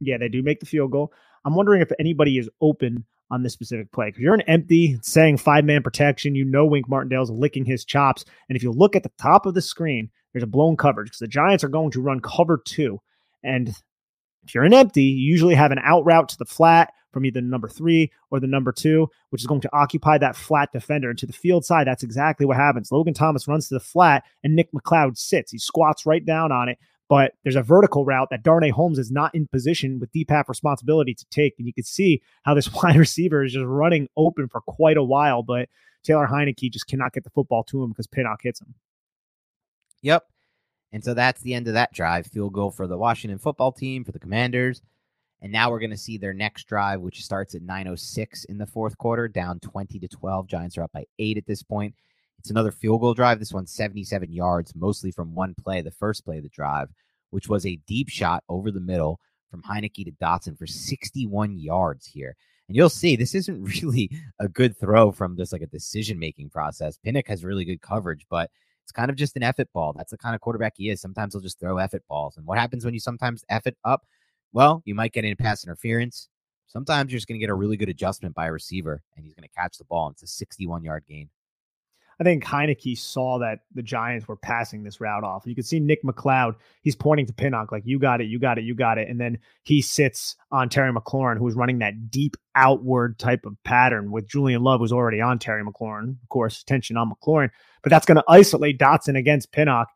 Yeah, 0.00 0.16
they 0.16 0.28
do 0.28 0.42
make 0.42 0.60
the 0.60 0.66
field 0.66 0.92
goal. 0.92 1.12
I'm 1.44 1.54
wondering 1.54 1.82
if 1.82 1.90
anybody 1.98 2.38
is 2.38 2.48
open 2.60 3.04
on 3.30 3.42
this 3.42 3.52
specific 3.52 3.90
play. 3.92 4.06
Because 4.06 4.22
you're 4.22 4.34
an 4.34 4.42
empty 4.42 4.98
saying 5.02 5.38
five 5.38 5.64
man 5.64 5.82
protection. 5.82 6.34
You 6.34 6.44
know 6.44 6.66
Wink 6.66 6.88
Martindale's 6.88 7.30
licking 7.30 7.64
his 7.64 7.84
chops. 7.84 8.24
And 8.48 8.56
if 8.56 8.62
you 8.62 8.72
look 8.72 8.96
at 8.96 9.02
the 9.02 9.12
top 9.18 9.46
of 9.46 9.54
the 9.54 9.62
screen, 9.62 10.10
there's 10.32 10.42
a 10.42 10.48
blown 10.48 10.76
coverage 10.76 11.08
because 11.08 11.20
the 11.20 11.28
Giants 11.28 11.64
are 11.64 11.68
going 11.68 11.90
to 11.92 12.00
run 12.00 12.20
cover 12.20 12.60
two. 12.64 13.00
And 13.42 13.68
if 14.44 14.54
you're 14.54 14.64
an 14.64 14.74
empty, 14.74 15.04
you 15.04 15.30
usually 15.30 15.54
have 15.54 15.72
an 15.72 15.80
out 15.82 16.04
route 16.04 16.28
to 16.30 16.38
the 16.38 16.44
flat 16.44 16.92
from 17.12 17.26
either 17.26 17.40
number 17.40 17.68
three 17.68 18.12
or 18.30 18.38
the 18.38 18.46
number 18.46 18.70
two, 18.70 19.08
which 19.30 19.42
is 19.42 19.46
going 19.46 19.60
to 19.60 19.70
occupy 19.72 20.16
that 20.18 20.36
flat 20.36 20.70
defender. 20.72 21.10
And 21.10 21.18
to 21.18 21.26
the 21.26 21.32
field 21.32 21.64
side, 21.64 21.86
that's 21.86 22.04
exactly 22.04 22.46
what 22.46 22.56
happens. 22.56 22.92
Logan 22.92 23.14
Thomas 23.14 23.48
runs 23.48 23.68
to 23.68 23.74
the 23.74 23.80
flat 23.80 24.24
and 24.44 24.54
Nick 24.54 24.70
McCloud 24.72 25.18
sits. 25.18 25.50
He 25.50 25.58
squats 25.58 26.06
right 26.06 26.24
down 26.24 26.52
on 26.52 26.68
it 26.68 26.78
but 27.10 27.32
there's 27.42 27.56
a 27.56 27.62
vertical 27.62 28.04
route 28.04 28.28
that 28.30 28.44
Darnay 28.44 28.70
Holmes 28.70 28.96
is 28.96 29.10
not 29.10 29.34
in 29.34 29.48
position 29.48 29.98
with 29.98 30.12
deep 30.12 30.28
DPAP 30.28 30.48
responsibility 30.48 31.12
to 31.12 31.26
take. 31.28 31.56
And 31.58 31.66
you 31.66 31.74
can 31.74 31.82
see 31.82 32.22
how 32.44 32.54
this 32.54 32.72
wide 32.82 32.94
receiver 32.94 33.44
is 33.44 33.52
just 33.52 33.66
running 33.66 34.08
open 34.16 34.46
for 34.46 34.60
quite 34.60 34.96
a 34.96 35.02
while, 35.02 35.42
but 35.42 35.68
Taylor 36.04 36.28
Heinicke 36.28 36.70
just 36.70 36.86
cannot 36.86 37.12
get 37.12 37.24
the 37.24 37.30
football 37.30 37.64
to 37.64 37.82
him 37.82 37.90
because 37.90 38.06
Pinnock 38.06 38.42
hits 38.44 38.60
him. 38.60 38.74
Yep. 40.02 40.24
And 40.92 41.04
so 41.04 41.12
that's 41.12 41.42
the 41.42 41.52
end 41.52 41.66
of 41.66 41.74
that 41.74 41.92
drive. 41.92 42.28
Field 42.28 42.52
goal 42.52 42.70
for 42.70 42.86
the 42.86 42.96
Washington 42.96 43.40
football 43.40 43.72
team, 43.72 44.04
for 44.04 44.12
the 44.12 44.20
Commanders. 44.20 44.80
And 45.42 45.50
now 45.50 45.68
we're 45.68 45.80
going 45.80 45.90
to 45.90 45.96
see 45.96 46.16
their 46.16 46.32
next 46.32 46.68
drive, 46.68 47.00
which 47.00 47.24
starts 47.24 47.56
at 47.56 47.62
9.06 47.62 48.44
in 48.46 48.56
the 48.56 48.66
fourth 48.66 48.96
quarter, 48.98 49.26
down 49.26 49.58
20 49.58 49.98
to 49.98 50.06
12. 50.06 50.46
Giants 50.46 50.78
are 50.78 50.84
up 50.84 50.92
by 50.92 51.06
eight 51.18 51.38
at 51.38 51.46
this 51.46 51.64
point. 51.64 51.92
It's 52.40 52.50
another 52.50 52.72
field 52.72 53.02
goal 53.02 53.12
drive. 53.12 53.38
This 53.38 53.52
one's 53.52 53.70
77 53.70 54.32
yards, 54.32 54.74
mostly 54.74 55.10
from 55.10 55.34
one 55.34 55.54
play, 55.62 55.82
the 55.82 55.90
first 55.90 56.24
play 56.24 56.38
of 56.38 56.42
the 56.42 56.48
drive, 56.48 56.88
which 57.28 57.48
was 57.48 57.66
a 57.66 57.76
deep 57.86 58.08
shot 58.08 58.42
over 58.48 58.70
the 58.70 58.80
middle 58.80 59.20
from 59.50 59.60
Heinicke 59.62 60.06
to 60.06 60.12
Dotson 60.12 60.56
for 60.56 60.66
61 60.66 61.58
yards 61.58 62.06
here. 62.06 62.34
And 62.66 62.74
you'll 62.74 62.88
see 62.88 63.14
this 63.14 63.34
isn't 63.34 63.62
really 63.82 64.10
a 64.38 64.48
good 64.48 64.74
throw 64.74 65.12
from 65.12 65.36
just 65.36 65.52
like 65.52 65.60
a 65.60 65.66
decision 65.66 66.18
making 66.18 66.48
process. 66.48 66.96
Pinnock 66.96 67.28
has 67.28 67.44
really 67.44 67.66
good 67.66 67.82
coverage, 67.82 68.24
but 68.30 68.50
it's 68.84 68.92
kind 68.92 69.10
of 69.10 69.16
just 69.16 69.36
an 69.36 69.42
effort 69.42 69.68
ball. 69.74 69.92
That's 69.92 70.10
the 70.10 70.16
kind 70.16 70.34
of 70.34 70.40
quarterback 70.40 70.74
he 70.78 70.88
is. 70.88 70.98
Sometimes 71.02 71.34
he'll 71.34 71.42
just 71.42 71.60
throw 71.60 71.76
effort 71.76 72.04
balls. 72.08 72.38
And 72.38 72.46
what 72.46 72.58
happens 72.58 72.86
when 72.86 72.94
you 72.94 73.00
sometimes 73.00 73.44
effort 73.50 73.74
up? 73.84 74.06
Well, 74.54 74.80
you 74.86 74.94
might 74.94 75.12
get 75.12 75.26
into 75.26 75.36
pass 75.36 75.62
interference. 75.62 76.30
Sometimes 76.68 77.12
you're 77.12 77.18
just 77.18 77.28
going 77.28 77.38
to 77.38 77.44
get 77.44 77.50
a 77.50 77.54
really 77.54 77.76
good 77.76 77.90
adjustment 77.90 78.34
by 78.34 78.46
a 78.46 78.52
receiver, 78.52 79.02
and 79.14 79.26
he's 79.26 79.34
going 79.34 79.46
to 79.46 79.54
catch 79.54 79.76
the 79.76 79.84
ball. 79.84 80.06
And 80.06 80.14
it's 80.14 80.22
a 80.22 80.26
61 80.26 80.84
yard 80.84 81.04
gain. 81.06 81.28
I 82.20 82.22
think 82.22 82.44
Heinicke 82.44 82.98
saw 82.98 83.38
that 83.38 83.60
the 83.74 83.82
Giants 83.82 84.28
were 84.28 84.36
passing 84.36 84.82
this 84.82 85.00
route 85.00 85.24
off. 85.24 85.46
You 85.46 85.54
could 85.54 85.64
see 85.64 85.80
Nick 85.80 86.04
McCloud, 86.04 86.56
he's 86.82 86.94
pointing 86.94 87.24
to 87.24 87.32
Pinnock, 87.32 87.72
like, 87.72 87.84
you 87.86 87.98
got 87.98 88.20
it, 88.20 88.24
you 88.24 88.38
got 88.38 88.58
it, 88.58 88.64
you 88.64 88.74
got 88.74 88.98
it. 88.98 89.08
And 89.08 89.18
then 89.18 89.38
he 89.62 89.80
sits 89.80 90.36
on 90.52 90.68
Terry 90.68 90.92
McLaurin, 90.92 91.38
who's 91.38 91.54
running 91.54 91.78
that 91.78 92.10
deep 92.10 92.36
outward 92.54 93.18
type 93.18 93.46
of 93.46 93.56
pattern 93.64 94.10
with 94.10 94.28
Julian 94.28 94.62
Love, 94.62 94.80
who's 94.80 94.92
already 94.92 95.22
on 95.22 95.38
Terry 95.38 95.64
McLaurin. 95.64 96.16
Of 96.22 96.28
course, 96.28 96.60
attention 96.60 96.98
on 96.98 97.10
McLaurin, 97.10 97.48
but 97.82 97.88
that's 97.88 98.04
going 98.04 98.16
to 98.16 98.24
isolate 98.28 98.78
Dotson 98.78 99.16
against 99.16 99.52
Pinnock. 99.52 99.88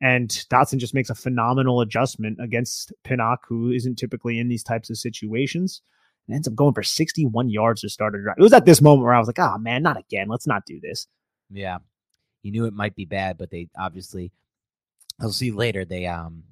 And 0.00 0.28
Dotson 0.50 0.78
just 0.78 0.94
makes 0.94 1.10
a 1.10 1.14
phenomenal 1.14 1.82
adjustment 1.82 2.38
against 2.42 2.92
Pinnock, 3.04 3.44
who 3.46 3.70
isn't 3.70 3.94
typically 3.94 4.40
in 4.40 4.48
these 4.48 4.64
types 4.64 4.90
of 4.90 4.98
situations. 4.98 5.82
And 6.26 6.34
ends 6.34 6.48
up 6.48 6.54
going 6.56 6.74
for 6.74 6.82
61 6.82 7.48
yards 7.48 7.82
to 7.82 7.88
start 7.88 8.14
a 8.16 8.22
drive. 8.22 8.36
It 8.38 8.42
was 8.42 8.52
at 8.52 8.66
this 8.66 8.82
moment 8.82 9.04
where 9.04 9.14
I 9.14 9.18
was 9.18 9.28
like, 9.28 9.38
oh 9.38 9.56
man, 9.58 9.82
not 9.82 9.98
again. 9.98 10.28
Let's 10.28 10.46
not 10.46 10.66
do 10.66 10.80
this. 10.80 11.06
Yeah. 11.50 11.78
You 12.42 12.52
knew 12.52 12.66
it 12.66 12.74
might 12.74 12.94
be 12.94 13.04
bad, 13.04 13.36
but 13.36 13.50
they 13.50 13.68
obviously 13.78 14.32
I'll 15.20 15.32
see 15.32 15.50
later 15.50 15.84
they 15.84 16.06
um 16.06 16.44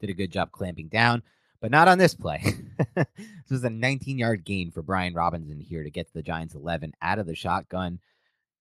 did 0.00 0.10
a 0.10 0.14
good 0.14 0.32
job 0.32 0.52
clamping 0.52 0.88
down, 0.88 1.22
but 1.60 1.70
not 1.70 1.88
on 1.88 1.98
this 1.98 2.14
play. 2.14 2.42
this 2.94 3.50
was 3.50 3.64
a 3.64 3.70
19 3.70 4.18
yard 4.18 4.44
gain 4.44 4.70
for 4.70 4.82
Brian 4.82 5.14
Robinson 5.14 5.60
here 5.60 5.82
to 5.82 5.90
get 5.90 6.06
to 6.06 6.14
the 6.14 6.22
Giants 6.22 6.54
11 6.54 6.94
out 7.02 7.18
of 7.18 7.26
the 7.26 7.34
shotgun. 7.34 7.98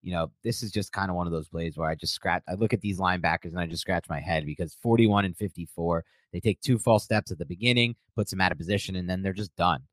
You 0.02 0.14
know, 0.14 0.32
this 0.44 0.64
is 0.64 0.72
just 0.72 0.92
kind 0.92 1.10
of 1.10 1.16
one 1.16 1.28
of 1.28 1.34
those 1.34 1.48
plays 1.48 1.78
where 1.78 1.90
I 1.90 1.96
just 1.96 2.14
scratch. 2.14 2.44
I 2.48 2.54
look 2.54 2.74
at 2.74 2.82
these 2.82 3.00
linebackers 3.00 3.52
and 3.52 3.60
I 3.60 3.66
just 3.66 3.82
scratch 3.82 4.08
my 4.10 4.20
head 4.20 4.46
because 4.46 4.78
41 4.82 5.26
and 5.26 5.36
54, 5.36 6.06
they 6.32 6.40
take 6.40 6.62
two 6.62 6.78
false 6.78 7.04
steps 7.04 7.32
at 7.32 7.40
the 7.40 7.46
beginning, 7.46 7.96
puts 8.16 8.32
them 8.32 8.42
out 8.42 8.52
of 8.52 8.58
position, 8.58 8.96
and 8.96 9.10
then 9.10 9.22
they're 9.22 9.34
just 9.34 9.56
done. 9.56 9.84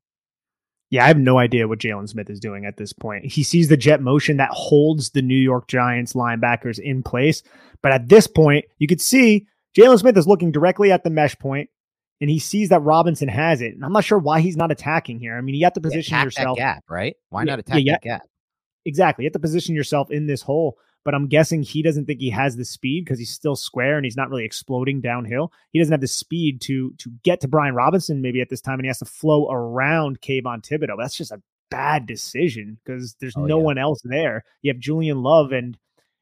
Yeah, 0.91 1.05
I 1.05 1.09
have 1.09 1.19
no 1.19 1.39
idea 1.39 1.67
what 1.67 1.81
Jaylon 1.81 2.09
Smith 2.09 2.31
is 2.31 2.39
doing 2.39 2.67
at 2.67 2.77
this 2.77 2.93
point. 2.93 3.25
He 3.25 3.43
sees 3.43 3.69
the 3.69 3.77
jet 3.77 4.01
motion 4.01 4.37
that 4.37 4.51
holds 4.51 5.11
the 5.11 5.23
New 5.23 5.35
York 5.35 5.67
Giants 5.67 6.13
linebackers 6.13 6.79
in 6.79 7.03
place. 7.03 7.43
But 7.83 7.93
at 7.93 8.09
this 8.09 8.27
point, 8.27 8.67
you 8.79 8.87
could 8.87 9.01
see 9.01 9.47
Jaylon 9.77 9.99
Smith 9.99 10.17
is 10.17 10.29
looking 10.29 10.53
directly 10.53 10.93
at 10.93 11.03
the 11.03 11.11
mesh 11.11 11.37
point 11.39 11.69
and 12.21 12.31
he 12.31 12.39
sees 12.39 12.69
that 12.69 12.81
Robinson 12.81 13.29
has 13.29 13.61
it. 13.61 13.75
And 13.75 13.85
I'm 13.85 13.93
not 13.93 14.05
sure 14.05 14.19
why 14.19 14.41
he's 14.41 14.57
not 14.57 14.71
attacking 14.71 15.19
here. 15.19 15.37
I 15.37 15.41
mean, 15.41 15.55
you 15.55 15.65
have 15.65 15.75
to 15.75 15.81
position 15.81 16.17
yeah, 16.17 16.25
yourself. 16.25 16.57
gap, 16.57 16.85
right? 16.89 17.17
Why 17.31 17.45
not 17.45 17.59
attack 17.59 17.83
yeah, 17.83 17.95
that 17.95 18.03
gap? 18.03 18.23
Exactly. 18.85 19.25
You 19.25 19.27
have 19.27 19.35
to 19.35 19.41
position 19.41 19.75
yourself 19.75 20.11
in 20.11 20.27
this 20.27 20.43
hole. 20.43 20.79
But 21.05 21.15
I'm 21.15 21.29
guessing 21.29 21.63
he 21.63 21.83
doesn't 21.83 22.07
think 22.07 22.21
he 22.21 22.31
has 22.31 22.57
the 22.57 22.65
speed 22.65 23.05
because 23.05 23.19
he's 23.19 23.31
still 23.31 23.57
square 23.57 23.97
and 23.97 24.07
he's 24.07 24.17
not 24.17 24.31
really 24.31 24.45
exploding 24.45 25.01
downhill. 25.01 25.53
He 25.71 25.79
doesn't 25.79 25.93
have 25.93 26.01
the 26.01 26.09
speed 26.09 26.61
to 26.63 26.93
to 26.99 27.11
get 27.23 27.41
to 27.43 27.49
Brian 27.49 27.75
Robinson 27.75 28.23
maybe 28.23 28.41
at 28.41 28.49
this 28.49 28.61
time, 28.61 28.79
and 28.79 28.85
he 28.85 28.89
has 28.89 29.01
to 29.01 29.05
flow 29.05 29.51
around 29.51 30.21
Kayvon 30.21 30.63
Thibodeaux. 30.63 30.97
That's 30.99 31.17
just 31.17 31.33
a 31.33 31.43
bad 31.71 32.07
decision 32.07 32.79
because 32.85 33.17
there's 33.21 33.37
oh, 33.37 33.45
no 33.45 33.59
yeah. 33.59 33.65
one 33.65 33.79
else 33.79 34.01
there. 34.05 34.45
You 34.63 34.73
have 34.73 34.81
Julian 34.81 35.23
Love 35.23 35.53
and 35.53 35.77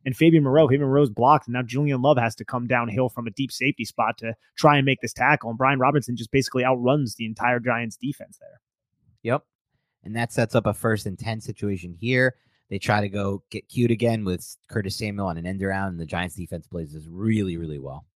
and 0.05 0.17
Fabian 0.17 0.43
Moreau. 0.43 0.67
Fabian 0.67 0.89
Moreau's 0.89 1.11
blocked, 1.11 1.47
and 1.47 1.55
now 1.55 1.63
Julian 1.63 2.03
Love 2.03 2.19
has 2.19 2.35
to 2.37 2.45
come 2.45 2.67
downhill 2.67 3.09
from 3.09 3.27
a 3.27 3.31
deep 3.31 3.53
safety 3.53 3.85
spot 3.85 4.19
to 4.19 4.35
try 4.57 4.77
and 4.77 4.85
make 4.85 5.01
this 5.01 5.13
tackle. 5.13 5.51
And 5.51 5.59
Brian 5.59 5.79
Robinson 5.79 6.17
just 6.17 6.33
basically 6.33 6.65
outruns 6.65 7.15
the 7.15 7.27
entire 7.27 7.61
Giants 7.61 7.97
defense 7.97 8.39
there. 8.39 8.61
Yep. 9.23 9.45
And 10.05 10.17
that 10.17 10.33
sets 10.33 10.55
up 10.55 10.67
a 10.67 10.75
first 10.75 11.07
and 11.07 11.19
10 11.19 11.41
situation 11.41 11.95
here. 11.99 12.35
They 12.73 12.79
try 12.79 13.03
to 13.03 13.09
go 13.11 13.43
get 13.51 13.69
cute 13.69 13.91
again 13.91 14.25
with 14.25 14.57
Curtis 14.71 14.97
Samuel 14.97 15.27
on 15.27 15.37
an 15.37 15.45
end 15.45 15.63
around, 15.63 15.89
and 15.89 16.01
the 16.01 16.07
Giants 16.07 16.37
defense 16.37 16.67
plays 16.67 16.95
this 16.95 17.07
really, 17.07 17.59
really 17.59 17.79
well. 17.79 18.07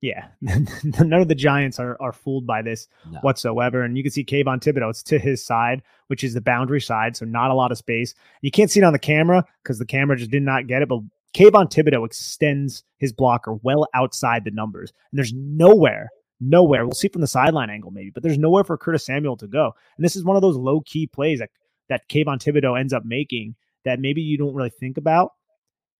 Yeah, 0.00 0.28
none 0.40 1.12
of 1.12 1.28
the 1.28 1.34
Giants 1.34 1.78
are 1.78 2.00
are 2.00 2.14
fooled 2.14 2.46
by 2.46 2.62
this 2.62 2.88
no. 3.10 3.18
whatsoever. 3.18 3.82
And 3.82 3.98
you 3.98 4.02
can 4.02 4.10
see 4.10 4.24
Kayvon 4.24 4.62
Thibodeaux, 4.62 4.88
it's 4.88 5.02
to 5.02 5.18
his 5.18 5.44
side, 5.44 5.82
which 6.06 6.24
is 6.24 6.32
the 6.32 6.40
boundary 6.40 6.80
side, 6.80 7.14
so 7.14 7.26
not 7.26 7.50
a 7.50 7.54
lot 7.54 7.72
of 7.72 7.76
space. 7.76 8.14
You 8.40 8.50
can't 8.50 8.70
see 8.70 8.80
it 8.80 8.84
on 8.84 8.94
the 8.94 8.98
camera 8.98 9.44
because 9.62 9.78
the 9.78 9.84
camera 9.84 10.16
just 10.16 10.30
did 10.30 10.44
not 10.44 10.66
get 10.66 10.80
it, 10.80 10.88
but 10.88 11.00
Kayvon 11.34 11.70
Thibodeaux 11.70 12.06
extends 12.06 12.84
his 12.96 13.12
blocker 13.12 13.52
well 13.52 13.86
outside 13.92 14.44
the 14.44 14.50
numbers, 14.50 14.94
and 15.12 15.18
there's 15.18 15.34
nowhere, 15.34 16.08
nowhere. 16.40 16.86
We'll 16.86 16.94
see 16.94 17.08
from 17.08 17.20
the 17.20 17.26
sideline 17.26 17.68
angle 17.68 17.90
maybe, 17.90 18.08
but 18.08 18.22
there's 18.22 18.38
nowhere 18.38 18.64
for 18.64 18.78
Curtis 18.78 19.04
Samuel 19.04 19.36
to 19.36 19.46
go. 19.46 19.74
And 19.98 20.02
this 20.02 20.16
is 20.16 20.24
one 20.24 20.36
of 20.36 20.42
those 20.42 20.56
low 20.56 20.80
key 20.86 21.06
plays 21.06 21.40
that 21.40 21.50
that 21.90 22.08
Kayvon 22.08 22.38
Thibodeaux 22.38 22.80
ends 22.80 22.94
up 22.94 23.04
making 23.04 23.56
that 23.84 24.00
maybe 24.00 24.20
you 24.20 24.38
don't 24.38 24.54
really 24.54 24.70
think 24.70 24.96
about, 24.96 25.32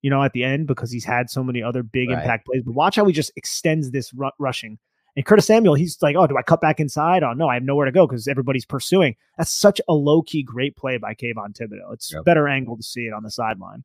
you 0.02 0.10
know, 0.10 0.22
at 0.22 0.32
the 0.32 0.44
end 0.44 0.66
because 0.66 0.90
he's 0.90 1.04
had 1.04 1.30
so 1.30 1.42
many 1.42 1.62
other 1.62 1.82
big 1.82 2.08
right. 2.08 2.18
impact 2.18 2.46
plays. 2.46 2.62
But 2.64 2.74
watch 2.74 2.96
how 2.96 3.04
he 3.06 3.12
just 3.12 3.32
extends 3.36 3.90
this 3.90 4.12
r- 4.20 4.32
rushing. 4.38 4.78
And 5.16 5.26
Curtis 5.26 5.46
Samuel, 5.46 5.74
he's 5.74 5.98
like, 6.02 6.14
oh, 6.16 6.26
do 6.26 6.38
I 6.38 6.42
cut 6.42 6.60
back 6.60 6.78
inside? 6.78 7.24
Oh, 7.24 7.32
no, 7.32 7.48
I 7.48 7.54
have 7.54 7.64
nowhere 7.64 7.86
to 7.86 7.92
go 7.92 8.06
because 8.06 8.28
everybody's 8.28 8.64
pursuing. 8.64 9.16
That's 9.36 9.52
such 9.52 9.80
a 9.88 9.92
low 9.92 10.22
key 10.22 10.42
great 10.42 10.76
play 10.76 10.98
by 10.98 11.14
Kayvon 11.14 11.58
Thibodeaux. 11.58 11.92
It's 11.92 12.12
yep. 12.12 12.24
better 12.24 12.46
angle 12.46 12.76
to 12.76 12.82
see 12.82 13.02
it 13.02 13.12
on 13.12 13.24
the 13.24 13.30
sideline. 13.30 13.82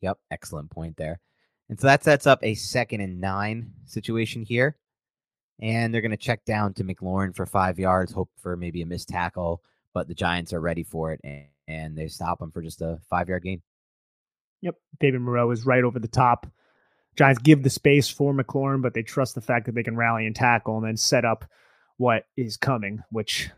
Yep, 0.00 0.18
excellent 0.30 0.70
point 0.70 0.96
there. 0.96 1.20
And 1.68 1.80
so 1.80 1.86
that 1.86 2.04
sets 2.04 2.26
up 2.26 2.40
a 2.42 2.54
second 2.54 3.00
and 3.00 3.20
nine 3.20 3.72
situation 3.86 4.42
here. 4.42 4.76
And 5.62 5.94
they're 5.94 6.02
going 6.02 6.10
to 6.10 6.16
check 6.16 6.44
down 6.44 6.74
to 6.74 6.84
McLaurin 6.84 7.34
for 7.34 7.46
five 7.46 7.78
yards, 7.78 8.12
hope 8.12 8.28
for 8.42 8.56
maybe 8.56 8.82
a 8.82 8.86
missed 8.86 9.08
tackle, 9.08 9.62
but 9.94 10.08
the 10.08 10.14
Giants 10.14 10.52
are 10.52 10.60
ready 10.60 10.82
for 10.82 11.12
it 11.12 11.20
and, 11.24 11.46
and 11.66 11.96
they 11.96 12.08
stop 12.08 12.42
him 12.42 12.50
for 12.50 12.60
just 12.60 12.82
a 12.82 12.98
five 13.08 13.28
yard 13.28 13.44
gain. 13.44 13.62
Yep. 14.60 14.76
David 15.00 15.20
Moreau 15.20 15.50
is 15.50 15.64
right 15.64 15.84
over 15.84 15.98
the 15.98 16.08
top. 16.08 16.46
Giants 17.16 17.40
give 17.40 17.62
the 17.62 17.70
space 17.70 18.08
for 18.08 18.34
McLaurin, 18.34 18.82
but 18.82 18.92
they 18.92 19.02
trust 19.02 19.34
the 19.34 19.40
fact 19.40 19.66
that 19.66 19.74
they 19.74 19.82
can 19.82 19.96
rally 19.96 20.26
and 20.26 20.34
tackle 20.34 20.76
and 20.76 20.86
then 20.86 20.96
set 20.96 21.24
up 21.24 21.44
what 21.96 22.24
is 22.36 22.56
coming, 22.56 23.00
which 23.10 23.50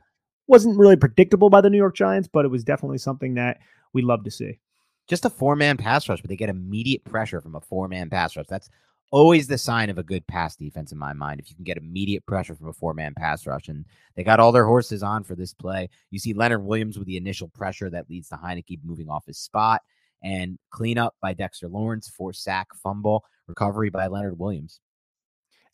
wasn't 0.46 0.78
really 0.78 0.96
predictable 0.96 1.48
by 1.48 1.60
the 1.60 1.70
New 1.70 1.78
York 1.78 1.96
Giants, 1.96 2.28
but 2.30 2.44
it 2.44 2.50
was 2.50 2.64
definitely 2.64 2.98
something 2.98 3.34
that 3.34 3.58
we 3.94 4.02
love 4.02 4.24
to 4.24 4.30
see 4.30 4.60
just 5.06 5.24
a 5.24 5.30
four 5.30 5.56
man 5.56 5.76
pass 5.76 6.08
rush, 6.08 6.20
but 6.20 6.28
they 6.28 6.36
get 6.36 6.48
immediate 6.48 7.04
pressure 7.04 7.40
from 7.40 7.54
a 7.54 7.60
four 7.60 7.88
man 7.88 8.10
pass 8.10 8.36
rush. 8.36 8.46
That's 8.48 8.68
always 9.10 9.46
the 9.46 9.58
sign 9.58 9.90
of 9.90 9.98
a 9.98 10.02
good 10.02 10.26
pass 10.26 10.56
defense 10.56 10.92
in 10.92 10.98
my 10.98 11.12
mind. 11.12 11.40
If 11.40 11.48
you 11.48 11.56
can 11.56 11.64
get 11.64 11.76
immediate 11.76 12.26
pressure 12.26 12.54
from 12.54 12.68
a 12.68 12.72
four 12.72 12.94
man 12.94 13.14
pass 13.14 13.46
rush, 13.46 13.68
and 13.68 13.84
they 14.14 14.24
got 14.24 14.40
all 14.40 14.52
their 14.52 14.66
horses 14.66 15.02
on 15.02 15.24
for 15.24 15.34
this 15.34 15.54
play. 15.54 15.88
You 16.10 16.18
see 16.18 16.34
Leonard 16.34 16.64
Williams 16.64 16.98
with 16.98 17.06
the 17.06 17.16
initial 17.16 17.48
pressure 17.48 17.90
that 17.90 18.10
leads 18.10 18.28
to 18.28 18.36
Heinicke 18.36 18.80
moving 18.84 19.08
off 19.08 19.26
his 19.26 19.38
spot, 19.38 19.82
and 20.22 20.58
cleanup 20.70 21.14
by 21.20 21.34
Dexter 21.34 21.68
Lawrence, 21.68 22.08
for 22.08 22.32
sack 22.32 22.68
fumble, 22.74 23.24
recovery 23.46 23.90
by 23.90 24.06
Leonard 24.06 24.38
Williams. 24.38 24.80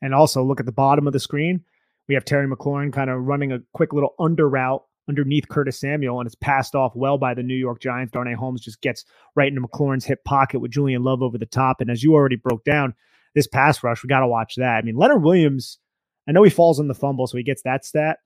And 0.01 0.15
also 0.15 0.43
look 0.43 0.61
at 0.61 0.67
the 0.67 0.73
bottom 0.73 1.07
of 1.07 1.13
the 1.13 1.21
screen. 1.21 1.65
We 2.09 2.15
have 2.15 2.25
Terry 2.25 2.49
McLaurin 2.49 2.93
kind 2.93 3.09
of 3.09 3.23
running 3.23 3.53
a 3.53 3.61
quick 3.73 3.93
little 3.93 4.15
under 4.19 4.49
route 4.49 4.83
underneath 5.09 5.49
Curtis 5.49 5.81
Samuel, 5.81 6.21
and 6.21 6.27
it's 6.27 6.35
passed 6.35 6.75
off 6.75 6.95
well 6.95 7.19
by 7.19 7.35
the 7.35 7.43
New 7.43 7.55
York 7.55 7.81
Giants. 7.81 8.13
Darnay 8.13 8.35
Holmes 8.35 8.61
just 8.61 8.81
gets 8.83 9.05
right 9.35 9.49
into 9.49 9.61
McLaurin's 9.61 10.05
hip 10.05 10.25
pocket 10.25 10.61
with 10.61 10.71
Julian 10.71 11.03
Love 11.03 11.23
over 11.23 11.39
the 11.39 11.47
top. 11.47 11.81
And 11.81 11.91
as 11.91 12.03
you 12.03 12.15
already 12.15 12.37
broke 12.37 12.65
down, 12.65 12.95
this 13.35 13.47
pass 13.47 13.83
rush, 13.83 14.03
we 14.03 14.09
got 14.09 14.21
to 14.21 14.27
watch 14.27 14.57
that. 14.57 14.77
I 14.77 14.83
mean, 14.83 14.97
Leonard 14.97 15.23
Williams, 15.23 15.79
I 16.29 16.33
know 16.33 16.43
he 16.43 16.51
falls 16.51 16.79
on 16.79 16.89
the 16.89 16.95
fumble, 16.95 17.27
so 17.27 17.37
he 17.37 17.43
gets 17.43 17.63
that 17.63 17.85
stat. 17.85 18.19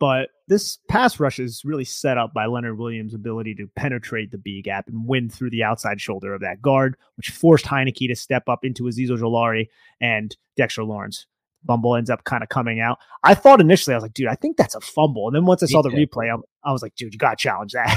But 0.00 0.30
this 0.48 0.78
pass 0.88 1.20
rush 1.20 1.38
is 1.38 1.62
really 1.64 1.84
set 1.84 2.18
up 2.18 2.34
by 2.34 2.46
Leonard 2.46 2.78
Williams' 2.78 3.14
ability 3.14 3.54
to 3.56 3.68
penetrate 3.76 4.32
the 4.32 4.38
B 4.38 4.60
gap 4.60 4.88
and 4.88 5.06
win 5.06 5.30
through 5.30 5.50
the 5.50 5.62
outside 5.62 6.00
shoulder 6.00 6.34
of 6.34 6.40
that 6.40 6.60
guard, 6.60 6.96
which 7.16 7.30
forced 7.30 7.64
Heinicke 7.64 8.08
to 8.08 8.16
step 8.16 8.48
up 8.48 8.64
into 8.64 8.84
Azeez 8.84 9.08
Ojulari 9.08 9.68
and 10.00 10.36
Dexter 10.56 10.84
Lawrence. 10.84 11.26
Bumble 11.62 11.96
ends 11.96 12.10
up 12.10 12.24
kind 12.24 12.42
of 12.42 12.48
coming 12.50 12.80
out. 12.80 12.98
I 13.22 13.34
thought 13.34 13.60
initially, 13.60 13.94
I 13.94 13.96
was 13.96 14.02
like, 14.02 14.12
dude, 14.12 14.26
I 14.26 14.34
think 14.34 14.56
that's 14.56 14.74
a 14.74 14.80
fumble. 14.80 15.28
And 15.28 15.34
then 15.34 15.46
once 15.46 15.62
I 15.62 15.66
saw 15.66 15.80
the 15.80 15.88
replay, 15.88 16.30
I, 16.30 16.36
I 16.68 16.72
was 16.72 16.82
like, 16.82 16.94
dude, 16.94 17.14
you 17.14 17.18
got 17.18 17.38
to 17.38 17.42
challenge 17.42 17.72
that. 17.72 17.88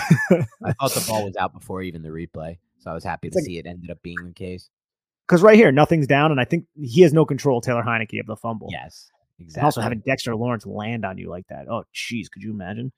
I 0.63 0.73
thought 0.73 0.93
the 0.93 1.03
ball 1.07 1.25
was 1.25 1.35
out 1.35 1.53
before 1.53 1.81
even 1.81 2.01
the 2.01 2.09
replay. 2.09 2.59
So 2.79 2.91
I 2.91 2.93
was 2.93 3.03
happy 3.03 3.29
to 3.29 3.35
like, 3.35 3.43
see 3.43 3.57
it 3.57 3.65
ended 3.65 3.91
up 3.91 4.01
being 4.01 4.23
the 4.23 4.33
case. 4.33 4.69
Because 5.27 5.41
right 5.41 5.55
here, 5.55 5.71
nothing's 5.71 6.07
down. 6.07 6.31
And 6.31 6.39
I 6.39 6.45
think 6.45 6.65
he 6.75 7.01
has 7.01 7.13
no 7.13 7.25
control, 7.25 7.59
Taylor 7.59 7.83
Heinicke, 7.83 8.19
of 8.19 8.27
the 8.27 8.35
fumble. 8.35 8.69
Yes, 8.71 9.09
exactly. 9.39 9.59
And 9.59 9.65
also 9.65 9.81
having 9.81 9.99
Dexter 10.05 10.35
Lawrence 10.35 10.65
land 10.65 11.05
on 11.05 11.17
you 11.17 11.29
like 11.29 11.47
that. 11.49 11.67
Oh, 11.69 11.83
jeez, 11.93 12.31
could 12.31 12.43
you 12.43 12.51
imagine? 12.51 12.91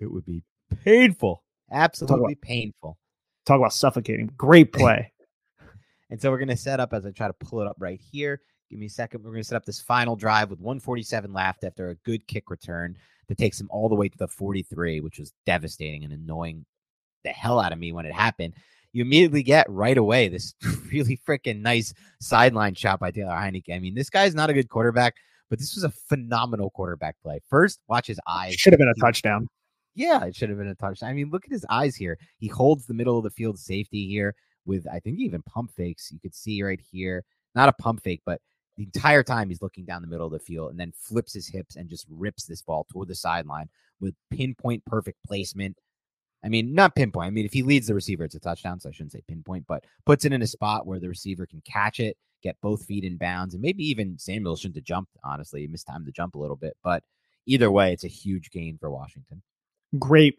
It 0.00 0.10
would 0.10 0.24
be 0.24 0.42
painful. 0.82 1.42
Absolutely 1.70 2.16
talk 2.16 2.32
about, 2.32 2.40
painful. 2.42 2.98
Talk 3.46 3.58
about 3.58 3.72
suffocating. 3.72 4.30
Great 4.36 4.72
play. 4.72 5.12
and 6.10 6.20
so 6.20 6.30
we're 6.30 6.38
going 6.38 6.48
to 6.48 6.56
set 6.56 6.80
up 6.80 6.92
as 6.92 7.06
I 7.06 7.10
try 7.10 7.28
to 7.28 7.32
pull 7.34 7.60
it 7.60 7.68
up 7.68 7.76
right 7.78 8.00
here. 8.10 8.40
Give 8.70 8.78
me 8.78 8.86
a 8.86 8.90
second. 8.90 9.22
We're 9.22 9.30
going 9.30 9.42
to 9.42 9.48
set 9.48 9.56
up 9.56 9.64
this 9.64 9.80
final 9.80 10.16
drive 10.16 10.50
with 10.50 10.60
147 10.60 11.32
left 11.32 11.64
after 11.64 11.90
a 11.90 11.94
good 11.96 12.26
kick 12.26 12.50
return 12.50 12.96
that 13.28 13.38
takes 13.38 13.60
him 13.60 13.68
all 13.70 13.88
the 13.88 13.94
way 13.94 14.08
to 14.08 14.18
the 14.18 14.28
43, 14.28 15.00
which 15.00 15.18
was 15.18 15.32
devastating 15.46 16.04
and 16.04 16.12
annoying 16.12 16.64
the 17.24 17.30
hell 17.30 17.60
out 17.60 17.72
of 17.72 17.78
me 17.78 17.92
when 17.92 18.04
it 18.04 18.12
happened. 18.12 18.54
You 18.92 19.02
immediately 19.02 19.42
get 19.42 19.68
right 19.68 19.96
away 19.96 20.28
this 20.28 20.54
really 20.92 21.18
freaking 21.26 21.60
nice 21.60 21.92
sideline 22.20 22.74
shot 22.74 23.00
by 23.00 23.10
Taylor 23.10 23.32
Heinicke. 23.32 23.74
I 23.74 23.78
mean, 23.78 23.94
this 23.94 24.10
guy's 24.10 24.34
not 24.34 24.50
a 24.50 24.54
good 24.54 24.68
quarterback, 24.68 25.14
but 25.50 25.58
this 25.58 25.74
was 25.74 25.84
a 25.84 25.90
phenomenal 25.90 26.70
quarterback 26.70 27.16
play. 27.22 27.40
First, 27.48 27.80
watch 27.88 28.06
his 28.06 28.20
eyes. 28.26 28.54
Should 28.54 28.72
have 28.72 28.78
been 28.78 28.92
a 28.96 29.00
touchdown. 29.00 29.48
Yeah, 29.94 30.24
it 30.24 30.36
should 30.36 30.48
have 30.48 30.58
been 30.58 30.68
a 30.68 30.74
touchdown. 30.74 31.10
I 31.10 31.12
mean, 31.12 31.30
look 31.30 31.44
at 31.44 31.52
his 31.52 31.66
eyes 31.68 31.96
here. 31.96 32.18
He 32.38 32.46
holds 32.46 32.86
the 32.86 32.94
middle 32.94 33.18
of 33.18 33.24
the 33.24 33.30
field 33.30 33.58
safety 33.58 34.06
here 34.06 34.34
with, 34.64 34.86
I 34.86 35.00
think, 35.00 35.18
even 35.18 35.42
pump 35.42 35.72
fakes. 35.76 36.12
You 36.12 36.20
could 36.20 36.34
see 36.34 36.62
right 36.62 36.80
here, 36.92 37.24
not 37.54 37.68
a 37.68 37.72
pump 37.72 38.02
fake, 38.04 38.22
but 38.24 38.40
the 38.76 38.84
entire 38.84 39.24
time 39.24 39.48
he's 39.48 39.60
looking 39.60 39.84
down 39.84 40.02
the 40.02 40.08
middle 40.08 40.26
of 40.26 40.32
the 40.32 40.38
field 40.38 40.70
and 40.70 40.78
then 40.78 40.92
flips 40.96 41.34
his 41.34 41.48
hips 41.48 41.74
and 41.74 41.90
just 41.90 42.06
rips 42.08 42.44
this 42.44 42.62
ball 42.62 42.86
toward 42.92 43.08
the 43.08 43.14
sideline 43.14 43.68
with 44.00 44.14
pinpoint 44.30 44.84
perfect 44.84 45.18
placement. 45.26 45.76
I 46.44 46.48
mean, 46.48 46.74
not 46.74 46.94
pinpoint. 46.94 47.26
I 47.26 47.30
mean, 47.30 47.46
if 47.46 47.52
he 47.52 47.62
leads 47.62 47.88
the 47.88 47.94
receiver, 47.94 48.24
it's 48.24 48.34
a 48.34 48.40
touchdown. 48.40 48.80
So 48.80 48.88
I 48.88 48.92
shouldn't 48.92 49.12
say 49.12 49.22
pinpoint, 49.26 49.66
but 49.66 49.84
puts 50.06 50.24
it 50.24 50.32
in 50.32 50.42
a 50.42 50.46
spot 50.46 50.86
where 50.86 51.00
the 51.00 51.08
receiver 51.08 51.46
can 51.46 51.62
catch 51.62 52.00
it, 52.00 52.16
get 52.42 52.56
both 52.60 52.84
feet 52.84 53.04
in 53.04 53.16
bounds, 53.16 53.54
and 53.54 53.62
maybe 53.62 53.84
even 53.88 54.18
Samuel 54.18 54.56
shouldn't 54.56 54.76
have 54.76 54.84
jumped. 54.84 55.16
Honestly, 55.24 55.62
he 55.62 55.66
missed 55.66 55.86
time 55.86 56.04
to 56.04 56.12
jump 56.12 56.34
a 56.34 56.38
little 56.38 56.56
bit, 56.56 56.76
but 56.84 57.02
either 57.46 57.70
way, 57.70 57.92
it's 57.92 58.04
a 58.04 58.08
huge 58.08 58.50
gain 58.50 58.78
for 58.78 58.90
Washington. 58.90 59.42
Great 59.98 60.38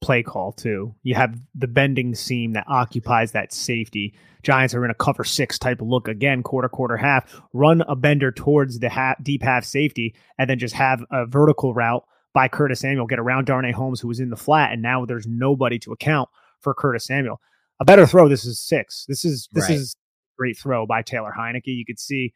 play 0.00 0.22
call 0.22 0.52
too. 0.52 0.94
You 1.02 1.14
have 1.14 1.40
the 1.54 1.66
bending 1.66 2.14
seam 2.14 2.52
that 2.52 2.66
occupies 2.68 3.32
that 3.32 3.52
safety. 3.52 4.14
Giants 4.42 4.74
are 4.74 4.84
in 4.84 4.90
a 4.90 4.94
cover 4.94 5.24
six 5.24 5.58
type 5.58 5.80
of 5.80 5.88
look 5.88 6.08
again, 6.08 6.42
quarter, 6.42 6.68
quarter, 6.68 6.96
half. 6.96 7.40
Run 7.52 7.82
a 7.82 7.96
bender 7.96 8.30
towards 8.30 8.78
the 8.78 8.88
half, 8.88 9.22
deep 9.22 9.42
half 9.42 9.64
safety, 9.64 10.14
and 10.38 10.50
then 10.50 10.58
just 10.58 10.74
have 10.74 11.02
a 11.10 11.26
vertical 11.26 11.74
route 11.74 12.04
by 12.36 12.48
Curtis 12.48 12.80
Samuel 12.80 13.06
get 13.06 13.18
around 13.18 13.46
Darnay 13.46 13.72
Holmes, 13.72 13.98
who 13.98 14.08
was 14.08 14.20
in 14.20 14.28
the 14.28 14.36
flat, 14.36 14.70
and 14.70 14.82
now 14.82 15.06
there's 15.06 15.26
nobody 15.26 15.78
to 15.78 15.92
account 15.92 16.28
for 16.60 16.74
Curtis 16.74 17.06
Samuel. 17.06 17.40
A 17.80 17.84
better 17.86 18.06
throw. 18.06 18.28
This 18.28 18.44
is 18.44 18.60
six. 18.60 19.06
This 19.08 19.24
is 19.24 19.48
this 19.52 19.70
right. 19.70 19.78
is 19.78 19.96
great 20.38 20.58
throw 20.58 20.86
by 20.86 21.00
Taylor 21.00 21.32
Heinicke. 21.34 21.62
You 21.64 21.86
could 21.86 21.98
see. 21.98 22.34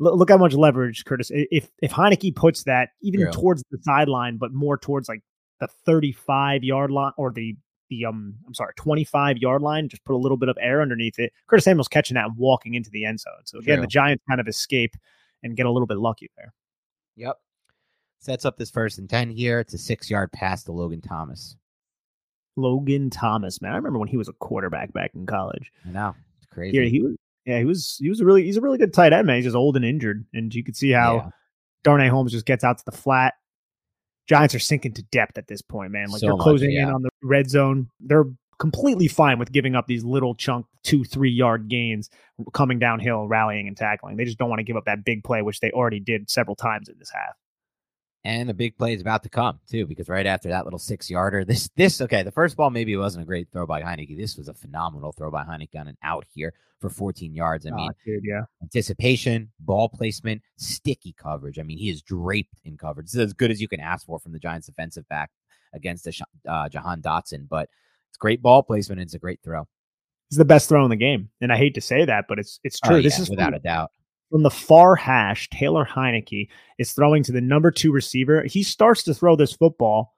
Look, 0.00 0.28
how 0.28 0.36
much 0.36 0.52
leverage 0.52 1.06
Curtis. 1.06 1.30
If 1.32 1.70
if 1.80 1.90
Heinicke 1.90 2.36
puts 2.36 2.64
that 2.64 2.90
even 3.00 3.30
towards 3.30 3.64
the 3.70 3.78
sideline, 3.80 4.36
but 4.36 4.52
more 4.52 4.76
towards 4.76 5.08
like 5.08 5.22
the 5.60 5.66
35 5.86 6.62
yard 6.62 6.90
line 6.90 7.12
or 7.16 7.32
the 7.32 7.56
the 7.88 8.04
um 8.04 8.34
I'm 8.46 8.52
sorry 8.52 8.74
25 8.76 9.38
yard 9.38 9.62
line, 9.62 9.88
just 9.88 10.04
put 10.04 10.12
a 10.12 10.18
little 10.18 10.36
bit 10.36 10.50
of 10.50 10.58
air 10.60 10.82
underneath 10.82 11.18
it. 11.18 11.32
Curtis 11.46 11.64
Samuel's 11.64 11.88
catching 11.88 12.16
that 12.16 12.26
and 12.26 12.36
walking 12.36 12.74
into 12.74 12.90
the 12.90 13.06
end 13.06 13.20
zone. 13.20 13.32
So 13.46 13.58
again, 13.58 13.80
the 13.80 13.86
Giants 13.86 14.22
kind 14.28 14.42
of 14.42 14.46
escape 14.46 14.94
and 15.42 15.56
get 15.56 15.64
a 15.64 15.70
little 15.70 15.86
bit 15.86 15.96
lucky 15.96 16.30
there. 16.36 16.52
Yep. 17.16 17.38
Sets 18.20 18.44
up 18.44 18.56
this 18.58 18.70
first 18.70 18.98
and 18.98 19.08
10 19.08 19.30
here. 19.30 19.60
It's 19.60 19.74
a 19.74 19.78
six 19.78 20.10
yard 20.10 20.32
pass 20.32 20.64
to 20.64 20.72
Logan 20.72 21.00
Thomas. 21.00 21.56
Logan 22.56 23.10
Thomas, 23.10 23.62
man. 23.62 23.72
I 23.72 23.76
remember 23.76 23.98
when 23.98 24.08
he 24.08 24.16
was 24.16 24.28
a 24.28 24.32
quarterback 24.32 24.92
back 24.92 25.12
in 25.14 25.26
college. 25.26 25.70
I 25.86 25.90
know. 25.90 26.14
It's 26.38 26.52
crazy. 26.52 26.76
Yeah, 26.76 26.84
he 26.84 27.00
was 27.00 27.16
yeah, 27.44 27.58
he 27.58 27.64
was 27.64 27.96
he 28.00 28.08
was 28.08 28.20
a 28.20 28.24
really 28.24 28.44
he's 28.44 28.56
a 28.56 28.60
really 28.60 28.78
good 28.78 28.92
tight 28.92 29.12
end, 29.12 29.26
man. 29.26 29.36
He's 29.36 29.44
just 29.44 29.56
old 29.56 29.76
and 29.76 29.84
injured. 29.84 30.26
And 30.34 30.52
you 30.52 30.64
could 30.64 30.76
see 30.76 30.90
how 30.90 31.14
yeah. 31.14 31.30
Darnay 31.84 32.08
Holmes 32.08 32.32
just 32.32 32.46
gets 32.46 32.64
out 32.64 32.78
to 32.78 32.84
the 32.84 32.92
flat, 32.92 33.34
Giants 34.28 34.54
are 34.54 34.60
sinking 34.60 34.92
to 34.92 35.02
depth 35.04 35.38
at 35.38 35.48
this 35.48 35.62
point, 35.62 35.90
man. 35.90 36.10
Like 36.10 36.20
so 36.20 36.26
they're 36.26 36.36
closing 36.36 36.68
much, 36.68 36.74
yeah. 36.74 36.88
in 36.88 36.94
on 36.94 37.02
the 37.02 37.10
red 37.22 37.48
zone. 37.48 37.88
They're 37.98 38.26
completely 38.58 39.08
fine 39.08 39.38
with 39.38 39.52
giving 39.52 39.74
up 39.74 39.86
these 39.86 40.04
little 40.04 40.34
chunk 40.34 40.66
two, 40.82 41.02
three 41.02 41.30
yard 41.30 41.68
gains 41.68 42.10
coming 42.52 42.78
downhill, 42.78 43.26
rallying 43.26 43.66
and 43.66 43.76
tackling. 43.76 44.16
They 44.16 44.26
just 44.26 44.38
don't 44.38 44.50
want 44.50 44.60
to 44.60 44.64
give 44.64 44.76
up 44.76 44.84
that 44.84 45.02
big 45.04 45.24
play, 45.24 45.40
which 45.40 45.60
they 45.60 45.70
already 45.70 45.98
did 45.98 46.28
several 46.28 46.56
times 46.56 46.90
in 46.90 46.98
this 46.98 47.10
half. 47.10 47.36
And 48.24 48.50
a 48.50 48.54
big 48.54 48.76
play 48.76 48.94
is 48.94 49.00
about 49.00 49.22
to 49.22 49.28
come 49.28 49.60
too, 49.68 49.86
because 49.86 50.08
right 50.08 50.26
after 50.26 50.48
that 50.48 50.64
little 50.64 50.78
six 50.78 51.08
yarder, 51.08 51.44
this 51.44 51.70
this 51.76 52.00
okay, 52.00 52.22
the 52.22 52.32
first 52.32 52.56
ball 52.56 52.70
maybe 52.70 52.96
wasn't 52.96 53.22
a 53.22 53.26
great 53.26 53.48
throw 53.52 53.64
by 53.64 53.80
Heinicke. 53.80 54.16
This 54.16 54.36
was 54.36 54.48
a 54.48 54.54
phenomenal 54.54 55.12
throw 55.12 55.30
by 55.30 55.44
Heinicke 55.44 55.78
on 55.78 55.88
an 55.88 55.96
out 56.02 56.26
here 56.34 56.52
for 56.80 56.90
14 56.90 57.32
yards. 57.34 57.64
I 57.64 57.70
oh, 57.70 57.76
mean, 57.76 57.90
dude, 58.04 58.24
yeah, 58.24 58.42
anticipation, 58.60 59.50
ball 59.60 59.88
placement, 59.88 60.42
sticky 60.56 61.14
coverage. 61.16 61.58
I 61.58 61.62
mean, 61.62 61.78
he 61.78 61.90
is 61.90 62.02
draped 62.02 62.60
in 62.64 62.76
coverage. 62.76 63.06
This 63.06 63.14
is 63.14 63.20
as 63.20 63.32
good 63.32 63.50
as 63.50 63.60
you 63.60 63.68
can 63.68 63.80
ask 63.80 64.06
for 64.06 64.18
from 64.18 64.32
the 64.32 64.38
Giants' 64.38 64.66
defensive 64.66 65.08
back 65.08 65.30
against 65.72 66.04
the, 66.04 66.24
uh, 66.48 66.68
Jahan 66.68 67.00
Dotson. 67.00 67.48
But 67.48 67.68
it's 68.08 68.18
great 68.18 68.42
ball 68.42 68.62
placement. 68.64 69.00
And 69.00 69.06
it's 69.06 69.14
a 69.14 69.18
great 69.18 69.40
throw. 69.44 69.68
It's 70.28 70.38
the 70.38 70.44
best 70.44 70.68
throw 70.68 70.84
in 70.84 70.90
the 70.90 70.96
game, 70.96 71.30
and 71.40 71.52
I 71.52 71.56
hate 71.56 71.74
to 71.76 71.80
say 71.80 72.04
that, 72.04 72.26
but 72.28 72.38
it's 72.38 72.60
it's 72.62 72.80
true. 72.80 72.96
Oh, 72.96 72.98
yeah, 72.98 73.02
this 73.02 73.18
is 73.18 73.30
without 73.30 73.54
a 73.54 73.58
doubt 73.60 73.90
from 74.30 74.42
the 74.42 74.50
far 74.50 74.94
hash, 74.94 75.48
Taylor 75.50 75.86
Heinicke 75.86 76.48
is 76.78 76.92
throwing 76.92 77.22
to 77.24 77.32
the 77.32 77.40
number 77.40 77.70
two 77.70 77.92
receiver. 77.92 78.44
He 78.44 78.62
starts 78.62 79.02
to 79.04 79.14
throw 79.14 79.36
this 79.36 79.52
football. 79.52 80.14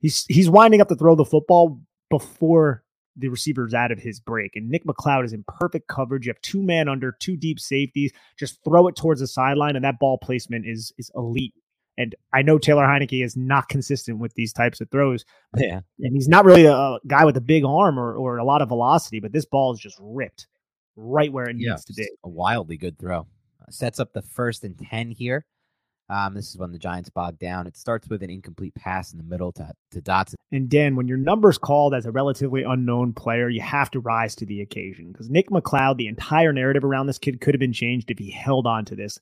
He's 0.00 0.24
he's 0.26 0.50
winding 0.50 0.80
up 0.80 0.88
to 0.88 0.96
throw 0.96 1.14
the 1.14 1.24
football 1.24 1.80
before 2.08 2.82
the 3.16 3.28
receiver's 3.28 3.74
out 3.74 3.92
of 3.92 3.98
his 3.98 4.18
break. 4.18 4.56
And 4.56 4.68
Nick 4.68 4.84
McCloud 4.84 5.24
is 5.24 5.32
in 5.32 5.44
perfect 5.46 5.88
coverage. 5.88 6.26
You 6.26 6.30
have 6.30 6.40
two 6.40 6.62
man 6.62 6.88
under, 6.88 7.12
two 7.12 7.36
deep 7.36 7.60
safeties. 7.60 8.12
Just 8.38 8.58
throw 8.64 8.88
it 8.88 8.96
towards 8.96 9.20
the 9.20 9.26
sideline, 9.26 9.76
and 9.76 9.84
that 9.84 9.98
ball 10.00 10.18
placement 10.18 10.66
is 10.66 10.92
is 10.98 11.10
elite. 11.14 11.54
And 11.98 12.14
I 12.32 12.40
know 12.40 12.56
Taylor 12.56 12.84
Heinicke 12.84 13.22
is 13.22 13.36
not 13.36 13.68
consistent 13.68 14.18
with 14.18 14.32
these 14.34 14.54
types 14.54 14.80
of 14.80 14.90
throws. 14.90 15.24
Yeah. 15.56 15.80
And 15.98 16.14
he's 16.14 16.28
not 16.28 16.46
really 16.46 16.64
a 16.64 16.96
guy 17.06 17.26
with 17.26 17.36
a 17.36 17.42
big 17.42 17.62
arm 17.62 17.98
or, 17.98 18.14
or 18.14 18.38
a 18.38 18.44
lot 18.44 18.62
of 18.62 18.68
velocity, 18.68 19.20
but 19.20 19.32
this 19.32 19.44
ball 19.44 19.74
is 19.74 19.80
just 19.80 19.98
ripped 20.00 20.46
right 20.96 21.32
where 21.32 21.48
it 21.48 21.56
yeah, 21.58 21.70
needs 21.70 21.84
to 21.86 21.94
be. 21.94 22.08
A 22.24 22.28
wildly 22.28 22.76
good 22.76 22.98
throw. 22.98 23.20
Uh, 23.20 23.70
sets 23.70 24.00
up 24.00 24.12
the 24.12 24.22
first 24.22 24.64
and 24.64 24.78
10 24.78 25.10
here. 25.10 25.44
Um, 26.08 26.34
this 26.34 26.50
is 26.50 26.58
when 26.58 26.72
the 26.72 26.78
Giants 26.78 27.08
bogged 27.08 27.38
down. 27.38 27.68
It 27.68 27.76
starts 27.76 28.08
with 28.08 28.24
an 28.24 28.30
incomplete 28.30 28.74
pass 28.74 29.12
in 29.12 29.18
the 29.18 29.24
middle 29.24 29.52
to, 29.52 29.72
to 29.92 30.02
Dotson. 30.02 30.34
And 30.50 30.68
Dan, 30.68 30.96
when 30.96 31.06
your 31.06 31.16
number's 31.16 31.56
called 31.56 31.94
as 31.94 32.04
a 32.04 32.10
relatively 32.10 32.64
unknown 32.64 33.12
player, 33.12 33.48
you 33.48 33.60
have 33.60 33.92
to 33.92 34.00
rise 34.00 34.34
to 34.36 34.46
the 34.46 34.60
occasion 34.60 35.12
because 35.12 35.30
Nick 35.30 35.50
McCloud, 35.50 35.98
the 35.98 36.08
entire 36.08 36.52
narrative 36.52 36.84
around 36.84 37.06
this 37.06 37.18
kid 37.18 37.40
could 37.40 37.54
have 37.54 37.60
been 37.60 37.72
changed 37.72 38.10
if 38.10 38.18
he 38.18 38.28
held 38.28 38.66
on 38.66 38.84
to 38.86 38.96
this 38.96 39.20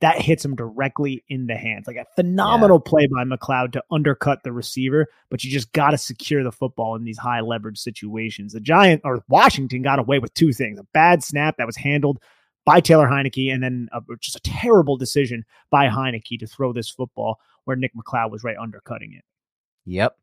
that 0.00 0.20
hits 0.20 0.44
him 0.44 0.54
directly 0.54 1.24
in 1.28 1.46
the 1.46 1.56
hands. 1.56 1.86
Like 1.86 1.96
a 1.96 2.06
phenomenal 2.14 2.80
yeah. 2.84 2.88
play 2.88 3.06
by 3.06 3.24
McCloud 3.24 3.72
to 3.72 3.82
undercut 3.90 4.42
the 4.44 4.52
receiver, 4.52 5.06
but 5.28 5.42
you 5.42 5.50
just 5.50 5.72
got 5.72 5.90
to 5.90 5.98
secure 5.98 6.44
the 6.44 6.52
football 6.52 6.94
in 6.94 7.04
these 7.04 7.18
high 7.18 7.40
leverage 7.40 7.78
situations. 7.78 8.52
The 8.52 8.60
Giant 8.60 9.02
or 9.04 9.24
Washington 9.28 9.82
got 9.82 9.98
away 9.98 10.18
with 10.18 10.34
two 10.34 10.52
things: 10.52 10.78
a 10.78 10.84
bad 10.94 11.24
snap 11.24 11.56
that 11.58 11.66
was 11.66 11.76
handled 11.76 12.20
by 12.64 12.80
Taylor 12.80 13.08
Heinicke, 13.08 13.52
and 13.52 13.62
then 13.62 13.88
a, 13.92 14.00
just 14.20 14.36
a 14.36 14.40
terrible 14.40 14.96
decision 14.96 15.44
by 15.70 15.86
Heinicke 15.86 16.38
to 16.38 16.46
throw 16.46 16.72
this 16.72 16.90
football 16.90 17.40
where 17.64 17.76
Nick 17.76 17.92
McCloud 17.94 18.30
was 18.30 18.44
right 18.44 18.56
undercutting 18.56 19.14
it. 19.14 19.24
Yep. 19.84 20.16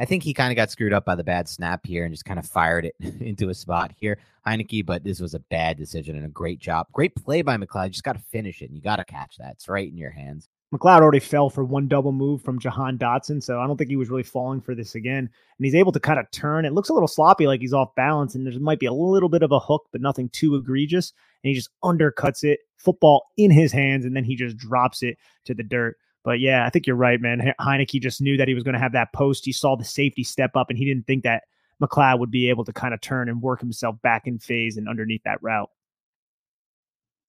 I 0.00 0.06
think 0.06 0.22
he 0.22 0.32
kind 0.32 0.50
of 0.50 0.56
got 0.56 0.70
screwed 0.70 0.94
up 0.94 1.04
by 1.04 1.14
the 1.14 1.22
bad 1.22 1.46
snap 1.46 1.86
here 1.86 2.04
and 2.04 2.12
just 2.12 2.24
kind 2.24 2.38
of 2.38 2.46
fired 2.46 2.86
it 2.86 2.94
into 3.20 3.50
a 3.50 3.54
spot 3.54 3.92
here, 3.96 4.18
Heinicke. 4.46 4.86
But 4.86 5.04
this 5.04 5.20
was 5.20 5.34
a 5.34 5.40
bad 5.40 5.76
decision 5.76 6.16
and 6.16 6.24
a 6.24 6.30
great 6.30 6.58
job. 6.58 6.86
Great 6.92 7.14
play 7.14 7.42
by 7.42 7.58
McCloud. 7.58 7.84
You 7.84 7.90
just 7.90 8.04
got 8.04 8.16
to 8.16 8.24
finish 8.32 8.62
it 8.62 8.70
and 8.70 8.76
you 8.76 8.82
got 8.82 8.96
to 8.96 9.04
catch 9.04 9.36
that. 9.36 9.52
It's 9.52 9.68
right 9.68 9.86
in 9.86 9.98
your 9.98 10.10
hands. 10.10 10.48
McCloud 10.72 11.02
already 11.02 11.20
fell 11.20 11.50
for 11.50 11.64
one 11.64 11.88
double 11.88 12.12
move 12.12 12.42
from 12.42 12.60
Jahan 12.60 12.96
Dotson, 12.96 13.42
so 13.42 13.60
I 13.60 13.66
don't 13.66 13.76
think 13.76 13.90
he 13.90 13.96
was 13.96 14.08
really 14.08 14.22
falling 14.22 14.60
for 14.60 14.74
this 14.74 14.94
again. 14.94 15.18
And 15.18 15.64
he's 15.64 15.74
able 15.74 15.90
to 15.92 16.00
kind 16.00 16.20
of 16.20 16.30
turn. 16.30 16.64
It 16.64 16.72
looks 16.72 16.88
a 16.88 16.94
little 16.94 17.08
sloppy, 17.08 17.48
like 17.48 17.60
he's 17.60 17.72
off 17.74 17.94
balance, 17.96 18.36
and 18.36 18.46
there 18.46 18.58
might 18.60 18.78
be 18.78 18.86
a 18.86 18.92
little 18.92 19.28
bit 19.28 19.42
of 19.42 19.50
a 19.50 19.58
hook, 19.58 19.88
but 19.90 20.00
nothing 20.00 20.28
too 20.28 20.54
egregious. 20.54 21.12
And 21.42 21.48
he 21.48 21.54
just 21.54 21.70
undercuts 21.82 22.44
it, 22.44 22.60
football 22.76 23.26
in 23.36 23.50
his 23.50 23.72
hands, 23.72 24.04
and 24.04 24.14
then 24.14 24.22
he 24.22 24.36
just 24.36 24.56
drops 24.56 25.02
it 25.02 25.18
to 25.46 25.54
the 25.54 25.64
dirt. 25.64 25.96
But 26.24 26.40
yeah, 26.40 26.66
I 26.66 26.70
think 26.70 26.86
you're 26.86 26.96
right, 26.96 27.20
man. 27.20 27.54
Heinicke 27.60 28.00
just 28.00 28.20
knew 28.20 28.36
that 28.36 28.48
he 28.48 28.54
was 28.54 28.62
going 28.62 28.74
to 28.74 28.80
have 28.80 28.92
that 28.92 29.12
post. 29.12 29.44
He 29.44 29.52
saw 29.52 29.76
the 29.76 29.84
safety 29.84 30.22
step 30.22 30.54
up, 30.54 30.68
and 30.68 30.78
he 30.78 30.84
didn't 30.84 31.06
think 31.06 31.24
that 31.24 31.44
McCloud 31.82 32.18
would 32.18 32.30
be 32.30 32.50
able 32.50 32.64
to 32.64 32.72
kind 32.72 32.92
of 32.92 33.00
turn 33.00 33.28
and 33.28 33.40
work 33.40 33.60
himself 33.60 33.96
back 34.02 34.26
in 34.26 34.38
phase 34.38 34.76
and 34.76 34.88
underneath 34.88 35.22
that 35.24 35.42
route. 35.42 35.70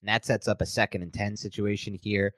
And 0.01 0.09
that 0.09 0.25
sets 0.25 0.47
up 0.47 0.61
a 0.61 0.65
second 0.65 1.03
and 1.03 1.13
10 1.13 1.37
situation 1.37 1.97
here 2.01 2.33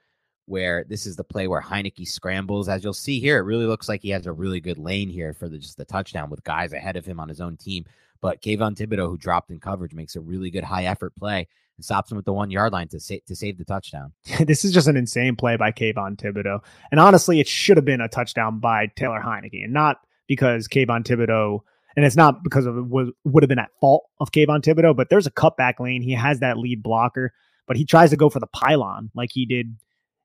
where 0.45 0.83
this 0.83 1.05
is 1.05 1.15
the 1.15 1.23
play 1.23 1.47
where 1.47 1.61
Heinicke 1.61 2.07
scrambles. 2.07 2.67
As 2.67 2.83
you'll 2.83 2.93
see 2.93 3.19
here, 3.19 3.37
it 3.39 3.43
really 3.43 3.65
looks 3.65 3.87
like 3.87 4.01
he 4.01 4.09
has 4.09 4.27
a 4.27 4.33
really 4.33 4.59
good 4.59 4.77
lane 4.77 5.09
here 5.09 5.33
for 5.33 5.47
the, 5.47 5.57
just 5.57 5.77
the 5.77 5.85
touchdown 5.85 6.29
with 6.29 6.43
guys 6.43 6.73
ahead 6.73 6.97
of 6.97 7.05
him 7.05 7.19
on 7.19 7.29
his 7.29 7.41
own 7.41 7.57
team. 7.57 7.85
But 8.21 8.41
Kayvon 8.41 8.75
Thibodeaux, 8.75 9.09
who 9.09 9.17
dropped 9.17 9.51
in 9.51 9.59
coverage, 9.59 9.93
makes 9.93 10.15
a 10.15 10.21
really 10.21 10.49
good 10.49 10.63
high 10.63 10.85
effort 10.85 11.15
play 11.15 11.47
and 11.77 11.85
stops 11.85 12.11
him 12.11 12.17
at 12.17 12.25
the 12.25 12.33
one 12.33 12.51
yard 12.51 12.73
line 12.73 12.87
to 12.89 12.99
sa- 12.99 13.15
to 13.27 13.35
save 13.35 13.57
the 13.57 13.65
touchdown. 13.65 14.13
this 14.45 14.65
is 14.65 14.71
just 14.71 14.87
an 14.87 14.97
insane 14.97 15.35
play 15.35 15.57
by 15.57 15.71
Kayvon 15.71 16.17
Thibodeaux, 16.17 16.59
and 16.91 16.99
honestly, 16.99 17.39
it 17.39 17.47
should 17.47 17.77
have 17.77 17.85
been 17.85 18.01
a 18.01 18.07
touchdown 18.07 18.59
by 18.59 18.87
Taylor 18.95 19.21
Heinicke, 19.23 19.63
and 19.63 19.73
not 19.73 19.97
because 20.27 20.67
Kayvon 20.67 21.03
Thibodeaux. 21.03 21.59
And 21.95 22.03
it's 22.07 22.15
not 22.15 22.43
because 22.43 22.65
of 22.65 22.75
it 22.75 22.87
was, 22.87 23.09
would 23.23 23.43
have 23.43 23.49
been 23.49 23.59
at 23.59 23.69
fault 23.79 24.05
of 24.19 24.31
Kayvon 24.31 24.61
Thibodeaux, 24.63 24.95
but 24.95 25.11
there's 25.11 25.27
a 25.27 25.31
cutback 25.31 25.79
lane. 25.79 26.01
He 26.01 26.13
has 26.13 26.39
that 26.39 26.57
lead 26.57 26.81
blocker, 26.81 27.31
but 27.67 27.77
he 27.77 27.85
tries 27.85 28.09
to 28.09 28.17
go 28.17 28.31
for 28.31 28.39
the 28.39 28.47
pylon 28.47 29.11
like 29.13 29.29
he 29.31 29.45
did 29.45 29.77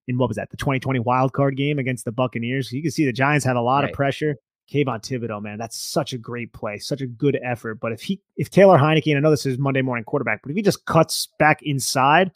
in 0.08 0.16
what 0.16 0.28
was 0.28 0.36
that 0.36 0.50
the 0.50 0.56
2020 0.56 0.98
wild 1.00 1.34
card 1.34 1.56
game 1.56 1.78
against 1.78 2.04
the 2.06 2.10
Buccaneers. 2.10 2.72
You 2.72 2.82
can 2.82 2.90
see 2.90 3.04
the 3.04 3.12
Giants 3.12 3.44
had 3.44 3.56
a 3.56 3.60
lot 3.60 3.80
right. 3.80 3.90
of 3.90 3.94
pressure. 3.94 4.36
Kayvon 4.72 5.00
Thibodeaux, 5.00 5.42
man, 5.42 5.58
that's 5.58 5.76
such 5.76 6.12
a 6.12 6.18
great 6.18 6.52
play, 6.52 6.78
such 6.78 7.00
a 7.00 7.06
good 7.06 7.38
effort. 7.42 7.76
But 7.80 7.92
if 7.92 8.02
he, 8.02 8.20
if 8.36 8.50
Taylor 8.50 8.78
Heinicke, 8.78 9.06
and 9.06 9.16
I 9.16 9.20
know 9.20 9.30
this 9.30 9.46
is 9.46 9.58
Monday 9.58 9.82
morning 9.82 10.04
quarterback, 10.04 10.42
but 10.42 10.50
if 10.50 10.56
he 10.56 10.62
just 10.62 10.84
cuts 10.84 11.28
back 11.38 11.62
inside 11.62 12.32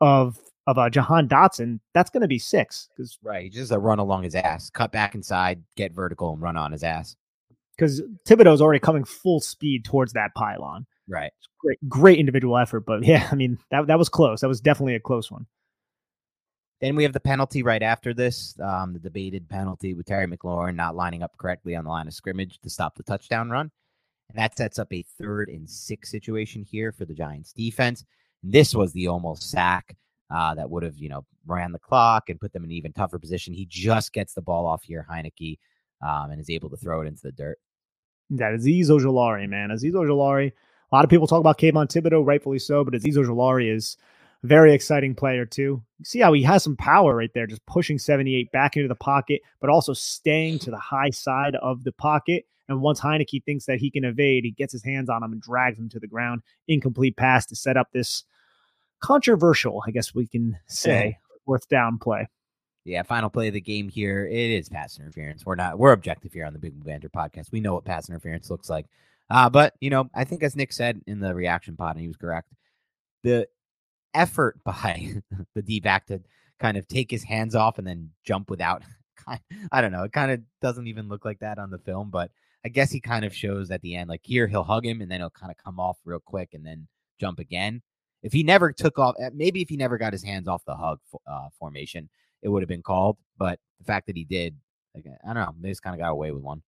of 0.00 0.38
of 0.68 0.78
uh, 0.78 0.90
Jahan 0.90 1.28
Dotson, 1.28 1.78
that's 1.94 2.10
going 2.10 2.22
to 2.22 2.28
be 2.28 2.38
six. 2.38 2.88
Because 2.96 3.18
right, 3.22 3.44
he 3.44 3.50
just 3.50 3.72
a 3.72 3.78
run 3.78 3.98
along 3.98 4.24
his 4.24 4.34
ass, 4.34 4.70
cut 4.70 4.92
back 4.92 5.14
inside, 5.14 5.62
get 5.76 5.92
vertical, 5.92 6.32
and 6.32 6.42
run 6.42 6.56
on 6.56 6.72
his 6.72 6.82
ass. 6.82 7.16
Because 7.76 8.02
Thibodeaux's 8.26 8.62
already 8.62 8.80
coming 8.80 9.04
full 9.04 9.40
speed 9.40 9.84
towards 9.84 10.12
that 10.14 10.34
pylon. 10.34 10.86
Right, 11.08 11.32
great, 11.58 11.78
great 11.88 12.18
individual 12.18 12.58
effort. 12.58 12.80
But 12.86 13.04
yeah, 13.04 13.28
I 13.32 13.34
mean 13.34 13.58
that 13.70 13.88
that 13.88 13.98
was 13.98 14.08
close. 14.08 14.40
That 14.40 14.48
was 14.48 14.60
definitely 14.60 14.94
a 14.94 15.00
close 15.00 15.30
one. 15.30 15.46
Then 16.80 16.94
we 16.94 17.02
have 17.04 17.14
the 17.14 17.20
penalty 17.20 17.62
right 17.62 17.82
after 17.82 18.12
this, 18.12 18.54
um, 18.60 18.92
the 18.92 18.98
debated 18.98 19.48
penalty 19.48 19.94
with 19.94 20.06
Terry 20.06 20.26
McLaurin 20.26 20.74
not 20.74 20.94
lining 20.94 21.22
up 21.22 21.36
correctly 21.38 21.74
on 21.74 21.84
the 21.84 21.90
line 21.90 22.06
of 22.06 22.14
scrimmage 22.14 22.58
to 22.60 22.70
stop 22.70 22.94
the 22.96 23.02
touchdown 23.02 23.48
run. 23.48 23.70
And 24.28 24.38
that 24.38 24.56
sets 24.56 24.78
up 24.78 24.92
a 24.92 25.04
third 25.18 25.48
and 25.48 25.68
six 25.68 26.10
situation 26.10 26.62
here 26.62 26.92
for 26.92 27.04
the 27.04 27.14
Giants 27.14 27.52
defense. 27.52 28.04
And 28.42 28.52
this 28.52 28.74
was 28.74 28.92
the 28.92 29.06
almost 29.06 29.50
sack 29.50 29.96
uh, 30.30 30.54
that 30.56 30.68
would 30.68 30.82
have, 30.82 30.98
you 30.98 31.08
know, 31.08 31.24
ran 31.46 31.72
the 31.72 31.78
clock 31.78 32.28
and 32.28 32.40
put 32.40 32.52
them 32.52 32.64
in 32.64 32.70
an 32.70 32.76
even 32.76 32.92
tougher 32.92 33.18
position. 33.18 33.54
He 33.54 33.66
just 33.66 34.12
gets 34.12 34.34
the 34.34 34.42
ball 34.42 34.66
off 34.66 34.82
here, 34.82 35.06
Heinicke, 35.08 35.58
um, 36.06 36.30
and 36.30 36.40
is 36.40 36.50
able 36.50 36.68
to 36.70 36.76
throw 36.76 37.00
it 37.00 37.06
into 37.06 37.22
the 37.22 37.32
dirt. 37.32 37.58
That 38.30 38.52
Azeez 38.52 38.88
Ojulari, 38.88 39.48
man. 39.48 39.70
Azeez 39.70 39.92
Ojulari. 39.92 40.52
A 40.90 40.94
lot 40.94 41.04
of 41.04 41.10
people 41.10 41.26
talk 41.26 41.40
about 41.40 41.58
Kayvon 41.58 41.86
Thibodeaux, 41.86 42.26
rightfully 42.26 42.58
so, 42.58 42.84
but 42.84 42.94
Azeez 42.94 43.14
Ojulari 43.14 43.72
is 43.72 43.96
Very 44.42 44.72
exciting 44.72 45.14
player, 45.14 45.46
too. 45.46 45.82
See 46.04 46.20
how 46.20 46.32
he 46.32 46.42
has 46.42 46.62
some 46.62 46.76
power 46.76 47.16
right 47.16 47.30
there, 47.34 47.46
just 47.46 47.64
pushing 47.66 47.98
78 47.98 48.52
back 48.52 48.76
into 48.76 48.88
the 48.88 48.94
pocket, 48.94 49.40
but 49.60 49.70
also 49.70 49.92
staying 49.92 50.58
to 50.60 50.70
the 50.70 50.78
high 50.78 51.10
side 51.10 51.56
of 51.56 51.84
the 51.84 51.92
pocket. 51.92 52.44
And 52.68 52.80
once 52.80 53.00
Heinicke 53.00 53.44
thinks 53.44 53.66
that 53.66 53.78
he 53.78 53.90
can 53.90 54.04
evade, 54.04 54.44
he 54.44 54.50
gets 54.50 54.72
his 54.72 54.84
hands 54.84 55.08
on 55.08 55.22
him 55.22 55.32
and 55.32 55.40
drags 55.40 55.78
him 55.78 55.88
to 55.90 56.00
the 56.00 56.06
ground. 56.06 56.42
Incomplete 56.68 57.16
pass 57.16 57.46
to 57.46 57.56
set 57.56 57.76
up 57.76 57.88
this 57.92 58.24
controversial, 59.00 59.82
I 59.86 59.90
guess 59.90 60.14
we 60.14 60.26
can 60.26 60.58
say, 60.66 61.18
fourth 61.44 61.68
down 61.68 61.98
play. 61.98 62.28
Yeah, 62.84 63.02
final 63.02 63.30
play 63.30 63.48
of 63.48 63.54
the 63.54 63.60
game 63.60 63.88
here. 63.88 64.26
It 64.26 64.50
is 64.50 64.68
pass 64.68 64.98
interference. 64.98 65.44
We're 65.44 65.56
not 65.56 65.78
we're 65.78 65.92
objective 65.92 66.32
here 66.32 66.46
on 66.46 66.52
the 66.52 66.58
Big 66.58 66.74
Blue 66.74 66.84
Banter 66.84 67.08
podcast. 67.08 67.50
We 67.50 67.60
know 67.60 67.74
what 67.74 67.84
pass 67.84 68.08
interference 68.08 68.48
looks 68.48 68.70
like. 68.70 68.86
Uh, 69.28 69.50
but 69.50 69.74
you 69.80 69.90
know, 69.90 70.08
I 70.14 70.24
think 70.24 70.42
as 70.42 70.54
Nick 70.54 70.72
said 70.72 71.00
in 71.06 71.18
the 71.18 71.34
reaction 71.34 71.76
pod, 71.76 71.96
and 71.96 72.02
he 72.02 72.06
was 72.06 72.16
correct, 72.16 72.52
the 73.24 73.48
effort 74.16 74.58
by 74.64 75.14
the 75.54 75.62
D 75.62 75.80
back 75.80 76.06
to 76.06 76.20
kind 76.58 76.76
of 76.76 76.88
take 76.88 77.10
his 77.10 77.22
hands 77.22 77.54
off 77.54 77.78
and 77.78 77.86
then 77.86 78.10
jump 78.24 78.50
without 78.50 78.82
I 79.72 79.80
don't 79.80 79.92
know. 79.92 80.04
It 80.04 80.12
kind 80.12 80.30
of 80.30 80.40
doesn't 80.62 80.86
even 80.86 81.08
look 81.08 81.24
like 81.24 81.40
that 81.40 81.58
on 81.58 81.70
the 81.70 81.78
film, 81.78 82.10
but 82.10 82.30
I 82.64 82.68
guess 82.68 82.90
he 82.90 83.00
kind 83.00 83.24
of 83.24 83.34
shows 83.34 83.70
at 83.70 83.80
the 83.82 83.94
end, 83.94 84.08
like 84.08 84.22
here 84.24 84.46
he'll 84.46 84.64
hug 84.64 84.84
him 84.84 85.00
and 85.00 85.10
then 85.10 85.20
he'll 85.20 85.30
kind 85.30 85.50
of 85.50 85.56
come 85.62 85.78
off 85.78 85.98
real 86.04 86.20
quick 86.20 86.50
and 86.52 86.64
then 86.64 86.88
jump 87.20 87.38
again. 87.38 87.82
If 88.22 88.32
he 88.32 88.42
never 88.42 88.72
took 88.72 88.98
off, 88.98 89.14
eh, 89.20 89.30
maybe 89.34 89.62
if 89.62 89.68
he 89.68 89.76
never 89.76 89.98
got 89.98 90.12
his 90.12 90.24
hands 90.24 90.48
off 90.48 90.64
the 90.64 90.74
hug 90.74 90.98
uh, 91.26 91.48
formation, 91.58 92.08
it 92.42 92.48
would 92.48 92.62
have 92.62 92.68
been 92.68 92.82
called. 92.82 93.18
But 93.38 93.60
the 93.78 93.84
fact 93.84 94.06
that 94.06 94.16
he 94.16 94.24
did, 94.24 94.56
like, 94.94 95.04
I 95.24 95.34
don't 95.34 95.42
know, 95.42 95.54
they 95.60 95.68
just 95.68 95.82
kind 95.82 95.94
of 95.94 96.00
got 96.00 96.10
away 96.10 96.32
with 96.32 96.42
one. 96.42 96.62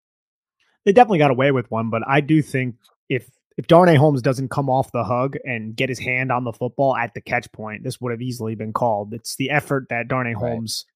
They 0.84 0.92
definitely 0.92 1.18
got 1.18 1.30
away 1.30 1.50
with 1.50 1.70
one, 1.70 1.90
but 1.90 2.02
I 2.06 2.20
do 2.20 2.42
think 2.42 2.76
if 3.08 3.28
if 3.58 3.66
Darnay 3.66 3.96
Holmes 3.96 4.22
doesn't 4.22 4.50
come 4.50 4.70
off 4.70 4.92
the 4.92 5.02
hug 5.02 5.36
and 5.44 5.74
get 5.74 5.88
his 5.88 5.98
hand 5.98 6.30
on 6.30 6.44
the 6.44 6.52
football 6.52 6.96
at 6.96 7.12
the 7.12 7.20
catch 7.20 7.50
point, 7.50 7.82
this 7.82 8.00
would 8.00 8.12
have 8.12 8.22
easily 8.22 8.54
been 8.54 8.72
called. 8.72 9.12
It's 9.12 9.34
the 9.34 9.50
effort 9.50 9.88
that 9.90 10.06
Darnay 10.06 10.34
right. 10.34 10.52
Holmes 10.52 10.86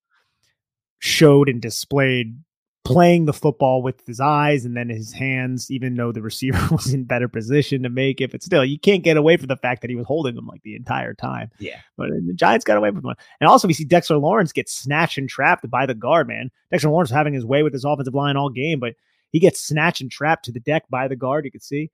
showed 1.00 1.48
and 1.48 1.60
displayed 1.60 2.38
playing 2.84 3.26
the 3.26 3.32
football 3.32 3.82
with 3.82 4.06
his 4.06 4.20
eyes 4.20 4.64
and 4.64 4.76
then 4.76 4.88
his 4.88 5.12
hands, 5.12 5.72
even 5.72 5.96
though 5.96 6.12
the 6.12 6.22
receiver 6.22 6.60
was 6.70 6.94
in 6.94 7.02
better 7.02 7.26
position 7.26 7.82
to 7.82 7.88
make 7.88 8.20
it. 8.20 8.30
But 8.30 8.44
still, 8.44 8.64
you 8.64 8.78
can't 8.78 9.02
get 9.02 9.16
away 9.16 9.36
from 9.36 9.48
the 9.48 9.56
fact 9.56 9.80
that 9.82 9.90
he 9.90 9.96
was 9.96 10.06
holding 10.06 10.36
them 10.36 10.46
like 10.46 10.62
the 10.62 10.76
entire 10.76 11.14
time. 11.14 11.50
Yeah. 11.58 11.80
But 11.96 12.10
uh, 12.10 12.20
the 12.24 12.32
Giants 12.32 12.64
got 12.64 12.78
away 12.78 12.92
with 12.92 13.02
one. 13.02 13.16
And 13.40 13.48
also, 13.50 13.66
we 13.66 13.74
see 13.74 13.84
Dexter 13.84 14.18
Lawrence 14.18 14.52
get 14.52 14.68
snatched 14.68 15.18
and 15.18 15.28
trapped 15.28 15.68
by 15.68 15.84
the 15.84 15.94
guard, 15.94 16.28
man. 16.28 16.52
Dexter 16.70 16.90
Lawrence 16.90 17.10
is 17.10 17.16
having 17.16 17.34
his 17.34 17.44
way 17.44 17.64
with 17.64 17.72
his 17.72 17.84
offensive 17.84 18.14
line 18.14 18.36
all 18.36 18.50
game, 18.50 18.78
but 18.78 18.94
he 19.32 19.40
gets 19.40 19.60
snatched 19.60 20.00
and 20.00 20.12
trapped 20.12 20.44
to 20.44 20.52
the 20.52 20.60
deck 20.60 20.84
by 20.88 21.08
the 21.08 21.16
guard. 21.16 21.44
You 21.44 21.50
can 21.50 21.60
see. 21.60 21.90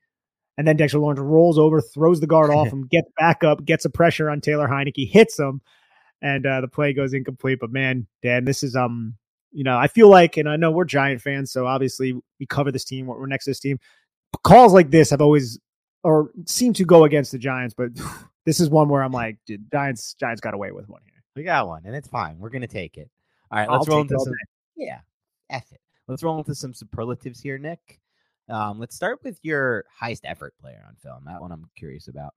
And 0.58 0.66
then 0.66 0.76
Dexter 0.76 0.98
Lawrence 0.98 1.20
rolls 1.20 1.58
over, 1.58 1.80
throws 1.80 2.20
the 2.20 2.26
guard 2.26 2.50
off 2.50 2.68
him, 2.72 2.86
gets 2.86 3.08
back 3.16 3.42
up, 3.42 3.64
gets 3.64 3.86
a 3.86 3.90
pressure 3.90 4.28
on 4.28 4.42
Taylor 4.42 4.68
Heinicke, 4.68 5.08
hits 5.08 5.38
him, 5.38 5.62
and 6.20 6.44
uh, 6.44 6.60
the 6.60 6.68
play 6.68 6.92
goes 6.92 7.14
incomplete. 7.14 7.60
But 7.60 7.70
man, 7.70 8.06
Dan, 8.22 8.44
this 8.44 8.62
is 8.62 8.76
um 8.76 9.16
you 9.50 9.64
know, 9.64 9.78
I 9.78 9.86
feel 9.86 10.08
like, 10.08 10.36
and 10.36 10.48
I 10.48 10.56
know 10.56 10.70
we're 10.70 10.84
Giant 10.84 11.22
fans, 11.22 11.50
so 11.50 11.66
obviously 11.66 12.14
we 12.38 12.46
cover 12.46 12.70
this 12.70 12.84
team. 12.84 13.06
We're 13.06 13.26
next 13.26 13.44
to 13.44 13.50
this 13.50 13.60
team. 13.60 13.78
Calls 14.44 14.74
like 14.74 14.90
this 14.90 15.08
have 15.10 15.22
always 15.22 15.58
or 16.02 16.30
seem 16.46 16.72
to 16.74 16.84
go 16.84 17.04
against 17.04 17.32
the 17.32 17.38
Giants, 17.38 17.74
but 17.74 17.90
this 18.44 18.60
is 18.60 18.68
one 18.68 18.88
where 18.88 19.02
I'm 19.02 19.12
like, 19.12 19.38
dude, 19.46 19.70
Giants, 19.72 20.14
Giants 20.14 20.40
got 20.40 20.54
away 20.54 20.70
with 20.70 20.88
one 20.88 21.00
here. 21.04 21.22
We 21.34 21.44
got 21.44 21.68
one, 21.68 21.82
and 21.86 21.94
it's 21.94 22.08
fine. 22.08 22.38
We're 22.38 22.50
gonna 22.50 22.66
take 22.66 22.98
it. 22.98 23.08
All 23.50 23.58
right, 23.58 23.70
let's 23.70 23.88
I'll 23.88 23.94
roll 23.94 24.02
into 24.02 24.18
some. 24.18 24.32
Yeah, 24.76 25.00
F 25.50 25.70
it. 25.72 25.80
Let's 26.08 26.22
roll 26.22 26.38
into 26.38 26.54
some 26.54 26.74
superlatives 26.74 27.40
here, 27.40 27.58
Nick. 27.58 28.00
Um, 28.48 28.78
let's 28.78 28.94
start 28.94 29.20
with 29.22 29.38
your 29.42 29.84
highest 29.94 30.24
effort 30.24 30.54
player 30.60 30.82
on 30.86 30.96
film. 30.96 31.24
That 31.26 31.40
one 31.40 31.52
I'm 31.52 31.68
curious 31.76 32.08
about. 32.08 32.34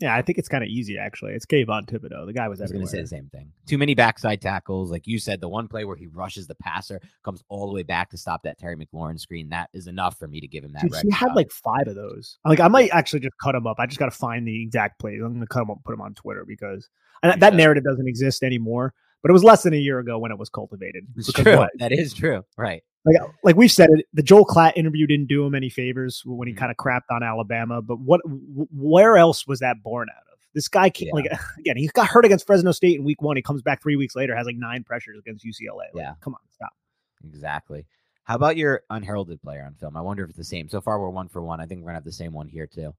Yeah, 0.00 0.14
I 0.14 0.22
think 0.22 0.38
it's 0.38 0.48
kind 0.48 0.62
of 0.62 0.70
easy 0.70 0.96
actually. 0.96 1.32
It's 1.32 1.44
Kayvon 1.44 1.86
Thibodeaux. 1.86 2.24
The 2.24 2.32
guy 2.32 2.46
was. 2.46 2.60
Was 2.60 2.70
going 2.70 2.84
to 2.84 2.90
say 2.90 3.00
the 3.00 3.08
same 3.08 3.28
thing. 3.32 3.50
Too 3.66 3.78
many 3.78 3.96
backside 3.96 4.40
tackles, 4.40 4.92
like 4.92 5.08
you 5.08 5.18
said. 5.18 5.40
The 5.40 5.48
one 5.48 5.66
play 5.66 5.84
where 5.84 5.96
he 5.96 6.06
rushes 6.06 6.46
the 6.46 6.54
passer, 6.54 7.00
comes 7.24 7.42
all 7.48 7.66
the 7.66 7.74
way 7.74 7.82
back 7.82 8.10
to 8.10 8.16
stop 8.16 8.44
that 8.44 8.58
Terry 8.58 8.76
McLaurin 8.76 9.18
screen. 9.18 9.48
That 9.48 9.70
is 9.72 9.88
enough 9.88 10.16
for 10.16 10.28
me 10.28 10.40
to 10.40 10.46
give 10.46 10.62
him 10.62 10.72
that. 10.74 10.82
Dude, 10.82 10.94
he 11.02 11.10
had 11.10 11.34
like 11.34 11.50
five 11.50 11.88
of 11.88 11.96
those. 11.96 12.38
Like 12.44 12.60
I 12.60 12.68
might 12.68 12.90
actually 12.92 13.20
just 13.20 13.34
cut 13.42 13.56
him 13.56 13.66
up. 13.66 13.80
I 13.80 13.86
just 13.86 13.98
got 13.98 14.06
to 14.06 14.16
find 14.16 14.46
the 14.46 14.62
exact 14.62 15.00
plays. 15.00 15.20
I'm 15.20 15.30
going 15.30 15.40
to 15.40 15.46
cut 15.48 15.62
him 15.62 15.70
up, 15.72 15.78
put 15.84 15.94
him 15.94 16.00
on 16.00 16.14
Twitter 16.14 16.44
because 16.46 16.88
and 17.24 17.42
that 17.42 17.54
narrative 17.54 17.82
doesn't 17.82 18.06
exist 18.06 18.44
anymore. 18.44 18.94
But 19.22 19.30
it 19.30 19.32
was 19.32 19.44
less 19.44 19.62
than 19.62 19.74
a 19.74 19.78
year 19.78 19.98
ago 19.98 20.18
when 20.18 20.30
it 20.30 20.38
was 20.38 20.48
cultivated. 20.48 21.06
It's 21.16 21.32
true. 21.32 21.56
What? 21.56 21.70
That 21.78 21.92
is 21.92 22.14
true. 22.14 22.44
Right. 22.56 22.82
Like, 23.04 23.16
like 23.42 23.56
we've 23.56 23.72
said 23.72 23.90
it, 23.90 24.06
the 24.12 24.22
Joel 24.22 24.44
Klatt 24.46 24.72
interview 24.76 25.06
didn't 25.06 25.28
do 25.28 25.44
him 25.44 25.54
any 25.54 25.70
favors 25.70 26.22
when 26.24 26.46
he 26.46 26.54
mm-hmm. 26.54 26.60
kind 26.60 26.70
of 26.70 26.76
crapped 26.76 27.10
on 27.10 27.22
Alabama. 27.22 27.82
But 27.82 28.00
what, 28.00 28.20
where 28.24 29.16
else 29.16 29.46
was 29.46 29.60
that 29.60 29.82
born 29.82 30.08
out 30.10 30.22
of? 30.32 30.38
This 30.54 30.68
guy 30.68 30.90
can't 30.90 31.10
yeah. 31.14 31.14
like 31.14 31.40
again. 31.58 31.76
He 31.76 31.88
got 31.88 32.08
hurt 32.08 32.24
against 32.24 32.46
Fresno 32.46 32.72
State 32.72 32.98
in 32.98 33.04
week 33.04 33.22
one. 33.22 33.36
He 33.36 33.42
comes 33.42 33.62
back 33.62 33.82
three 33.82 33.96
weeks 33.96 34.16
later, 34.16 34.36
has 34.36 34.46
like 34.46 34.56
nine 34.56 34.84
pressures 34.84 35.18
against 35.18 35.44
UCLA. 35.44 35.76
Like, 35.76 35.90
yeah, 35.94 36.14
come 36.20 36.34
on, 36.34 36.40
stop. 36.52 36.72
Exactly. 37.24 37.86
How 38.24 38.34
about 38.34 38.56
your 38.56 38.82
unheralded 38.90 39.40
player 39.40 39.64
on 39.64 39.74
film? 39.74 39.96
I 39.96 40.00
wonder 40.00 40.22
if 40.22 40.30
it's 40.30 40.38
the 40.38 40.44
same. 40.44 40.68
So 40.68 40.80
far, 40.80 41.00
we're 41.00 41.08
one 41.08 41.28
for 41.28 41.42
one. 41.42 41.60
I 41.60 41.66
think 41.66 41.80
we're 41.80 41.86
gonna 41.86 41.96
have 41.96 42.04
the 42.04 42.12
same 42.12 42.32
one 42.32 42.48
here 42.48 42.66
too. 42.66 42.94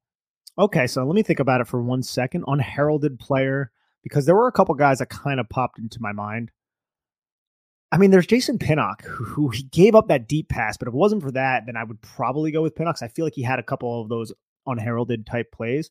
Okay, 0.58 0.88
so 0.88 1.06
let 1.06 1.16
me 1.16 1.22
think 1.22 1.40
about 1.40 1.62
it 1.62 1.68
for 1.68 1.82
one 1.82 2.02
second. 2.02 2.44
Unheralded 2.48 3.20
player, 3.20 3.72
because 4.04 4.26
there 4.26 4.36
were 4.36 4.48
a 4.48 4.52
couple 4.52 4.76
guys 4.76 5.00
that 5.00 5.10
kind 5.10 5.40
of 5.40 5.50
popped 5.50 5.80
into 5.80 6.02
my 6.02 6.12
mind. 6.12 6.52
I 7.92 7.98
mean, 7.98 8.12
there's 8.12 8.28
Jason 8.28 8.60
Pinnock, 8.60 9.04
who, 9.04 9.24
who, 9.24 9.50
he 9.50 9.64
gave 9.64 9.96
up 9.96 10.10
that 10.10 10.28
deep 10.28 10.48
pass, 10.50 10.78
but 10.78 10.88
if 10.88 10.94
it 10.94 10.98
wasn't 10.98 11.24
for 11.24 11.32
that, 11.32 11.66
then 11.66 11.76
I 11.76 11.84
would 11.84 12.00
probably 12.02 12.52
go 12.52 12.62
with 12.62 12.76
Pinnock. 12.76 12.98
I 13.02 13.08
feel 13.08 13.26
like 13.26 13.34
he 13.34 13.42
had 13.42 13.58
a 13.58 13.64
couple 13.64 14.02
of 14.02 14.10
those 14.10 14.32
unheralded 14.68 15.26
type 15.26 15.52
plays 15.52 15.90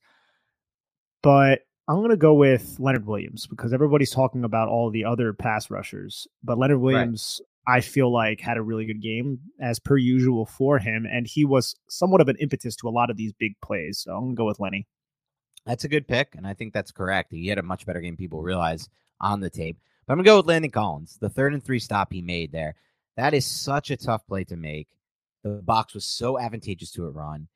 but 1.22 1.60
I'm 1.88 1.96
going 1.96 2.10
to 2.10 2.16
go 2.16 2.34
with 2.34 2.76
Leonard 2.78 3.06
Williams 3.06 3.46
because 3.46 3.72
everybody's 3.72 4.10
talking 4.10 4.44
about 4.44 4.68
all 4.68 4.90
the 4.90 5.04
other 5.04 5.32
pass 5.32 5.70
rushers, 5.70 6.26
but 6.42 6.58
Leonard 6.58 6.80
Williams, 6.80 7.40
right. 7.66 7.76
I 7.76 7.80
feel 7.80 8.12
like 8.12 8.40
had 8.40 8.56
a 8.56 8.62
really 8.62 8.84
good 8.84 9.02
game 9.02 9.38
as 9.60 9.78
per 9.78 9.96
usual 9.96 10.46
for 10.46 10.78
him, 10.78 11.06
and 11.10 11.26
he 11.26 11.44
was 11.44 11.76
somewhat 11.88 12.20
of 12.20 12.28
an 12.28 12.36
impetus 12.40 12.76
to 12.76 12.88
a 12.88 12.90
lot 12.90 13.10
of 13.10 13.16
these 13.16 13.32
big 13.32 13.54
plays. 13.62 14.00
So 14.00 14.12
I'm 14.12 14.20
going 14.20 14.36
to 14.36 14.38
go 14.38 14.46
with 14.46 14.60
Lenny. 14.60 14.86
That's 15.68 15.84
a 15.84 15.88
good 15.88 16.08
pick, 16.08 16.34
and 16.34 16.46
I 16.46 16.54
think 16.54 16.72
that's 16.72 16.90
correct. 16.90 17.30
He 17.30 17.46
had 17.46 17.58
a 17.58 17.62
much 17.62 17.84
better 17.84 18.00
game 18.00 18.16
people 18.16 18.40
realize 18.40 18.88
on 19.20 19.40
the 19.40 19.50
tape. 19.50 19.76
But 20.06 20.14
I'm 20.14 20.16
going 20.16 20.24
to 20.24 20.30
go 20.30 20.36
with 20.38 20.46
Landon 20.46 20.70
Collins, 20.70 21.18
the 21.20 21.28
third 21.28 21.52
and 21.52 21.62
three 21.62 21.78
stop 21.78 22.10
he 22.10 22.22
made 22.22 22.52
there. 22.52 22.74
That 23.18 23.34
is 23.34 23.44
such 23.44 23.90
a 23.90 23.96
tough 23.98 24.26
play 24.26 24.44
to 24.44 24.56
make. 24.56 24.88
The 25.44 25.60
box 25.62 25.92
was 25.92 26.06
so 26.06 26.38
advantageous 26.38 26.90
to 26.92 27.04
a 27.04 27.10
run. 27.10 27.48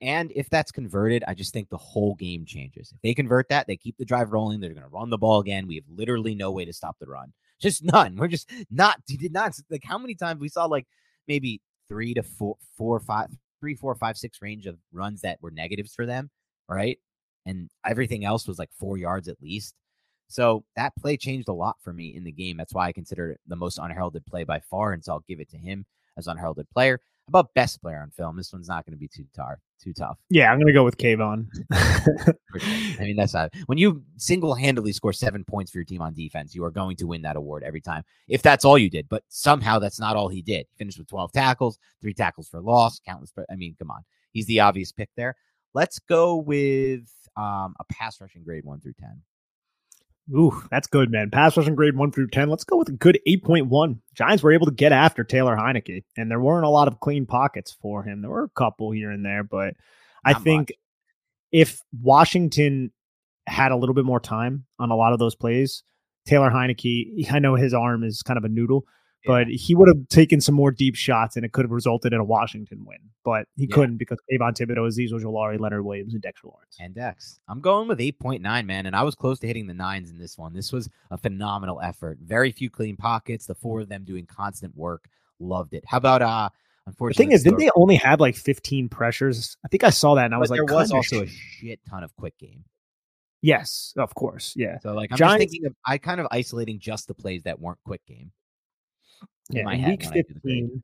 And 0.00 0.32
if 0.34 0.48
that's 0.48 0.72
converted, 0.72 1.22
I 1.28 1.34
just 1.34 1.52
think 1.52 1.68
the 1.68 1.76
whole 1.76 2.14
game 2.14 2.46
changes. 2.46 2.92
If 2.94 3.02
they 3.02 3.12
convert 3.12 3.50
that, 3.50 3.66
they 3.66 3.76
keep 3.76 3.98
the 3.98 4.06
drive 4.06 4.32
rolling. 4.32 4.60
They're 4.60 4.72
going 4.72 4.82
to 4.82 4.88
run 4.88 5.10
the 5.10 5.18
ball 5.18 5.40
again. 5.40 5.66
We 5.66 5.74
have 5.74 5.84
literally 5.94 6.34
no 6.34 6.50
way 6.50 6.64
to 6.64 6.72
stop 6.72 6.96
the 6.98 7.08
run. 7.08 7.34
Just 7.60 7.84
none. 7.84 8.16
We're 8.16 8.28
just 8.28 8.50
not. 8.70 9.04
Did 9.06 9.34
not 9.34 9.54
like 9.68 9.84
how 9.84 9.98
many 9.98 10.14
times 10.14 10.40
we 10.40 10.48
saw 10.48 10.64
like 10.64 10.86
maybe 11.28 11.60
three 11.88 12.14
to 12.14 12.22
four, 12.22 12.56
four, 12.78 13.00
five, 13.00 13.28
three, 13.60 13.74
four, 13.74 13.94
five, 13.96 14.16
six 14.16 14.40
range 14.40 14.64
of 14.64 14.78
runs 14.92 15.20
that 15.20 15.42
were 15.42 15.50
negatives 15.50 15.94
for 15.94 16.06
them, 16.06 16.30
right? 16.66 16.98
And 17.46 17.70
everything 17.84 18.24
else 18.24 18.46
was 18.46 18.58
like 18.58 18.70
four 18.78 18.96
yards 18.96 19.28
at 19.28 19.40
least. 19.40 19.74
So 20.28 20.64
that 20.76 20.94
play 20.96 21.16
changed 21.16 21.48
a 21.48 21.52
lot 21.52 21.76
for 21.82 21.92
me 21.92 22.14
in 22.14 22.24
the 22.24 22.32
game. 22.32 22.56
That's 22.56 22.74
why 22.74 22.86
I 22.86 22.92
consider 22.92 23.32
it 23.32 23.40
the 23.46 23.56
most 23.56 23.78
unheralded 23.78 24.24
play 24.26 24.44
by 24.44 24.60
far. 24.60 24.92
And 24.92 25.04
so 25.04 25.12
I'll 25.12 25.24
give 25.28 25.40
it 25.40 25.50
to 25.50 25.56
him 25.56 25.84
as 26.16 26.28
unheralded 26.28 26.68
player 26.70 27.00
about 27.30 27.54
best 27.54 27.80
player 27.80 28.00
on 28.00 28.10
film? 28.10 28.36
This 28.36 28.52
one's 28.52 28.68
not 28.68 28.84
going 28.84 28.92
to 28.92 28.98
be 28.98 29.08
too 29.08 29.24
tough. 29.34 29.58
Too 29.82 29.94
tough. 29.94 30.18
Yeah, 30.28 30.52
I'm 30.52 30.58
going 30.58 30.66
to 30.66 30.74
go 30.74 30.84
with 30.84 30.98
Kayvon. 30.98 31.46
I 31.72 33.02
mean, 33.02 33.16
that's 33.16 33.32
not 33.32 33.50
when 33.64 33.78
you 33.78 34.02
single 34.18 34.54
handedly 34.54 34.92
score 34.92 35.14
seven 35.14 35.42
points 35.42 35.70
for 35.70 35.78
your 35.78 35.86
team 35.86 36.02
on 36.02 36.12
defense, 36.12 36.54
you 36.54 36.62
are 36.64 36.70
going 36.70 36.96
to 36.96 37.06
win 37.06 37.22
that 37.22 37.36
award 37.36 37.62
every 37.62 37.80
time. 37.80 38.02
If 38.28 38.42
that's 38.42 38.66
all 38.66 38.76
you 38.76 38.90
did, 38.90 39.08
but 39.08 39.22
somehow 39.28 39.78
that's 39.78 39.98
not 39.98 40.16
all 40.16 40.28
he 40.28 40.42
did. 40.42 40.66
He 40.70 40.76
finished 40.76 40.98
with 40.98 41.08
12 41.08 41.32
tackles, 41.32 41.78
three 42.02 42.12
tackles 42.12 42.48
for 42.48 42.60
loss, 42.60 43.00
countless. 43.06 43.32
I 43.50 43.54
mean, 43.54 43.74
come 43.78 43.90
on, 43.90 44.02
he's 44.32 44.46
the 44.46 44.60
obvious 44.60 44.92
pick 44.92 45.08
there. 45.16 45.34
Let's 45.74 45.98
go 45.98 46.36
with 46.36 47.08
um, 47.36 47.74
a 47.78 47.84
pass 47.88 48.20
rushing 48.20 48.42
grade 48.42 48.64
one 48.64 48.80
through 48.80 48.94
ten. 48.98 49.22
Ooh, 50.34 50.62
that's 50.70 50.86
good, 50.86 51.10
man. 51.10 51.30
Pass 51.30 51.56
rushing 51.56 51.74
grade 51.74 51.96
one 51.96 52.12
through 52.12 52.28
10. 52.28 52.48
Let's 52.48 52.62
go 52.62 52.76
with 52.76 52.88
a 52.88 52.92
good 52.92 53.18
8.1. 53.26 53.98
Giants 54.14 54.42
were 54.44 54.52
able 54.52 54.66
to 54.66 54.72
get 54.72 54.92
after 54.92 55.24
Taylor 55.24 55.56
Heinicke, 55.56 56.04
and 56.16 56.30
there 56.30 56.38
weren't 56.40 56.64
a 56.64 56.68
lot 56.68 56.86
of 56.86 57.00
clean 57.00 57.26
pockets 57.26 57.76
for 57.82 58.04
him. 58.04 58.20
There 58.22 58.30
were 58.30 58.44
a 58.44 58.48
couple 58.50 58.92
here 58.92 59.10
and 59.10 59.24
there, 59.24 59.42
but 59.42 59.74
Not 60.24 60.36
I 60.36 60.38
think 60.38 60.68
much. 60.70 60.78
if 61.50 61.82
Washington 62.00 62.92
had 63.48 63.72
a 63.72 63.76
little 63.76 63.94
bit 63.94 64.04
more 64.04 64.20
time 64.20 64.66
on 64.78 64.92
a 64.92 64.96
lot 64.96 65.12
of 65.12 65.18
those 65.18 65.34
plays, 65.34 65.82
Taylor 66.26 66.50
Heinicke, 66.50 67.28
I 67.32 67.40
know 67.40 67.56
his 67.56 67.74
arm 67.74 68.04
is 68.04 68.22
kind 68.22 68.38
of 68.38 68.44
a 68.44 68.48
noodle, 68.48 68.84
but 69.26 69.48
he 69.48 69.74
would 69.74 69.88
have 69.88 70.08
taken 70.08 70.40
some 70.40 70.54
more 70.54 70.70
deep 70.70 70.94
shots 70.94 71.36
and 71.36 71.44
it 71.44 71.52
could 71.52 71.64
have 71.64 71.70
resulted 71.70 72.12
in 72.12 72.20
a 72.20 72.24
Washington 72.24 72.84
win. 72.84 72.98
But 73.24 73.46
he 73.56 73.66
yeah. 73.66 73.74
couldn't 73.74 73.98
because 73.98 74.18
Kayvon 74.30 74.56
Thibodeaux, 74.56 74.88
Azeez 74.88 75.12
Ojulari, 75.12 75.60
Leonard 75.60 75.84
Williams, 75.84 76.14
and 76.14 76.22
Dexter 76.22 76.48
Lawrence. 76.48 76.76
And 76.80 76.94
Dex. 76.94 77.38
I'm 77.48 77.60
going 77.60 77.88
with 77.88 77.98
8.9, 77.98 78.40
man. 78.66 78.86
And 78.86 78.96
I 78.96 79.02
was 79.02 79.14
close 79.14 79.38
to 79.40 79.46
hitting 79.46 79.66
the 79.66 79.74
nines 79.74 80.10
in 80.10 80.18
this 80.18 80.38
one. 80.38 80.54
This 80.54 80.72
was 80.72 80.88
a 81.10 81.18
phenomenal 81.18 81.80
effort. 81.80 82.18
Very 82.22 82.50
few 82.50 82.70
clean 82.70 82.96
pockets. 82.96 83.46
The 83.46 83.54
four 83.54 83.80
of 83.80 83.88
them 83.88 84.04
doing 84.04 84.26
constant 84.26 84.74
work. 84.76 85.08
Loved 85.38 85.74
it. 85.74 85.84
How 85.86 85.98
about 85.98 86.22
uh 86.22 86.48
Unfortunately, 86.86 87.24
the 87.24 87.28
thing 87.28 87.34
is, 87.34 87.42
didn't 87.44 87.58
they 87.58 87.70
only 87.76 87.96
have 87.96 88.20
like 88.20 88.34
15 88.34 88.88
pressures? 88.88 89.56
I 89.64 89.68
think 89.68 89.84
I 89.84 89.90
saw 89.90 90.14
that, 90.16 90.24
and 90.24 90.34
I 90.34 90.38
was 90.38 90.50
like, 90.50 90.56
there 90.56 90.74
was 90.74 90.90
also 90.90 91.22
a 91.22 91.26
shit 91.26 91.78
ton 91.88 92.02
of 92.02 92.16
quick 92.16 92.36
game. 92.38 92.64
Yes, 93.42 93.94
of 93.96 94.14
course. 94.14 94.54
Yeah. 94.56 94.78
So 94.80 94.92
like 94.92 95.12
I'm 95.12 95.16
Giants- 95.16 95.44
just 95.44 95.52
thinking 95.52 95.66
of 95.66 95.76
I 95.86 95.98
kind 95.98 96.20
of 96.20 96.26
isolating 96.30 96.78
just 96.78 97.06
the 97.06 97.14
plays 97.14 97.42
that 97.44 97.60
weren't 97.60 97.78
quick 97.84 98.04
game. 98.06 98.32
In 99.50 99.56
Yeah, 99.58 99.64
my 99.64 99.76
head 99.76 99.90
week 99.90 100.00
when 100.04 100.12
I 100.12 100.14
do 100.16 100.22
the 100.28 100.34
15, 100.34 100.82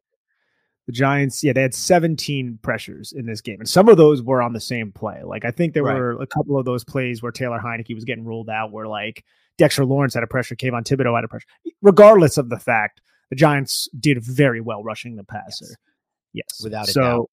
the 0.86 0.92
Giants, 0.92 1.42
yeah, 1.42 1.52
they 1.52 1.62
had 1.62 1.74
17 1.74 2.58
pressures 2.62 3.12
in 3.12 3.26
this 3.26 3.40
game. 3.40 3.58
And 3.60 3.68
some 3.68 3.88
of 3.88 3.96
those 3.96 4.22
were 4.22 4.40
on 4.40 4.52
the 4.52 4.60
same 4.60 4.92
play. 4.92 5.22
Like, 5.24 5.44
I 5.44 5.50
think 5.50 5.74
there 5.74 5.82
Right. 5.82 5.96
were 5.96 6.12
a 6.22 6.26
couple 6.26 6.56
of 6.58 6.64
those 6.64 6.84
plays 6.84 7.22
where 7.22 7.32
Taylor 7.32 7.58
Heinicke 7.58 7.94
was 7.94 8.04
getting 8.04 8.24
ruled 8.24 8.48
out, 8.48 8.70
where 8.72 8.86
like 8.86 9.24
Dexter 9.58 9.84
Lawrence 9.84 10.14
had 10.14 10.22
a 10.22 10.26
pressure, 10.28 10.54
Kayvon 10.54 10.84
Thibodeaux 10.84 11.14
had 11.16 11.24
a 11.24 11.28
pressure. 11.28 11.46
Regardless 11.82 12.36
of 12.38 12.50
the 12.50 12.58
fact, 12.58 13.00
the 13.30 13.36
Giants 13.36 13.88
did 13.98 14.22
very 14.22 14.60
well 14.60 14.84
rushing 14.84 15.16
the 15.16 15.24
passer. 15.24 15.74
Yes. 16.32 16.60
Without 16.62 16.88
a 16.88 16.92
so, 16.92 17.00
doubt. 17.00 17.30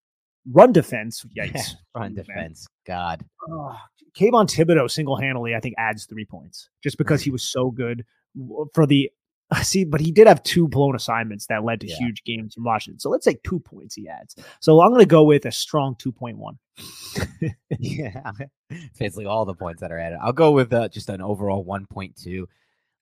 run 0.51 0.71
defense, 0.71 1.23
yikes. 1.37 1.73
Run 1.95 1.95
oh, 1.95 1.99
Man. 2.01 2.13
defense. 2.15 2.67
God. 2.87 3.23
Oh, 3.47 3.77
Kayvon 4.17 4.47
Thibodeaux 4.47 4.89
single 4.89 5.15
handedly, 5.17 5.53
I 5.53 5.59
think, 5.59 5.75
adds 5.77 6.05
three 6.05 6.25
points 6.25 6.69
just 6.83 6.97
because 6.97 7.21
he 7.21 7.29
was 7.29 7.43
so 7.43 7.69
good 7.69 8.03
for 8.73 8.87
the. 8.87 9.11
See, 9.61 9.83
but 9.83 10.01
he 10.01 10.11
did 10.11 10.27
have 10.27 10.41
two 10.43 10.67
blown 10.67 10.95
assignments 10.95 11.47
that 11.47 11.63
led 11.63 11.81
to 11.81 11.87
Yeah. 11.87 11.95
huge 11.97 12.23
games 12.23 12.53
from 12.55 12.63
Washington. 12.63 12.99
So 12.99 13.09
let's 13.09 13.25
say 13.25 13.37
two 13.43 13.59
points 13.59 13.95
he 13.95 14.07
adds. 14.07 14.35
So 14.59 14.81
I'm 14.81 14.89
going 14.89 15.01
to 15.01 15.05
go 15.05 15.23
with 15.23 15.45
a 15.45 15.51
strong 15.51 15.95
2.1. 15.95 16.57
yeah. 17.79 18.31
Basically 18.97 19.25
all 19.25 19.45
the 19.45 19.53
points 19.53 19.81
that 19.81 19.91
are 19.91 19.99
added. 19.99 20.19
I'll 20.21 20.33
go 20.33 20.51
with 20.51 20.73
uh, 20.73 20.89
just 20.89 21.09
an 21.09 21.21
overall 21.21 21.63
1.2. 21.65 22.45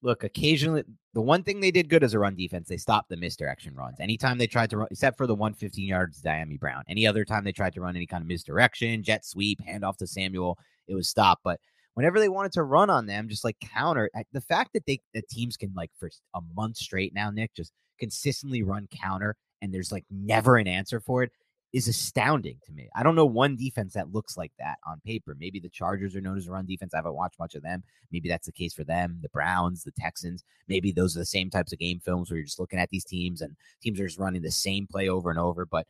Look, 0.03 0.23
occasionally 0.23 0.83
the 1.13 1.21
one 1.21 1.43
thing 1.43 1.59
they 1.59 1.71
did 1.71 1.89
good 1.89 2.03
as 2.03 2.13
a 2.13 2.19
run 2.19 2.35
defense, 2.35 2.67
they 2.67 2.77
stopped 2.77 3.09
the 3.09 3.17
misdirection 3.17 3.75
runs. 3.75 3.99
Anytime 3.99 4.37
they 4.37 4.47
tried 4.47 4.69
to 4.71 4.77
run, 4.77 4.87
except 4.89 5.17
for 5.17 5.27
the 5.27 5.35
115 5.35 5.87
yards 5.87 6.21
to 6.21 6.27
Dyami 6.27 6.59
Brown. 6.59 6.83
Any 6.89 7.05
other 7.05 7.23
time 7.23 7.43
they 7.43 7.51
tried 7.51 7.73
to 7.75 7.81
run 7.81 7.95
any 7.95 8.07
kind 8.07 8.21
of 8.21 8.27
misdirection, 8.27 9.03
jet 9.03 9.25
sweep, 9.25 9.59
handoff 9.67 9.97
to 9.97 10.07
Samuel, 10.07 10.57
it 10.87 10.95
was 10.95 11.07
stopped. 11.07 11.43
But 11.43 11.59
whenever 11.93 12.19
they 12.19 12.29
wanted 12.29 12.51
to 12.53 12.63
run 12.63 12.89
on 12.89 13.05
them, 13.05 13.29
just 13.29 13.43
like 13.43 13.57
counter 13.59 14.09
the 14.31 14.41
fact 14.41 14.71
that 14.73 14.85
they 14.85 14.99
the 15.13 15.21
teams 15.29 15.57
can 15.57 15.73
like 15.75 15.91
for 15.99 16.09
a 16.33 16.41
month 16.55 16.77
straight 16.77 17.13
now, 17.13 17.29
Nick, 17.29 17.53
just 17.53 17.73
consistently 17.99 18.63
run 18.63 18.87
counter 18.91 19.35
and 19.61 19.73
there's 19.73 19.91
like 19.91 20.05
never 20.09 20.57
an 20.57 20.67
answer 20.67 20.99
for 20.99 21.23
it 21.23 21.31
is 21.73 21.87
astounding 21.87 22.57
to 22.65 22.73
me. 22.73 22.89
I 22.95 23.03
don't 23.03 23.15
know 23.15 23.25
one 23.25 23.55
defense 23.55 23.93
that 23.93 24.11
looks 24.11 24.35
like 24.35 24.51
that 24.59 24.77
on 24.85 24.99
paper. 25.05 25.35
Maybe 25.39 25.59
the 25.59 25.69
Chargers 25.69 26.15
are 26.15 26.21
known 26.21 26.37
as 26.37 26.47
a 26.47 26.51
run 26.51 26.65
defense. 26.65 26.93
I 26.93 26.97
haven't 26.97 27.15
watched 27.15 27.39
much 27.39 27.55
of 27.55 27.63
them. 27.63 27.83
Maybe 28.11 28.27
that's 28.27 28.45
the 28.45 28.51
case 28.51 28.73
for 28.73 28.83
them. 28.83 29.19
The 29.21 29.29
Browns, 29.29 29.83
the 29.83 29.91
Texans. 29.91 30.43
Maybe 30.67 30.91
those 30.91 31.15
are 31.15 31.19
the 31.19 31.25
same 31.25 31.49
types 31.49 31.71
of 31.71 31.79
game 31.79 32.01
films 32.03 32.29
where 32.29 32.37
you're 32.37 32.45
just 32.45 32.59
looking 32.59 32.79
at 32.79 32.89
these 32.89 33.05
teams 33.05 33.41
and 33.41 33.55
teams 33.81 33.99
are 34.01 34.07
just 34.07 34.19
running 34.19 34.41
the 34.41 34.51
same 34.51 34.85
play 34.85 35.07
over 35.07 35.29
and 35.29 35.39
over. 35.39 35.65
But 35.65 35.87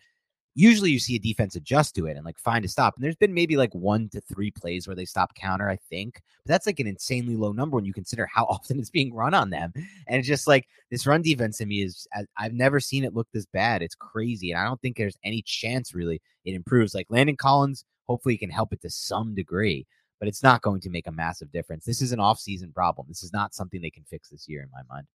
usually 0.54 0.92
you 0.92 1.00
see 1.00 1.16
a 1.16 1.20
defense 1.20 1.56
adjust 1.56 1.96
to 1.96 2.08
it 2.08 2.18
and 2.18 2.26
like 2.26 2.38
find 2.38 2.66
a 2.66 2.68
stop. 2.68 2.96
And 2.96 3.04
there's 3.04 3.16
been 3.16 3.34
maybe 3.34 3.56
like 3.56 3.74
one 3.74 4.10
to 4.10 4.22
three 4.22 4.52
plays 4.52 4.88
where 4.88 4.96
they 4.96 5.06
stop 5.06 5.34
counter, 5.36 5.70
I 5.70 5.78
think. 5.90 6.22
But 6.46 6.52
that's 6.52 6.66
like 6.66 6.80
an 6.80 6.88
insanely 6.88 7.36
low 7.36 7.52
number 7.52 7.76
when 7.76 7.86
you 7.86 7.94
consider 7.94 8.26
how 8.26 8.46
often 8.50 8.80
it's 8.80 8.90
being 8.90 9.14
run 9.14 9.34
on 9.34 9.50
them. 9.50 9.72
And 10.08 10.20
it's 10.20 10.28
just 10.28 10.48
like 10.48 10.68
this 10.90 11.08
run 11.08 11.22
defense 11.22 11.58
to 11.60 11.66
me 11.66 11.84
is 11.84 12.08
I've 12.38 12.54
never 12.54 12.80
seen 12.80 13.04
it 13.04 13.14
look 13.14 13.28
this 13.34 13.46
bad. 13.46 13.82
It's 13.82 13.96
crazy. 13.96 14.52
And 14.52 14.60
I 14.60 14.66
don't 14.66 14.82
think 14.82 14.98
there's 14.98 15.18
any 15.24 15.42
chance 15.42 15.96
really 15.96 16.22
it 16.44 16.54
improves. 16.54 16.94
Like 16.94 17.08
Landon 17.10 17.38
Collins, 17.38 17.86
hopefully 18.08 18.34
he 18.34 18.40
can 18.40 18.50
help 18.50 18.74
it 18.74 18.82
to 18.82 18.90
some 18.90 19.34
degree, 19.34 19.88
but 20.20 20.28
it's 20.28 20.44
not 20.44 20.62
going 20.62 20.82
to 20.82 20.90
make 20.90 21.08
a 21.08 21.12
massive 21.12 21.52
difference. 21.52 21.86
This 21.86 22.02
is 22.02 22.12
an 22.12 22.20
off-season 22.20 22.74
problem. 22.74 23.08
This 23.08 23.24
is 23.24 23.32
not 23.32 23.54
something 23.54 23.82
they 23.82 23.90
can 23.90 24.04
fix 24.04 24.30
this 24.30 24.50
year 24.50 24.62
in 24.62 24.70
my 24.72 24.82
mind. 24.94 25.08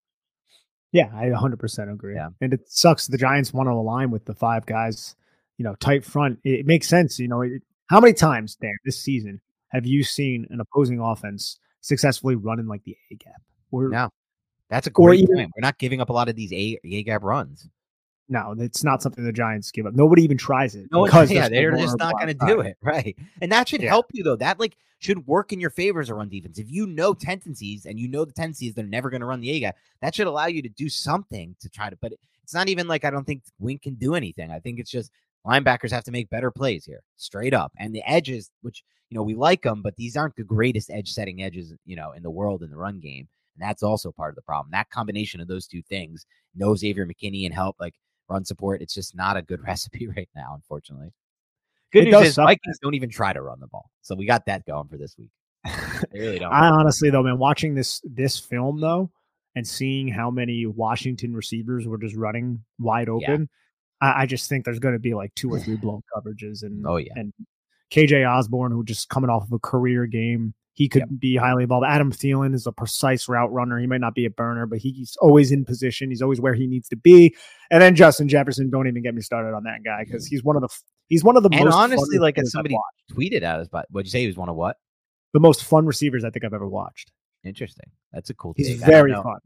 Yeah, 0.92 1.10
I 1.14 1.26
100% 1.26 1.92
agree. 1.92 2.14
Yeah. 2.14 2.30
And 2.40 2.54
it 2.54 2.70
sucks 2.70 3.06
the 3.06 3.18
Giants 3.18 3.52
want 3.52 3.66
to 3.66 3.72
align 3.72 4.10
with 4.10 4.24
the 4.24 4.34
five 4.34 4.64
guys, 4.64 5.14
you 5.58 5.64
know, 5.64 5.74
tight 5.76 6.04
front. 6.04 6.38
It, 6.44 6.66
makes 6.66 6.88
sense. 6.88 7.18
You 7.18 7.28
know, 7.28 7.42
it, 7.42 7.62
how 7.88 8.00
many 8.00 8.12
times, 8.12 8.56
Dan, 8.56 8.72
this 8.84 9.00
season 9.00 9.40
have 9.70 9.86
you 9.86 10.04
seen 10.04 10.46
an 10.50 10.60
opposing 10.60 11.00
offense 11.00 11.58
successfully 11.80 12.34
running 12.34 12.66
like 12.66 12.82
the 12.84 12.96
A 13.10 13.14
gap? 13.14 13.40
Or 13.70 13.88
No. 13.88 14.10
That's 14.68 14.86
a 14.86 14.90
great 14.90 15.20
even- 15.20 15.36
point. 15.36 15.50
We're 15.56 15.60
not 15.66 15.78
giving 15.78 16.00
up 16.00 16.08
a 16.08 16.12
lot 16.12 16.28
of 16.28 16.34
these 16.36 16.52
A, 16.52 16.78
A 16.84 17.02
gap 17.04 17.22
runs. 17.22 17.68
no, 18.28 18.54
it's 18.58 18.82
not 18.82 19.00
something 19.02 19.22
the 19.24 19.32
Giants 19.32 19.70
give 19.70 19.86
up. 19.86 19.94
Nobody 19.94 20.22
even 20.24 20.36
tries 20.36 20.74
it. 20.74 20.86
No, 20.90 21.04
because 21.04 21.30
yeah, 21.32 21.48
they're 21.48 21.70
just 21.76 21.96
not 21.98 22.14
going 22.14 22.36
to 22.36 22.46
do 22.46 22.60
it, 22.60 22.76
right? 22.82 23.16
And 23.40 23.52
that 23.52 23.68
should 23.68 23.82
Yeah. 23.82 23.90
help 23.90 24.06
you 24.12 24.24
though. 24.24 24.34
That 24.36 24.58
like 24.58 24.76
should 24.98 25.26
work 25.26 25.52
in 25.52 25.60
your 25.60 25.70
favor 25.70 26.00
as 26.00 26.08
a 26.10 26.14
run 26.14 26.28
defense. 26.28 26.58
If 26.58 26.68
you 26.70 26.86
know 26.86 27.14
tendencies 27.14 27.86
and 27.86 28.00
you 28.00 28.08
know 28.08 28.24
the 28.24 28.32
tendencies, 28.32 28.74
they're 28.74 28.84
never 28.84 29.08
going 29.10 29.20
to 29.20 29.26
run 29.26 29.40
the 29.40 29.50
A 29.50 29.60
gap. 29.60 29.76
That 30.00 30.14
should 30.16 30.26
allow 30.26 30.46
you 30.46 30.62
to 30.62 30.68
do 30.68 30.88
something 30.88 31.54
to 31.60 31.68
try 31.68 31.88
to. 31.90 31.96
But 32.00 32.14
it's 32.42 32.54
not 32.54 32.68
even 32.68 32.88
like 32.88 33.04
I 33.04 33.10
don't 33.10 33.24
think 33.24 33.42
Wink 33.60 33.82
can 33.82 33.94
do 33.94 34.14
anything. 34.16 34.50
I 34.50 34.58
think 34.58 34.80
it's 34.80 34.90
just 34.90 35.12
linebackers 35.46 35.90
have 35.90 36.04
to 36.04 36.10
make 36.10 36.30
better 36.30 36.50
plays 36.50 36.84
here, 36.84 37.02
straight 37.16 37.54
up. 37.54 37.72
And 37.78 37.94
the 37.94 38.02
edges, 38.06 38.50
which 38.62 38.82
you 39.10 39.16
know 39.16 39.22
we 39.22 39.34
like 39.34 39.62
them, 39.62 39.82
but 39.82 39.96
these 39.96 40.16
aren't 40.16 40.36
the 40.36 40.44
greatest 40.44 40.90
edge 40.90 41.10
setting 41.10 41.42
edges, 41.42 41.72
you 41.84 41.96
know, 41.96 42.12
in 42.12 42.22
the 42.22 42.30
world 42.30 42.62
in 42.62 42.70
the 42.70 42.76
run 42.76 43.00
game. 43.00 43.28
And 43.58 43.68
that's 43.68 43.82
also 43.82 44.12
part 44.12 44.30
of 44.30 44.36
the 44.36 44.42
problem. 44.42 44.70
That 44.72 44.90
combination 44.90 45.40
of 45.40 45.48
those 45.48 45.66
two 45.66 45.82
things, 45.82 46.26
no 46.54 46.74
Xavier 46.74 47.06
McKinney 47.06 47.46
and 47.46 47.54
help 47.54 47.76
like 47.80 47.94
run 48.28 48.44
support, 48.44 48.82
it's 48.82 48.94
just 48.94 49.16
not 49.16 49.36
a 49.36 49.42
good 49.42 49.62
recipe 49.66 50.08
right 50.08 50.28
now, 50.34 50.52
unfortunately. 50.54 51.12
Good 51.92 52.08
It 52.08 52.10
news 52.10 52.28
is 52.28 52.34
suck. 52.34 52.46
Vikings 52.46 52.78
don't 52.82 52.94
even 52.94 53.10
try 53.10 53.32
to 53.32 53.40
run 53.40 53.60
the 53.60 53.68
ball. 53.68 53.90
So 54.02 54.14
we 54.14 54.26
got 54.26 54.46
that 54.46 54.66
going 54.66 54.88
for 54.88 54.96
this 54.96 55.16
week. 55.18 55.30
They 56.12 56.20
really 56.20 56.38
don't. 56.38 56.52
I 56.52 56.68
honestly 56.68 57.10
though, 57.10 57.22
man, 57.22 57.38
watching 57.38 57.74
this 57.74 58.00
this 58.04 58.38
film 58.38 58.80
though, 58.80 59.10
and 59.54 59.66
seeing 59.66 60.08
how 60.08 60.30
many 60.30 60.66
Washington 60.66 61.34
receivers 61.34 61.86
were 61.86 61.98
just 61.98 62.14
running 62.14 62.62
wide 62.78 63.08
Yeah. 63.42 63.46
I, 64.00 64.22
I 64.22 64.26
just 64.26 64.48
think 64.48 64.64
there's 64.64 64.78
going 64.78 64.94
to 64.94 64.98
be 65.00 65.14
like 65.14 65.34
two 65.34 65.50
or 65.50 65.58
three 65.60 65.76
blown 65.76 66.02
coverages, 66.14 66.62
and 66.62 66.86
Oh, 66.86 66.96
yeah. 66.96 67.12
and 67.16 67.32
KJ 67.90 68.28
Osborn, 68.28 68.72
who 68.72 68.84
just 68.84 69.08
coming 69.08 69.30
off 69.30 69.44
of 69.44 69.52
a 69.52 69.58
career 69.58 70.06
game, 70.06 70.54
he 70.74 70.88
could 70.88 71.00
Yep. 71.02 71.08
be 71.20 71.36
highly 71.36 71.62
involved. 71.62 71.86
Adam 71.88 72.12
Thielen 72.12 72.54
is 72.54 72.66
a 72.66 72.72
precise 72.72 73.28
route 73.28 73.50
runner. 73.52 73.78
He 73.78 73.86
might 73.86 74.00
not 74.02 74.14
be 74.14 74.26
a 74.26 74.30
burner, 74.30 74.66
but 74.66 74.78
he's 74.78 75.16
always 75.22 75.50
in 75.50 75.64
position. 75.64 76.10
He's 76.10 76.20
always 76.20 76.40
where 76.40 76.52
he 76.52 76.66
needs 76.66 76.88
to 76.90 76.96
be. 76.96 77.34
And 77.70 77.80
then 77.80 77.94
Justin 77.94 78.28
Jefferson, 78.28 78.68
don't 78.68 78.86
even 78.86 79.02
get 79.02 79.14
me 79.14 79.22
started 79.22 79.54
on 79.54 79.62
that 79.64 79.82
guy 79.84 80.04
because 80.04 80.26
he's 80.26 80.44
one 80.44 80.56
of 80.56 80.62
the 80.62 80.68
he's 81.08 81.24
one 81.24 81.36
of 81.36 81.42
the 81.44 81.48
and 81.52 81.64
most 81.64 81.74
honestly, 81.74 82.16
fun 82.18 82.22
like 82.22 82.36
as 82.38 82.52
somebody 82.52 82.76
tweeted 83.12 83.42
at 83.42 83.60
us, 83.60 83.68
but 83.68 83.86
what'd 83.90 84.06
you 84.06 84.10
say 84.10 84.20
he 84.20 84.26
was 84.26 84.36
one 84.36 84.48
of 84.50 84.56
what? 84.56 84.76
the 85.32 85.40
most 85.40 85.64
fun 85.64 85.84
receivers 85.86 86.24
I 86.24 86.30
think 86.30 86.44
I've 86.44 86.54
ever 86.54 86.68
watched. 86.68 87.10
Interesting. 87.44 87.90
That's 88.12 88.30
a 88.30 88.34
cool 88.34 88.54
He's 88.56 88.68
take. 88.68 88.78
Very 88.78 89.12
fun. 89.12 89.38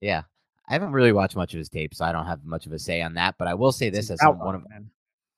Yeah. 0.00 0.22
I 0.68 0.72
haven't 0.72 0.92
really 0.92 1.12
watched 1.12 1.36
much 1.36 1.52
of 1.52 1.58
his 1.58 1.68
tape, 1.68 1.94
so 1.94 2.04
I 2.04 2.12
don't 2.12 2.26
have 2.26 2.44
much 2.44 2.66
of 2.66 2.72
a 2.72 2.78
say 2.78 3.02
on 3.02 3.14
that. 3.14 3.36
But 3.38 3.48
I 3.48 3.54
will 3.54 3.72
say 3.72 3.90
this 3.90 4.08
He's 4.08 4.20
as 4.22 4.26
one 4.36 4.54
of 4.54 4.68
man. 4.68 4.90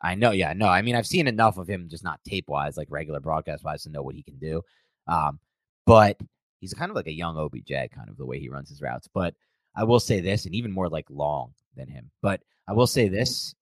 I 0.03 0.15
know, 0.15 0.31
yeah, 0.31 0.53
no. 0.53 0.67
I 0.67 0.83
mean, 0.83 0.95
I've 0.95 1.07
seen 1.07 1.27
enough 1.27 1.59
of 1.59 1.69
him, 1.69 1.89
just 1.89 2.05
not 2.05 2.21
tape 2.25 2.49
wise, 2.49 2.77
like 2.77 2.89
regular 2.91 3.19
broadcast 3.19 3.65
wise, 3.65 3.83
to 3.85 3.91
know 3.91 4.03
what 4.03 4.15
he 4.15 4.23
can 4.23 4.37
do. 4.39 4.63
Um, 5.09 5.41
but 5.87 6.21
he's 6.61 6.75
kind 6.75 6.91
of 6.91 6.97
like 6.97 7.07
a 7.07 7.13
young 7.13 7.37
OBJ, 7.37 7.71
kind 7.71 8.09
of 8.09 8.17
the 8.17 8.27
way 8.27 8.39
he 8.39 8.49
runs 8.49 8.69
his 8.69 8.83
routes. 8.83 9.09
But 9.13 9.35
I 9.75 9.85
will 9.85 10.01
say 10.01 10.21
this, 10.21 10.45
and 10.45 10.55
even 10.55 10.71
more 10.71 10.89
like 10.89 11.07
long 11.11 11.55
than 11.77 11.89
him. 11.89 12.11
But 12.23 12.43
I 12.69 12.73
will 12.73 12.87
say 12.87 13.09
this: 13.09 13.55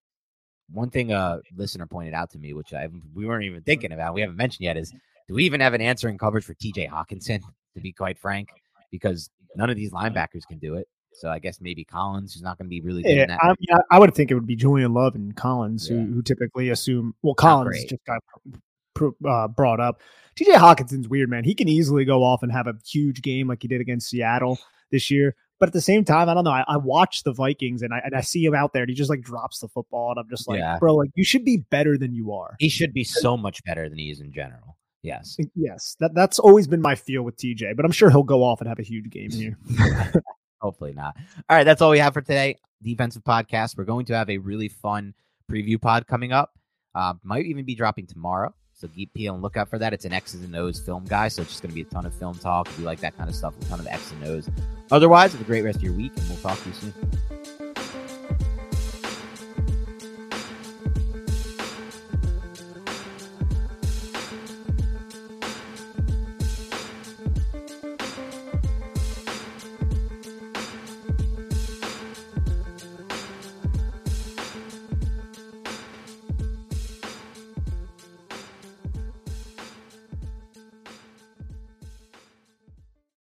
one 0.71 0.91
thing 0.91 1.13
a 1.13 1.41
listener 1.57 1.87
pointed 1.87 2.15
out 2.15 2.31
to 2.31 2.39
me, 2.39 2.53
which 2.53 2.73
I 2.75 2.89
we 3.15 3.27
weren't 3.27 3.45
even 3.45 3.63
thinking 3.63 3.93
about, 3.93 4.15
we 4.15 4.21
haven't 4.21 4.37
mentioned 4.37 4.65
yet, 4.65 4.77
is 4.77 4.93
do 5.29 5.35
we 5.35 5.45
even 5.45 5.61
have 5.61 5.75
an 5.75 5.81
answer 5.81 6.09
in 6.09 6.19
coverage 6.19 6.45
for 6.45 6.55
T.J. 6.55 6.89
Hockenson? 6.89 7.41
To 7.75 7.81
be 7.81 7.93
quite 7.93 8.19
frank, 8.19 8.51
because 8.93 9.31
none 9.57 9.69
of 9.69 9.77
these 9.77 9.91
linebackers 9.91 10.47
can 10.49 10.59
do 10.59 10.75
it. 10.75 10.87
So 11.15 11.29
I 11.31 11.39
guess 11.39 11.61
maybe 11.61 11.85
Collins 11.85 12.35
is 12.37 12.43
not 12.43 12.59
going 12.59 12.67
to 12.67 12.71
be 12.71 12.81
really 12.81 13.03
Yeah, 13.05 13.27
that. 13.27 13.39
I, 13.41 13.55
I 13.91 13.99
would 13.99 14.15
think 14.15 14.31
it 14.31 14.35
would 14.35 14.47
be 14.47 14.57
Julian 14.57 14.93
Love 14.95 15.15
and 15.15 15.35
Collins, 15.37 15.89
Yeah. 15.89 15.99
who, 15.99 16.15
who 16.15 16.23
typically 16.23 16.71
assume. 16.71 17.15
Well, 17.23 17.35
Collins 17.35 17.85
just 17.85 18.05
got 18.05 18.21
uh, 19.27 19.49
brought 19.49 19.81
up. 19.81 20.01
TJ 20.37 20.55
Hockenson's 20.55 21.09
weird, 21.09 21.31
man. 21.31 21.45
He 21.45 21.55
can 21.55 21.69
easily 21.69 22.05
go 22.05 22.23
off 22.25 22.43
and 22.43 22.51
have 22.51 22.67
a 22.67 22.75
huge 22.87 23.23
game 23.23 23.49
like 23.49 23.63
he 23.63 23.69
did 23.69 23.81
against 23.81 24.09
Seattle 24.11 24.59
this 24.91 25.11
year. 25.11 25.37
But 25.61 25.69
at 25.69 25.73
the 25.73 25.81
same 25.81 26.05
time, 26.05 26.29
I 26.29 26.35
don't 26.35 26.43
know. 26.45 26.51
I, 26.51 26.65
I 26.67 26.77
watch 26.77 27.23
the 27.23 27.33
Vikings 27.33 27.83
and 27.83 27.95
I 27.95 28.01
and 28.05 28.15
I 28.15 28.21
see 28.21 28.45
him 28.45 28.55
out 28.55 28.73
there 28.73 28.83
and 28.83 28.91
he 28.91 28.97
just 28.97 29.09
like 29.09 29.21
drops 29.23 29.61
the 29.61 29.69
football 29.69 30.11
and 30.11 30.19
I'm 30.19 30.29
just 30.29 30.49
like, 30.49 30.59
Yeah. 30.59 30.79
bro, 30.81 30.97
like 30.97 31.11
you 31.15 31.25
should 31.25 31.45
be 31.45 31.59
better 31.71 31.97
than 31.97 32.13
you 32.13 32.33
are. 32.33 32.57
He 32.59 32.69
should 32.69 32.93
be 32.93 33.05
so 33.05 33.37
much 33.37 33.63
better 33.65 33.89
than 33.89 33.97
he 33.99 34.11
is 34.11 34.21
in 34.21 34.33
general. 34.33 34.77
Yes. 35.03 35.37
Yes, 35.55 35.97
that 36.01 36.13
that's 36.15 36.39
always 36.41 36.67
been 36.67 36.83
my 36.83 36.97
feel 36.97 37.23
with 37.23 37.37
TJ, 37.37 37.77
but 37.77 37.85
I'm 37.85 37.93
sure 37.93 38.11
he'll 38.11 38.23
go 38.25 38.43
off 38.43 38.61
and 38.61 38.69
have 38.69 38.81
a 38.81 38.83
huge 38.83 39.09
game 39.11 39.31
here. 39.31 39.57
Hopefully 40.65 40.95
not. 40.95 41.15
All 41.51 41.57
right, 41.59 41.65
that's 41.65 41.83
all 41.83 41.91
we 41.91 41.99
have 41.99 42.15
for 42.15 42.23
today. 42.23 42.57
Defensive 42.83 43.23
podcast. 43.23 43.77
We're 43.77 43.85
going 43.85 44.07
to 44.07 44.17
have 44.17 44.31
a 44.31 44.39
really 44.39 44.69
fun 44.69 45.13
preview 45.53 45.79
pod 45.79 46.07
coming 46.07 46.33
up. 46.33 46.55
Uh, 46.95 47.13
might 47.23 47.45
even 47.45 47.67
be 47.67 47.75
dropping 47.75 48.07
tomorrow. 48.07 48.55
So 48.73 48.89
keep 48.89 49.13
peeling 49.13 49.43
look 49.43 49.59
out 49.59 49.69
for 49.69 49.79
that. 49.79 49.93
It's 49.93 50.07
an 50.07 50.15
X's 50.15 50.43
and 50.43 50.57
O's 50.57 50.81
film 50.81 51.05
guy, 51.05 51.29
so 51.29 51.43
it's 51.43 51.51
just 51.51 51.63
going 51.63 51.69
to 51.69 51.75
be 51.75 51.83
a 51.83 51.85
ton 51.85 52.07
of 52.07 52.15
film 52.15 52.39
talk. 52.39 52.67
If 52.69 52.79
you 52.79 52.87
like 52.87 53.01
that 53.01 53.15
kind 53.19 53.29
of 53.29 53.37
stuff, 53.37 53.53
a 53.61 53.65
ton 53.67 53.79
of 53.79 53.87
X's 53.87 54.13
and 54.13 54.25
O's. 54.25 54.49
Otherwise, 54.91 55.33
have 55.33 55.41
a 55.43 55.45
great 55.45 55.63
rest 55.63 55.77
of 55.77 55.83
your 55.83 55.93
week, 55.93 56.13
and 56.17 56.29
we'll 56.31 56.39
talk 56.39 56.59
to 56.63 56.69
you 56.71 56.75
soon. 56.75 56.95